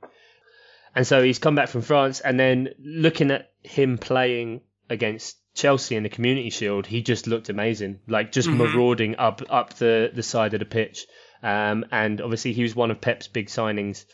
And 0.93 1.07
so 1.07 1.23
he's 1.23 1.39
come 1.39 1.55
back 1.55 1.69
from 1.69 1.81
France, 1.81 2.19
and 2.19 2.39
then 2.39 2.69
looking 2.77 3.31
at 3.31 3.51
him 3.63 3.97
playing 3.97 4.61
against 4.89 5.37
Chelsea 5.55 5.95
in 5.95 6.03
the 6.03 6.09
Community 6.09 6.49
Shield, 6.49 6.85
he 6.85 7.01
just 7.01 7.27
looked 7.27 7.49
amazing, 7.49 7.99
like 8.07 8.33
just 8.33 8.49
mm-hmm. 8.49 8.57
marauding 8.57 9.15
up 9.17 9.41
up 9.49 9.73
the 9.75 10.11
the 10.13 10.23
side 10.23 10.53
of 10.53 10.59
the 10.59 10.65
pitch. 10.65 11.07
Um, 11.43 11.85
and 11.91 12.21
obviously, 12.21 12.53
he 12.53 12.63
was 12.63 12.75
one 12.75 12.91
of 12.91 13.01
Pep's 13.01 13.27
big 13.27 13.47
signings 13.47 14.05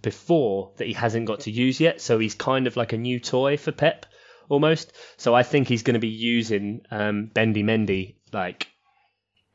before 0.00 0.72
that 0.78 0.86
he 0.86 0.92
hasn't 0.94 1.26
got 1.26 1.40
to 1.40 1.50
use 1.50 1.80
yet. 1.80 2.00
So 2.00 2.18
he's 2.18 2.34
kind 2.34 2.66
of 2.66 2.76
like 2.76 2.92
a 2.92 2.98
new 2.98 3.20
toy 3.20 3.56
for 3.56 3.72
Pep 3.72 4.06
almost. 4.48 4.92
So 5.16 5.34
I 5.34 5.42
think 5.42 5.68
he's 5.68 5.82
going 5.82 5.94
to 5.94 6.00
be 6.00 6.08
using 6.08 6.82
um, 6.90 7.26
Bendy 7.26 7.62
Mendy 7.62 8.16
like 8.32 8.68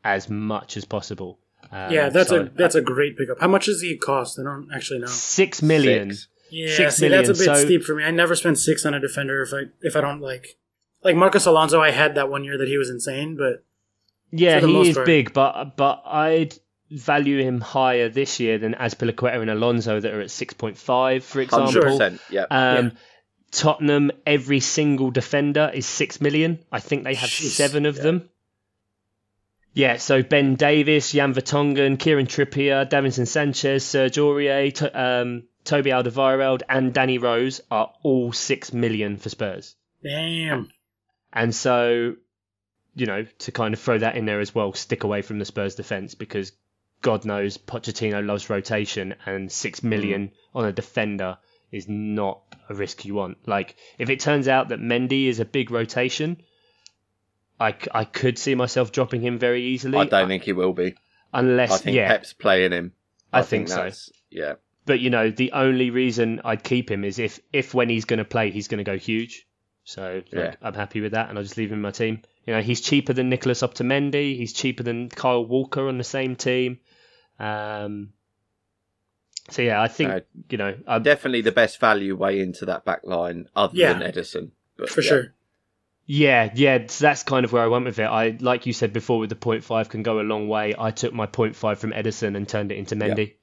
as 0.03 0.29
much 0.29 0.77
as 0.77 0.85
possible. 0.85 1.39
Um, 1.71 1.91
yeah, 1.91 2.09
that's 2.09 2.29
so 2.29 2.43
a 2.43 2.49
that's 2.49 2.75
a 2.75 2.81
great 2.81 3.17
pickup. 3.17 3.39
How 3.41 3.47
much 3.47 3.65
does 3.65 3.81
he 3.81 3.97
cost? 3.97 4.39
I 4.39 4.43
don't 4.43 4.69
actually 4.73 4.99
know. 4.99 5.07
six 5.07 5.61
million. 5.61 6.11
Six. 6.11 6.27
Yeah, 6.49 6.73
Six 6.77 6.95
see, 6.95 7.09
that's 7.09 7.27
a 7.27 7.33
bit 7.33 7.39
so- 7.43 7.55
steep 7.55 7.83
for 7.83 7.93
me. 7.95 8.05
I 8.05 8.11
never 8.11 8.33
spend 8.33 8.57
six 8.57 8.85
on 8.85 8.93
a 8.93 9.01
defender 9.01 9.41
if 9.41 9.53
I 9.53 9.63
if 9.81 9.97
I 9.97 10.01
don't 10.01 10.21
like 10.21 10.57
like 11.03 11.15
Marcos 11.17 11.45
Alonso. 11.45 11.81
I 11.81 11.91
had 11.91 12.15
that 12.15 12.29
one 12.29 12.45
year 12.45 12.57
that 12.57 12.69
he 12.69 12.77
was 12.77 12.89
insane, 12.89 13.35
but 13.35 13.65
Yeah, 14.31 14.61
for 14.61 14.67
he 14.67 14.89
is 14.89 14.95
part. 14.95 15.05
big, 15.05 15.33
but 15.33 15.75
but 15.75 16.03
I'd 16.05 16.57
value 16.89 17.41
him 17.41 17.61
higher 17.61 18.09
this 18.09 18.39
year 18.39 18.57
than 18.57 18.73
Azpilicueta 18.73 19.41
and 19.41 19.49
Alonso 19.49 19.99
that 19.99 20.13
are 20.13 20.21
at 20.21 20.31
six 20.31 20.53
point 20.53 20.77
five, 20.77 21.23
for 21.23 21.41
example. 21.41 21.65
Hundred 21.71 21.83
percent. 21.83 22.21
Yeah. 22.29 22.45
Um, 22.49 22.85
Yeah. 22.85 22.91
Tottenham, 23.49 24.11
every 24.25 24.59
single 24.59 25.09
defender 25.09 25.71
is 25.73 25.85
six 25.85 26.19
million. 26.19 26.59
I 26.71 26.79
think 26.81 27.05
they 27.05 27.15
have 27.15 27.29
Jeez, 27.29 27.51
seven 27.51 27.85
of 27.85 27.95
yeah. 27.95 28.03
them. 28.03 28.29
Yeah, 29.73 29.97
so 29.97 30.23
Ben 30.23 30.55
Davies, 30.55 31.11
Jan 31.11 31.33
Vertonghen, 31.33 31.99
Kieran 31.99 32.25
Trippier, 32.25 32.89
Davinson 32.89 33.27
Sanchez, 33.27 33.85
Serge 33.85 34.17
Aurier, 34.17 34.73
to, 34.73 35.01
um, 35.01 35.43
Toby 35.63 35.91
Alderweireld, 35.91 36.63
and 36.67 36.93
Danny 36.93 37.19
Rose 37.19 37.61
are 37.69 37.93
all 38.01 38.33
six 38.33 38.73
million 38.73 39.17
for 39.17 39.29
Spurs. 39.29 39.75
damn. 40.03 40.69
And 41.31 41.53
so, 41.53 42.15
you 42.95 43.05
know, 43.05 43.27
to 43.39 43.51
kind 43.51 43.73
of 43.75 43.79
throw 43.79 43.99
that 43.99 44.15
in 44.17 44.25
there 44.25 44.39
as 44.39 44.55
well, 44.55 44.73
stick 44.73 45.03
away 45.03 45.21
from 45.21 45.37
the 45.37 45.45
Spurs 45.45 45.75
defence 45.75 46.15
because 46.15 46.51
God 47.01 47.25
knows 47.25 47.57
Pochettino 47.57 48.25
loves 48.25 48.49
rotation 48.49 49.15
and 49.25 49.51
six 49.51 49.79
hmm. 49.79 49.89
million 49.89 50.31
on 50.53 50.65
a 50.65 50.71
defender 50.71 51.37
is 51.71 51.87
not 51.87 52.41
a 52.69 52.73
risk 52.73 53.05
you 53.05 53.15
want. 53.15 53.37
Like, 53.47 53.75
if 53.97 54.09
it 54.09 54.19
turns 54.19 54.47
out 54.47 54.69
that 54.69 54.79
Mendy 54.79 55.27
is 55.27 55.39
a 55.39 55.45
big 55.45 55.71
rotation, 55.71 56.41
I, 57.59 57.75
I 57.93 58.05
could 58.05 58.37
see 58.37 58.55
myself 58.55 58.91
dropping 58.91 59.21
him 59.21 59.37
very 59.39 59.63
easily. 59.63 59.97
I 59.97 60.05
don't 60.05 60.27
think 60.27 60.43
he 60.43 60.53
will 60.53 60.73
be. 60.73 60.95
unless, 61.33 61.71
I 61.71 61.77
think 61.77 61.95
yeah, 61.95 62.07
Pep's 62.09 62.33
playing 62.33 62.71
him. 62.71 62.93
I 63.33 63.41
think 63.41 63.67
so. 63.67 63.89
yeah. 64.29 64.53
but 64.85 64.99
you 64.99 65.09
know, 65.09 65.29
the 65.29 65.51
only 65.51 65.89
reason 65.89 66.41
I'd 66.45 66.63
keep 66.63 66.89
him 66.89 67.03
is 67.03 67.19
if, 67.19 67.39
if 67.51 67.73
when 67.73 67.89
he's 67.89 68.05
going 68.05 68.19
to 68.19 68.25
play, 68.25 68.51
he's 68.51 68.69
going 68.69 68.77
to 68.77 68.89
go 68.89 68.97
huge. 68.97 69.45
So 69.83 70.21
like, 70.31 70.33
Yeah. 70.33 70.55
I'm 70.61 70.73
happy 70.73 71.01
with 71.01 71.11
that, 71.13 71.29
and 71.29 71.37
I'll 71.37 71.43
just 71.43 71.57
leave 71.57 71.71
him 71.71 71.79
in 71.79 71.81
my 71.81 71.91
team. 71.91 72.21
You 72.47 72.53
know, 72.53 72.61
he's 72.61 72.81
cheaper 72.81 73.13
than 73.13 73.29
Nicholas 73.29 73.61
Otamendi. 73.61 74.37
He's 74.37 74.53
cheaper 74.53 74.81
than 74.81 75.09
Kyle 75.09 75.45
Walker 75.45 75.87
on 75.89 75.97
the 75.97 76.03
same 76.03 76.35
team. 76.37 76.79
Um, 77.39 78.13
so 79.49 79.61
yeah, 79.61 79.81
I 79.81 79.87
think 79.89 80.09
No. 80.09 80.21
you 80.49 80.57
know, 80.57 80.75
I'm, 80.87 81.03
Definitely 81.03 81.41
the 81.41 81.51
best 81.51 81.79
value 81.79 82.15
way 82.15 82.39
into 82.39 82.65
that 82.65 82.85
back 82.85 83.01
line 83.03 83.47
other 83.55 83.73
Yeah. 83.75 83.93
than 83.93 84.09
Ederson. 84.11 84.51
But, 84.77 84.89
For 84.89 85.01
yeah. 85.01 85.09
sure. 85.09 85.33
yeah, 86.05 86.49
yeah, 86.55 86.87
so 86.87 87.03
that's 87.05 87.23
kind 87.23 87.43
of 87.43 87.51
where 87.51 87.63
I 87.63 87.67
went 87.67 87.85
with 87.85 87.99
it. 87.99 88.05
I 88.05 88.37
like 88.39 88.65
you 88.65 88.73
said 88.73 88.93
before, 88.93 89.19
with 89.19 89.29
the 89.29 89.35
point 89.35 89.63
five 89.63 89.89
can 89.89 90.01
go 90.03 90.19
a 90.19 90.21
long 90.21 90.47
way. 90.47 90.73
I 90.77 90.91
took 90.91 91.13
my 91.13 91.25
point 91.25 91.55
five 91.55 91.79
from 91.79 91.91
Ederson 91.91 92.35
and 92.37 92.47
turned 92.47 92.71
it 92.71 92.77
into 92.77 92.95
Mendy. 92.95 93.33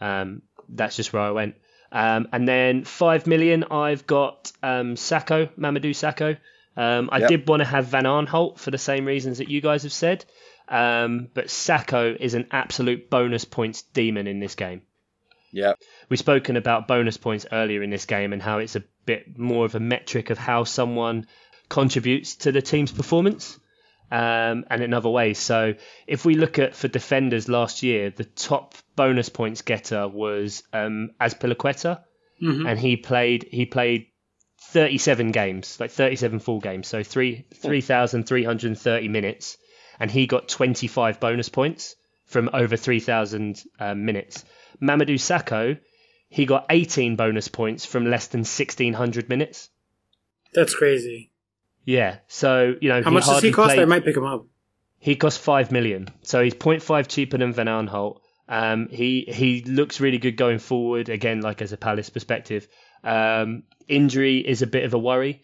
Um, 0.00 0.42
that's 0.68 0.96
just 0.96 1.12
where 1.12 1.22
I 1.22 1.30
went. 1.30 1.54
Um, 1.90 2.28
and 2.32 2.46
then 2.48 2.84
five 2.84 3.26
million, 3.26 3.64
I've 3.70 4.06
got 4.06 4.52
um, 4.62 4.94
Sakho, 4.94 5.48
Mamadou 5.58 5.90
Sakho. 5.90 6.36
Um, 6.76 7.08
I 7.12 7.18
Yep. 7.18 7.28
did 7.28 7.48
want 7.48 7.60
to 7.60 7.66
have 7.66 7.86
Van 7.86 8.04
Aanholt 8.04 8.58
for 8.58 8.70
the 8.70 8.78
same 8.78 9.04
reasons 9.04 9.38
that 9.38 9.48
you 9.48 9.60
guys 9.60 9.82
have 9.82 9.92
said. 9.92 10.24
Um, 10.68 11.28
but 11.34 11.46
Sakho 11.48 12.16
is 12.18 12.34
an 12.34 12.46
absolute 12.50 13.10
bonus 13.10 13.44
points 13.44 13.82
demon 13.82 14.26
in 14.26 14.40
this 14.40 14.54
game. 14.54 14.82
Yeah. 15.50 15.74
We've 16.08 16.18
spoken 16.18 16.56
about 16.56 16.88
bonus 16.88 17.18
points 17.18 17.44
earlier 17.52 17.82
in 17.82 17.90
this 17.90 18.06
game 18.06 18.32
and 18.32 18.40
how 18.40 18.58
it's 18.58 18.74
a 18.76 18.84
bit 19.04 19.38
more 19.38 19.66
of 19.66 19.74
a 19.74 19.80
metric 19.80 20.30
of 20.30 20.38
how 20.38 20.64
someone 20.64 21.26
contributes 21.68 22.36
to 22.36 22.52
the 22.52 22.62
team's 22.62 22.92
performance 22.92 23.58
um, 24.10 24.64
and 24.70 24.82
in 24.82 24.94
other 24.94 25.10
ways. 25.10 25.38
So 25.38 25.74
if 26.06 26.24
we 26.24 26.34
look 26.36 26.58
at 26.58 26.74
for 26.74 26.88
defenders 26.88 27.48
last 27.48 27.82
year, 27.82 28.10
the 28.10 28.24
top 28.24 28.74
bonus 28.96 29.28
points 29.28 29.60
getter 29.62 30.08
was 30.08 30.62
um, 30.72 31.10
Azpilicueta, 31.20 32.00
Mhm. 32.42 32.68
and 32.68 32.78
he 32.78 32.96
played 32.96 33.46
he 33.50 33.66
played 33.66 34.06
37 34.70 35.32
games, 35.32 35.78
like 35.80 35.90
37 35.90 36.38
full 36.40 36.60
games, 36.60 36.88
so 36.88 37.02
three 37.02 37.44
3,330 37.54 39.08
minutes, 39.08 39.58
and 40.00 40.10
he 40.10 40.26
got 40.26 40.48
25 40.48 41.20
bonus 41.20 41.48
points 41.48 41.96
from 42.26 42.48
over 42.52 42.76
3,000 42.76 43.62
um, 43.78 44.04
minutes. 44.04 44.44
Mamadou 44.80 45.14
Sakho, 45.14 45.78
he 46.28 46.46
got 46.46 46.66
18 46.70 47.16
bonus 47.16 47.48
points 47.48 47.84
from 47.84 48.06
less 48.06 48.28
than 48.28 48.40
1,600 48.40 49.28
minutes. 49.28 49.68
That's 50.54 50.74
crazy. 50.74 51.30
Yeah, 51.84 52.18
so 52.28 52.74
you 52.80 52.88
know 52.88 53.02
How 53.02 53.10
much 53.10 53.26
does 53.26 53.42
he 53.42 53.52
cost? 53.52 53.74
played- 53.74 53.80
I 53.80 53.84
might 53.84 54.04
pick 54.04 54.16
him 54.16 54.24
up. 54.24 54.46
he 54.98 55.16
cost 55.16 55.40
five 55.40 55.72
million, 55.72 56.08
so 56.22 56.42
he's 56.42 56.54
0.5 56.54 57.08
cheaper 57.08 57.38
than 57.38 57.52
Van 57.52 57.66
Aanholt. 57.66 58.20
Um, 58.48 58.88
he 58.90 59.24
he 59.28 59.62
looks 59.62 60.00
really 60.00 60.18
good 60.18 60.36
going 60.36 60.58
forward. 60.58 61.08
Again, 61.08 61.40
like 61.40 61.62
as 61.62 61.72
a 61.72 61.76
Palace 61.76 62.10
perspective, 62.10 62.68
um, 63.04 63.64
injury 63.88 64.38
is 64.38 64.62
a 64.62 64.66
bit 64.66 64.84
of 64.84 64.94
a 64.94 64.98
worry. 64.98 65.42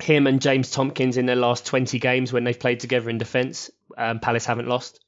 Him 0.00 0.26
and 0.26 0.40
James 0.40 0.70
Tomkins 0.70 1.16
in 1.16 1.26
their 1.26 1.36
last 1.36 1.66
20 1.66 1.98
games 1.98 2.32
when 2.32 2.44
they've 2.44 2.58
played 2.58 2.80
together 2.80 3.10
in 3.10 3.18
defence, 3.18 3.70
um, 3.96 4.20
Palace 4.20 4.46
haven't 4.46 4.68
lost. 4.68 5.00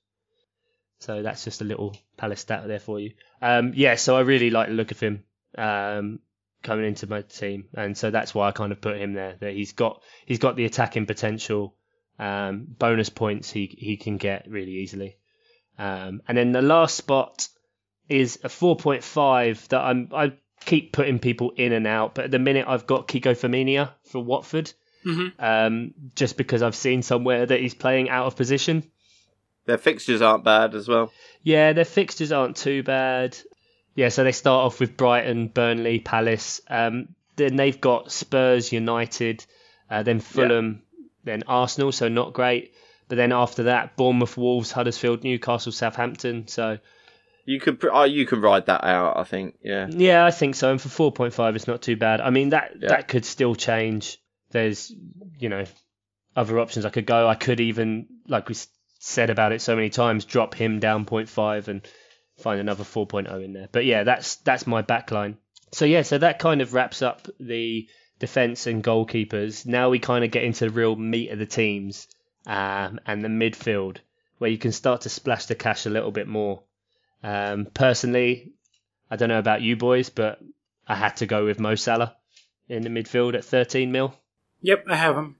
So 0.98 1.22
that's 1.22 1.44
just 1.44 1.60
a 1.60 1.64
little 1.64 1.96
Palace 2.16 2.40
stat 2.40 2.66
there 2.66 2.78
for 2.78 3.00
you. 3.00 3.12
Um, 3.40 3.72
yeah, 3.74 3.94
so 3.94 4.16
I 4.16 4.20
really 4.20 4.50
like 4.50 4.68
the 4.68 4.74
look 4.74 4.90
of 4.90 5.00
him 5.00 5.24
um, 5.56 6.18
coming 6.62 6.84
into 6.84 7.06
my 7.06 7.22
team, 7.22 7.68
and 7.74 7.96
so 7.96 8.10
that's 8.10 8.34
why 8.34 8.48
I 8.48 8.52
kind 8.52 8.70
of 8.70 8.80
put 8.80 8.98
him 8.98 9.14
there. 9.14 9.36
That 9.40 9.54
he's 9.54 9.72
got 9.72 10.02
he's 10.26 10.38
got 10.38 10.56
the 10.56 10.66
attacking 10.66 11.06
potential 11.06 11.74
um, 12.18 12.66
bonus 12.68 13.08
points 13.08 13.50
he 13.50 13.74
he 13.78 13.96
can 13.96 14.18
get 14.18 14.46
really 14.48 14.72
easily. 14.72 15.16
Um, 15.78 16.20
and 16.28 16.36
then 16.36 16.52
the 16.52 16.60
last 16.60 16.96
spot 16.96 17.48
is 18.10 18.38
a 18.44 18.48
4.5 18.48 19.68
that 19.68 19.80
I'm 19.80 20.08
I 20.12 20.32
keep 20.64 20.92
putting 20.92 21.18
people 21.18 21.52
in 21.56 21.72
and 21.72 21.86
out, 21.86 22.14
but 22.14 22.26
at 22.26 22.30
the 22.30 22.38
minute 22.38 22.66
I've 22.68 22.86
got 22.86 23.08
Kiko 23.08 23.32
Femenía 23.34 23.90
for 24.04 24.22
Watford, 24.22 24.72
Mhm. 25.04 25.32
um, 25.38 25.94
just 26.14 26.36
because 26.36 26.62
I've 26.62 26.74
seen 26.74 27.02
somewhere 27.02 27.46
that 27.46 27.60
he's 27.60 27.74
playing 27.74 28.10
out 28.10 28.26
of 28.26 28.36
position. 28.36 28.84
Their 29.66 29.78
fixtures 29.78 30.20
aren't 30.22 30.44
bad 30.44 30.74
as 30.74 30.88
well. 30.88 31.12
Yeah, 31.42 31.72
their 31.72 31.84
fixtures 31.84 32.32
aren't 32.32 32.56
too 32.56 32.82
bad. 32.82 33.36
Yeah, 33.94 34.08
so 34.08 34.24
they 34.24 34.32
start 34.32 34.66
off 34.66 34.80
with 34.80 34.96
Brighton, 34.96 35.48
Burnley, 35.48 35.98
Palace. 36.00 36.60
Um, 36.68 37.08
then 37.36 37.56
they've 37.56 37.80
got 37.80 38.12
Spurs, 38.12 38.72
United, 38.72 39.44
uh, 39.90 40.02
then 40.02 40.20
Fulham, 40.20 40.82
then 41.24 41.42
Arsenal. 41.46 41.92
So 41.92 42.08
not 42.08 42.32
great. 42.32 42.74
But 43.08 43.16
then 43.16 43.32
after 43.32 43.64
that, 43.64 43.96
Bournemouth, 43.96 44.36
Wolves, 44.36 44.70
Huddersfield, 44.72 45.24
Newcastle, 45.24 45.72
Southampton. 45.72 46.46
So 46.48 46.78
You 47.46 47.60
could 47.60 47.84
oh, 47.90 48.04
you 48.04 48.26
can 48.26 48.40
ride 48.40 48.66
that 48.66 48.84
out. 48.84 49.16
I 49.16 49.24
think. 49.24 49.56
Yeah. 49.62 49.88
yeah, 49.90 50.24
I 50.24 50.30
think 50.30 50.54
so. 50.54 50.70
And 50.70 50.80
for 50.80 50.88
four 50.88 51.12
point 51.12 51.34
five, 51.34 51.56
it's 51.56 51.66
not 51.66 51.82
too 51.82 51.96
bad. 51.96 52.20
I 52.20 52.30
mean 52.30 52.50
that 52.50 52.72
Yeah. 52.80 52.88
that 52.88 53.08
could 53.08 53.24
still 53.24 53.54
change. 53.54 54.18
There's 54.50 54.92
you 55.38 55.48
know 55.48 55.64
other 56.36 56.58
options 56.58 56.84
I 56.84 56.90
could 56.90 57.06
go. 57.06 57.28
I 57.28 57.34
could 57.34 57.60
even 57.60 58.06
like 58.28 58.48
we 58.48 58.54
said 58.98 59.30
about 59.30 59.52
it 59.52 59.60
so 59.62 59.74
many 59.74 59.90
times, 59.90 60.24
drop 60.24 60.54
him 60.54 60.78
down 60.78 61.06
0.5 61.06 61.68
and 61.68 61.86
find 62.38 62.60
another 62.60 62.84
4.0 62.84 63.44
in 63.44 63.52
there. 63.52 63.68
But 63.72 63.84
yeah, 63.84 64.04
that's 64.04 64.36
that's 64.36 64.66
my 64.66 64.82
backline. 64.82 65.36
So 65.72 65.84
yeah, 65.84 66.02
so 66.02 66.18
that 66.18 66.38
kind 66.38 66.60
of 66.60 66.74
wraps 66.74 67.00
up 67.02 67.26
the 67.38 67.88
defense 68.18 68.66
and 68.66 68.84
goalkeepers. 68.84 69.66
Now 69.66 69.88
we 69.88 69.98
kind 69.98 70.24
of 70.24 70.30
get 70.30 70.44
into 70.44 70.66
the 70.66 70.70
real 70.70 70.96
meat 70.96 71.30
of 71.30 71.38
the 71.38 71.46
teams 71.46 72.06
um, 72.46 73.00
and 73.06 73.24
the 73.24 73.28
midfield, 73.28 73.98
where 74.38 74.50
you 74.50 74.58
can 74.58 74.72
start 74.72 75.02
to 75.02 75.08
splash 75.08 75.46
the 75.46 75.54
cash 75.54 75.86
a 75.86 75.90
little 75.90 76.10
bit 76.10 76.28
more. 76.28 76.62
Um, 77.22 77.66
personally, 77.72 78.52
I 79.10 79.16
don't 79.16 79.28
know 79.28 79.38
about 79.38 79.62
you 79.62 79.76
boys, 79.76 80.10
but 80.10 80.40
I 80.86 80.94
had 80.94 81.16
to 81.18 81.26
go 81.26 81.44
with 81.44 81.60
Mo 81.60 81.74
Salah 81.74 82.16
in 82.68 82.82
the 82.82 82.88
midfield 82.88 83.34
at 83.34 83.44
13 83.44 83.92
mil. 83.92 84.14
Yep, 84.62 84.84
I 84.88 84.96
have 84.96 85.16
him. 85.16 85.36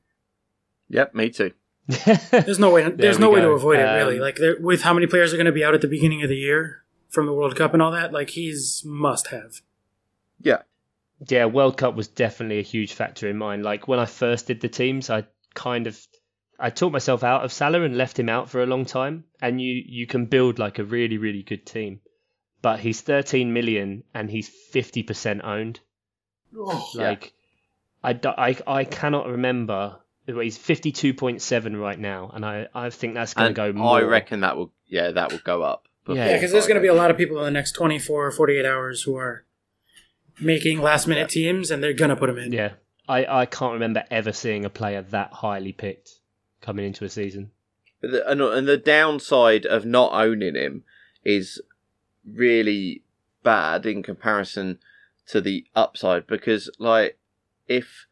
Yep. 0.89 1.15
Me 1.15 1.31
too. 1.31 1.53
There's 2.31 2.59
no 2.59 2.71
way. 2.71 2.89
There's 2.91 3.19
we 3.19 3.23
no 3.23 3.31
way 3.31 3.41
go. 3.41 3.49
to 3.49 3.55
avoid 3.55 3.79
it. 3.79 3.89
Um, 3.89 3.97
Really, 3.97 4.19
like 4.19 4.37
there, 4.37 4.57
with 4.61 4.83
how 4.83 4.95
many 4.95 5.07
players 5.07 5.33
are 5.33 5.37
going 5.37 5.47
to 5.47 5.53
be 5.53 5.65
out 5.65 5.75
at 5.75 5.81
the 5.81 5.89
beginning 5.89 6.23
of 6.23 6.29
the 6.29 6.37
year 6.37 6.85
from 7.09 7.27
the 7.27 7.33
World 7.33 7.57
Cup 7.57 7.73
and 7.75 7.83
all 7.83 7.91
that, 7.93 8.13
like 8.13 8.31
he's 8.31 8.83
must 8.85 9.29
have. 9.29 9.61
Yeah. 10.41 10.63
Yeah, 11.29 11.47
World 11.47 11.77
Cup 11.77 11.97
was 11.97 12.09
definitely 12.09 12.61
a 12.61 12.63
huge 12.63 12.93
factor 12.93 13.29
in 13.29 13.37
mine. 13.37 13.63
Like 13.63 13.89
when 13.89 13.99
I 13.99 14.07
first 14.07 14.47
did 14.47 14.61
the 14.61 14.69
teams, 14.69 15.11
I 15.11 15.27
kind 15.55 15.87
of 15.87 16.01
I 16.61 16.71
talked 16.71 16.93
myself 16.93 17.25
out 17.25 17.45
of 17.45 17.53
Salah 17.53 17.83
and 17.83 17.97
left 17.97 18.19
him 18.19 18.29
out 18.29 18.51
for 18.51 18.63
a 18.63 18.67
long 18.67 18.85
time. 18.85 19.25
And 19.41 19.61
you 19.61 19.83
you 19.87 20.07
can 20.07 20.27
build 20.27 20.59
like 20.59 20.79
a 20.79 20.85
really 20.85 21.19
really 21.19 21.43
good 21.43 21.67
team, 21.67 22.01
but 22.63 22.81
he's 22.81 23.01
13 23.01 23.53
million 23.53 24.05
and 24.15 24.31
he's 24.31 24.49
50 24.49 25.03
percent 25.03 25.41
owned. 25.45 25.81
Oh, 26.57 26.91
Yeah. 26.95 27.09
Like 27.09 27.33
I, 28.03 28.19
I 28.37 28.57
I 28.67 28.85
cannot 28.85 29.27
remember. 29.27 29.99
He's 30.27 30.59
52.7 30.59 31.81
right 31.81 31.99
now, 31.99 32.31
and 32.33 32.47
I, 32.47 32.69
I 32.73 32.91
think 32.91 33.15
that's 33.15 33.35
going 33.35 33.49
to 33.49 33.55
go 33.55 33.73
more. 33.73 33.99
I 33.99 34.03
reckon 34.03 34.41
that 34.41 34.57
will. 34.57 34.71
Yeah, 34.87 35.11
that 35.11 35.33
will 35.33 35.41
go 35.43 35.63
up. 35.63 35.89
Yeah, 36.07 36.15
yeah, 36.15 36.33
because 36.35 36.53
there's 36.53 36.69
going 36.69 36.77
to 36.77 36.83
be 36.83 36.89
a 36.89 36.95
lot 36.95 37.11
of 37.11 37.17
people 37.17 37.39
in 37.39 37.45
the 37.45 37.51
next 37.51 37.73
24 37.73 38.27
or 38.27 38.31
48 38.31 38.65
hours 38.65 39.03
who 39.03 39.17
are 39.17 39.45
making 40.39 40.81
last 40.81 41.09
minute 41.09 41.31
teams, 41.31 41.71
and 41.71 41.83
they're 41.83 41.95
gonna 41.95 42.17
put 42.17 42.31
him 42.31 42.39
in. 42.39 42.53
Yeah, 42.53 42.73
I, 43.09 43.41
I 43.43 43.47
can't 43.47 43.73
remember 43.73 44.05
ever 44.11 44.33
seeing 44.33 44.65
a 44.65 44.71
player 44.71 45.03
that 45.03 45.33
highly 45.33 45.73
picked 45.73 46.20
coming 46.71 46.87
into 46.87 47.05
a 47.05 47.09
season. 47.09 47.51
But 48.01 48.13
the, 48.13 48.31
and, 48.31 48.41
and 48.41 48.69
the 48.69 48.77
downside 48.77 49.67
of 49.67 49.85
not 49.85 50.13
owning 50.13 50.55
him 50.55 50.85
is 51.25 51.61
really 52.25 53.03
bad 53.43 53.85
in 53.87 54.03
comparison 54.05 54.79
to 55.27 55.41
the 55.41 55.67
upside 55.75 56.27
because, 56.29 56.71
like, 56.79 57.19
if 57.67 58.07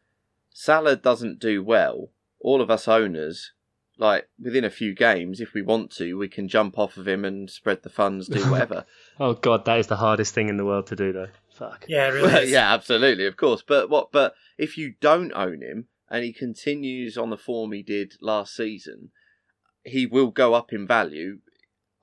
Salah 0.51 0.97
doesn't 0.97 1.39
do 1.39 1.63
well, 1.63 2.09
all 2.41 2.61
of 2.61 2.69
us 2.69 2.87
owners, 2.87 3.53
like 3.97 4.27
within 4.41 4.65
a 4.65 4.69
few 4.69 4.93
games, 4.93 5.39
if 5.39 5.53
we 5.53 5.61
want 5.61 5.89
to, 5.91 6.17
we 6.17 6.27
can 6.27 6.49
jump 6.49 6.77
off 6.77 6.97
of 6.97 7.07
him 7.07 7.23
and 7.23 7.49
spread 7.49 7.81
the 7.83 7.89
funds, 7.89 8.27
do 8.27 8.41
whatever. 8.51 8.85
Oh 9.21 9.33
god, 9.35 9.63
that 9.65 9.79
is 9.79 9.87
the 9.87 9.95
hardest 9.95 10.33
thing 10.33 10.49
in 10.49 10.57
the 10.57 10.65
world 10.65 10.87
to 10.87 10.95
do, 10.97 11.13
though. 11.13 11.29
Fuck. 11.53 11.85
Yeah, 11.87 12.07
it 12.07 12.11
really 12.11 12.27
Well, 12.33 12.43
is. 12.43 12.51
yeah, 12.51 12.73
absolutely, 12.73 13.25
of 13.25 13.37
course. 13.37 13.63
But 13.65 13.89
what? 13.89 14.11
But 14.11 14.33
if 14.57 14.77
you 14.77 14.95
don't 14.99 15.31
own 15.33 15.61
him 15.61 15.87
and 16.09 16.23
he 16.23 16.33
continues 16.33 17.17
on 17.17 17.29
the 17.29 17.37
form 17.37 17.71
he 17.71 17.83
did 17.83 18.13
last 18.21 18.55
season, 18.55 19.11
he 19.83 20.05
will 20.05 20.31
go 20.31 20.53
up 20.53 20.73
in 20.73 20.87
value. 20.87 21.39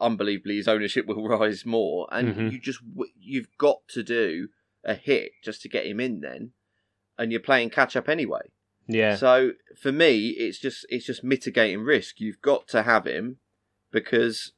Unbelievably, 0.01 0.57
his 0.57 0.69
ownership 0.69 1.07
will 1.07 1.27
rise 1.39 1.65
more, 1.65 2.07
and 2.13 2.35
Mhm. 2.35 2.53
you 2.53 2.61
just 2.61 2.81
you've 3.19 3.49
got 3.59 3.87
to 3.89 4.03
do 4.03 4.49
a 4.85 4.95
hit 4.95 5.33
just 5.43 5.63
to 5.63 5.69
get 5.69 5.87
him 5.87 6.01
in. 6.01 6.21
Then, 6.21 6.53
and 7.19 7.33
you're 7.33 7.41
playing 7.41 7.71
catch 7.71 7.97
up 7.97 8.09
anyway. 8.09 8.51
Yeah. 8.87 9.17
So 9.17 9.53
for 9.77 9.91
me, 9.93 10.29
it's 10.29 10.59
just 10.59 10.87
it's 10.89 11.07
just 11.07 11.25
mitigating 11.25 11.81
risk. 11.83 12.21
You've 12.21 12.43
got 12.43 12.69
to 12.69 12.83
have 12.83 13.07
him 13.07 13.39
because 13.91 14.53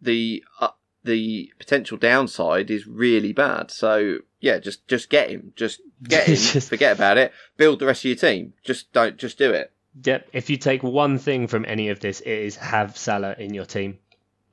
the 0.00 0.44
uh, 0.60 0.70
the 1.04 1.52
potential 1.58 1.96
downside 1.96 2.70
is 2.70 2.86
really 2.86 3.32
bad. 3.32 3.70
So 3.70 4.18
yeah, 4.40 4.58
just 4.58 4.86
just 4.88 5.10
get 5.10 5.30
him. 5.30 5.52
Just 5.56 5.80
get 6.02 6.26
him. 6.26 6.34
Just- 6.34 6.68
Forget 6.68 6.96
about 6.96 7.18
it. 7.18 7.32
Build 7.56 7.78
the 7.78 7.86
rest 7.86 8.00
of 8.04 8.06
your 8.06 8.16
team. 8.16 8.54
Just 8.64 8.92
don't. 8.92 9.16
Just 9.16 9.38
do 9.38 9.52
it. 9.52 9.72
Yep. 10.04 10.28
If 10.32 10.50
you 10.50 10.56
take 10.56 10.82
one 10.82 11.18
thing 11.18 11.46
from 11.46 11.64
any 11.66 11.88
of 11.88 12.00
this, 12.00 12.20
it 12.20 12.28
is 12.30 12.56
have 12.56 12.96
Salah 12.96 13.34
in 13.38 13.54
your 13.54 13.64
team. 13.64 13.98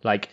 Like, 0.03 0.29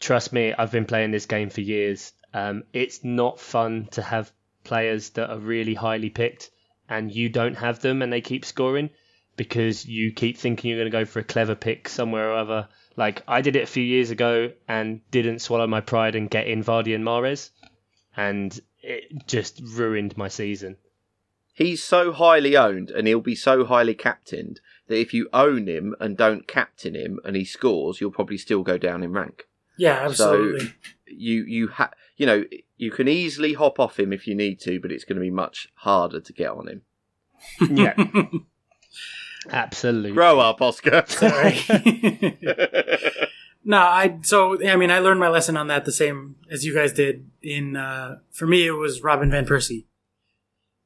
trust 0.00 0.32
me, 0.32 0.52
I've 0.52 0.72
been 0.72 0.84
playing 0.84 1.10
this 1.10 1.26
game 1.26 1.48
for 1.50 1.60
years. 1.62 2.12
Um, 2.34 2.64
it's 2.72 3.02
not 3.02 3.40
fun 3.40 3.88
to 3.92 4.02
have 4.02 4.30
players 4.64 5.10
that 5.10 5.30
are 5.30 5.38
really 5.38 5.74
highly 5.74 6.10
picked 6.10 6.50
and 6.88 7.10
you 7.14 7.28
don't 7.28 7.54
have 7.54 7.80
them 7.80 8.02
and 8.02 8.12
they 8.12 8.20
keep 8.20 8.44
scoring 8.44 8.90
because 9.36 9.86
you 9.86 10.12
keep 10.12 10.36
thinking 10.36 10.70
you're 10.70 10.78
going 10.78 10.90
to 10.90 10.98
go 10.98 11.04
for 11.04 11.20
a 11.20 11.24
clever 11.24 11.54
pick 11.54 11.88
somewhere 11.88 12.30
or 12.30 12.36
other. 12.36 12.68
Like, 12.96 13.22
I 13.26 13.40
did 13.40 13.56
it 13.56 13.62
a 13.62 13.66
few 13.66 13.82
years 13.82 14.10
ago 14.10 14.52
and 14.68 15.00
didn't 15.10 15.40
swallow 15.40 15.66
my 15.66 15.80
pride 15.80 16.14
and 16.14 16.28
get 16.30 16.46
in 16.46 16.62
Vardy 16.62 16.94
and 16.94 17.04
Mahrez, 17.04 17.50
and 18.16 18.58
it 18.82 19.26
just 19.26 19.60
ruined 19.62 20.16
my 20.16 20.28
season. 20.28 20.76
He's 21.54 21.82
so 21.82 22.12
highly 22.12 22.56
owned, 22.56 22.90
and 22.90 23.06
he'll 23.06 23.20
be 23.20 23.34
so 23.34 23.64
highly 23.64 23.94
captained 23.94 24.60
that 24.88 24.98
if 24.98 25.12
you 25.12 25.28
own 25.32 25.66
him 25.66 25.94
and 26.00 26.16
don't 26.16 26.48
captain 26.48 26.94
him, 26.94 27.20
and 27.24 27.36
he 27.36 27.44
scores, 27.44 28.00
you'll 28.00 28.10
probably 28.10 28.38
still 28.38 28.62
go 28.62 28.78
down 28.78 29.02
in 29.02 29.12
rank. 29.12 29.44
Yeah, 29.78 30.04
absolutely. 30.04 30.74
you 31.06 31.44
you 31.44 31.68
ha- 31.68 31.92
you 32.16 32.26
know 32.26 32.44
you 32.76 32.90
can 32.90 33.08
easily 33.08 33.54
hop 33.54 33.78
off 33.78 33.98
him 33.98 34.12
if 34.12 34.26
you 34.26 34.34
need 34.34 34.60
to, 34.60 34.80
but 34.80 34.92
it's 34.92 35.04
going 35.04 35.16
to 35.16 35.20
be 35.22 35.30
much 35.30 35.68
harder 35.76 36.20
to 36.20 36.32
get 36.32 36.50
on 36.50 36.68
him. 36.68 36.82
Yeah, 37.70 37.94
absolutely. 39.50 40.12
Grow 40.12 40.38
up, 40.38 40.62
Oscar. 40.62 41.02
Sorry. 41.06 41.58
no, 43.64 43.78
I 43.78 44.18
so 44.22 44.62
I 44.66 44.76
mean 44.76 44.90
I 44.90 44.98
learned 44.98 45.20
my 45.20 45.28
lesson 45.28 45.56
on 45.56 45.66
that 45.68 45.84
the 45.84 45.92
same 45.92 46.36
as 46.50 46.64
you 46.64 46.74
guys 46.74 46.92
did. 46.92 47.28
In 47.42 47.76
uh, 47.76 48.18
for 48.30 48.46
me, 48.46 48.66
it 48.66 48.72
was 48.72 49.02
Robin 49.02 49.30
van 49.30 49.46
Persie. 49.46 49.84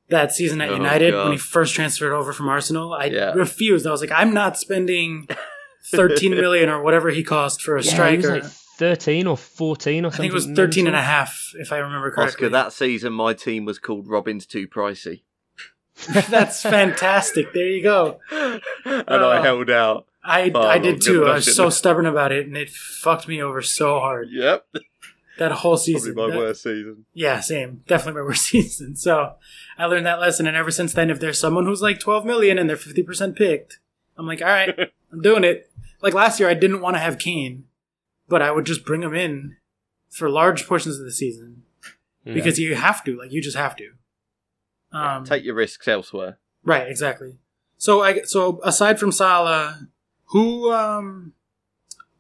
That 0.09 0.33
season 0.33 0.61
at 0.61 0.69
Oh, 0.71 0.75
United 0.77 1.11
God. 1.11 1.25
when 1.25 1.33
he 1.33 1.39
first 1.39 1.75
transferred 1.75 2.13
over 2.13 2.33
from 2.33 2.49
Arsenal, 2.49 2.95
I 2.95 3.07
Yeah. 3.07 3.33
refused. 3.33 3.87
I 3.87 3.91
was 3.91 4.01
like, 4.01 4.13
I'm 4.13 4.33
not 4.33 4.57
spending 4.59 5.27
thirteen 5.91 6.33
million 6.33 6.69
or 6.69 6.81
whatever 6.83 7.11
he 7.11 7.23
cost 7.25 7.61
for 7.63 7.77
a 7.77 7.81
Yeah, 7.83 7.91
he 7.91 7.91
striker. 7.91 8.33
was 8.35 8.43
like 8.45 8.53
13 8.79 9.27
or 9.27 9.37
14 9.39 10.05
or 10.05 10.11
something. 10.11 10.21
I 10.21 10.23
think 10.23 10.31
it 10.33 10.35
was 10.35 10.47
13 10.57 10.87
and 10.87 10.95
a 10.95 11.01
half, 11.03 11.53
if 11.55 11.73
I 11.73 11.79
remember 11.79 12.11
correctly. 12.11 12.35
Oscar, 12.35 12.49
that 12.51 12.73
season 12.75 13.13
my 13.15 13.33
team 13.33 13.65
was 13.65 13.79
called 13.79 14.07
Robin's 14.07 14.45
Too 14.45 14.69
Pricey, 14.69 15.23
That's 16.29 16.61
fantastic. 16.63 17.53
There 17.55 17.67
you 17.67 17.83
go. 17.83 18.21
and 18.31 18.61
I 18.85 19.39
Oh. 19.39 19.43
held 19.43 19.71
out. 19.71 20.07
I 20.27 20.51
Oh, 20.55 20.61
I 20.63 20.79
did 20.79 21.01
too. 21.01 21.27
I 21.27 21.35
was 21.37 21.55
so 21.55 21.71
stubborn 21.71 22.07
about 22.07 22.33
it, 22.33 22.47
and 22.47 22.57
it 22.57 22.71
fucked 22.71 23.29
me 23.29 23.41
over 23.43 23.63
so 23.63 24.01
hard. 24.01 24.29
Yep, 24.31 24.67
That 25.39 25.53
whole 25.53 25.77
season. 25.77 26.15
probably 26.15 26.33
my 26.35 26.41
That- 26.41 26.47
worst 26.49 26.63
season. 26.63 27.05
Yeah, 27.15 27.41
same. 27.41 27.83
Definitely 27.87 28.21
my 28.23 28.27
worst 28.27 28.43
season. 28.47 28.97
So 28.97 29.35
I 29.79 29.87
learned 29.87 30.07
that 30.07 30.21
lesson, 30.21 30.47
and 30.47 30.57
ever 30.57 30.71
since 30.71 30.93
then, 30.93 31.11
if 31.11 31.21
there's 31.21 31.39
someone 31.39 31.67
who's 31.67 31.83
like 31.83 32.01
12 32.01 32.25
million 32.25 32.59
and 32.59 32.69
they're 32.69 32.77
50% 32.77 33.37
picked, 33.37 33.79
I'm 34.17 34.27
like, 34.27 34.41
all 34.43 34.49
right, 34.49 34.75
I'm 35.13 35.21
doing 35.23 35.45
it. 35.45 35.71
Like 36.03 36.15
last 36.15 36.41
year, 36.41 36.49
I 36.49 36.55
didn't 36.55 36.81
want 36.81 36.97
to 36.97 37.01
have 37.01 37.19
Kane, 37.19 37.65
but 38.29 38.43
I 38.43 38.51
would 38.51 38.67
just 38.67 38.85
bring 38.85 39.03
him 39.03 39.15
in 39.15 39.57
for 40.11 40.29
large 40.31 40.67
portions 40.67 40.99
of 40.99 41.05
the 41.05 41.13
season 41.13 41.63
because 42.25 42.59
you 42.59 42.75
have 42.75 43.05
to. 43.05 43.17
Like 43.19 43.31
you 43.33 43.41
just 43.43 43.57
have 43.57 43.77
to. 43.77 43.91
Um, 44.93 45.25
Take 45.25 45.45
your 45.45 45.55
risks 45.55 45.87
elsewhere. 45.89 46.39
Right, 46.65 46.89
exactly. 46.89 47.39
So 47.79 48.03
I 48.03 48.23
so 48.23 48.61
aside 48.65 48.99
from 48.99 49.13
Salah, 49.13 49.89
who 50.27 50.73
um 50.73 51.33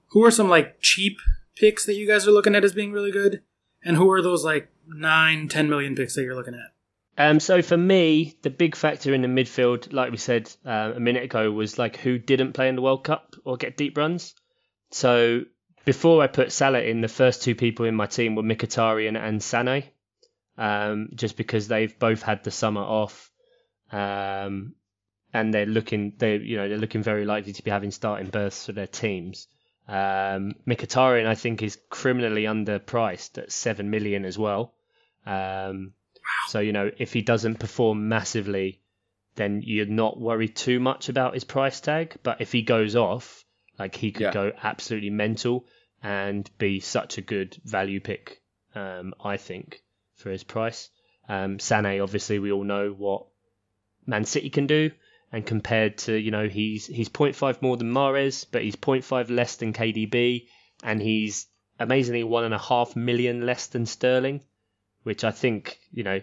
who 0.09 0.25
are 0.25 0.31
some 0.31 0.49
like 0.49 0.81
cheap 0.81 1.19
picks 1.57 1.87
that 1.87 1.95
you 1.95 2.07
guys 2.07 2.27
are 2.27 2.33
looking 2.33 2.55
at 2.55 2.65
as 2.65 2.73
being 2.73 2.93
really 2.93 3.13
good? 3.13 3.43
And 3.85 3.97
who 3.97 4.11
are 4.11 4.23
those 4.23 4.45
like 4.45 4.69
nine, 4.87 5.49
ten 5.49 5.69
million 5.69 5.95
picks 5.95 6.15
that 6.15 6.23
you're 6.23 6.35
looking 6.35 6.55
at? 6.55 6.73
Um, 7.19 7.41
so 7.41 7.63
for 7.63 7.77
me, 7.77 8.37
the 8.43 8.51
big 8.51 8.77
factor 8.77 9.15
in 9.15 9.23
the 9.23 9.29
midfield, 9.29 9.93
like 9.93 10.11
we 10.11 10.19
said 10.19 10.53
uh, 10.67 10.93
a 10.95 11.01
minute 11.01 11.25
ago, 11.25 11.51
was 11.51 11.79
like 11.79 11.97
who 11.97 12.19
didn't 12.19 12.53
play 12.53 12.69
in 12.69 12.77
the 12.77 12.83
World 12.83 13.05
Cup 13.05 13.37
or 13.45 13.57
get 13.57 13.77
deep 13.77 13.97
runs. 13.97 14.35
So 14.91 15.43
before 15.87 16.23
I 16.23 16.27
put 16.27 16.53
Salah 16.53 16.81
in, 16.81 17.01
the 17.01 17.09
first 17.09 17.43
two 17.43 17.55
people 17.55 17.87
in 17.87 17.95
my 17.95 18.07
team 18.07 18.35
were 18.35 18.43
Mkhitaryan 18.43 19.19
and 19.19 19.41
Sané, 19.41 19.85
um, 20.59 21.11
just 21.15 21.37
because 21.37 21.69
they've 21.69 21.99
both 21.99 22.23
had 22.23 22.45
the 22.45 22.51
summer 22.51 22.83
off, 22.83 23.31
um, 23.91 24.75
and 25.33 25.53
they're 25.53 25.67
looking 25.67 26.13
they 26.19 26.37
you 26.37 26.57
know 26.57 26.69
they're 26.69 26.79
looking 26.79 27.03
very 27.03 27.25
likely 27.25 27.53
to 27.53 27.63
be 27.63 27.71
having 27.71 27.91
starting 27.91 28.29
berths 28.31 28.67
for 28.67 28.73
their 28.73 28.87
teams. 28.87 29.49
Um, 29.89 30.55
Mkhitaryan, 30.67 31.27
I 31.27 31.35
think, 31.37 31.63
is 31.63 31.79
criminally 31.91 32.45
underpriced 32.45 33.39
at 33.39 33.53
seven 33.53 33.89
million 33.91 34.25
as 34.25 34.37
well. 34.37 34.75
Um, 35.25 35.93
so, 36.49 36.59
you 36.59 36.73
know, 36.73 36.91
if 36.99 37.13
he 37.13 37.23
doesn't 37.23 37.61
perform 37.61 38.09
massively, 38.09 38.81
then 39.37 39.63
you're 39.65 39.87
not 39.87 40.19
worried 40.19 40.57
too 40.57 40.81
much 40.81 41.09
about 41.09 41.35
his 41.35 41.45
price 41.45 41.81
tag. 41.81 42.17
But 42.25 42.41
if 42.41 42.51
he 42.51 42.63
goes 42.63 42.97
off, 42.97 43.45
like 43.79 43.95
he 43.95 44.11
could 44.11 44.23
Yeah. 44.23 44.33
go 44.33 44.53
absolutely 44.61 45.11
mental 45.11 45.67
and 46.03 46.51
be 46.59 46.81
such 46.81 47.19
a 47.19 47.23
good 47.23 47.57
value 47.65 48.01
pick, 48.01 48.41
um, 48.75 49.15
I 49.23 49.37
think, 49.37 49.83
for 50.17 50.31
his 50.31 50.43
price. 50.43 50.91
Um, 51.29 51.59
Sané, 51.59 52.03
obviously, 52.03 52.41
we 52.41 52.51
all 52.51 52.65
know 52.65 52.91
what 52.91 53.27
Man 54.05 54.25
City 54.25 54.51
can 54.51 54.67
do. 54.67 54.91
And 55.37 55.45
compared 55.45 55.99
to, 55.99 56.17
you 56.17 56.31
know, 56.31 56.49
he's 56.49 56.87
he's 56.87 57.11
0.5 57.11 57.61
more 57.61 57.77
than 57.77 57.93
Mahrez, 57.93 58.47
but 58.51 58.63
he's 58.63 58.77
0.5 58.77 59.29
less 59.31 59.57
than 59.57 59.73
KDB, 59.75 60.47
and 60.83 61.01
he's 61.03 61.47
amazingly 61.79 62.25
one 62.25 62.45
and 62.45 62.55
a 62.55 62.59
half 62.59 62.97
million 62.97 63.45
less 63.45 63.67
than 63.67 63.85
Sterling 63.87 64.41
which 65.03 65.23
I 65.23 65.31
think 65.31 65.79
you 65.93 66.03
know 66.03 66.21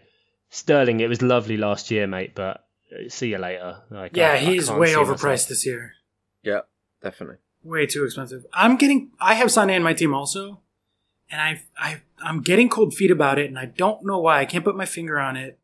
Sterling. 0.50 1.00
It 1.00 1.08
was 1.08 1.22
lovely 1.22 1.56
last 1.58 1.90
year, 1.90 2.06
mate, 2.06 2.36
but 2.36 2.66
uh, 2.92 3.08
see 3.08 3.30
you 3.30 3.38
later. 3.38 3.82
Like, 3.90 4.16
Yeah, 4.18 4.32
I- 4.32 4.34
I 4.34 4.38
he's 4.40 4.68
can't 4.68 4.80
way 4.80 4.94
overpriced 4.94 5.24
myself- 5.24 5.48
this 5.48 5.66
year. 5.66 5.94
Yeah, 6.44 6.62
definitely. 7.02 7.38
Way 7.64 7.86
too 7.86 8.04
expensive. 8.04 8.46
I'm 8.52 8.76
getting 8.76 9.12
I 9.22 9.36
have 9.36 9.48
Sané 9.48 9.76
in 9.78 9.84
my 9.84 9.94
team 9.94 10.14
also, 10.14 10.60
and 11.32 11.40
I 11.40 11.62
I 11.78 12.02
I'm 12.22 12.42
getting 12.42 12.68
cold 12.68 12.94
feet 12.94 13.10
about 13.12 13.40
it, 13.40 13.46
and 13.50 13.58
I 13.58 13.68
don't 13.68 14.06
know 14.06 14.20
why. 14.20 14.42
I 14.42 14.46
can't 14.46 14.66
put 14.66 14.76
my 14.76 14.86
finger 14.86 15.18
on 15.20 15.38
it. 15.38 15.60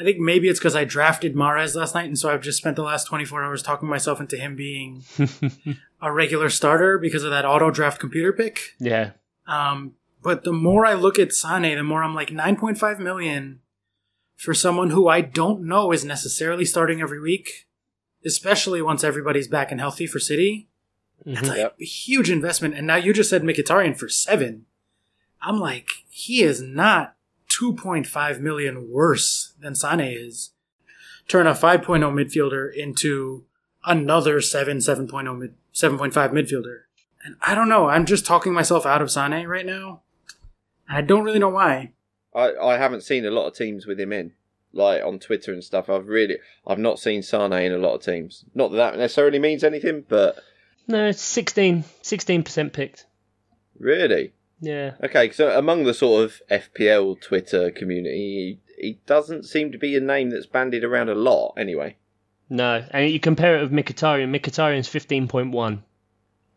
I 0.00 0.04
think 0.04 0.18
maybe 0.18 0.48
it's 0.48 0.58
because 0.58 0.74
I 0.74 0.84
drafted 0.84 1.34
Mahrez 1.34 1.74
last 1.74 1.94
night, 1.94 2.06
and 2.06 2.18
so 2.18 2.30
I've 2.30 2.40
just 2.40 2.58
spent 2.58 2.76
the 2.76 2.82
last 2.82 3.04
24 3.04 3.44
hours 3.44 3.62
talking 3.62 3.88
myself 3.88 4.18
into 4.20 4.36
him 4.36 4.56
being 4.56 5.02
a 6.00 6.10
regular 6.12 6.48
starter 6.50 6.96
because 6.98 7.22
of 7.24 7.30
that 7.30 7.44
auto 7.44 7.70
draft 7.70 8.00
computer 8.00 8.32
pick. 8.32 8.74
yeah, 8.78 9.10
Um, 9.46 9.92
but 10.22 10.44
the 10.44 10.52
more 10.52 10.86
I 10.86 10.94
look 10.94 11.18
at 11.18 11.32
Sane, 11.32 11.76
the 11.76 11.82
more 11.82 12.02
I'm 12.02 12.14
like 12.14 12.30
9.5 12.30 12.98
million 12.98 13.60
for 14.36 14.54
someone 14.54 14.90
who 14.90 15.06
I 15.08 15.20
don't 15.20 15.62
know 15.62 15.92
is 15.92 16.04
necessarily 16.04 16.64
starting 16.64 17.00
every 17.02 17.20
week, 17.20 17.66
especially 18.24 18.80
once 18.80 19.04
everybody's 19.04 19.48
back 19.48 19.70
and 19.70 19.80
healthy 19.80 20.06
for 20.06 20.18
City. 20.18 20.68
That's 21.26 21.40
Mhm. 21.46 21.48
like 21.48 21.58
Yep. 21.58 21.76
a 21.80 21.84
huge 21.84 22.30
investment. 22.30 22.74
And 22.74 22.86
now 22.86 22.96
you 22.96 23.12
just 23.12 23.28
said 23.28 23.42
Mkhitaryan 23.42 23.98
for 23.98 24.08
seven. 24.08 24.64
I'm 25.42 25.58
like, 25.60 25.90
he 26.08 26.42
is 26.42 26.62
not 26.62 27.16
2.5 27.50 28.40
million 28.40 28.88
worse 28.90 29.49
than 29.60 29.74
Sane 29.74 30.00
is. 30.00 30.50
Turn 31.28 31.46
a 31.46 31.52
5.0 31.54 31.84
midfielder 31.84 32.72
into 32.74 33.44
another 33.84 34.40
7, 34.40 34.78
7.0 34.78 35.38
mid, 35.38 35.54
7.5 35.74 36.12
midfielder. 36.32 36.80
And 37.24 37.36
I 37.42 37.54
don't 37.54 37.68
know. 37.68 37.88
I'm 37.88 38.06
just 38.06 38.26
talking 38.26 38.52
myself 38.52 38.84
out 38.86 39.02
of 39.02 39.10
Sane 39.10 39.46
right 39.46 39.66
now. 39.66 40.00
And 40.88 40.98
I 40.98 41.02
don't 41.02 41.24
really 41.24 41.38
know 41.38 41.48
why. 41.50 41.92
I, 42.34 42.52
I 42.54 42.76
haven't 42.78 43.02
seen 43.02 43.24
a 43.26 43.30
lot 43.30 43.46
of 43.48 43.54
teams 43.54 43.86
with 43.86 44.00
him 44.00 44.12
in, 44.12 44.32
like 44.72 45.02
on 45.04 45.18
Twitter 45.18 45.52
and 45.52 45.62
stuff. 45.62 45.88
I've 45.90 46.06
really 46.08 46.38
I've 46.66 46.78
not 46.78 46.98
seen 46.98 47.22
Sane 47.22 47.52
in 47.52 47.72
a 47.72 47.78
lot 47.78 47.94
of 47.94 48.02
teams. 48.02 48.44
Not 48.54 48.70
that 48.72 48.76
that 48.78 48.98
necessarily 48.98 49.38
means 49.38 49.62
anything, 49.64 50.04
but 50.08 50.38
No, 50.88 51.06
it's 51.08 51.20
16 51.22 51.84
percent 52.42 52.72
picked. 52.72 53.06
really, 53.78 54.32
Yeah. 54.60 54.92
okay. 55.02 55.30
So 55.32 55.56
among 55.58 55.84
the 55.84 55.94
sort 55.94 56.24
of 56.24 56.40
FPL 56.50 57.20
Twitter 57.20 57.70
community, 57.70 58.60
he, 58.80 58.86
he 58.86 59.00
doesn't 59.06 59.44
seem 59.44 59.72
to 59.72 59.78
be 59.78 59.96
a 59.96 60.00
name 60.00 60.30
that's 60.30 60.46
bandied 60.46 60.84
around 60.84 61.08
a 61.08 61.14
lot. 61.14 61.54
Anyway, 61.56 61.96
No, 62.48 62.84
and 62.90 63.10
you 63.10 63.20
compare 63.20 63.58
it 63.58 63.62
with 63.62 63.72
Mkhitaryan. 63.72 64.34
Mkhitaryan's 64.38 64.88
15.1. 64.88 65.78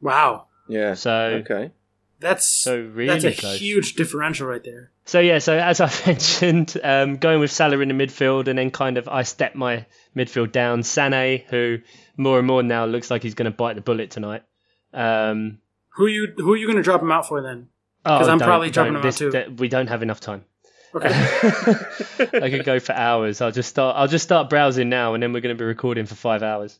Wow, 0.02 0.48
yeah. 0.68 0.94
So 0.96 1.12
Okay. 1.46 1.72
that's 2.20 2.48
so 2.48 2.80
really 2.80 3.08
that's 3.20 3.38
a 3.38 3.40
close. 3.40 3.60
huge 3.60 3.96
differential 3.96 4.48
right 4.48 4.64
there. 4.64 4.92
So 5.06 5.20
yeah, 5.20 5.40
so 5.40 5.58
as 5.58 5.82
I 5.82 5.92
mentioned, 6.06 6.78
um, 6.84 7.18
going 7.18 7.40
with 7.40 7.52
Salah 7.52 7.80
in 7.80 7.90
the 7.90 7.94
midfield, 7.94 8.48
and 8.48 8.58
then 8.58 8.72
kind 8.72 8.98
of 8.98 9.08
I 9.10 9.24
step 9.24 9.56
my 9.56 9.86
midfield 10.16 10.52
down. 10.52 10.82
Sané, 10.82 11.44
who 11.46 11.80
more 12.18 12.38
and 12.38 12.48
more 12.48 12.64
now 12.64 12.86
looks 12.86 13.12
like 13.12 13.24
he's 13.24 13.34
going 13.36 13.52
to 13.52 13.56
bite 13.58 13.76
the 13.76 13.82
bullet 13.82 14.12
tonight. 14.12 14.44
Um, 14.94 15.60
Who 15.96 16.08
you 16.08 16.34
who 16.38 16.54
are 16.54 16.58
you 16.58 16.68
going 16.68 16.78
to 16.78 16.84
drop 16.84 17.02
him 17.02 17.12
out 17.12 17.28
for 17.28 17.42
then? 17.42 17.68
oh, 18.06 18.30
I'm 18.30 18.40
probably 18.40 18.70
dropping 18.70 18.94
don't. 18.94 19.02
him 19.04 19.08
out 19.08 19.14
too. 19.16 19.32
that- 19.32 19.58
we 19.60 19.68
don't 19.70 19.88
have 19.88 20.04
enough 20.04 20.20
time. 20.20 20.44
I 20.96 22.50
could 22.50 22.66
go 22.66 22.80
for 22.80 22.94
hours. 22.94 23.42
I'll 23.42 23.52
just 23.52 23.70
start. 23.70 23.96
I'll 23.98 24.08
just 24.08 24.24
start 24.24 24.50
browsing 24.50 24.90
now, 24.90 25.14
and 25.14 25.24
then 25.24 25.34
we're 25.34 25.42
going 25.42 25.56
to 25.56 25.62
be 25.62 25.66
recording 25.66 26.06
for 26.06 26.16
five 26.16 26.44
hours. 26.44 26.80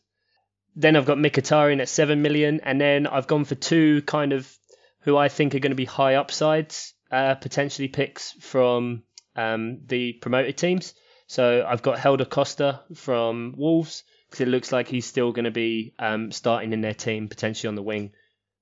Then 0.76 0.96
I've 0.96 1.06
got 1.06 1.18
Mkhitaryan 1.18 1.80
at 1.80 1.88
seven 1.88 2.22
million, 2.22 2.60
and 2.60 2.80
then 2.80 3.06
I've 3.06 3.26
gone 3.26 3.44
for 3.44 3.54
two 3.54 4.02
kind 4.02 4.32
of 4.32 4.52
who 5.00 5.16
I 5.16 5.28
think 5.28 5.54
are 5.54 5.58
going 5.60 5.72
to 5.72 5.76
be 5.76 5.84
high 5.84 6.14
upsides, 6.14 6.94
uh, 7.10 7.34
potentially 7.34 7.88
picks 7.88 8.32
from 8.40 9.02
um, 9.36 9.80
the 9.86 10.14
promoted 10.14 10.56
teams. 10.56 10.94
So 11.26 11.64
I've 11.66 11.82
got 11.82 11.98
Helder 11.98 12.24
Costa 12.24 12.80
from 12.94 13.54
Wolves 13.56 14.04
because 14.30 14.40
it 14.40 14.48
looks 14.48 14.72
like 14.72 14.88
he's 14.88 15.06
still 15.06 15.32
going 15.32 15.44
to 15.44 15.50
be 15.50 15.94
um, 15.98 16.30
starting 16.32 16.72
in 16.72 16.80
their 16.80 16.94
team, 16.94 17.28
potentially 17.28 17.68
on 17.68 17.74
the 17.74 17.82
wing. 17.82 18.12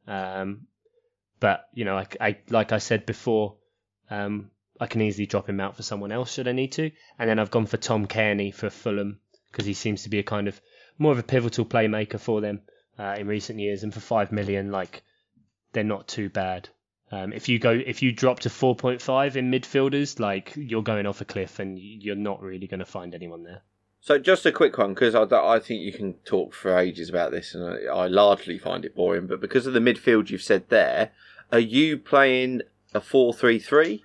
Um, 0.06 0.66
but 1.40 1.66
you 1.74 1.84
know, 1.84 1.96
I, 1.96 2.06
I 2.20 2.38
like 2.48 2.72
I 2.72 2.78
said 2.78 3.04
before, 3.04 3.56
um, 4.10 4.50
I 4.82 4.86
can 4.86 5.00
easily 5.00 5.26
drop 5.26 5.48
him 5.48 5.60
out 5.60 5.76
for 5.76 5.84
someone 5.84 6.10
else 6.10 6.32
should 6.32 6.48
I 6.48 6.52
need 6.52 6.72
to. 6.72 6.90
And 7.16 7.30
then 7.30 7.38
I've 7.38 7.52
gone 7.52 7.66
for 7.66 7.76
Tom 7.76 8.08
Cairney 8.08 8.52
for 8.52 8.68
Fulham 8.68 9.20
because 9.50 9.64
he 9.64 9.74
seems 9.74 10.02
to 10.02 10.08
be 10.08 10.18
a 10.18 10.24
kind 10.24 10.48
of 10.48 10.60
more 10.98 11.12
of 11.12 11.20
a 11.20 11.22
pivotal 11.22 11.64
playmaker 11.64 12.18
for 12.18 12.40
them 12.40 12.62
uh, 12.98 13.14
in 13.16 13.28
recent 13.28 13.60
years. 13.60 13.84
And 13.84 13.94
for 13.94 14.00
five 14.00 14.32
million, 14.32 14.72
like 14.72 15.04
they're 15.72 15.84
not 15.84 16.08
too 16.08 16.28
bad. 16.28 16.68
Um, 17.12 17.32
if 17.32 17.48
you 17.48 17.60
go, 17.60 17.70
if 17.70 18.02
you 18.02 18.10
drop 18.10 18.40
to 18.40 18.48
4.5 18.48 19.36
in 19.36 19.52
midfielders, 19.52 20.18
like 20.18 20.52
you're 20.56 20.82
going 20.82 21.06
off 21.06 21.20
a 21.20 21.26
cliff, 21.26 21.60
and 21.60 21.78
you're 21.78 22.16
not 22.16 22.42
really 22.42 22.66
going 22.66 22.80
to 22.80 22.86
find 22.86 23.14
anyone 23.14 23.44
there. 23.44 23.62
So 24.00 24.18
just 24.18 24.46
a 24.46 24.50
quick 24.50 24.76
one 24.78 24.94
because 24.94 25.14
I, 25.14 25.22
I 25.22 25.60
think 25.60 25.82
you 25.82 25.92
can 25.92 26.14
talk 26.24 26.54
for 26.54 26.76
ages 26.76 27.08
about 27.08 27.30
this, 27.30 27.54
and 27.54 27.62
I, 27.64 27.92
I 27.92 28.06
largely 28.08 28.58
find 28.58 28.84
it 28.84 28.96
boring. 28.96 29.28
But 29.28 29.40
because 29.40 29.66
of 29.66 29.74
the 29.74 29.80
midfield 29.80 30.30
you've 30.30 30.42
said 30.42 30.70
there, 30.70 31.12
are 31.52 31.60
you 31.60 31.98
playing 31.98 32.62
a 32.94 33.00
four-three-three? 33.00 34.04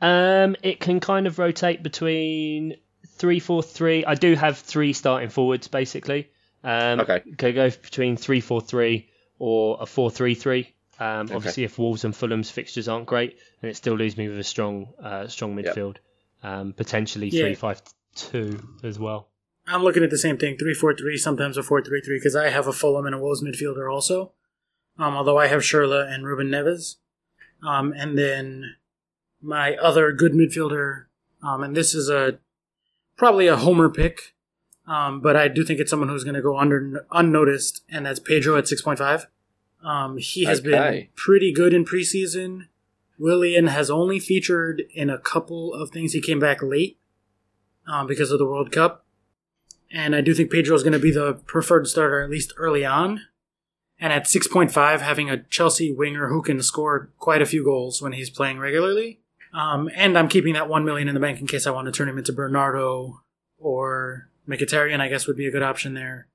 Um, 0.00 0.56
it 0.62 0.80
can 0.80 1.00
kind 1.00 1.26
of 1.26 1.38
rotate 1.38 1.82
between 1.82 2.76
three, 3.16 3.38
four, 3.40 3.62
three. 3.62 4.04
I 4.04 4.14
do 4.14 4.34
have 4.34 4.58
three 4.58 4.92
starting 4.92 5.28
forwards 5.28 5.68
basically. 5.68 6.30
Um, 6.64 7.00
Okay. 7.00 7.20
Could 7.38 7.54
go 7.54 7.70
between 7.70 8.16
three, 8.16 8.40
four, 8.40 8.60
three, 8.60 9.10
or 9.38 9.78
a 9.80 9.86
four, 9.86 10.10
three, 10.10 10.34
three. 10.34 10.74
Um, 10.98 11.26
Okay. 11.26 11.34
obviously, 11.34 11.64
if 11.64 11.78
Wolves 11.78 12.04
and 12.04 12.14
Fulham's 12.14 12.50
fixtures 12.50 12.88
aren't 12.88 13.06
great, 13.06 13.38
then 13.60 13.70
it 13.70 13.76
still 13.76 13.94
leaves 13.94 14.16
me 14.16 14.28
with 14.28 14.38
a 14.38 14.44
strong, 14.44 14.88
uh, 15.02 15.26
strong 15.28 15.56
Yep. 15.56 15.64
midfield. 15.74 15.96
Um, 16.42 16.72
potentially 16.72 17.28
Yeah. 17.28 17.40
three, 17.42 17.54
five, 17.54 17.82
two 18.14 18.58
as 18.82 18.98
well. 18.98 19.28
I'm 19.66 19.82
looking 19.82 20.02
at 20.02 20.10
the 20.10 20.18
same 20.18 20.36
thing, 20.36 20.56
three 20.56 20.74
four 20.74 20.94
three, 20.94 21.16
sometimes 21.16 21.56
a 21.56 21.62
four 21.62 21.82
three 21.82 22.00
three, 22.00 22.18
because 22.18 22.34
I 22.34 22.48
have 22.48 22.66
a 22.66 22.72
Fulham 22.72 23.06
and 23.06 23.14
a 23.14 23.18
Wolves 23.18 23.42
midfielder 23.42 23.90
also. 23.92 24.32
Um, 24.98 25.14
although 25.14 25.38
I 25.38 25.46
have 25.46 25.60
Schürrle 25.60 26.06
and 26.12 26.24
Ruben 26.26 26.48
Neves, 26.48 26.96
um, 27.62 27.92
and 27.96 28.18
then 28.18 28.76
my 29.42 29.74
other 29.76 30.12
good 30.12 30.32
midfielder, 30.32 31.04
um, 31.42 31.62
and 31.62 31.76
this 31.76 31.94
is 31.94 32.08
a 32.08 32.38
probably 33.16 33.46
a 33.46 33.56
homer 33.56 33.88
pick, 33.88 34.34
um, 34.86 35.20
but 35.20 35.36
I 35.36 35.48
do 35.48 35.64
think 35.64 35.80
it's 35.80 35.90
someone 35.90 36.08
who's 36.08 36.24
going 36.24 36.34
to 36.34 36.42
go 36.42 36.58
under 36.58 37.06
unnoticed, 37.12 37.82
and 37.88 38.06
that's 38.06 38.20
Pedro 38.20 38.56
at 38.56 38.68
six 38.68 38.82
point 38.82 38.98
five. 38.98 39.26
Um, 39.82 40.18
he 40.18 40.44
has 40.44 40.60
been 40.60 41.08
pretty 41.14 41.52
good 41.52 41.72
in 41.72 41.84
preseason. 41.84 42.66
Willian 43.18 43.66
has 43.66 43.90
only 43.90 44.18
featured 44.18 44.82
in 44.94 45.10
a 45.10 45.18
couple 45.18 45.74
of 45.74 45.90
things. 45.90 46.12
He 46.12 46.20
came 46.20 46.40
back 46.40 46.62
late 46.62 46.98
um, 47.86 48.06
because 48.06 48.30
of 48.30 48.38
the 48.38 48.46
World 48.46 48.72
Cup. 48.72 49.04
And 49.92 50.14
I 50.14 50.20
do 50.20 50.34
think 50.34 50.50
Pedro 50.50 50.74
is 50.76 50.82
going 50.82 50.92
to 50.92 50.98
be 50.98 51.10
the 51.10 51.34
preferred 51.34 51.86
starter, 51.88 52.22
at 52.22 52.30
least 52.30 52.52
early 52.56 52.84
on. 52.84 53.22
And 53.98 54.12
at 54.12 54.24
6.5, 54.24 55.00
having 55.00 55.28
a 55.28 55.42
Chelsea 55.44 55.92
winger 55.92 56.28
who 56.28 56.40
can 56.40 56.62
score 56.62 57.10
quite 57.18 57.42
a 57.42 57.46
few 57.46 57.64
goals 57.64 58.00
when 58.00 58.12
he's 58.12 58.30
playing 58.30 58.58
regularly. 58.58 59.20
Um, 59.52 59.90
and 59.94 60.16
I'm 60.16 60.28
keeping 60.28 60.54
that 60.54 60.68
1 60.68 60.84
million 60.84 61.08
in 61.08 61.14
the 61.14 61.20
bank 61.20 61.40
in 61.40 61.46
case 61.46 61.66
I 61.66 61.70
want 61.70 61.86
to 61.86 61.92
turn 61.92 62.08
him 62.08 62.18
into 62.18 62.32
Bernardo 62.32 63.20
or 63.58 64.28
Mkhitaryan, 64.48 65.00
I 65.00 65.08
guess 65.08 65.26
would 65.26 65.36
be 65.36 65.46
a 65.46 65.50
good 65.50 65.62
option 65.62 65.94
there. 65.94 66.26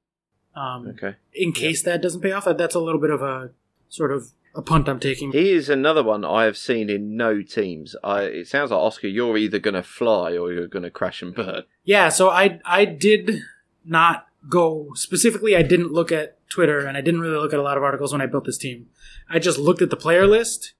Um, 0.55 0.87
Okay. 0.89 1.15
in 1.33 1.51
case 1.51 1.81
that 1.83 2.01
doesn't 2.01 2.21
pay 2.21 2.31
off, 2.31 2.45
that's 2.45 2.75
a 2.75 2.79
little 2.79 2.99
bit 3.01 3.09
of 3.09 3.21
a 3.21 3.51
sort 3.89 4.11
of 4.11 4.31
a 4.53 4.61
punt 4.61 4.87
I'm 4.87 4.99
taking. 5.01 5.31
He 5.33 5.51
is 5.51 5.69
another 5.69 6.01
one 6.01 6.23
I 6.23 6.45
have 6.45 6.55
seen 6.57 6.89
in 6.89 7.17
no 7.17 7.41
teams. 7.41 7.93
I, 8.03 8.21
it 8.23 8.47
sounds 8.47 8.71
like 8.71 8.79
Oscar, 8.79 9.07
you're 9.07 9.37
either 9.37 9.59
going 9.59 9.73
to 9.73 9.83
fly 9.83 10.37
or 10.37 10.53
you're 10.53 10.67
going 10.67 10.83
to 10.83 10.89
crash 10.89 11.21
and 11.21 11.35
burn. 11.35 11.63
Yeah, 11.83 12.07
so 12.09 12.29
I 12.29 12.59
I 12.63 12.85
did 12.85 13.41
not 13.83 14.27
go 14.47 14.91
specifically. 14.95 15.55
I 15.57 15.61
didn't 15.61 15.91
look 15.91 16.09
at 16.11 16.37
Twitter 16.49 16.79
and 16.85 16.95
I 16.97 17.01
didn't 17.01 17.19
really 17.19 17.35
look 17.37 17.51
at 17.51 17.59
a 17.59 17.63
lot 17.63 17.75
of 17.75 17.83
articles 17.83 18.13
when 18.13 18.21
I 18.21 18.27
built 18.27 18.45
this 18.45 18.57
team. 18.57 18.87
I 19.29 19.39
just 19.39 19.57
looked 19.59 19.81
at 19.81 19.89
the 19.89 19.97
player 19.97 20.25
list 20.25 20.73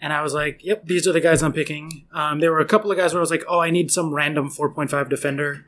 and 0.00 0.12
I 0.12 0.22
was 0.22 0.34
like, 0.34 0.64
"Yep, 0.64 0.86
these 0.86 1.06
are 1.06 1.12
the 1.12 1.20
guys 1.20 1.42
I'm 1.42 1.52
picking." 1.52 2.06
Um, 2.12 2.40
there 2.40 2.52
were 2.52 2.60
a 2.60 2.64
couple 2.66 2.90
of 2.90 2.96
guys 2.98 3.12
where 3.12 3.20
I 3.20 3.22
was 3.22 3.30
like, 3.30 3.44
"Oh, 3.48 3.60
I 3.60 3.70
need 3.70 3.90
some 3.90 4.12
random 4.14 4.48
4.5 4.50 5.08
defender." 5.08 5.64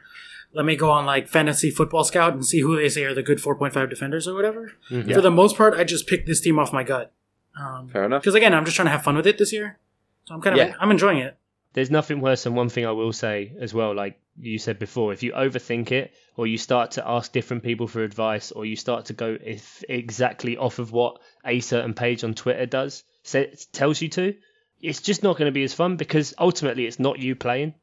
Let 0.55 0.67
me 0.67 0.77
go 0.77 0.91
on 0.91 1.07
like 1.07 1.29
Fantasy 1.29 1.71
Football 1.71 2.05
Scout 2.05 2.35
and 2.35 2.45
see 2.45 2.61
who 2.61 2.77
they 2.77 2.89
say 2.91 3.05
are 3.05 3.15
the 3.15 3.23
good 3.23 3.39
4.5 3.41 3.89
defenders 3.89 4.29
or 4.29 4.35
whatever. 4.35 4.73
Mhm. 4.91 5.15
For 5.15 5.21
the 5.23 5.31
most 5.31 5.57
part, 5.57 5.75
I 5.75 5.85
just 5.85 6.07
picked 6.07 6.27
this 6.27 6.41
team 6.41 6.59
off 6.59 6.73
my 6.73 6.83
gut. 6.83 7.13
Um, 7.59 7.89
Fair 7.89 8.05
enough. 8.05 8.23
Because 8.23 8.35
again, 8.35 8.53
I'm 8.55 8.65
just 8.65 8.77
trying 8.77 8.87
to 8.87 8.91
have 8.93 9.03
fun 9.03 9.17
with 9.17 9.27
it 9.27 9.39
this 9.39 9.53
year, 9.53 9.79
so 10.27 10.35
I'm 10.35 10.41
kind 10.43 10.59
of 10.59 10.67
Yeah. 10.69 10.75
I'm 10.79 10.91
enjoying 10.91 11.19
it. 11.19 11.37
there's 11.75 11.91
nothing 11.91 12.21
worse 12.21 12.45
than 12.45 12.55
one 12.55 12.69
thing 12.69 12.85
I 12.85 12.91
will 12.91 13.15
say 13.15 13.53
as 13.59 13.73
well. 13.73 13.95
Like 13.95 14.21
you 14.39 14.59
said 14.59 14.79
before, 14.79 15.15
if 15.15 15.23
you 15.23 15.33
overthink 15.33 15.91
it, 15.91 16.13
or 16.37 16.47
you 16.47 16.59
start 16.59 16.91
to 16.93 17.09
ask 17.09 17.33
different 17.33 17.63
people 17.63 17.89
for 17.89 18.03
advice, 18.05 18.53
or 18.53 18.67
you 18.67 18.77
start 18.77 19.07
to 19.07 19.15
go 19.15 19.39
if 19.43 19.83
exactly 19.89 20.59
off 20.59 20.79
of 20.79 20.93
what 20.93 21.19
a 21.47 21.61
certain 21.61 21.95
page 21.95 22.25
on 22.25 22.35
Twitter 22.35 22.67
does 22.67 22.95
says, 22.95 23.05
tells 23.25 24.01
you 24.01 24.09
to, 24.11 24.35
it's 24.81 25.01
just 25.01 25.23
not 25.23 25.37
going 25.37 25.47
to 25.47 25.53
be 25.53 25.63
as 25.65 25.75
fun 25.75 25.97
because 25.97 26.35
ultimately 26.39 26.87
it's 26.87 26.99
not 26.99 27.19
you 27.19 27.35
playing. 27.37 27.75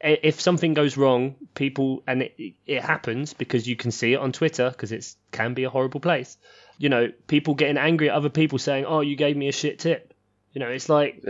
If 0.00 0.40
something 0.40 0.74
goes 0.74 0.96
wrong, 0.96 1.36
people 1.54 2.02
and 2.06 2.22
it, 2.22 2.54
it 2.66 2.82
happens 2.82 3.32
because 3.32 3.66
you 3.66 3.76
can 3.76 3.90
see 3.90 4.12
it 4.12 4.16
on 4.18 4.32
Twitter 4.32 4.70
because 4.70 4.92
it 4.92 5.14
can 5.32 5.54
be 5.54 5.64
a 5.64 5.70
horrible 5.70 6.00
place. 6.00 6.36
You 6.78 6.90
know, 6.90 7.12
people 7.26 7.54
getting 7.54 7.78
angry 7.78 8.10
at 8.10 8.14
other 8.14 8.28
people 8.28 8.58
saying, 8.58 8.84
"Oh, 8.84 9.00
you 9.00 9.16
gave 9.16 9.36
me 9.36 9.48
a 9.48 9.52
shit 9.52 9.78
tip." 9.78 10.12
You 10.52 10.60
know, 10.60 10.68
it's 10.68 10.90
like 10.90 11.24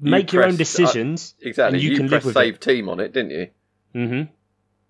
make 0.00 0.32
your 0.34 0.42
own 0.42 0.56
pressed- 0.56 0.78
uh, 0.78 0.84
decisions. 0.84 1.34
Exactly. 1.40 1.78
And 1.78 1.82
you 1.82 1.92
you 1.92 1.96
can 1.96 2.08
live 2.08 2.26
with 2.26 2.34
save 2.34 2.56
it. 2.56 2.60
team 2.60 2.90
on 2.90 3.00
it, 3.00 3.12
didn't 3.14 3.30
you? 3.30 3.48
hmm 3.94 4.22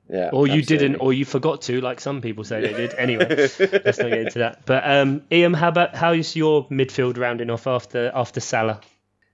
Yeah. 0.08 0.30
Or 0.32 0.46
you 0.46 0.60
absolutely. 0.60 0.88
didn't, 0.88 1.00
or 1.00 1.12
you 1.12 1.24
forgot 1.24 1.62
to, 1.62 1.80
like 1.80 2.00
some 2.00 2.20
people 2.20 2.44
say 2.44 2.60
they 2.60 2.74
did. 2.74 2.94
Anyway, 2.94 3.26
let's 3.28 3.58
not 3.58 4.10
get 4.10 4.18
into 4.18 4.38
that. 4.40 4.66
But 4.66 4.82
um, 4.84 5.22
Ian, 5.32 5.54
how 5.54 5.68
about 5.68 5.94
how 5.94 6.12
is 6.12 6.36
your 6.36 6.68
midfield 6.68 7.16
rounding 7.16 7.50
off 7.50 7.66
after 7.66 8.12
after 8.14 8.40
Salah? 8.40 8.80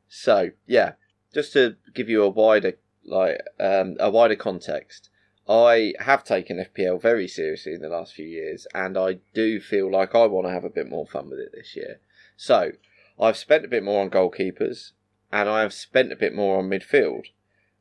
So 0.08 0.50
yeah, 0.66 0.92
just 1.34 1.52
to 1.54 1.76
give 1.94 2.08
you 2.08 2.22
a 2.22 2.28
wider 2.28 2.74
like 3.04 3.40
um, 3.58 3.96
a 3.98 4.10
wider 4.10 4.36
context, 4.36 5.10
I 5.48 5.94
have 5.98 6.22
taken 6.22 6.64
FPL 6.64 7.02
very 7.02 7.26
seriously 7.26 7.74
in 7.74 7.82
the 7.82 7.88
last 7.88 8.14
few 8.14 8.26
years, 8.26 8.66
and 8.72 8.96
I 8.96 9.18
do 9.34 9.60
feel 9.60 9.90
like 9.90 10.14
I 10.14 10.26
want 10.26 10.46
to 10.46 10.52
have 10.52 10.64
a 10.64 10.70
bit 10.70 10.88
more 10.88 11.06
fun 11.06 11.30
with 11.30 11.40
it 11.40 11.50
this 11.52 11.74
year. 11.74 12.00
So 12.36 12.72
I've 13.18 13.36
spent 13.36 13.64
a 13.64 13.68
bit 13.68 13.82
more 13.82 14.02
on 14.02 14.10
goalkeepers, 14.10 14.92
and 15.32 15.48
I 15.48 15.62
have 15.62 15.72
spent 15.72 16.12
a 16.12 16.16
bit 16.16 16.34
more 16.34 16.58
on 16.58 16.70
midfield, 16.70 17.24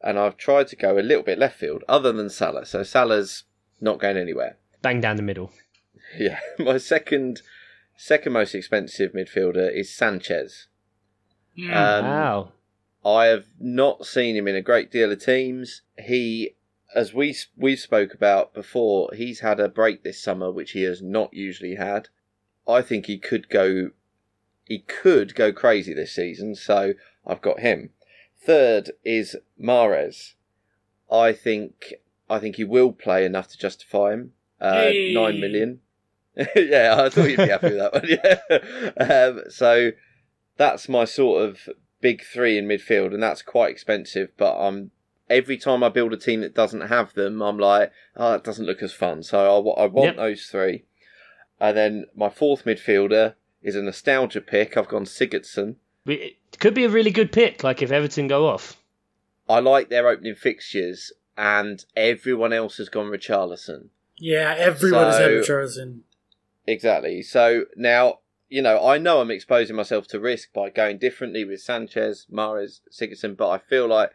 and 0.01 0.17
I've 0.17 0.37
tried 0.37 0.67
to 0.69 0.75
go 0.75 0.97
a 0.97 1.01
little 1.01 1.23
bit 1.23 1.39
left 1.39 1.59
field, 1.59 1.83
other 1.87 2.11
than 2.11 2.29
Salah. 2.29 2.65
So 2.65 2.83
Salah's 2.83 3.43
not 3.81 3.99
going 3.99 4.17
anywhere. 4.17 4.57
Bang 4.81 5.01
down 5.01 5.17
the 5.17 5.21
middle. 5.21 5.51
Yeah, 6.17 6.39
my 6.59 6.77
second 6.77 7.41
second 7.97 8.31
most 8.33 8.55
expensive 8.55 9.11
midfielder 9.11 9.71
is 9.73 9.93
Sanchez. 9.93 10.67
Um, 11.57 12.05
wow. 12.05 12.51
I 13.05 13.25
have 13.25 13.45
not 13.59 14.05
seen 14.05 14.35
him 14.35 14.47
in 14.47 14.55
a 14.55 14.61
great 14.61 14.91
deal 14.91 15.11
of 15.11 15.23
teams. 15.23 15.81
He, 15.97 16.55
as 16.95 17.13
we 17.13 17.35
we 17.57 17.75
spoke 17.75 18.13
about 18.13 18.53
before, 18.53 19.09
he's 19.13 19.41
had 19.41 19.59
a 19.59 19.69
break 19.69 20.03
this 20.03 20.21
summer, 20.21 20.51
which 20.51 20.71
he 20.71 20.83
has 20.83 21.01
not 21.01 21.33
usually 21.33 21.75
had. 21.75 22.09
I 22.67 22.81
think 22.81 23.05
he 23.05 23.17
could 23.17 23.49
go, 23.49 23.91
he 24.65 24.79
could 24.79 25.35
go 25.35 25.51
crazy 25.51 25.93
this 25.93 26.13
season. 26.13 26.55
So 26.55 26.93
I've 27.25 27.41
got 27.41 27.59
him. 27.59 27.91
Third 28.49 28.91
is 29.05 29.35
Mahrez. 29.61 30.33
I 31.11 31.33
think 31.33 31.93
I 32.27 32.39
think 32.39 32.55
he 32.55 32.63
will 32.63 32.91
play 32.91 33.23
enough 33.23 33.47
to 33.49 33.57
justify 33.59 34.13
him. 34.13 34.33
Uh, 34.59 34.73
Hey. 34.85 35.13
Nine 35.13 35.39
million. 35.39 35.81
yeah, 36.55 36.95
I 36.97 37.09
thought 37.09 37.29
you'd 37.29 37.37
be 37.37 37.47
happy 37.47 37.69
with 37.69 37.77
that 37.77 37.93
one. 37.93 38.07
Yeah. 38.99 39.25
Um, 39.27 39.43
so 39.49 39.91
that's 40.57 40.89
my 40.89 41.05
sort 41.05 41.43
of 41.47 41.69
big 42.01 42.23
three 42.23 42.57
in 42.57 42.65
midfield, 42.67 43.13
and 43.13 43.21
that's 43.21 43.43
quite 43.43 43.69
expensive. 43.69 44.29
But 44.35 44.57
I'm 44.59 44.89
every 45.29 45.57
time 45.57 45.83
I 45.83 45.89
build 45.89 46.11
a 46.13 46.17
team 46.17 46.41
that 46.41 46.55
doesn't 46.55 46.87
have 46.87 47.13
them, 47.13 47.43
I'm 47.43 47.59
like, 47.59 47.91
oh, 48.17 48.33
it 48.33 48.43
doesn't 48.43 48.65
look 48.65 48.81
as 48.81 48.93
fun. 48.93 49.21
So 49.21 49.37
I, 49.39 49.83
I 49.83 49.85
want 49.85 50.07
Yep. 50.07 50.15
those 50.15 50.45
three. 50.47 50.85
And 51.59 51.77
then 51.77 52.05
my 52.15 52.29
fourth 52.29 52.65
midfielder 52.65 53.35
is 53.61 53.75
a 53.75 53.83
nostalgia 53.83 54.41
pick. 54.41 54.75
I've 54.75 54.87
gone 54.87 55.05
Sigurdsson. 55.05 55.75
It 56.05 56.37
could 56.59 56.73
be 56.73 56.85
a 56.85 56.89
really 56.89 57.11
good 57.11 57.31
pick, 57.31 57.63
like 57.63 57.81
if 57.81 57.91
Everton 57.91 58.27
go 58.27 58.47
off. 58.47 58.81
I 59.47 59.59
like 59.59 59.89
their 59.89 60.07
opening 60.07 60.35
fixtures, 60.35 61.11
and 61.37 61.83
everyone 61.95 62.53
else 62.53 62.77
has 62.77 62.89
gone 62.89 63.07
Richarlison. 63.07 63.89
Yeah, 64.17 64.55
everyone 64.57 65.05
has 65.05 65.17
had 65.17 65.25
So- 65.25 65.37
Richardson. 65.37 66.03
Exactly. 66.67 67.21
So 67.23 67.65
now, 67.75 68.19
you 68.49 68.61
know, 68.61 68.85
I 68.85 68.97
know 68.99 69.21
I'm 69.21 69.31
exposing 69.31 69.75
myself 69.75 70.07
to 70.07 70.19
risk 70.19 70.53
by 70.53 70.69
going 70.69 70.97
differently 70.99 71.43
with 71.45 71.61
Sanchez, 71.61 72.27
Mahrez, 72.31 72.81
Sigurdsson, 72.91 73.35
but 73.35 73.49
I 73.49 73.57
feel 73.57 73.87
like 73.87 74.11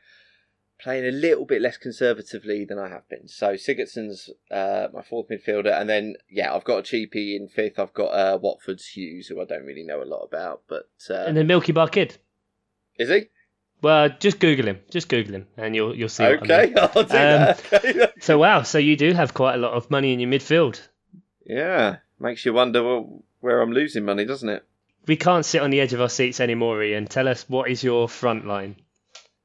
playing 0.80 1.06
a 1.06 1.10
little 1.12 1.44
bit 1.44 1.62
less 1.62 1.76
conservatively 1.76 2.64
than 2.64 2.78
I 2.78 2.88
have 2.88 3.08
been. 3.08 3.28
So 3.28 3.54
Sigurdsson's 3.54 4.30
uh, 4.50 4.88
my 4.92 5.02
fourth 5.02 5.28
midfielder, 5.30 5.72
and 5.78 5.88
then 5.88 6.14
yeah, 6.28 6.52
I've 6.54 6.64
got 6.64 6.78
a 6.78 6.82
cheapie 6.82 7.36
in 7.36 7.48
fifth. 7.48 7.78
I've 7.78 7.94
got 7.94 8.08
uh, 8.08 8.38
Watford's 8.40 8.86
Hughes, 8.88 9.26
who 9.28 9.40
I 9.40 9.44
don't 9.44 9.64
really 9.64 9.84
know 9.84 10.02
a 10.02 10.04
lot 10.04 10.22
about, 10.24 10.62
but 10.68 10.88
uh, 11.10 11.14
And 11.26 11.36
then 11.36 11.46
Milky 11.46 11.72
Bar 11.72 11.88
Kid. 11.88 12.16
is 12.98 13.08
he 13.08 13.28
Well, 13.82 14.08
just 14.18 14.40
Google 14.40 14.66
him. 14.66 14.80
Just 14.90 15.08
Google 15.08 15.34
him, 15.36 15.46
and 15.56 15.74
you'll 15.76 15.94
you'll 15.96 16.08
see. 16.08 16.24
what 16.24 16.50
I 16.50 16.66
mean. 16.66 16.78
okay? 16.78 16.80
I'll 16.94 17.02
do 17.02 17.08
that. 17.08 17.62
Okay. 17.74 18.06
So 18.20 18.38
wow, 18.38 18.62
so 18.62 18.78
you 18.78 18.96
do 18.96 19.12
have 19.12 19.32
quite 19.34 19.54
a 19.54 19.58
lot 19.58 19.72
of 19.74 19.90
money 19.90 20.12
in 20.12 20.20
your 20.20 20.30
midfield. 20.30 20.80
yeah, 21.46 21.96
makes 22.18 22.44
you 22.44 22.52
wonder 22.52 22.82
wh- 22.82 23.42
where 23.44 23.60
I'm 23.60 23.72
losing 23.72 24.04
money, 24.04 24.24
doesn't 24.24 24.48
it? 24.48 24.64
We 25.06 25.16
can't 25.16 25.44
sit 25.44 25.60
on 25.60 25.68
the 25.70 25.80
edge 25.82 25.92
of 25.92 26.00
our 26.00 26.08
seats 26.08 26.40
anymore, 26.40 26.82
Ian. 26.82 27.06
Tell 27.06 27.28
us 27.28 27.46
what 27.48 27.70
is 27.70 27.84
your 27.84 28.08
front 28.08 28.46
line? 28.46 28.76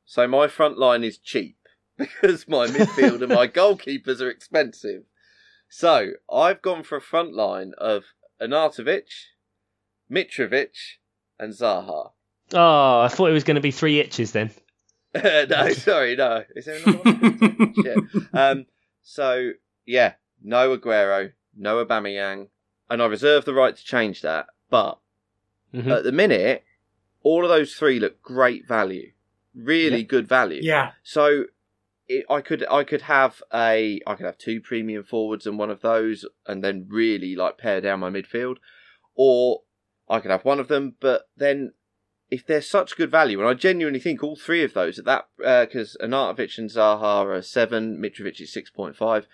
So 0.10 0.28
my 0.28 0.48
front 0.48 0.80
line 0.80 1.04
is 1.04 1.20
cheap 1.20 1.56
because 2.00 2.48
my 2.48 2.66
midfield 2.66 3.22
and 3.22 3.32
my 3.32 3.48
goalkeepers 3.60 4.22
are 4.22 4.30
expensive. 4.30 5.04
So 5.70 6.14
I've 6.34 6.64
gone 6.64 6.82
for 6.82 6.96
a 6.96 7.02
front 7.02 7.36
line 7.36 7.74
of 7.78 8.06
Arnautovic, 8.42 9.04
Mitrovic, 10.12 10.74
and 11.38 11.54
Zaha. 11.54 12.10
Oh, 12.54 13.00
I 13.02 13.08
thought 13.08 13.30
it 13.30 13.34
was 13.34 13.44
going 13.44 13.54
to 13.56 13.62
be 13.62 13.70
three 13.70 14.00
itches 14.00 14.32
then. 14.32 14.50
no, 15.14 15.70
sorry, 15.74 16.16
no. 16.16 16.44
Is 16.56 16.66
there 16.66 16.78
another 16.84 16.98
one? 16.98 17.74
Shit. 17.76 18.00
Um, 18.34 18.66
so 19.04 19.52
yeah, 19.86 20.14
no 20.44 20.76
Aguero, 20.76 21.34
no 21.56 21.86
Aubameyang, 21.86 22.48
and 22.90 23.02
I 23.04 23.06
reserve 23.06 23.46
the 23.46 23.54
right 23.54 23.76
to 23.76 23.86
change 23.86 24.24
that. 24.24 24.48
But 24.72 24.98
Mhm. 25.72 25.96
at 25.96 26.04
the 26.04 26.12
minute, 26.12 26.64
all 27.22 27.44
of 27.44 27.50
those 27.50 27.76
three 27.76 28.00
look 28.00 28.24
great 28.24 28.68
value, 28.68 29.12
really 29.64 29.98
Yeah. 30.00 30.04
good 30.04 30.28
value. 30.28 30.62
Yeah, 30.64 30.92
So 31.04 31.46
it, 32.08 32.26
I 32.30 32.42
could 32.42 32.66
I 32.70 32.84
could 32.84 33.04
have 33.04 33.42
a 33.54 34.02
I 34.08 34.16
could 34.16 34.26
have 34.26 34.38
two 34.38 34.62
premium 34.62 35.04
forwards 35.04 35.46
and 35.46 35.60
one 35.60 35.70
of 35.70 35.82
those, 35.82 36.26
and 36.48 36.64
then 36.64 36.88
really 36.90 37.36
like 37.36 37.58
pare 37.58 37.82
down 37.82 38.00
my 38.00 38.10
midfield, 38.10 38.58
or 39.16 39.62
I 40.10 40.20
could 40.20 40.32
have 40.32 40.46
one 40.46 40.60
of 40.60 40.68
them. 40.70 40.96
But 41.00 41.30
then 41.38 41.74
if 42.32 42.46
they're 42.46 42.62
such 42.62 42.96
good 42.98 43.12
value, 43.12 43.40
and 43.40 43.48
I 43.48 43.54
genuinely 43.54 44.00
think 44.00 44.24
all 44.24 44.36
three 44.36 44.64
of 44.64 44.74
those 44.74 45.00
at 45.00 45.06
that 45.06 45.28
uh, 45.46 45.66
because 45.66 45.98
Arnautovic 46.02 46.58
and 46.58 46.70
Zaha 46.70 47.02
are 47.26 47.42
seven, 47.42 48.02
Mitrovic 48.02 48.40
is 48.42 48.52
six 48.52 48.70
point 48.72 48.96
five. 48.96 49.28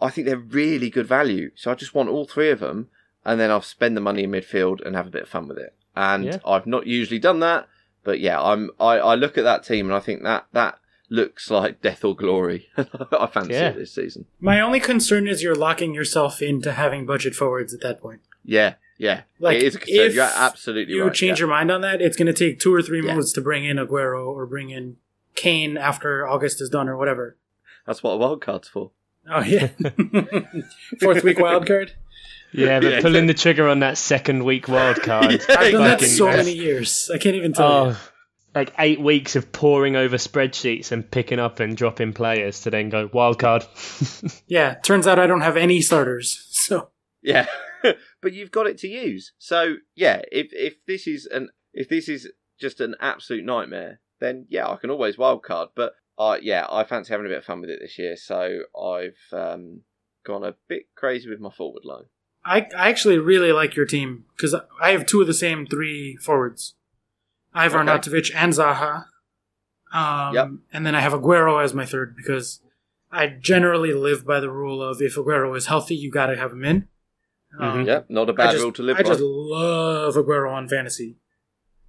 I 0.00 0.10
think 0.10 0.26
they're 0.26 0.36
really 0.36 0.90
good 0.90 1.06
value. 1.06 1.50
So 1.54 1.70
I 1.70 1.74
just 1.74 1.94
want 1.94 2.08
all 2.08 2.26
three 2.26 2.50
of 2.50 2.60
them, 2.60 2.88
and 3.24 3.38
then 3.38 3.50
I'll 3.50 3.62
spend 3.62 3.96
the 3.96 4.00
money 4.00 4.24
in 4.24 4.30
midfield 4.30 4.84
and 4.84 4.96
have 4.96 5.06
a 5.06 5.10
bit 5.10 5.22
of 5.22 5.28
fun 5.28 5.46
with 5.46 5.58
it. 5.58 5.74
And 5.94 6.24
Yeah. 6.24 6.38
I've 6.44 6.66
not 6.66 6.86
usually 6.86 7.20
done 7.20 7.40
that, 7.40 7.68
but 8.04 8.20
yeah, 8.20 8.40
I'm 8.40 8.70
I, 8.78 8.98
I 8.98 9.14
look 9.16 9.36
at 9.38 9.44
that 9.44 9.64
team 9.64 9.86
and 9.86 9.94
I 9.94 10.00
think 10.00 10.22
that 10.22 10.46
that 10.52 10.78
looks 11.10 11.50
like 11.50 11.80
death 11.82 12.04
or 12.04 12.14
glory. 12.16 12.68
I 12.76 13.26
fancy 13.26 13.52
Yeah. 13.52 13.68
it 13.70 13.76
this 13.76 13.94
season. 13.94 14.26
my 14.40 14.60
only 14.60 14.80
concern 14.80 15.26
is 15.28 15.42
you're 15.42 15.54
locking 15.54 15.94
yourself 15.94 16.40
into 16.42 16.72
having 16.72 17.06
budget 17.06 17.34
forwards 17.34 17.74
at 17.74 17.80
that 17.82 18.00
point. 18.00 18.20
Yeah, 18.44 18.74
yeah. 18.98 19.22
Like, 19.38 19.56
it 19.58 19.62
is 19.64 19.74
a 19.74 19.78
concern. 19.78 20.06
if 20.06 20.14
You're 20.14 20.24
absolutely 20.34 20.94
You 20.94 21.04
right. 21.04 21.14
change 21.14 21.38
yeah. 21.38 21.42
your 21.44 21.48
mind 21.48 21.70
on 21.70 21.80
that, 21.82 22.00
it's 22.02 22.16
going 22.16 22.26
to 22.26 22.32
take 22.32 22.58
two 22.60 22.74
or 22.74 22.82
three 22.82 23.04
Yeah. 23.04 23.14
moves 23.14 23.32
to 23.34 23.40
bring 23.40 23.64
in 23.64 23.76
Aguero 23.78 24.26
or 24.26 24.46
bring 24.46 24.70
in 24.70 24.96
Kane 25.34 25.76
after 25.76 26.26
August 26.26 26.60
is 26.60 26.68
done 26.68 26.88
or 26.88 26.96
whatever. 26.96 27.36
That's 27.86 28.02
what 28.02 28.12
a 28.12 28.16
wild 28.16 28.40
card's 28.40 28.68
for. 28.68 28.90
Oh 29.30 29.40
yeah, 29.42 29.68
fourth 31.00 31.22
week 31.24 31.38
wild 31.38 31.66
card. 31.66 31.92
Yeah, 32.58 32.78
but 32.80 32.92
Yeah, 32.92 33.00
pulling 33.00 33.26
the 33.26 33.34
trigger 33.34 33.68
on 33.68 33.80
that 33.80 33.98
second 33.98 34.44
week 34.44 34.68
wild 34.68 34.96
card. 35.02 35.42
Yeah, 35.48 35.56
I've 35.58 35.72
done 35.72 35.84
that 35.84 36.00
so 36.00 36.26
many 36.26 36.52
years. 36.52 37.10
I 37.12 37.18
can't 37.18 37.34
even 37.34 37.52
tell 37.52 37.86
you. 37.86 37.92
Oh, 37.92 38.10
like 38.54 38.72
eight 38.78 39.00
weeks 39.00 39.34
of 39.34 39.50
poring 39.50 39.96
over 39.96 40.16
spreadsheets 40.16 40.92
and 40.92 41.10
picking 41.10 41.40
up 41.40 41.58
and 41.58 41.76
dropping 41.76 42.12
players 42.12 42.60
to 42.60 42.70
then 42.70 42.88
go 42.88 43.10
wild 43.12 43.38
card. 43.38 43.66
Yeah, 44.46 44.74
turns 44.74 45.06
out 45.06 45.18
I 45.18 45.26
don't 45.26 45.40
have 45.40 45.56
any 45.56 45.80
starters. 45.80 46.46
So 46.50 46.90
Yeah, 47.22 47.46
but 48.22 48.32
you've 48.32 48.52
got 48.52 48.66
it 48.66 48.78
to 48.78 48.88
use. 48.88 49.32
So 49.38 49.76
yeah, 49.96 50.22
if 50.30 50.48
if 50.52 50.74
this 50.86 51.06
is 51.06 51.26
an 51.26 51.48
if 51.72 51.88
this 51.88 52.08
is 52.08 52.30
just 52.60 52.80
an 52.80 52.94
absolute 53.00 53.44
nightmare, 53.44 54.00
then 54.20 54.46
yeah, 54.48 54.68
I 54.68 54.76
can 54.76 54.90
always 54.90 55.18
wild 55.18 55.42
card. 55.42 55.70
But 55.74 55.94
uh, 56.18 56.38
yeah, 56.40 56.66
I 56.70 56.84
fancy 56.84 57.12
having 57.12 57.26
a 57.26 57.30
bit 57.30 57.38
of 57.38 57.44
fun 57.44 57.60
with 57.60 57.70
it 57.70 57.80
this 57.80 57.98
year. 57.98 58.16
So 58.16 58.60
I've 58.80 59.18
um, 59.32 59.80
gone 60.24 60.44
a 60.44 60.54
bit 60.68 60.84
crazy 60.94 61.28
with 61.28 61.40
my 61.40 61.50
forward 61.50 61.84
line. 61.84 62.04
I, 62.44 62.66
I 62.76 62.88
actually 62.90 63.18
really 63.18 63.52
like 63.52 63.74
your 63.76 63.86
team 63.86 64.24
because 64.36 64.54
I 64.80 64.90
have 64.90 65.06
two 65.06 65.20
of 65.20 65.26
the 65.26 65.34
same 65.34 65.66
three 65.66 66.16
forwards. 66.16 66.74
I 67.54 67.62
have 67.62 67.74
Okay. 67.74 67.82
Arnautovic 67.90 68.30
and 68.34 68.52
Zaha. 68.52 69.06
Um, 69.92 70.34
Yep. 70.34 70.48
And 70.72 70.86
then 70.86 70.94
I 70.94 71.00
have 71.00 71.12
Aguero 71.12 71.62
as 71.62 71.72
my 71.72 71.86
third 71.86 72.16
because 72.16 72.60
I 73.10 73.28
generally 73.28 73.92
live 73.94 74.26
by 74.26 74.40
the 74.40 74.50
rule 74.50 74.82
of 74.82 75.00
if 75.00 75.14
Aguero 75.16 75.56
is 75.56 75.66
healthy, 75.66 75.94
you 75.94 76.10
got 76.10 76.26
to 76.26 76.36
have 76.36 76.52
him 76.52 76.64
in. 76.64 76.88
Um, 77.60 77.86
Yep, 77.86 78.10
not 78.10 78.28
a 78.28 78.32
I 78.32 78.36
bad 78.36 78.50
just, 78.52 78.62
rule 78.62 78.72
to 78.72 78.82
live 78.82 78.96
I 78.98 79.02
by. 79.02 79.08
just 79.08 79.20
love 79.20 80.14
Aguero 80.16 80.52
on 80.52 80.68
fantasy. 80.68 81.16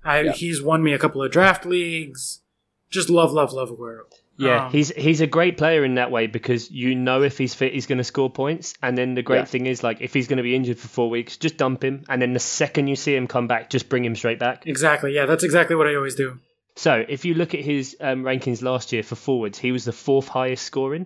I, 0.04 0.20
Yeah. 0.22 0.32
He's 0.34 0.62
won 0.62 0.84
me 0.84 0.94
a 0.94 1.00
couple 1.00 1.24
of 1.24 1.32
draft 1.32 1.66
leagues. 1.66 2.42
Just 2.92 3.10
love, 3.10 3.32
love, 3.34 3.52
love 3.52 3.72
Aguero. 3.72 4.04
Yeah, 4.38 4.66
Um, 4.66 4.72
he's 4.72 4.90
he's 4.90 5.22
a 5.22 5.28
great 5.28 5.58
player 5.58 5.86
in 5.86 5.96
that 5.96 6.12
way 6.12 6.28
because 6.28 6.70
you 6.70 6.94
know 6.96 7.22
if 7.24 7.38
he's 7.38 7.54
fit, 7.54 7.74
he's 7.74 7.86
going 7.86 8.00
to 8.00 8.04
score 8.04 8.30
points. 8.30 8.74
And 8.82 8.98
then 8.98 9.14
the 9.14 9.22
great 9.22 9.38
Yeah. 9.40 9.46
thing 9.46 9.66
is, 9.66 9.82
like, 9.84 10.02
if 10.02 10.14
he's 10.14 10.28
going 10.28 10.38
to 10.38 10.44
be 10.44 10.56
injured 10.56 10.78
for 10.78 10.88
four 10.90 11.10
weeks, 11.10 11.38
just 11.38 11.58
dump 11.58 11.84
him. 11.84 12.04
And 12.10 12.22
then 12.22 12.34
the 12.34 12.40
second 12.40 12.88
you 12.88 12.96
see 12.98 13.16
him 13.16 13.28
come 13.28 13.48
back, 13.48 13.70
just 13.70 13.88
bring 13.88 14.04
him 14.04 14.16
straight 14.16 14.40
back. 14.40 14.68
Exactly. 14.68 15.14
Yeah, 15.14 15.26
that's 15.26 15.44
exactly 15.46 15.76
what 15.76 15.88
I 15.88 15.96
always 15.96 16.16
do. 16.16 16.40
So 16.76 17.06
if 17.08 17.24
you 17.24 17.36
look 17.36 17.54
at 17.54 17.62
his 17.62 17.96
um, 18.02 18.24
rankings 18.24 18.62
last 18.62 18.92
year 18.92 19.04
for 19.04 19.16
forwards, 19.16 19.58
he 19.58 19.72
was 19.72 19.86
the 19.86 19.94
fourth 19.94 20.28
highest 20.28 20.66
scoring. 20.66 21.06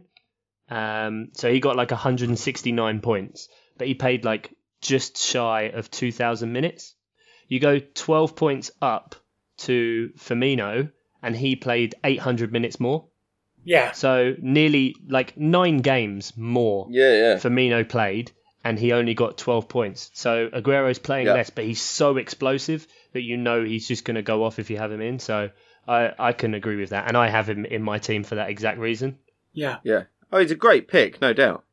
Um, 0.70 1.30
so 1.34 1.52
he 1.52 1.60
got 1.60 1.76
like 1.76 1.92
169 1.92 3.02
points, 3.02 3.48
but 3.78 3.88
he 3.88 3.94
played 3.94 4.26
like 4.26 4.52
just 4.82 5.18
shy 5.18 5.64
of 5.74 5.92
2,000 5.92 6.52
minutes. 6.52 6.96
You 7.48 7.60
go 7.60 7.80
12 7.80 8.36
points 8.36 8.72
up 8.82 9.16
to 9.60 10.10
Firmino, 10.18 10.92
and 11.22 11.36
he 11.36 11.56
played 11.56 11.96
800 12.04 12.52
minutes 12.52 12.80
more. 12.80 13.09
Yeah. 13.70 13.92
So 13.92 14.36
nearly 14.42 14.96
like 15.08 15.38
nine 15.38 15.78
games 15.78 16.34
more 16.36 16.88
yeah, 16.90 17.12
yeah. 17.14 17.36
Firmino 17.36 17.88
played, 17.88 18.32
and 18.64 18.80
he 18.80 18.94
only 18.94 19.14
got 19.14 19.38
12 19.38 19.70
points. 19.70 20.10
So 20.14 20.50
Aguero's 20.50 20.98
playing 20.98 21.28
Yeah. 21.28 21.34
less, 21.34 21.52
but 21.52 21.66
he's 21.66 21.80
so 21.82 22.18
explosive 22.18 22.88
that 23.14 23.22
you 23.22 23.38
know 23.38 23.64
he's 23.64 23.88
just 23.88 24.06
going 24.06 24.16
to 24.16 24.24
go 24.24 24.44
off 24.44 24.58
if 24.58 24.72
you 24.72 24.78
have 24.78 24.92
him 24.92 25.02
in. 25.02 25.20
So 25.20 25.52
I, 25.88 26.12
I 26.18 26.34
can 26.34 26.56
agree 26.56 26.78
with 26.78 26.90
that, 26.90 27.08
and 27.08 27.16
I 27.16 27.30
have 27.30 27.48
him 27.48 27.64
in 27.66 27.84
my 27.84 28.00
team 28.00 28.24
for 28.24 28.36
that 28.36 28.50
exact 28.50 28.80
reason. 28.80 29.20
Yeah. 29.54 29.78
Yeah. 29.84 30.04
Oh, 30.32 30.40
he's 30.40 30.52
a 30.52 30.56
great 30.56 30.88
pick, 30.88 31.22
no 31.22 31.32
doubt. 31.34 31.64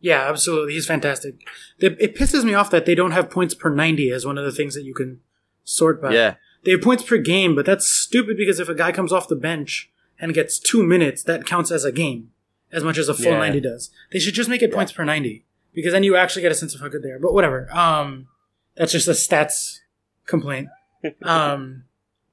Yeah, 0.00 0.28
absolutely. 0.28 0.74
He's 0.74 0.86
fantastic. 0.86 1.36
It, 1.78 1.96
it 2.00 2.14
pisses 2.16 2.42
me 2.44 2.54
off 2.54 2.70
that 2.70 2.84
they 2.84 2.94
don't 2.96 3.12
have 3.12 3.30
points 3.30 3.54
per 3.54 3.70
90 3.70 4.10
as 4.10 4.26
one 4.26 4.38
of 4.38 4.44
the 4.44 4.52
things 4.52 4.74
that 4.74 4.82
you 4.84 4.92
can 4.92 5.20
sort 5.62 6.02
by. 6.02 6.12
Yeah. 6.12 6.34
They 6.64 6.72
have 6.72 6.82
points 6.82 7.04
per 7.04 7.18
game, 7.18 7.54
but 7.54 7.64
that's 7.64 7.86
stupid 7.86 8.36
because 8.36 8.58
if 8.60 8.68
a 8.68 8.74
guy 8.74 8.90
comes 8.92 9.12
off 9.12 9.28
the 9.28 9.36
bench 9.36 9.90
and 10.24 10.32
gets 10.32 10.58
two 10.58 10.82
minutes, 10.82 11.22
that 11.24 11.44
counts 11.44 11.70
as 11.70 11.84
a 11.84 11.92
game, 11.92 12.30
as 12.72 12.82
much 12.82 12.96
as 12.96 13.10
a 13.10 13.14
full 13.14 13.32
Yeah. 13.32 13.38
90 13.38 13.60
does. 13.60 13.90
They 14.10 14.18
should 14.18 14.32
just 14.32 14.48
make 14.48 14.62
it 14.62 14.72
points 14.72 14.90
per 14.90 15.04
90 15.04 15.44
because 15.74 15.92
then 15.92 16.02
you 16.02 16.16
actually 16.16 16.40
get 16.40 16.50
a 16.50 16.54
sense 16.54 16.74
of 16.74 16.80
how 16.80 16.88
good 16.88 17.02
they 17.02 17.10
are. 17.10 17.18
But 17.18 17.34
whatever. 17.34 17.68
Um, 17.76 18.28
that's 18.74 18.92
just 18.92 19.06
a 19.06 19.10
stats 19.12 19.80
complaint. 20.26 20.68
um, 21.22 21.84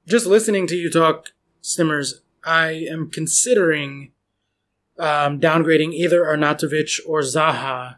just 0.06 0.24
listening 0.24 0.66
to 0.68 0.74
you 0.76 0.88
talk, 0.90 1.32
Simmers, 1.60 2.22
I 2.44 2.86
am 2.90 3.10
considering 3.10 4.12
um, 4.98 5.38
downgrading 5.38 5.92
either 5.92 6.22
Arnautovic 6.22 6.98
or 7.06 7.20
Zaha 7.20 7.96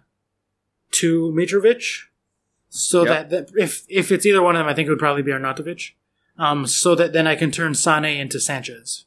to 0.92 1.32
Mitrovic, 1.32 2.06
so 2.68 3.04
Yep. 3.04 3.30
that, 3.30 3.30
that 3.50 3.62
if 3.62 3.84
if 3.88 4.10
it's 4.10 4.26
either 4.26 4.42
one 4.42 4.56
of 4.56 4.60
them, 4.60 4.68
I 4.68 4.74
think 4.74 4.86
it 4.88 4.90
would 4.90 4.98
probably 4.98 5.22
be 5.22 5.30
Arnautovic. 5.30 5.92
Um, 6.36 6.66
so 6.66 6.94
that 6.96 7.12
then 7.12 7.26
I 7.28 7.36
can 7.36 7.50
turn 7.52 7.74
Sane 7.74 8.04
into 8.04 8.40
Sanchez. 8.40 9.04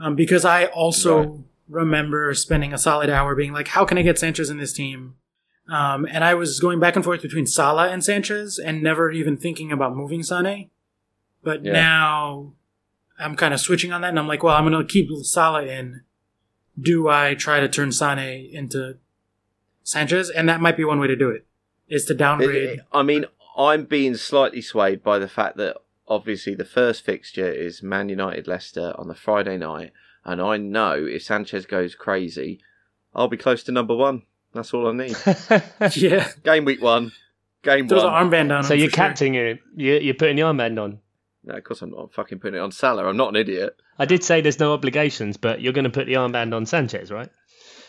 Um, 0.00 0.14
because 0.14 0.44
I 0.44 0.66
also 0.66 1.18
Right. 1.22 1.40
remember 1.68 2.32
spending 2.34 2.72
a 2.72 2.78
solid 2.78 3.10
hour 3.10 3.34
being 3.34 3.52
like, 3.52 3.68
how 3.68 3.84
can 3.84 3.98
I 3.98 4.02
get 4.02 4.18
Sanchez 4.18 4.50
in 4.50 4.58
this 4.58 4.72
team? 4.72 5.14
Um, 5.68 6.06
and 6.10 6.24
I 6.24 6.34
was 6.34 6.60
going 6.60 6.80
back 6.80 6.96
and 6.96 7.04
forth 7.04 7.20
between 7.20 7.46
Salah 7.46 7.88
and 7.90 8.02
Sanchez 8.02 8.58
and 8.58 8.82
never 8.82 9.10
even 9.10 9.36
thinking 9.36 9.70
about 9.70 9.94
moving 9.94 10.22
Sane. 10.22 10.70
But 11.42 11.64
Yeah. 11.64 11.72
now 11.72 12.52
I'm 13.18 13.36
kind 13.36 13.52
of 13.52 13.60
switching 13.60 13.92
on 13.92 14.00
that 14.00 14.08
and 14.08 14.18
I'm 14.18 14.28
like, 14.28 14.42
well, 14.42 14.54
I'm 14.56 14.68
going 14.70 14.86
to 14.86 14.90
keep 14.90 15.10
Salah 15.24 15.64
in. 15.64 16.02
Do 16.80 17.08
I 17.08 17.34
try 17.34 17.60
to 17.60 17.68
turn 17.68 17.92
Sane 17.92 18.48
into 18.52 18.96
Sanchez? 19.82 20.30
And 20.30 20.48
that 20.48 20.60
might 20.60 20.76
be 20.76 20.84
one 20.84 21.00
way 21.00 21.08
to 21.08 21.16
do 21.16 21.28
it, 21.30 21.44
is 21.88 22.04
to 22.06 22.12
It- 22.14 22.16
downgrade. 22.18 22.78
it- 22.78 22.80
I 22.92 23.02
mean, 23.02 23.26
I'm 23.56 23.84
being 23.84 24.14
slightly 24.14 24.60
swayed 24.62 25.02
by 25.02 25.18
the 25.18 25.28
fact 25.28 25.56
that 25.56 25.76
obviously 26.08 26.54
the 26.54 26.64
first 26.64 27.04
fixture 27.04 27.50
is 27.50 27.82
Man 27.82 28.08
United 28.08 28.48
Leicester 28.48 28.92
on 28.96 29.08
the 29.08 29.14
Friday 29.14 29.56
night, 29.56 29.92
and 30.24 30.40
I 30.40 30.56
know 30.56 30.94
if 30.94 31.22
Sanchez 31.22 31.66
goes 31.66 31.94
crazy, 31.94 32.60
I'll 33.14 33.28
be 33.28 33.36
close 33.36 33.62
to 33.64 33.72
number 33.72 33.94
one. 33.94 34.22
That's 34.54 34.72
all 34.74 34.88
I 34.88 34.92
need. 34.92 35.16
yeah. 35.96 36.28
Game 36.42 36.64
week 36.64 36.82
one, 36.82 37.12
game 37.62 37.86
Throw 37.88 38.00
the 38.00 38.06
one. 38.06 38.30
armband 38.30 38.48
down. 38.48 38.64
so 38.64 38.74
you're 38.74 38.88
for 38.88 38.96
sure. 38.96 39.04
captaining 39.06 39.34
it. 39.34 39.60
You're, 39.76 40.00
you're 40.00 40.14
putting 40.14 40.36
the 40.36 40.42
armband 40.42 40.82
on. 40.82 40.98
No, 41.44 41.54
of 41.54 41.64
course 41.64 41.82
I'm 41.82 41.90
not. 41.90 41.98
I'm 42.00 42.08
fucking 42.08 42.40
putting 42.40 42.58
it 42.58 42.62
on 42.62 42.72
Salah. 42.72 43.06
I'm 43.06 43.16
not 43.16 43.28
an 43.30 43.36
idiot. 43.36 43.76
I 43.98 44.04
did 44.04 44.24
say 44.24 44.40
there's 44.40 44.58
no 44.58 44.72
obligations, 44.72 45.36
but 45.36 45.60
you're 45.60 45.72
going 45.72 45.84
to 45.84 45.90
put 45.90 46.06
the 46.06 46.14
armband 46.14 46.54
on 46.54 46.66
Sanchez, 46.66 47.10
right? 47.10 47.30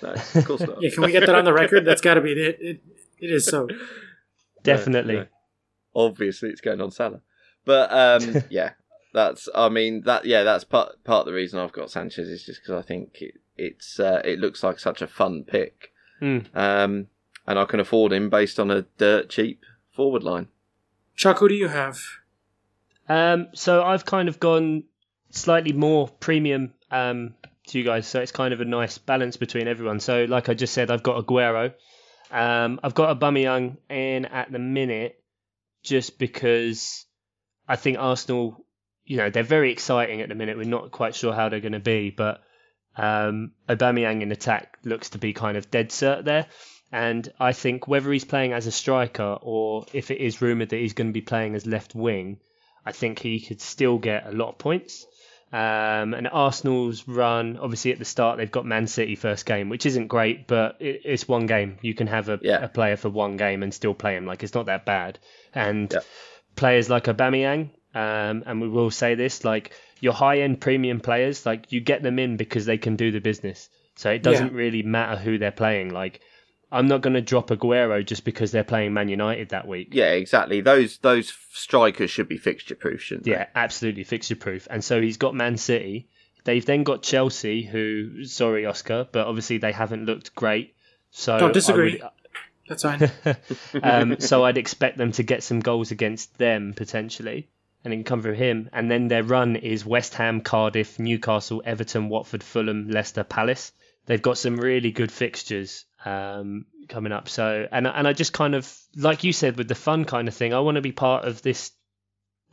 No, 0.02 0.14
of 0.14 0.46
course 0.46 0.62
not. 0.62 0.78
Yeah, 0.82 0.90
can 0.94 1.04
we 1.04 1.12
get 1.12 1.26
that 1.26 1.36
on 1.36 1.46
the 1.46 1.54
record? 1.54 1.86
That's 1.86 2.02
got 2.02 2.16
to 2.16 2.22
be 2.22 2.32
it. 2.32 2.58
It, 2.60 2.82
it 3.20 3.32
is 3.32 3.46
so. 3.46 3.68
Definitely. 4.64 5.16
no. 5.16 5.26
Obviously, 5.96 6.50
it's 6.50 6.62
going 6.62 6.82
on 6.82 6.92
Salah. 6.92 7.22
But 7.66 7.92
um, 7.92 8.44
yeah, 8.50 8.72
that's. 9.14 9.48
I 9.54 9.70
mean, 9.70 10.04
that. 10.06 10.26
Yeah, 10.26 10.44
that's 10.44 10.64
part 10.64 11.04
part 11.04 11.22
of 11.22 11.26
the 11.28 11.34
reason 11.34 11.60
I've 11.60 11.72
got 11.74 11.92
Sanchez 11.92 12.28
is 12.30 12.44
just 12.46 12.62
because 12.62 12.84
I 12.84 12.88
think 12.88 13.22
it, 13.22 13.36
it's. 13.58 14.00
Uh, 14.00 14.22
it 14.24 14.40
looks 14.40 14.64
like 14.64 14.80
such 14.80 15.02
a 15.02 15.08
fun 15.08 15.44
pick, 15.46 15.92
Hmm. 16.20 16.40
um, 16.54 17.08
and 17.48 17.60
I 17.60 17.66
can 17.66 17.80
afford 17.80 18.12
him 18.14 18.30
based 18.30 18.60
on 18.60 18.72
a 18.72 18.84
dirt 18.98 19.30
cheap 19.30 19.64
forward 19.96 20.24
line. 20.24 20.48
Chuck, 21.16 21.40
who 21.40 21.50
do 21.50 21.56
you 21.56 21.68
have? 21.68 22.00
Um, 23.08 23.48
so 23.54 23.84
I've 23.84 24.06
kind 24.06 24.30
of 24.30 24.40
gone 24.40 24.84
slightly 25.32 25.74
more 25.74 26.08
premium 26.08 26.74
um, 26.92 27.34
to 27.68 27.78
you 27.78 27.84
guys, 27.84 28.08
so 28.08 28.20
it's 28.22 28.32
kind 28.32 28.54
of 28.54 28.62
a 28.62 28.66
nice 28.66 28.98
balance 28.98 29.36
between 29.38 29.68
everyone. 29.68 30.00
So, 30.00 30.26
like 30.26 30.48
I 30.50 30.54
just 30.54 30.74
said, 30.74 30.92
I've 30.92 31.04
got 31.04 31.26
Aguero, 31.26 31.74
um, 32.32 32.80
I've 32.84 32.94
got 32.94 33.20
Aubameyang 33.20 33.78
in 33.90 34.26
at 34.26 34.52
the 34.52 34.60
minute, 34.60 35.22
just 35.84 36.20
because 36.20 37.06
I 37.70 37.76
think 37.78 37.98
Arsenal, 38.00 38.66
you 39.06 39.18
know, 39.18 39.30
they're 39.30 39.44
very 39.44 39.72
exciting 39.72 40.22
at 40.22 40.28
the 40.30 40.36
minute. 40.36 40.58
We're 40.58 40.64
not 40.66 40.92
quite 40.92 41.16
sure 41.16 41.34
how 41.34 41.48
they're 41.50 41.60
going 41.62 41.72
to 41.74 41.80
be, 41.80 42.10
but 42.10 42.42
um, 42.98 43.52
Aubameyang 43.70 44.22
in 44.22 44.32
attack 44.32 44.78
looks 44.84 45.12
to 45.12 45.20
be 45.20 45.32
kind 45.34 45.56
of 45.56 45.72
dead 45.72 45.90
cert 45.90 46.26
there. 46.26 46.48
And 46.92 47.32
I 47.40 47.54
think 47.54 47.88
whether 47.88 48.12
he's 48.12 48.26
playing 48.26 48.54
as 48.54 48.66
a 48.66 48.72
striker 48.72 49.38
or 49.42 49.86
if 49.94 50.10
it 50.10 50.18
is 50.20 50.42
rumoured 50.42 50.70
that 50.70 50.78
he's 50.78 50.94
going 50.94 51.08
to 51.10 51.14
be 51.14 51.22
playing 51.22 51.54
as 51.54 51.68
left 51.68 51.94
wing, 51.94 52.40
I 52.84 52.92
think 52.92 53.20
he 53.20 53.40
could 53.40 53.62
still 53.62 54.00
get 54.00 54.26
a 54.26 54.32
lot 54.32 54.50
of 54.50 54.58
points. 54.58 55.06
Um, 55.52 56.14
and 56.14 56.28
Arsenal's 56.32 57.08
run, 57.08 57.58
obviously 57.58 57.92
at 57.92 58.00
the 58.00 58.06
start 58.06 58.38
they've 58.38 58.52
got 58.52 58.66
Man 58.66 58.88
City 58.88 59.16
first 59.16 59.46
game, 59.46 59.70
which 59.70 59.86
isn't 59.86 60.08
great, 60.08 60.48
but 60.48 60.78
it, 60.80 61.02
it's 61.06 61.28
one 61.28 61.46
game. 61.46 61.78
You 61.82 61.94
can 61.94 62.08
have 62.08 62.30
a, 62.30 62.40
Yeah. 62.42 62.64
a 62.64 62.68
player 62.68 62.98
for 62.98 63.10
one 63.10 63.38
game 63.38 63.64
and 63.64 63.74
still 63.74 63.94
play 63.94 64.16
him. 64.16 64.26
Like 64.26 64.44
it's 64.44 64.54
not 64.54 64.66
that 64.68 64.86
bad. 64.86 65.20
And 65.54 65.92
Yeah. 65.92 66.00
Players 66.60 66.90
like 66.90 67.06
Aubameyang, 67.06 67.70
um, 67.96 68.44
and 68.46 68.62
we 68.62 68.68
will 68.70 68.92
say 68.92 69.16
this, 69.16 69.44
like 69.44 69.72
your 70.00 70.14
high-end 70.14 70.62
premium 70.62 71.00
players, 71.00 71.46
like 71.46 71.72
you 71.72 71.80
get 71.82 72.04
them 72.04 72.20
in 72.20 72.38
because 72.38 72.66
they 72.66 72.78
can 72.78 72.96
do 72.96 73.12
the 73.12 73.20
business. 73.20 73.70
So 73.96 74.12
it 74.12 74.24
doesn't 74.24 74.54
really 74.54 74.84
matter 74.84 75.18
who 75.20 75.38
they're 75.38 75.52
playing. 75.52 75.90
Like 75.90 76.22
I'm 76.72 76.88
not 76.88 77.02
going 77.02 77.16
to 77.16 77.22
drop 77.22 77.50
Aguero 77.50 78.06
just 78.06 78.24
because 78.24 78.52
they're 78.52 78.64
playing 78.64 78.94
Man 78.94 79.10
United 79.10 79.50
that 79.50 79.68
week. 79.68 79.90
Yeah, 79.92 80.12
exactly. 80.12 80.62
Those 80.62 80.98
those 81.00 81.34
strikers 81.52 82.12
should 82.12 82.30
be 82.30 82.38
fixture 82.38 82.76
proof, 82.76 83.02
shouldn't 83.02 83.26
they? 83.26 83.32
Yeah, 83.32 83.48
absolutely 83.56 84.04
fixture 84.04 84.36
proof. 84.36 84.68
And 84.70 84.84
so 84.84 85.02
he's 85.02 85.18
got 85.18 85.34
Man 85.36 85.58
City. 85.58 86.08
They've 86.46 86.66
then 86.66 86.84
got 86.84 87.02
Chelsea, 87.02 87.64
who 87.64 88.24
sorry 88.24 88.66
Oscar, 88.66 89.08
but 89.12 89.28
obviously 89.28 89.58
they 89.58 89.72
haven't 89.74 90.06
looked 90.06 90.34
great. 90.36 90.76
So 91.12 91.38
Don't 91.38 91.50
I 91.50 91.54
disagree. 91.54 92.00
would- 92.02 92.10
That's 92.70 92.84
fine. 92.84 93.12
um, 93.84 94.20
so 94.20 94.46
I'd 94.46 94.58
expect 94.58 94.98
them 94.98 95.12
to 95.14 95.24
get 95.24 95.44
some 95.44 95.60
goals 95.60 95.90
against 95.90 96.38
them 96.38 96.74
potentially, 96.76 97.50
and 97.84 97.92
it 97.92 97.98
can 97.98 98.04
come 98.04 98.22
from 98.22 98.36
him. 98.36 98.70
And 98.72 98.90
then 98.90 99.08
their 99.08 99.24
run 99.24 99.56
is 99.56 99.84
West 99.84 100.14
Ham, 100.14 100.42
Cardiff, 100.42 101.00
Newcastle, 101.00 101.64
Everton, 101.66 102.10
Watford, 102.10 102.44
Fulham, 102.44 102.88
Leicester, 102.90 103.24
Palace. 103.24 103.72
They've 104.06 104.22
got 104.22 104.38
some 104.38 104.58
really 104.58 104.92
good 104.92 105.12
fixtures 105.12 105.86
um, 106.06 106.66
coming 106.88 107.12
up. 107.12 107.28
So 107.28 107.68
and 107.72 107.88
and 107.88 108.08
I 108.08 108.14
just 108.14 108.34
kind 108.34 108.54
of 108.54 108.72
like 108.96 109.24
you 109.24 109.34
said 109.34 109.58
with 109.58 109.68
the 109.68 109.76
fun 109.76 110.06
kind 110.06 110.28
of 110.28 110.36
thing. 110.36 110.54
I 110.54 110.60
want 110.60 110.76
to 110.76 110.82
be 110.82 110.92
part 110.92 111.26
of 111.26 111.42
this. 111.42 111.72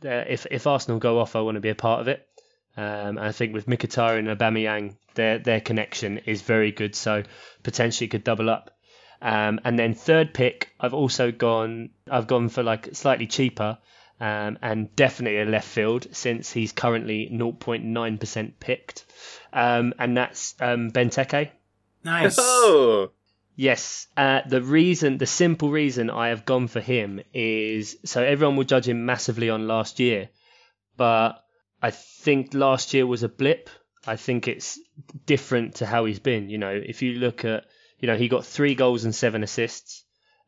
Uh, 0.03 0.25
if 0.27 0.47
if 0.49 0.65
Arsenal 0.65 0.99
go 0.99 1.19
off, 1.19 1.35
I 1.35 1.41
want 1.41 1.55
to 1.55 1.61
be 1.61 1.69
a 1.69 1.75
part 1.75 2.01
of 2.01 2.07
it. 2.07 2.27
Um, 2.75 3.17
I 3.17 3.31
think 3.31 3.53
with 3.53 3.67
Mkhitaryan 3.67 4.29
and 4.29 4.39
Aubameyang, 4.39 4.97
their 5.13 5.37
their 5.37 5.61
connection 5.61 6.19
is 6.19 6.41
very 6.41 6.71
good. 6.71 6.95
So 6.95 7.23
potentially 7.61 8.07
could 8.07 8.23
double 8.23 8.49
up. 8.49 8.76
Um, 9.21 9.59
and 9.63 9.77
then 9.77 9.93
third 9.93 10.33
pick, 10.33 10.69
I've 10.79 10.93
also 10.93 11.31
gone. 11.31 11.89
I've 12.09 12.27
gone 12.27 12.49
for 12.49 12.63
like 12.63 12.95
slightly 12.95 13.27
cheaper, 13.27 13.77
um, 14.19 14.57
and 14.61 14.95
definitely 14.95 15.41
a 15.41 15.45
left 15.45 15.67
field 15.67 16.07
since 16.11 16.51
he's 16.51 16.71
currently 16.71 17.29
0.9% 17.31 18.53
picked, 18.59 19.05
um, 19.53 19.93
and 19.97 20.15
that's 20.15 20.55
um, 20.59 20.91
Benteke. 20.91 21.49
Nice. 22.03 22.35
Oh, 22.39 23.11
Yes, 23.59 24.05
uh, 24.15 24.41
the 24.47 24.61
reason, 24.61 25.17
the 25.17 25.25
simple 25.25 25.71
reason 25.71 26.11
I 26.11 26.27
have 26.27 26.45
gone 26.45 26.67
for 26.67 26.79
him 26.79 27.21
is 27.33 27.97
so 28.05 28.23
everyone 28.23 28.55
will 28.55 28.65
judge 28.65 28.87
him 28.87 29.07
massively 29.07 29.49
on 29.49 29.67
last 29.67 29.99
year, 29.99 30.29
but 30.95 31.43
I 31.81 31.89
think 31.89 32.53
last 32.53 32.93
year 32.93 33.07
was 33.07 33.23
a 33.23 33.27
blip. 33.27 33.71
I 34.05 34.15
think 34.15 34.47
it's 34.47 34.79
different 35.25 35.75
to 35.75 35.87
how 35.87 36.05
he's 36.05 36.19
been. 36.19 36.51
You 36.51 36.59
know, 36.59 36.69
if 36.69 37.01
you 37.01 37.13
look 37.13 37.45
at, 37.45 37.65
you 37.99 38.07
know, 38.07 38.17
he 38.17 38.27
got 38.27 38.45
three 38.45 38.75
goals 38.75 39.03
and 39.03 39.13
seven 39.13 39.43
assists, 39.43 40.03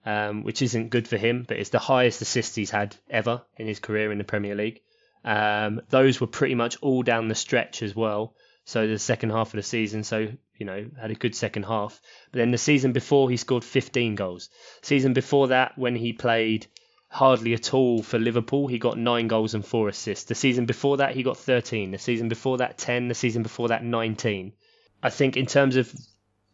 um, 0.05 0.43
which 0.43 0.61
isn't 0.61 0.89
good 0.89 1.07
for 1.07 1.17
him, 1.17 1.45
but 1.47 1.57
it's 1.57 1.69
the 1.69 1.79
highest 1.79 2.21
assists 2.21 2.55
he's 2.55 2.71
had 2.71 2.95
ever 3.09 3.41
in 3.57 3.67
his 3.67 3.79
career 3.79 4.11
in 4.11 4.17
the 4.17 4.23
Premier 4.23 4.55
League. 4.55 4.81
Um, 5.25 5.81
those 5.89 6.21
were 6.21 6.27
pretty 6.27 6.55
much 6.55 6.77
all 6.81 7.03
down 7.03 7.27
the 7.27 7.35
stretch 7.35 7.81
as 7.81 7.95
well. 7.95 8.33
So 8.65 8.87
the 8.87 8.99
second 8.99 9.31
half 9.31 9.47
of 9.47 9.57
the 9.57 9.63
season, 9.63 10.03
so 10.03 10.29
you 10.59 10.65
know, 10.65 10.85
had 10.99 11.09
a 11.09 11.15
good 11.15 11.33
second 11.33 11.63
half. 11.63 11.99
But 12.31 12.39
then 12.39 12.51
the 12.51 12.57
season 12.57 12.91
before, 12.91 13.29
he 13.29 13.37
scored 13.37 13.63
15 13.63 14.15
goals. 14.15 14.49
Season 14.81 15.13
before 15.13 15.47
that, 15.47 15.77
when 15.77 15.95
he 15.95 16.13
played 16.13 16.67
hardly 17.07 17.53
at 17.53 17.73
all 17.73 18.03
for 18.03 18.19
Liverpool, 18.19 18.67
he 18.67 18.77
got 18.77 18.97
nine 18.97 19.27
goals 19.27 19.55
and 19.55 19.65
four 19.65 19.87
assists. 19.87 20.25
The 20.25 20.35
season 20.35 20.65
before 20.65 20.97
that, 20.97 21.15
he 21.15 21.23
got 21.23 21.37
13. 21.37 21.91
The 21.91 21.97
season 21.97 22.27
before 22.27 22.57
that, 22.57 22.77
10. 22.77 23.07
The 23.07 23.15
season 23.15 23.41
before 23.41 23.69
that, 23.69 23.83
19. 23.83 24.53
I 25.01 25.09
think 25.09 25.37
in 25.37 25.45
terms 25.45 25.77
of 25.77 25.91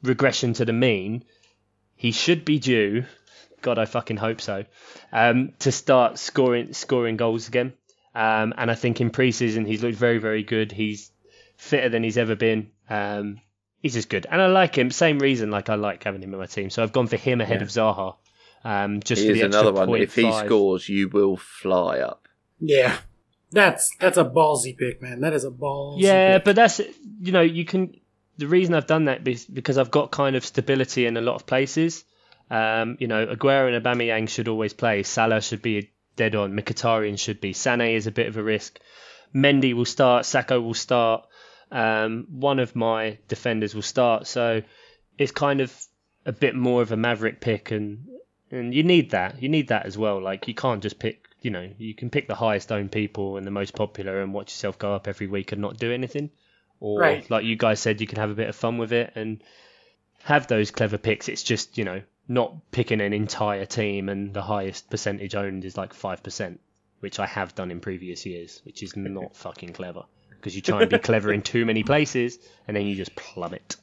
regression 0.03 0.53
to 0.53 0.65
the 0.65 0.73
mean, 0.73 1.23
he 1.95 2.11
should 2.11 2.45
be 2.45 2.59
due. 2.59 3.05
God, 3.61 3.77
I 3.79 3.85
fucking 3.85 4.17
hope 4.17 4.41
so. 4.41 4.65
Um, 5.11 5.53
to 5.59 5.71
start 5.71 6.19
scoring 6.19 6.73
scoring 6.73 7.17
goals 7.17 7.47
again. 7.47 7.73
Um, 8.13 8.53
and 8.57 8.69
I 8.71 8.75
think 8.75 9.01
in 9.01 9.09
preseason 9.11 9.67
he's 9.67 9.83
looked 9.83 9.97
very 9.97 10.19
very 10.19 10.43
good. 10.43 10.71
He's 10.71 11.11
fitter 11.57 11.89
than 11.89 12.03
he's 12.03 12.17
ever 12.17 12.35
been. 12.35 12.69
Um, 12.89 13.41
he's 13.81 13.93
just 13.93 14.09
good, 14.09 14.25
and 14.29 14.41
I 14.41 14.47
like 14.47 14.77
him. 14.77 14.91
Same 14.91 15.19
reason, 15.19 15.51
like 15.51 15.69
I 15.69 15.75
like 15.75 16.03
having 16.03 16.21
him 16.21 16.33
in 16.33 16.39
my 16.39 16.45
team. 16.45 16.69
So 16.69 16.83
I've 16.83 16.93
gone 16.93 17.07
for 17.07 17.17
him 17.17 17.41
ahead 17.41 17.57
Yeah. 17.57 17.63
of 17.63 17.69
Zaha. 17.69 18.15
Um, 18.63 18.99
just 19.01 19.21
for 19.21 19.25
here's 19.27 19.39
the 19.39 19.45
another 19.45 19.73
one. 19.73 19.87
point 19.87 20.03
If 20.03 20.15
he 20.15 20.31
scores, 20.31 20.87
you 20.89 21.09
will 21.09 21.37
fly 21.37 21.99
up. 21.99 22.27
Yeah. 22.59 22.97
That's 23.51 23.95
that's 23.99 24.17
a 24.17 24.25
ballsy 24.25 24.77
pick, 24.77 25.01
man. 25.01 25.21
That 25.21 25.33
is 25.33 25.43
a 25.45 25.51
ballsy 25.51 26.01
Yeah, 26.01 26.37
pick. 26.37 26.45
but 26.45 26.55
that's 26.55 26.79
you 27.21 27.31
know 27.31 27.41
you 27.41 27.63
can. 27.65 27.95
The 28.37 28.47
reason 28.47 28.73
I've 28.73 28.87
done 28.87 29.05
that 29.05 29.27
is 29.27 29.45
because 29.45 29.77
I've 29.77 29.91
got 29.91 30.11
kind 30.11 30.35
of 30.35 30.45
stability 30.45 31.05
in 31.05 31.17
a 31.17 31.21
lot 31.21 31.35
of 31.35 31.45
places. 31.45 32.03
Um, 32.49 32.97
you 32.99 33.07
know, 33.07 33.25
Aguero 33.25 33.73
and 33.73 33.83
Aubameyang 33.83 34.29
should 34.29 34.47
always 34.47 34.73
play. 34.73 35.03
Salah 35.03 35.41
should 35.41 35.61
be 35.61 35.91
dead 36.15 36.35
on. 36.35 36.53
Mkhitaryan 36.53 37.17
should 37.17 37.41
be. 37.41 37.53
Sané 37.53 37.95
is 37.95 38.07
a 38.07 38.11
bit 38.11 38.27
of 38.27 38.37
a 38.37 38.43
risk. 38.43 38.79
Mendy 39.33 39.73
will 39.73 39.85
start. 39.85 40.23
Sakho 40.23 40.61
will 40.63 40.73
start. 40.73 41.25
Um, 41.71 42.27
one 42.29 42.59
of 42.59 42.75
my 42.75 43.17
defenders 43.27 43.73
will 43.73 43.81
start. 43.81 44.27
So 44.27 44.61
it's 45.17 45.31
kind 45.31 45.61
of 45.61 45.73
a 46.25 46.31
bit 46.31 46.55
more 46.55 46.81
of 46.81 46.91
a 46.91 46.97
maverick 46.97 47.41
pick, 47.41 47.71
and 47.71 48.07
and 48.51 48.73
you 48.73 48.83
need 48.83 49.11
that. 49.11 49.41
You 49.41 49.49
need 49.49 49.69
that 49.69 49.85
as 49.85 49.97
well. 49.97 50.21
Like 50.21 50.47
you 50.47 50.53
can't 50.53 50.81
just 50.81 50.99
pick. 50.99 51.21
You 51.41 51.51
know, 51.51 51.69
you 51.77 51.93
can 51.93 52.09
pick 52.09 52.27
the 52.27 52.35
highest 52.35 52.71
owned 52.71 52.91
people 52.91 53.37
and 53.37 53.45
the 53.45 53.51
most 53.51 53.75
popular, 53.75 54.21
and 54.21 54.33
watch 54.33 54.51
yourself 54.51 54.79
go 54.79 54.93
up 54.93 55.07
every 55.07 55.27
week 55.27 55.51
and 55.51 55.61
not 55.61 55.77
do 55.77 55.91
anything. 55.91 56.31
Or 56.79 56.99
Right. 56.99 57.29
like 57.29 57.45
you 57.45 57.55
guys 57.55 57.79
said, 57.79 58.01
you 58.01 58.07
can 58.07 58.19
have 58.19 58.29
a 58.31 58.35
bit 58.35 58.49
of 58.49 58.55
fun 58.55 58.77
with 58.77 58.91
it 58.91 59.13
and 59.15 59.41
have 60.23 60.47
those 60.47 60.71
clever 60.71 60.97
picks. 60.97 61.29
It's 61.29 61.43
just 61.43 61.77
you 61.77 61.83
know 61.83 62.01
not 62.27 62.71
picking 62.71 63.01
an 63.01 63.13
entire 63.13 63.65
team 63.65 64.09
and 64.09 64.33
the 64.33 64.41
highest 64.41 64.89
percentage 64.89 65.35
owned 65.35 65.63
is 65.65 65.77
like 65.77 65.93
five 65.93 66.23
percent, 66.23 66.59
which 66.99 67.19
I 67.19 67.25
have 67.27 67.55
done 67.55 67.71
in 67.71 67.79
previous 67.79 68.25
years, 68.25 68.61
which 68.65 68.83
is 68.83 68.95
not 68.97 69.35
fucking 69.35 69.73
clever. 69.73 70.03
because 70.31 70.55
you 70.55 70.61
try 70.61 70.81
and 70.81 70.89
be 70.89 70.99
clever 70.99 71.31
in 71.33 71.41
too 71.41 71.65
many 71.65 71.83
places 71.83 72.37
and 72.67 72.75
then 72.75 72.85
you 72.85 72.95
just 72.95 73.15
plummet. 73.15 73.75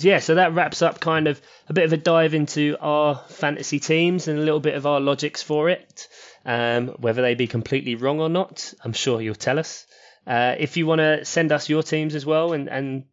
Yeah, 0.00 0.20
so 0.20 0.36
that 0.36 0.54
wraps 0.54 0.80
up 0.80 1.00
kind 1.00 1.26
of 1.26 1.40
a 1.68 1.72
bit 1.72 1.84
of 1.84 1.92
a 1.92 1.96
dive 1.96 2.32
into 2.32 2.76
our 2.80 3.16
fantasy 3.30 3.80
teams 3.80 4.28
and 4.28 4.38
a 4.38 4.42
little 4.42 4.60
bit 4.60 4.76
of 4.76 4.86
our 4.86 5.00
logics 5.00 5.42
for 5.42 5.68
it. 5.70 6.06
Um, 6.44 6.88
whether 7.00 7.20
they 7.20 7.34
be 7.34 7.48
completely 7.48 7.96
wrong 7.96 8.20
or 8.20 8.28
not, 8.28 8.72
I'm 8.84 8.92
sure 8.92 9.20
you'll 9.20 9.34
tell 9.34 9.58
us. 9.58 9.86
Uh, 10.28 10.54
if 10.58 10.76
you 10.76 10.86
want 10.86 10.98
to 10.98 11.24
send 11.24 11.50
us 11.52 11.70
your 11.70 11.82
teams 11.82 12.14
as 12.14 12.26
well 12.26 12.52
and, 12.52 12.68
and 12.68 13.04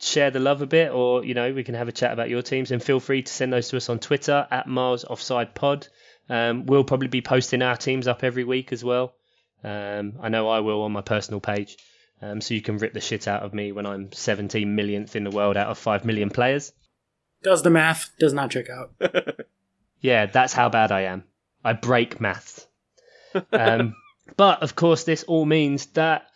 share 0.00 0.30
the 0.30 0.40
love 0.40 0.62
a 0.62 0.66
bit, 0.66 0.90
or 0.90 1.22
you 1.22 1.34
know, 1.34 1.52
we 1.52 1.62
can 1.62 1.74
have 1.74 1.88
a 1.88 1.92
chat 1.92 2.12
about 2.12 2.30
your 2.30 2.40
teams, 2.40 2.70
and 2.70 2.82
feel 2.82 3.00
free 3.00 3.22
to 3.22 3.32
send 3.32 3.52
those 3.52 3.68
to 3.68 3.76
us 3.76 3.90
on 3.90 3.98
Twitter 3.98 4.46
at 4.50 4.66
Miles 4.66 5.04
Offside 5.04 5.54
Pod. 5.54 5.86
Um, 6.30 6.64
we'll 6.64 6.84
probably 6.84 7.08
be 7.08 7.20
posting 7.20 7.60
our 7.60 7.76
teams 7.76 8.08
up 8.08 8.24
every 8.24 8.44
week 8.44 8.72
as 8.72 8.82
well. 8.82 9.14
Um, 9.62 10.14
I 10.20 10.30
know 10.30 10.48
I 10.48 10.60
will 10.60 10.82
on 10.82 10.92
my 10.92 11.02
personal 11.02 11.40
page. 11.40 11.76
Um, 12.22 12.40
so 12.40 12.54
you 12.54 12.62
can 12.62 12.78
rip 12.78 12.94
the 12.94 13.00
shit 13.00 13.28
out 13.28 13.42
of 13.42 13.52
me 13.52 13.72
when 13.72 13.84
I'm 13.84 14.10
17 14.12 14.74
millionth 14.74 15.16
in 15.16 15.24
the 15.24 15.30
world 15.30 15.58
out 15.58 15.68
of 15.68 15.76
5 15.76 16.06
million 16.06 16.30
players. 16.30 16.72
Does 17.42 17.62
the 17.62 17.70
math, 17.70 18.10
does 18.18 18.32
not 18.32 18.50
check 18.50 18.70
out. 18.70 18.94
yeah, 20.00 20.26
that's 20.26 20.54
how 20.54 20.70
bad 20.70 20.90
I 20.90 21.02
am. 21.02 21.24
I 21.62 21.74
break 21.74 22.20
maths. 22.20 22.66
Um, 23.52 23.96
but 24.36 24.62
of 24.62 24.76
course, 24.76 25.02
this 25.02 25.24
all 25.24 25.44
means 25.44 25.86
that 25.86 26.28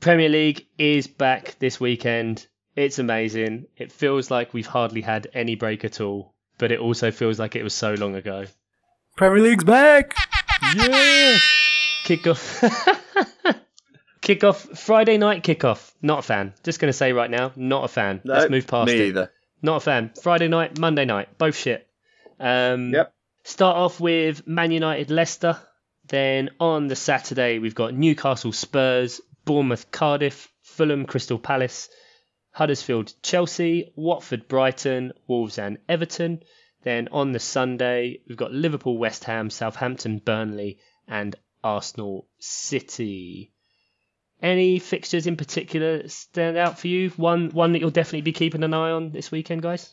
Premier 0.00 0.28
League 0.28 0.66
is 0.78 1.06
back 1.06 1.56
this 1.58 1.78
weekend. 1.78 2.46
It's 2.74 2.98
amazing. 2.98 3.66
It 3.76 3.92
feels 3.92 4.30
like 4.30 4.54
we've 4.54 4.66
hardly 4.66 5.02
had 5.02 5.28
any 5.34 5.56
break 5.56 5.84
at 5.84 6.00
all, 6.00 6.32
but 6.58 6.72
it 6.72 6.80
also 6.80 7.10
feels 7.10 7.38
like 7.38 7.54
it 7.56 7.62
was 7.62 7.74
so 7.74 7.92
long 7.94 8.14
ago. 8.14 8.46
Premier 9.16 9.42
League's 9.42 9.64
back! 9.64 10.14
Yeah! 10.74 11.36
Kick 12.04 12.26
off. 12.26 12.60
kickoff 14.22 14.78
Friday 14.78 15.18
night 15.18 15.42
kickoff. 15.44 15.92
Not 16.00 16.20
a 16.20 16.22
fan. 16.22 16.54
Just 16.62 16.80
going 16.80 16.88
to 16.88 16.96
say 16.96 17.12
right 17.12 17.30
now, 17.30 17.52
not 17.56 17.84
a 17.84 17.88
fan. 17.88 18.20
No, 18.24 18.34
Let's 18.34 18.50
move 18.50 18.66
past 18.66 18.86
me 18.86 18.94
it. 18.98 19.08
either. 19.08 19.30
Not 19.62 19.76
a 19.76 19.80
fan. 19.80 20.12
Friday 20.22 20.48
night, 20.48 20.78
Monday 20.78 21.04
night, 21.04 21.36
both 21.36 21.56
shit. 21.56 21.86
Um, 22.38 22.92
Yep. 22.94 23.12
Start 23.44 23.76
off 23.76 24.00
with 24.00 24.46
Man 24.46 24.70
United 24.70 25.10
Leicester. 25.10 25.58
Then 26.08 26.50
on 26.58 26.88
the 26.88 26.96
Saturday, 26.96 27.58
we've 27.58 27.74
got 27.74 27.94
Newcastle 27.94 28.52
Spurs, 28.52 29.20
Bournemouth 29.50 29.90
Cardiff, 29.90 30.48
Fulham 30.62 31.04
Crystal 31.04 31.36
Palace, 31.36 31.88
Huddersfield 32.52 33.12
Chelsea, 33.20 33.92
Watford 33.96 34.46
Brighton, 34.46 35.12
Wolves 35.26 35.58
and 35.58 35.78
Everton. 35.88 36.44
Then 36.84 37.08
on 37.10 37.32
the 37.32 37.40
Sunday, 37.40 38.20
we've 38.28 38.38
got 38.38 38.52
Liverpool 38.52 38.96
West 38.96 39.24
Ham, 39.24 39.50
Southampton 39.50 40.20
Burnley, 40.24 40.78
and 41.08 41.34
Arsenal 41.64 42.28
City. 42.38 43.52
Any 44.40 44.78
fixtures 44.78 45.26
in 45.26 45.36
particular 45.36 46.06
stand 46.06 46.56
out 46.56 46.78
for 46.78 46.86
you? 46.86 47.10
One 47.16 47.50
one 47.50 47.72
that 47.72 47.80
you'll 47.80 47.90
definitely 47.90 48.20
be 48.20 48.32
keeping 48.32 48.62
an 48.62 48.72
eye 48.72 48.92
on 48.92 49.10
this 49.10 49.32
weekend, 49.32 49.62
guys? 49.62 49.92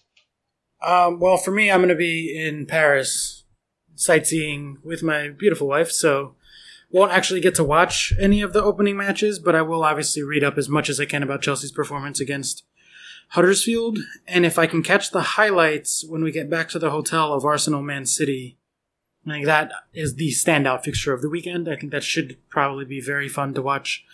Um, 0.83 1.19
well, 1.19 1.37
for 1.37 1.49
me, 1.49 1.71
I'm 1.71 1.79
going 1.79 1.89
to 1.89 1.95
be 1.95 2.39
in 2.39 2.67
Paris 2.67 3.43
sightseeing 3.95 4.77
with 4.83 5.01
my 5.01 5.29
beautiful 5.29 5.67
wife, 5.67 5.89
so 5.89 6.35
won't 6.89 7.11
actually 7.11 7.41
get 7.41 7.55
to 7.55 7.63
watch 7.63 8.13
any 8.19 8.41
of 8.41 8.53
the 8.53 8.63
opening 8.63 8.97
matches, 8.97 9.39
but 9.39 9.55
I 9.55 9.61
will 9.61 9.83
obviously 9.83 10.23
read 10.23 10.43
up 10.43 10.57
as 10.57 10.69
much 10.69 10.89
as 10.89 10.99
I 10.99 11.05
can 11.05 11.23
about 11.23 11.41
Chelsea's 11.41 11.71
performance 11.71 12.19
against 12.19 12.63
Huddersfield. 13.29 13.99
And 14.27 14.45
if 14.45 14.57
I 14.57 14.67
can 14.67 14.83
catch 14.83 15.11
the 15.11 15.21
highlights 15.21 16.05
when 16.07 16.23
we 16.23 16.31
get 16.31 16.49
back 16.49 16.69
to 16.69 16.79
the 16.79 16.91
hotel 16.91 17.33
of 17.33 17.43
Arsenal 17.43 17.81
Man 17.81 18.05
City, 18.05 18.57
I 19.25 19.31
think 19.31 19.45
that 19.45 19.71
is 19.93 20.15
the 20.15 20.29
standout 20.29 20.83
fixture 20.83 21.13
of 21.13 21.21
the 21.21 21.29
weekend. 21.29 21.67
I 21.67 21.75
think 21.75 21.91
that 21.91 22.03
should 22.03 22.37
probably 22.49 22.85
be 22.85 23.01
very 23.01 23.27
fun 23.27 23.53
to 23.55 23.61
watch. 23.61 24.05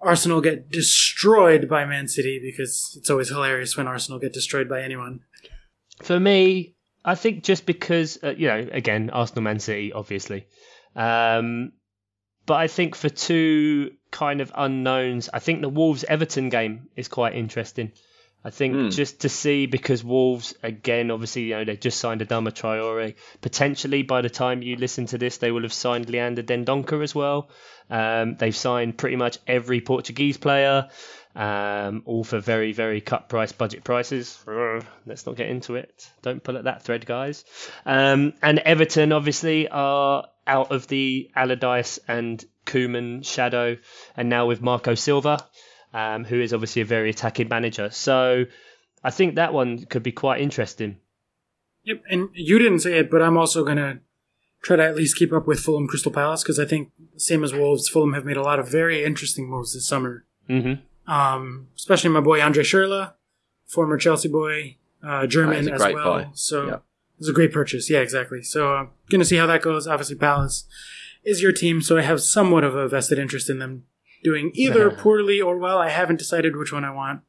Arsenal 0.00 0.40
get 0.40 0.70
destroyed 0.70 1.68
by 1.68 1.84
Man 1.84 2.08
City 2.08 2.40
because 2.40 2.96
it's 2.98 3.10
always 3.10 3.28
hilarious 3.28 3.76
when 3.76 3.86
Arsenal 3.86 4.18
get 4.18 4.32
destroyed 4.32 4.68
by 4.68 4.82
anyone. 4.82 5.20
For 6.02 6.18
me, 6.18 6.74
I 7.04 7.14
think 7.14 7.44
just 7.44 7.66
because 7.66 8.18
uh, 8.22 8.30
you 8.30 8.48
know, 8.48 8.68
again, 8.72 9.10
Arsenal 9.10 9.42
Man 9.42 9.58
City, 9.60 9.92
obviously, 9.92 10.46
um, 10.94 11.72
but 12.48 12.54
I 12.54 12.66
think 12.66 12.96
for 12.96 13.08
two 13.08 13.92
kind 14.10 14.40
of 14.40 14.50
unknowns, 14.56 15.28
I 15.32 15.38
think 15.38 15.60
the 15.60 15.68
Wolves 15.68 16.02
Everton 16.02 16.48
game 16.48 16.88
is 16.96 17.06
quite 17.06 17.34
interesting. 17.36 17.92
I 18.44 18.50
think 18.50 18.74
Hmm. 18.74 18.88
just 18.90 19.20
to 19.22 19.28
see 19.28 19.66
because 19.66 20.02
Wolves 20.04 20.54
again, 20.62 21.10
obviously, 21.10 21.42
you 21.42 21.56
know, 21.56 21.64
they 21.64 21.76
just 21.76 21.98
signed 21.98 22.20
Adama 22.20 22.52
Traore. 22.52 23.14
Potentially, 23.40 24.02
by 24.04 24.20
the 24.22 24.30
time 24.30 24.62
you 24.62 24.76
listen 24.76 25.06
to 25.06 25.18
this, 25.18 25.38
they 25.38 25.50
will 25.50 25.62
have 25.62 25.72
signed 25.72 26.08
Leander 26.08 26.42
Dendoncker 26.44 27.02
as 27.02 27.14
well. 27.14 27.50
Um, 27.90 28.36
they've 28.38 28.56
signed 28.56 28.96
pretty 28.96 29.16
much 29.16 29.38
every 29.46 29.80
Portuguese 29.80 30.38
player, 30.38 30.88
um, 31.38 32.02
all 32.04 32.24
for 32.24 32.40
very, 32.40 32.72
very 32.72 33.00
cut 33.00 33.28
price 33.28 33.52
budget 33.52 33.84
prices. 33.84 34.36
Let's 35.06 35.24
not 35.24 35.36
get 35.36 35.48
into 35.48 35.76
it. 35.76 36.10
Don't 36.20 36.42
pull 36.42 36.58
at 36.58 36.64
that 36.64 36.82
thread, 36.82 37.06
guys. 37.06 37.44
Um, 37.86 38.32
and 38.42 38.58
Everton, 38.58 39.12
obviously, 39.12 39.68
are 39.68 40.26
out 40.48 40.72
of 40.72 40.88
the 40.88 41.30
Allardyce 41.36 42.00
and 42.08 42.44
Koeman 42.66 43.24
shadow, 43.24 43.76
and 44.16 44.28
now 44.28 44.46
with 44.46 44.60
Marco 44.60 44.96
Silva, 44.96 45.46
um, 45.94 46.24
who 46.24 46.40
is 46.40 46.52
obviously 46.52 46.82
a 46.82 46.86
very 46.86 47.10
attacking 47.10 47.48
manager. 47.48 47.90
So 47.90 48.46
I 49.04 49.10
think 49.10 49.36
that 49.36 49.52
one 49.54 49.84
could 49.84 50.02
be 50.02 50.12
quite 50.12 50.40
interesting. 50.40 50.96
Yep, 51.84 52.02
and 52.10 52.30
you 52.34 52.58
didn't 52.58 52.80
say 52.80 52.98
it, 52.98 53.12
but 53.12 53.22
I'm 53.22 53.36
also 53.36 53.64
gonna 53.64 54.00
try 54.62 54.74
to 54.74 54.84
at 54.84 54.96
least 54.96 55.16
keep 55.16 55.32
up 55.32 55.46
with 55.46 55.60
Fulham 55.60 55.86
Crystal 55.86 56.10
Palace 56.10 56.42
because 56.42 56.58
I 56.58 56.64
think 56.64 56.90
same 57.16 57.44
as 57.44 57.54
Wolves, 57.54 57.88
Fulham 57.88 58.14
have 58.14 58.24
made 58.24 58.36
a 58.36 58.42
lot 58.42 58.58
of 58.58 58.68
very 58.68 59.04
interesting 59.04 59.48
moves 59.48 59.74
this 59.74 59.86
summer. 59.86 60.24
hmm 60.48 60.74
Um, 61.08 61.68
especially 61.76 62.10
my 62.10 62.20
boy 62.20 62.40
Andre 62.42 62.62
Schürrle, 62.62 63.14
former 63.66 63.96
Chelsea 63.96 64.28
boy, 64.28 64.76
uh, 65.02 65.26
German 65.26 65.64
That 65.64 65.74
is 65.74 65.80
a 65.82 65.86
as 65.88 65.94
well. 65.94 66.04
buy. 66.14 66.28
So 66.34 66.66
Yeah. 66.66 66.74
it 66.74 66.80
was 67.18 67.28
a 67.28 67.32
great 67.32 67.52
purchase. 67.52 67.88
Yeah, 67.90 68.00
exactly. 68.00 68.42
So 68.42 68.74
I'm 68.74 68.90
gonna 69.10 69.24
see 69.24 69.36
how 69.36 69.46
that 69.46 69.62
goes. 69.62 69.86
Obviously, 69.86 70.16
Palace 70.16 70.64
is 71.24 71.42
your 71.42 71.52
team, 71.52 71.80
so 71.82 71.96
I 71.96 72.02
have 72.02 72.20
somewhat 72.20 72.62
of 72.64 72.74
a 72.76 72.88
vested 72.88 73.18
interest 73.18 73.48
in 73.50 73.58
them 73.58 73.84
doing 74.22 74.50
either 74.54 74.90
poorly 74.90 75.40
or 75.40 75.56
well. 75.58 75.78
I 75.78 75.88
haven't 75.90 76.18
decided 76.18 76.56
which 76.56 76.72
one 76.72 76.84
I 76.84 76.90
want 76.90 77.22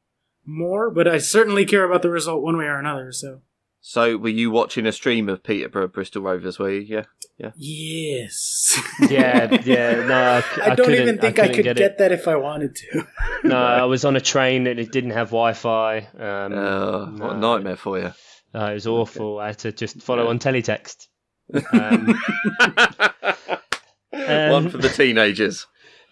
more, 0.45 0.89
but 0.89 1.07
I 1.07 1.17
certainly 1.19 1.65
care 1.65 1.83
about 1.83 2.01
the 2.01 2.09
result 2.09 2.41
one 2.43 2.57
way 2.57 2.65
or 2.65 2.77
another. 2.79 3.11
So 3.11 3.41
So, 3.81 4.17
were 4.17 4.29
you 4.29 4.51
watching 4.51 4.85
a 4.85 4.91
stream 4.91 5.29
of 5.29 5.41
Peterborough 5.41 5.87
Bristol 5.87 6.21
Rovers? 6.21 6.59
Were 6.59 6.69
you? 6.69 6.81
Yeah, 6.81 7.03
yeah. 7.37 7.51
yes. 7.55 8.77
Yeah, 9.09 9.49
yeah. 9.63 10.05
No, 10.05 10.31
I, 10.33 10.41
c- 10.41 10.61
I, 10.61 10.65
I 10.71 10.75
don't 10.75 10.85
couldn't- 10.87 11.01
even 11.01 11.17
think 11.19 11.39
I, 11.39 11.43
couldn't 11.47 11.55
could 11.55 11.63
get, 11.63 11.77
get, 11.77 11.97
that 11.99 12.11
if 12.11 12.27
I 12.27 12.35
wanted 12.35 12.75
to. 12.75 13.07
No, 13.45 13.55
I 13.83 13.85
was 13.85 14.03
on 14.03 14.15
a 14.17 14.21
train 14.21 14.67
and 14.67 14.79
it 14.79 14.91
didn't 14.91 15.11
have 15.11 15.29
Wi-Fi. 15.29 15.97
Um, 16.19 16.53
Uh, 16.53 17.05
what 17.11 17.35
a 17.35 17.37
nightmare 17.37 17.77
for 17.77 17.97
you. 17.97 18.11
No, 18.53 18.65
it 18.65 18.73
was 18.73 18.87
awful. 18.87 19.39
I 19.39 19.47
had 19.47 19.59
to 19.59 19.71
just 19.71 20.01
follow 20.01 20.27
on 20.27 20.39
teletext. 20.39 21.07
Um, 21.71 22.19
One 24.11 24.69
for 24.69 24.77
the 24.77 24.89
teenagers. 24.89 25.65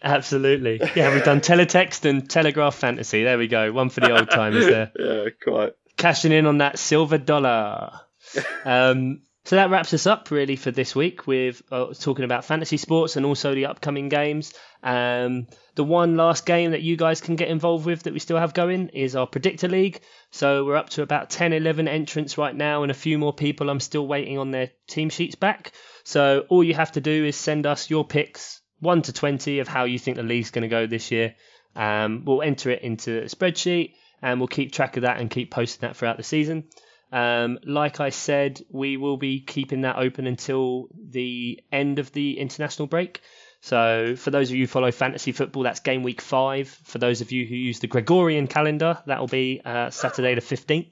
absolutely. 0.03 0.79
Yeah, 0.95 1.13
we've 1.13 1.23
done 1.23 1.41
teletext 1.41 2.05
and 2.09 2.29
telegraph 2.29 2.75
fantasy. 2.75 3.23
There 3.23 3.37
we 3.37 3.47
go. 3.47 3.71
One 3.73 3.89
for 3.89 3.99
the 4.01 4.17
old 4.17 4.29
timers 4.29 4.65
there. 4.67 4.91
yeah, 4.97 5.25
quite. 5.43 5.73
Cashing 5.97 6.31
in 6.31 6.45
on 6.45 6.59
that 6.59 6.79
silver 6.79 7.17
dollar. 7.17 7.91
Um, 8.65 9.21
so 9.47 9.55
that 9.55 9.69
wraps 9.69 9.93
us 9.93 10.05
up 10.05 10.29
really 10.29 10.57
for 10.57 10.71
this 10.71 10.93
week 10.93 11.25
with 11.25 11.61
uh, 11.71 11.93
talking 11.97 12.25
about 12.25 12.43
fantasy 12.43 12.75
sports 12.75 13.15
and 13.15 13.25
also 13.25 13.55
the 13.55 13.67
upcoming 13.67 14.09
games. 14.09 14.53
Um, 14.83 15.47
the 15.75 15.85
one 15.85 16.17
last 16.17 16.45
game 16.45 16.71
that 16.71 16.81
you 16.81 16.97
guys 16.97 17.21
can 17.21 17.37
get 17.37 17.47
involved 17.47 17.85
with 17.85 18.03
that 18.03 18.13
we 18.13 18.19
still 18.19 18.37
have 18.37 18.53
going 18.53 18.89
is 18.89 19.15
our 19.15 19.25
Predictor 19.25 19.69
League. 19.69 20.01
So 20.31 20.65
we're 20.65 20.75
up 20.75 20.89
to 20.89 21.01
about 21.01 21.29
10, 21.29 21.53
11 21.53 21.87
entrants 21.87 22.37
right 22.37 22.53
now, 22.53 22.83
and 22.83 22.91
a 22.91 22.93
few 22.93 23.17
more 23.17 23.31
people 23.31 23.69
I'm 23.69 23.79
still 23.79 24.05
waiting 24.05 24.37
on 24.37 24.51
their 24.51 24.71
team 24.89 25.09
sheets 25.09 25.35
back. 25.35 25.71
So 26.03 26.43
all 26.49 26.61
you 26.61 26.73
have 26.73 26.91
to 26.91 26.99
do 26.99 27.23
is 27.23 27.37
send 27.37 27.65
us 27.65 27.89
your 27.89 28.03
picks, 28.03 28.59
1 28.81 29.03
to 29.03 29.13
20, 29.13 29.59
of 29.59 29.69
how 29.69 29.85
you 29.85 29.97
think 29.97 30.17
the 30.17 30.23
league's 30.23 30.51
going 30.51 30.63
to 30.63 30.67
go 30.67 30.87
this 30.87 31.09
year. 31.09 31.35
Um, 31.73 32.23
we'll 32.25 32.41
enter 32.41 32.69
it 32.69 32.81
into 32.81 33.19
a 33.19 33.27
spreadsheet 33.27 33.93
and 34.21 34.39
we'll 34.39 34.47
keep 34.47 34.71
track 34.71 34.97
of 34.97 35.03
that 35.03 35.19
and 35.19 35.29
keep 35.29 35.51
posting 35.51 35.87
that 35.87 35.95
throughout 35.95 36.17
the 36.17 36.23
season. 36.23 36.65
Um, 37.11 37.59
like 37.63 37.99
I 38.01 38.09
said, 38.09 38.61
we 38.69 38.97
will 38.97 39.17
be 39.17 39.39
keeping 39.39 39.81
that 39.81 39.95
open 39.97 40.27
until 40.27 40.89
the 41.09 41.61
end 41.71 41.99
of 41.99 42.11
the 42.11 42.37
international 42.37 42.87
break. 42.87 43.21
So, 43.61 44.15
for 44.15 44.29
those 44.29 44.49
of 44.49 44.55
you 44.55 44.63
who 44.63 44.67
follow 44.67 44.91
fantasy 44.91 45.31
football, 45.31 45.63
that's 45.63 45.79
game 45.79 46.03
week 46.03 46.21
five. 46.21 46.67
For 46.83 46.99
those 46.99 47.21
of 47.21 47.31
you 47.31 47.45
who 47.45 47.55
use 47.55 47.79
the 47.79 47.87
Gregorian 47.87 48.47
calendar, 48.47 48.99
that 49.07 49.19
will 49.19 49.27
be 49.27 49.61
uh, 49.65 49.89
Saturday 49.89 50.35
the 50.35 50.41
15th. 50.41 50.91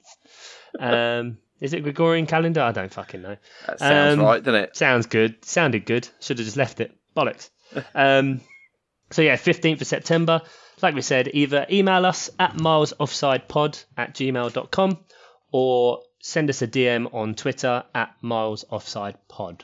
Um, 0.78 1.38
is 1.60 1.72
it 1.72 1.82
Gregorian 1.82 2.26
calendar? 2.26 2.60
I 2.60 2.72
don't 2.72 2.92
fucking 2.92 3.22
know. 3.22 3.36
That 3.66 3.78
sounds 3.78 4.18
Um, 4.18 4.24
right, 4.24 4.42
doesn't 4.42 4.60
it? 4.62 4.76
Sounds 4.76 5.06
good. 5.06 5.44
Sounded 5.44 5.86
good. 5.86 6.08
Should 6.20 6.38
have 6.38 6.44
just 6.44 6.56
left 6.56 6.80
it. 6.80 6.94
Bollocks. 7.16 7.50
Um, 7.94 8.40
so 9.10 9.22
yeah, 9.22 9.36
15th 9.36 9.80
of 9.80 9.86
September. 9.86 10.42
Like 10.82 10.94
we 10.94 11.02
said, 11.02 11.30
either 11.32 11.66
email 11.70 12.04
us 12.04 12.28
at 12.38 12.54
milesoffsidepod 12.54 13.84
at 13.96 14.14
gmail.com 14.14 14.98
or 15.50 16.00
send 16.20 16.50
us 16.50 16.60
a 16.60 16.66
DM 16.68 17.12
on 17.14 17.34
Twitter 17.34 17.84
at 17.94 18.14
milesoffsidepod. 18.22 19.62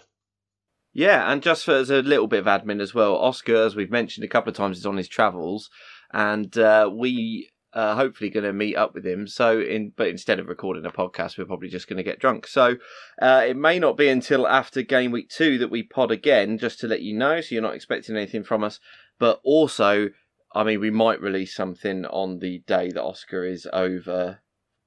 Yeah, 0.94 1.30
and 1.30 1.42
just 1.42 1.64
for 1.64 1.74
as 1.74 1.90
a 1.90 2.02
little 2.02 2.26
bit 2.26 2.46
of 2.46 2.46
admin 2.46 2.80
as 2.80 2.94
well, 2.94 3.16
Oscar, 3.16 3.56
as 3.56 3.74
we've 3.74 3.90
mentioned 3.90 4.24
a 4.24 4.28
couple 4.28 4.50
of 4.50 4.56
times, 4.56 4.78
is 4.78 4.86
on 4.86 4.96
his 4.96 5.08
travels. 5.08 5.70
and 6.12 6.56
uh, 6.58 6.90
we 6.92 7.48
are 7.74 7.96
hopefully 7.96 8.28
going 8.28 8.44
to 8.44 8.52
meet 8.52 8.76
up 8.76 8.94
with 8.94 9.06
him. 9.06 9.26
So, 9.26 9.58
in 9.58 9.92
but 9.96 10.08
instead 10.08 10.38
of 10.38 10.48
recording 10.48 10.84
a 10.84 10.90
podcast, 10.90 11.38
we're 11.38 11.46
probably 11.46 11.68
just 11.68 11.88
going 11.88 11.96
to 11.96 12.02
get 12.02 12.18
drunk. 12.20 12.46
So, 12.46 12.76
uh, 13.20 13.44
it 13.48 13.56
may 13.56 13.78
not 13.78 13.96
be 13.96 14.08
until 14.08 14.46
after 14.46 14.82
game 14.82 15.10
week 15.10 15.30
two 15.30 15.58
that 15.58 15.70
we 15.70 15.82
pod 15.82 16.10
again, 16.10 16.58
just 16.58 16.80
to 16.80 16.86
let 16.86 17.00
you 17.00 17.16
know. 17.16 17.40
So 17.40 17.54
you're 17.54 17.62
not 17.62 17.74
expecting 17.74 18.16
anything 18.16 18.44
from 18.44 18.62
us. 18.62 18.78
But 19.18 19.40
also, 19.44 20.08
I 20.54 20.64
mean, 20.64 20.80
we 20.80 20.90
might 20.90 21.20
release 21.20 21.54
something 21.54 22.04
on 22.06 22.38
the 22.38 22.58
day 22.66 22.90
that 22.90 23.02
Oscar 23.02 23.44
is 23.44 23.66
over. 23.72 24.40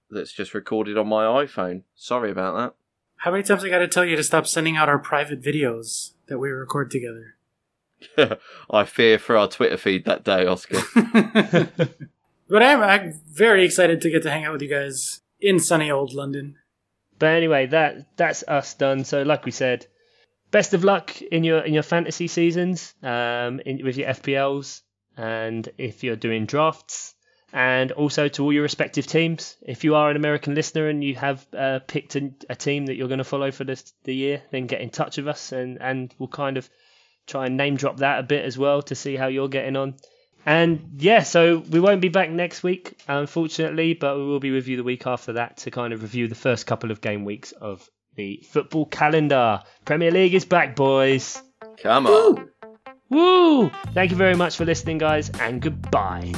That's 0.10 0.32
just 0.32 0.54
recorded 0.54 0.98
on 0.98 1.08
my 1.08 1.26
iPhone. 1.26 1.84
Sorry 1.96 2.32
about 2.32 2.56
that. 2.56 2.74
How 3.18 3.32
many 3.32 3.44
times 3.44 3.64
I 3.64 3.70
got 3.70 3.80
to 3.80 3.88
tell 3.88 4.06
you 4.06 4.16
to 4.16 4.24
stop 4.24 4.46
sending 4.46 4.78
out 4.78 4.90
our 4.90 5.00
private 5.00 5.42
videos 5.42 6.14
that 6.28 6.38
we 6.38 6.50
record 6.50 6.92
together? 6.92 7.36
I 8.70 8.84
fear 8.84 9.18
for 9.18 9.38
our 9.38 9.48
Twitter 9.48 9.78
feed 9.78 10.06
that 10.06 10.24
day, 10.24 10.46
Oscar. 10.46 10.80
but 12.50 12.64
I'm, 12.64 12.84
I'm 12.84 13.22
very 13.28 13.66
excited 13.66 14.02
to 14.02 14.10
get 14.10 14.24
to 14.24 14.30
hang 14.32 14.46
out 14.46 14.54
with 14.54 14.62
you 14.62 14.70
guys 14.70 15.22
in 15.40 15.60
sunny 15.60 15.90
old 15.90 16.14
London. 16.14 16.58
But 17.18 17.28
anyway, 17.28 17.68
that 17.68 18.18
that's 18.18 18.44
us 18.48 18.74
done. 18.74 19.06
So, 19.06 19.24
like 19.24 19.46
we 19.46 19.52
said, 19.52 19.88
best 20.52 20.74
of 20.74 20.84
luck 20.84 21.22
in 21.22 21.44
your 21.44 21.60
in 21.60 21.74
your 21.74 21.84
fantasy 21.84 22.28
seasons, 22.28 22.94
um, 23.02 23.62
in, 23.62 23.84
with 23.84 23.98
your 23.98 24.10
FPLs, 24.10 24.82
and 25.18 25.68
if 25.78 26.04
you're 26.04 26.16
doing 26.16 26.46
drafts, 26.46 27.16
and 27.56 27.94
also 27.94 28.28
to 28.28 28.44
all 28.44 28.52
your 28.52 28.64
respective 28.64 29.08
teams. 29.08 29.56
If 29.62 29.86
you 29.86 29.96
are 29.96 30.10
an 30.10 30.18
American 30.18 30.56
listener 30.56 30.90
and 30.90 31.02
you 31.02 31.16
have 31.16 31.48
uh, 31.58 31.80
picked 31.88 32.16
a, 32.18 32.32
a, 32.50 32.56
team 32.56 32.88
that 32.88 32.96
you're 32.96 33.08
going 33.08 33.20
to 33.20 33.24
follow 33.24 33.50
for 33.52 33.64
this 33.64 33.94
the 34.04 34.14
year, 34.14 34.42
then 34.52 34.68
get 34.68 34.82
in 34.82 34.90
touch 34.90 35.18
with 35.18 35.28
us, 35.30 35.54
and 35.54 35.82
and 35.82 36.14
we'll 36.20 36.28
kind 36.28 36.58
of 36.58 36.70
try 37.28 37.46
and 37.46 37.58
name 37.58 37.78
drop 37.78 37.98
that 37.98 38.20
a 38.20 38.24
bit 38.24 38.44
as 38.44 38.58
well 38.58 38.82
to 38.84 38.96
see 38.96 39.16
how 39.16 39.28
you're 39.28 39.48
getting 39.48 39.78
on. 39.78 39.96
And 40.46 40.98
yeah, 40.98 41.24
so 41.24 41.58
we 41.58 41.80
won't 41.80 42.02
be 42.02 42.10
back 42.10 42.30
next 42.30 42.62
week, 42.62 43.02
unfortunately, 43.08 43.94
but 43.94 44.18
we 44.18 44.26
will 44.26 44.40
be 44.40 44.52
with 44.52 44.68
you 44.68 44.78
the 44.78 44.84
week 44.84 45.08
after 45.08 45.34
that 45.34 45.58
to 45.58 45.72
kind 45.72 45.92
of 45.92 46.04
review 46.04 46.28
the 46.28 46.36
first 46.36 46.68
couple 46.68 46.92
of 46.92 47.02
game 47.02 47.26
weeks 47.26 47.52
of 47.54 47.90
the 48.16 48.44
football 48.52 48.86
calendar. 48.86 49.64
Premier 49.86 50.12
League 50.12 50.36
is 50.36 50.46
back, 50.46 50.76
boys. 50.76 51.42
Come 51.82 52.06
on. 52.06 52.36
Woo! 52.36 52.50
Woo! 53.10 53.70
Thank 53.94 54.12
you 54.12 54.18
very 54.18 54.36
much 54.36 54.58
for 54.58 54.66
listening, 54.66 54.98
guys, 54.98 55.30
and 55.40 55.62
goodbye. 55.62 56.34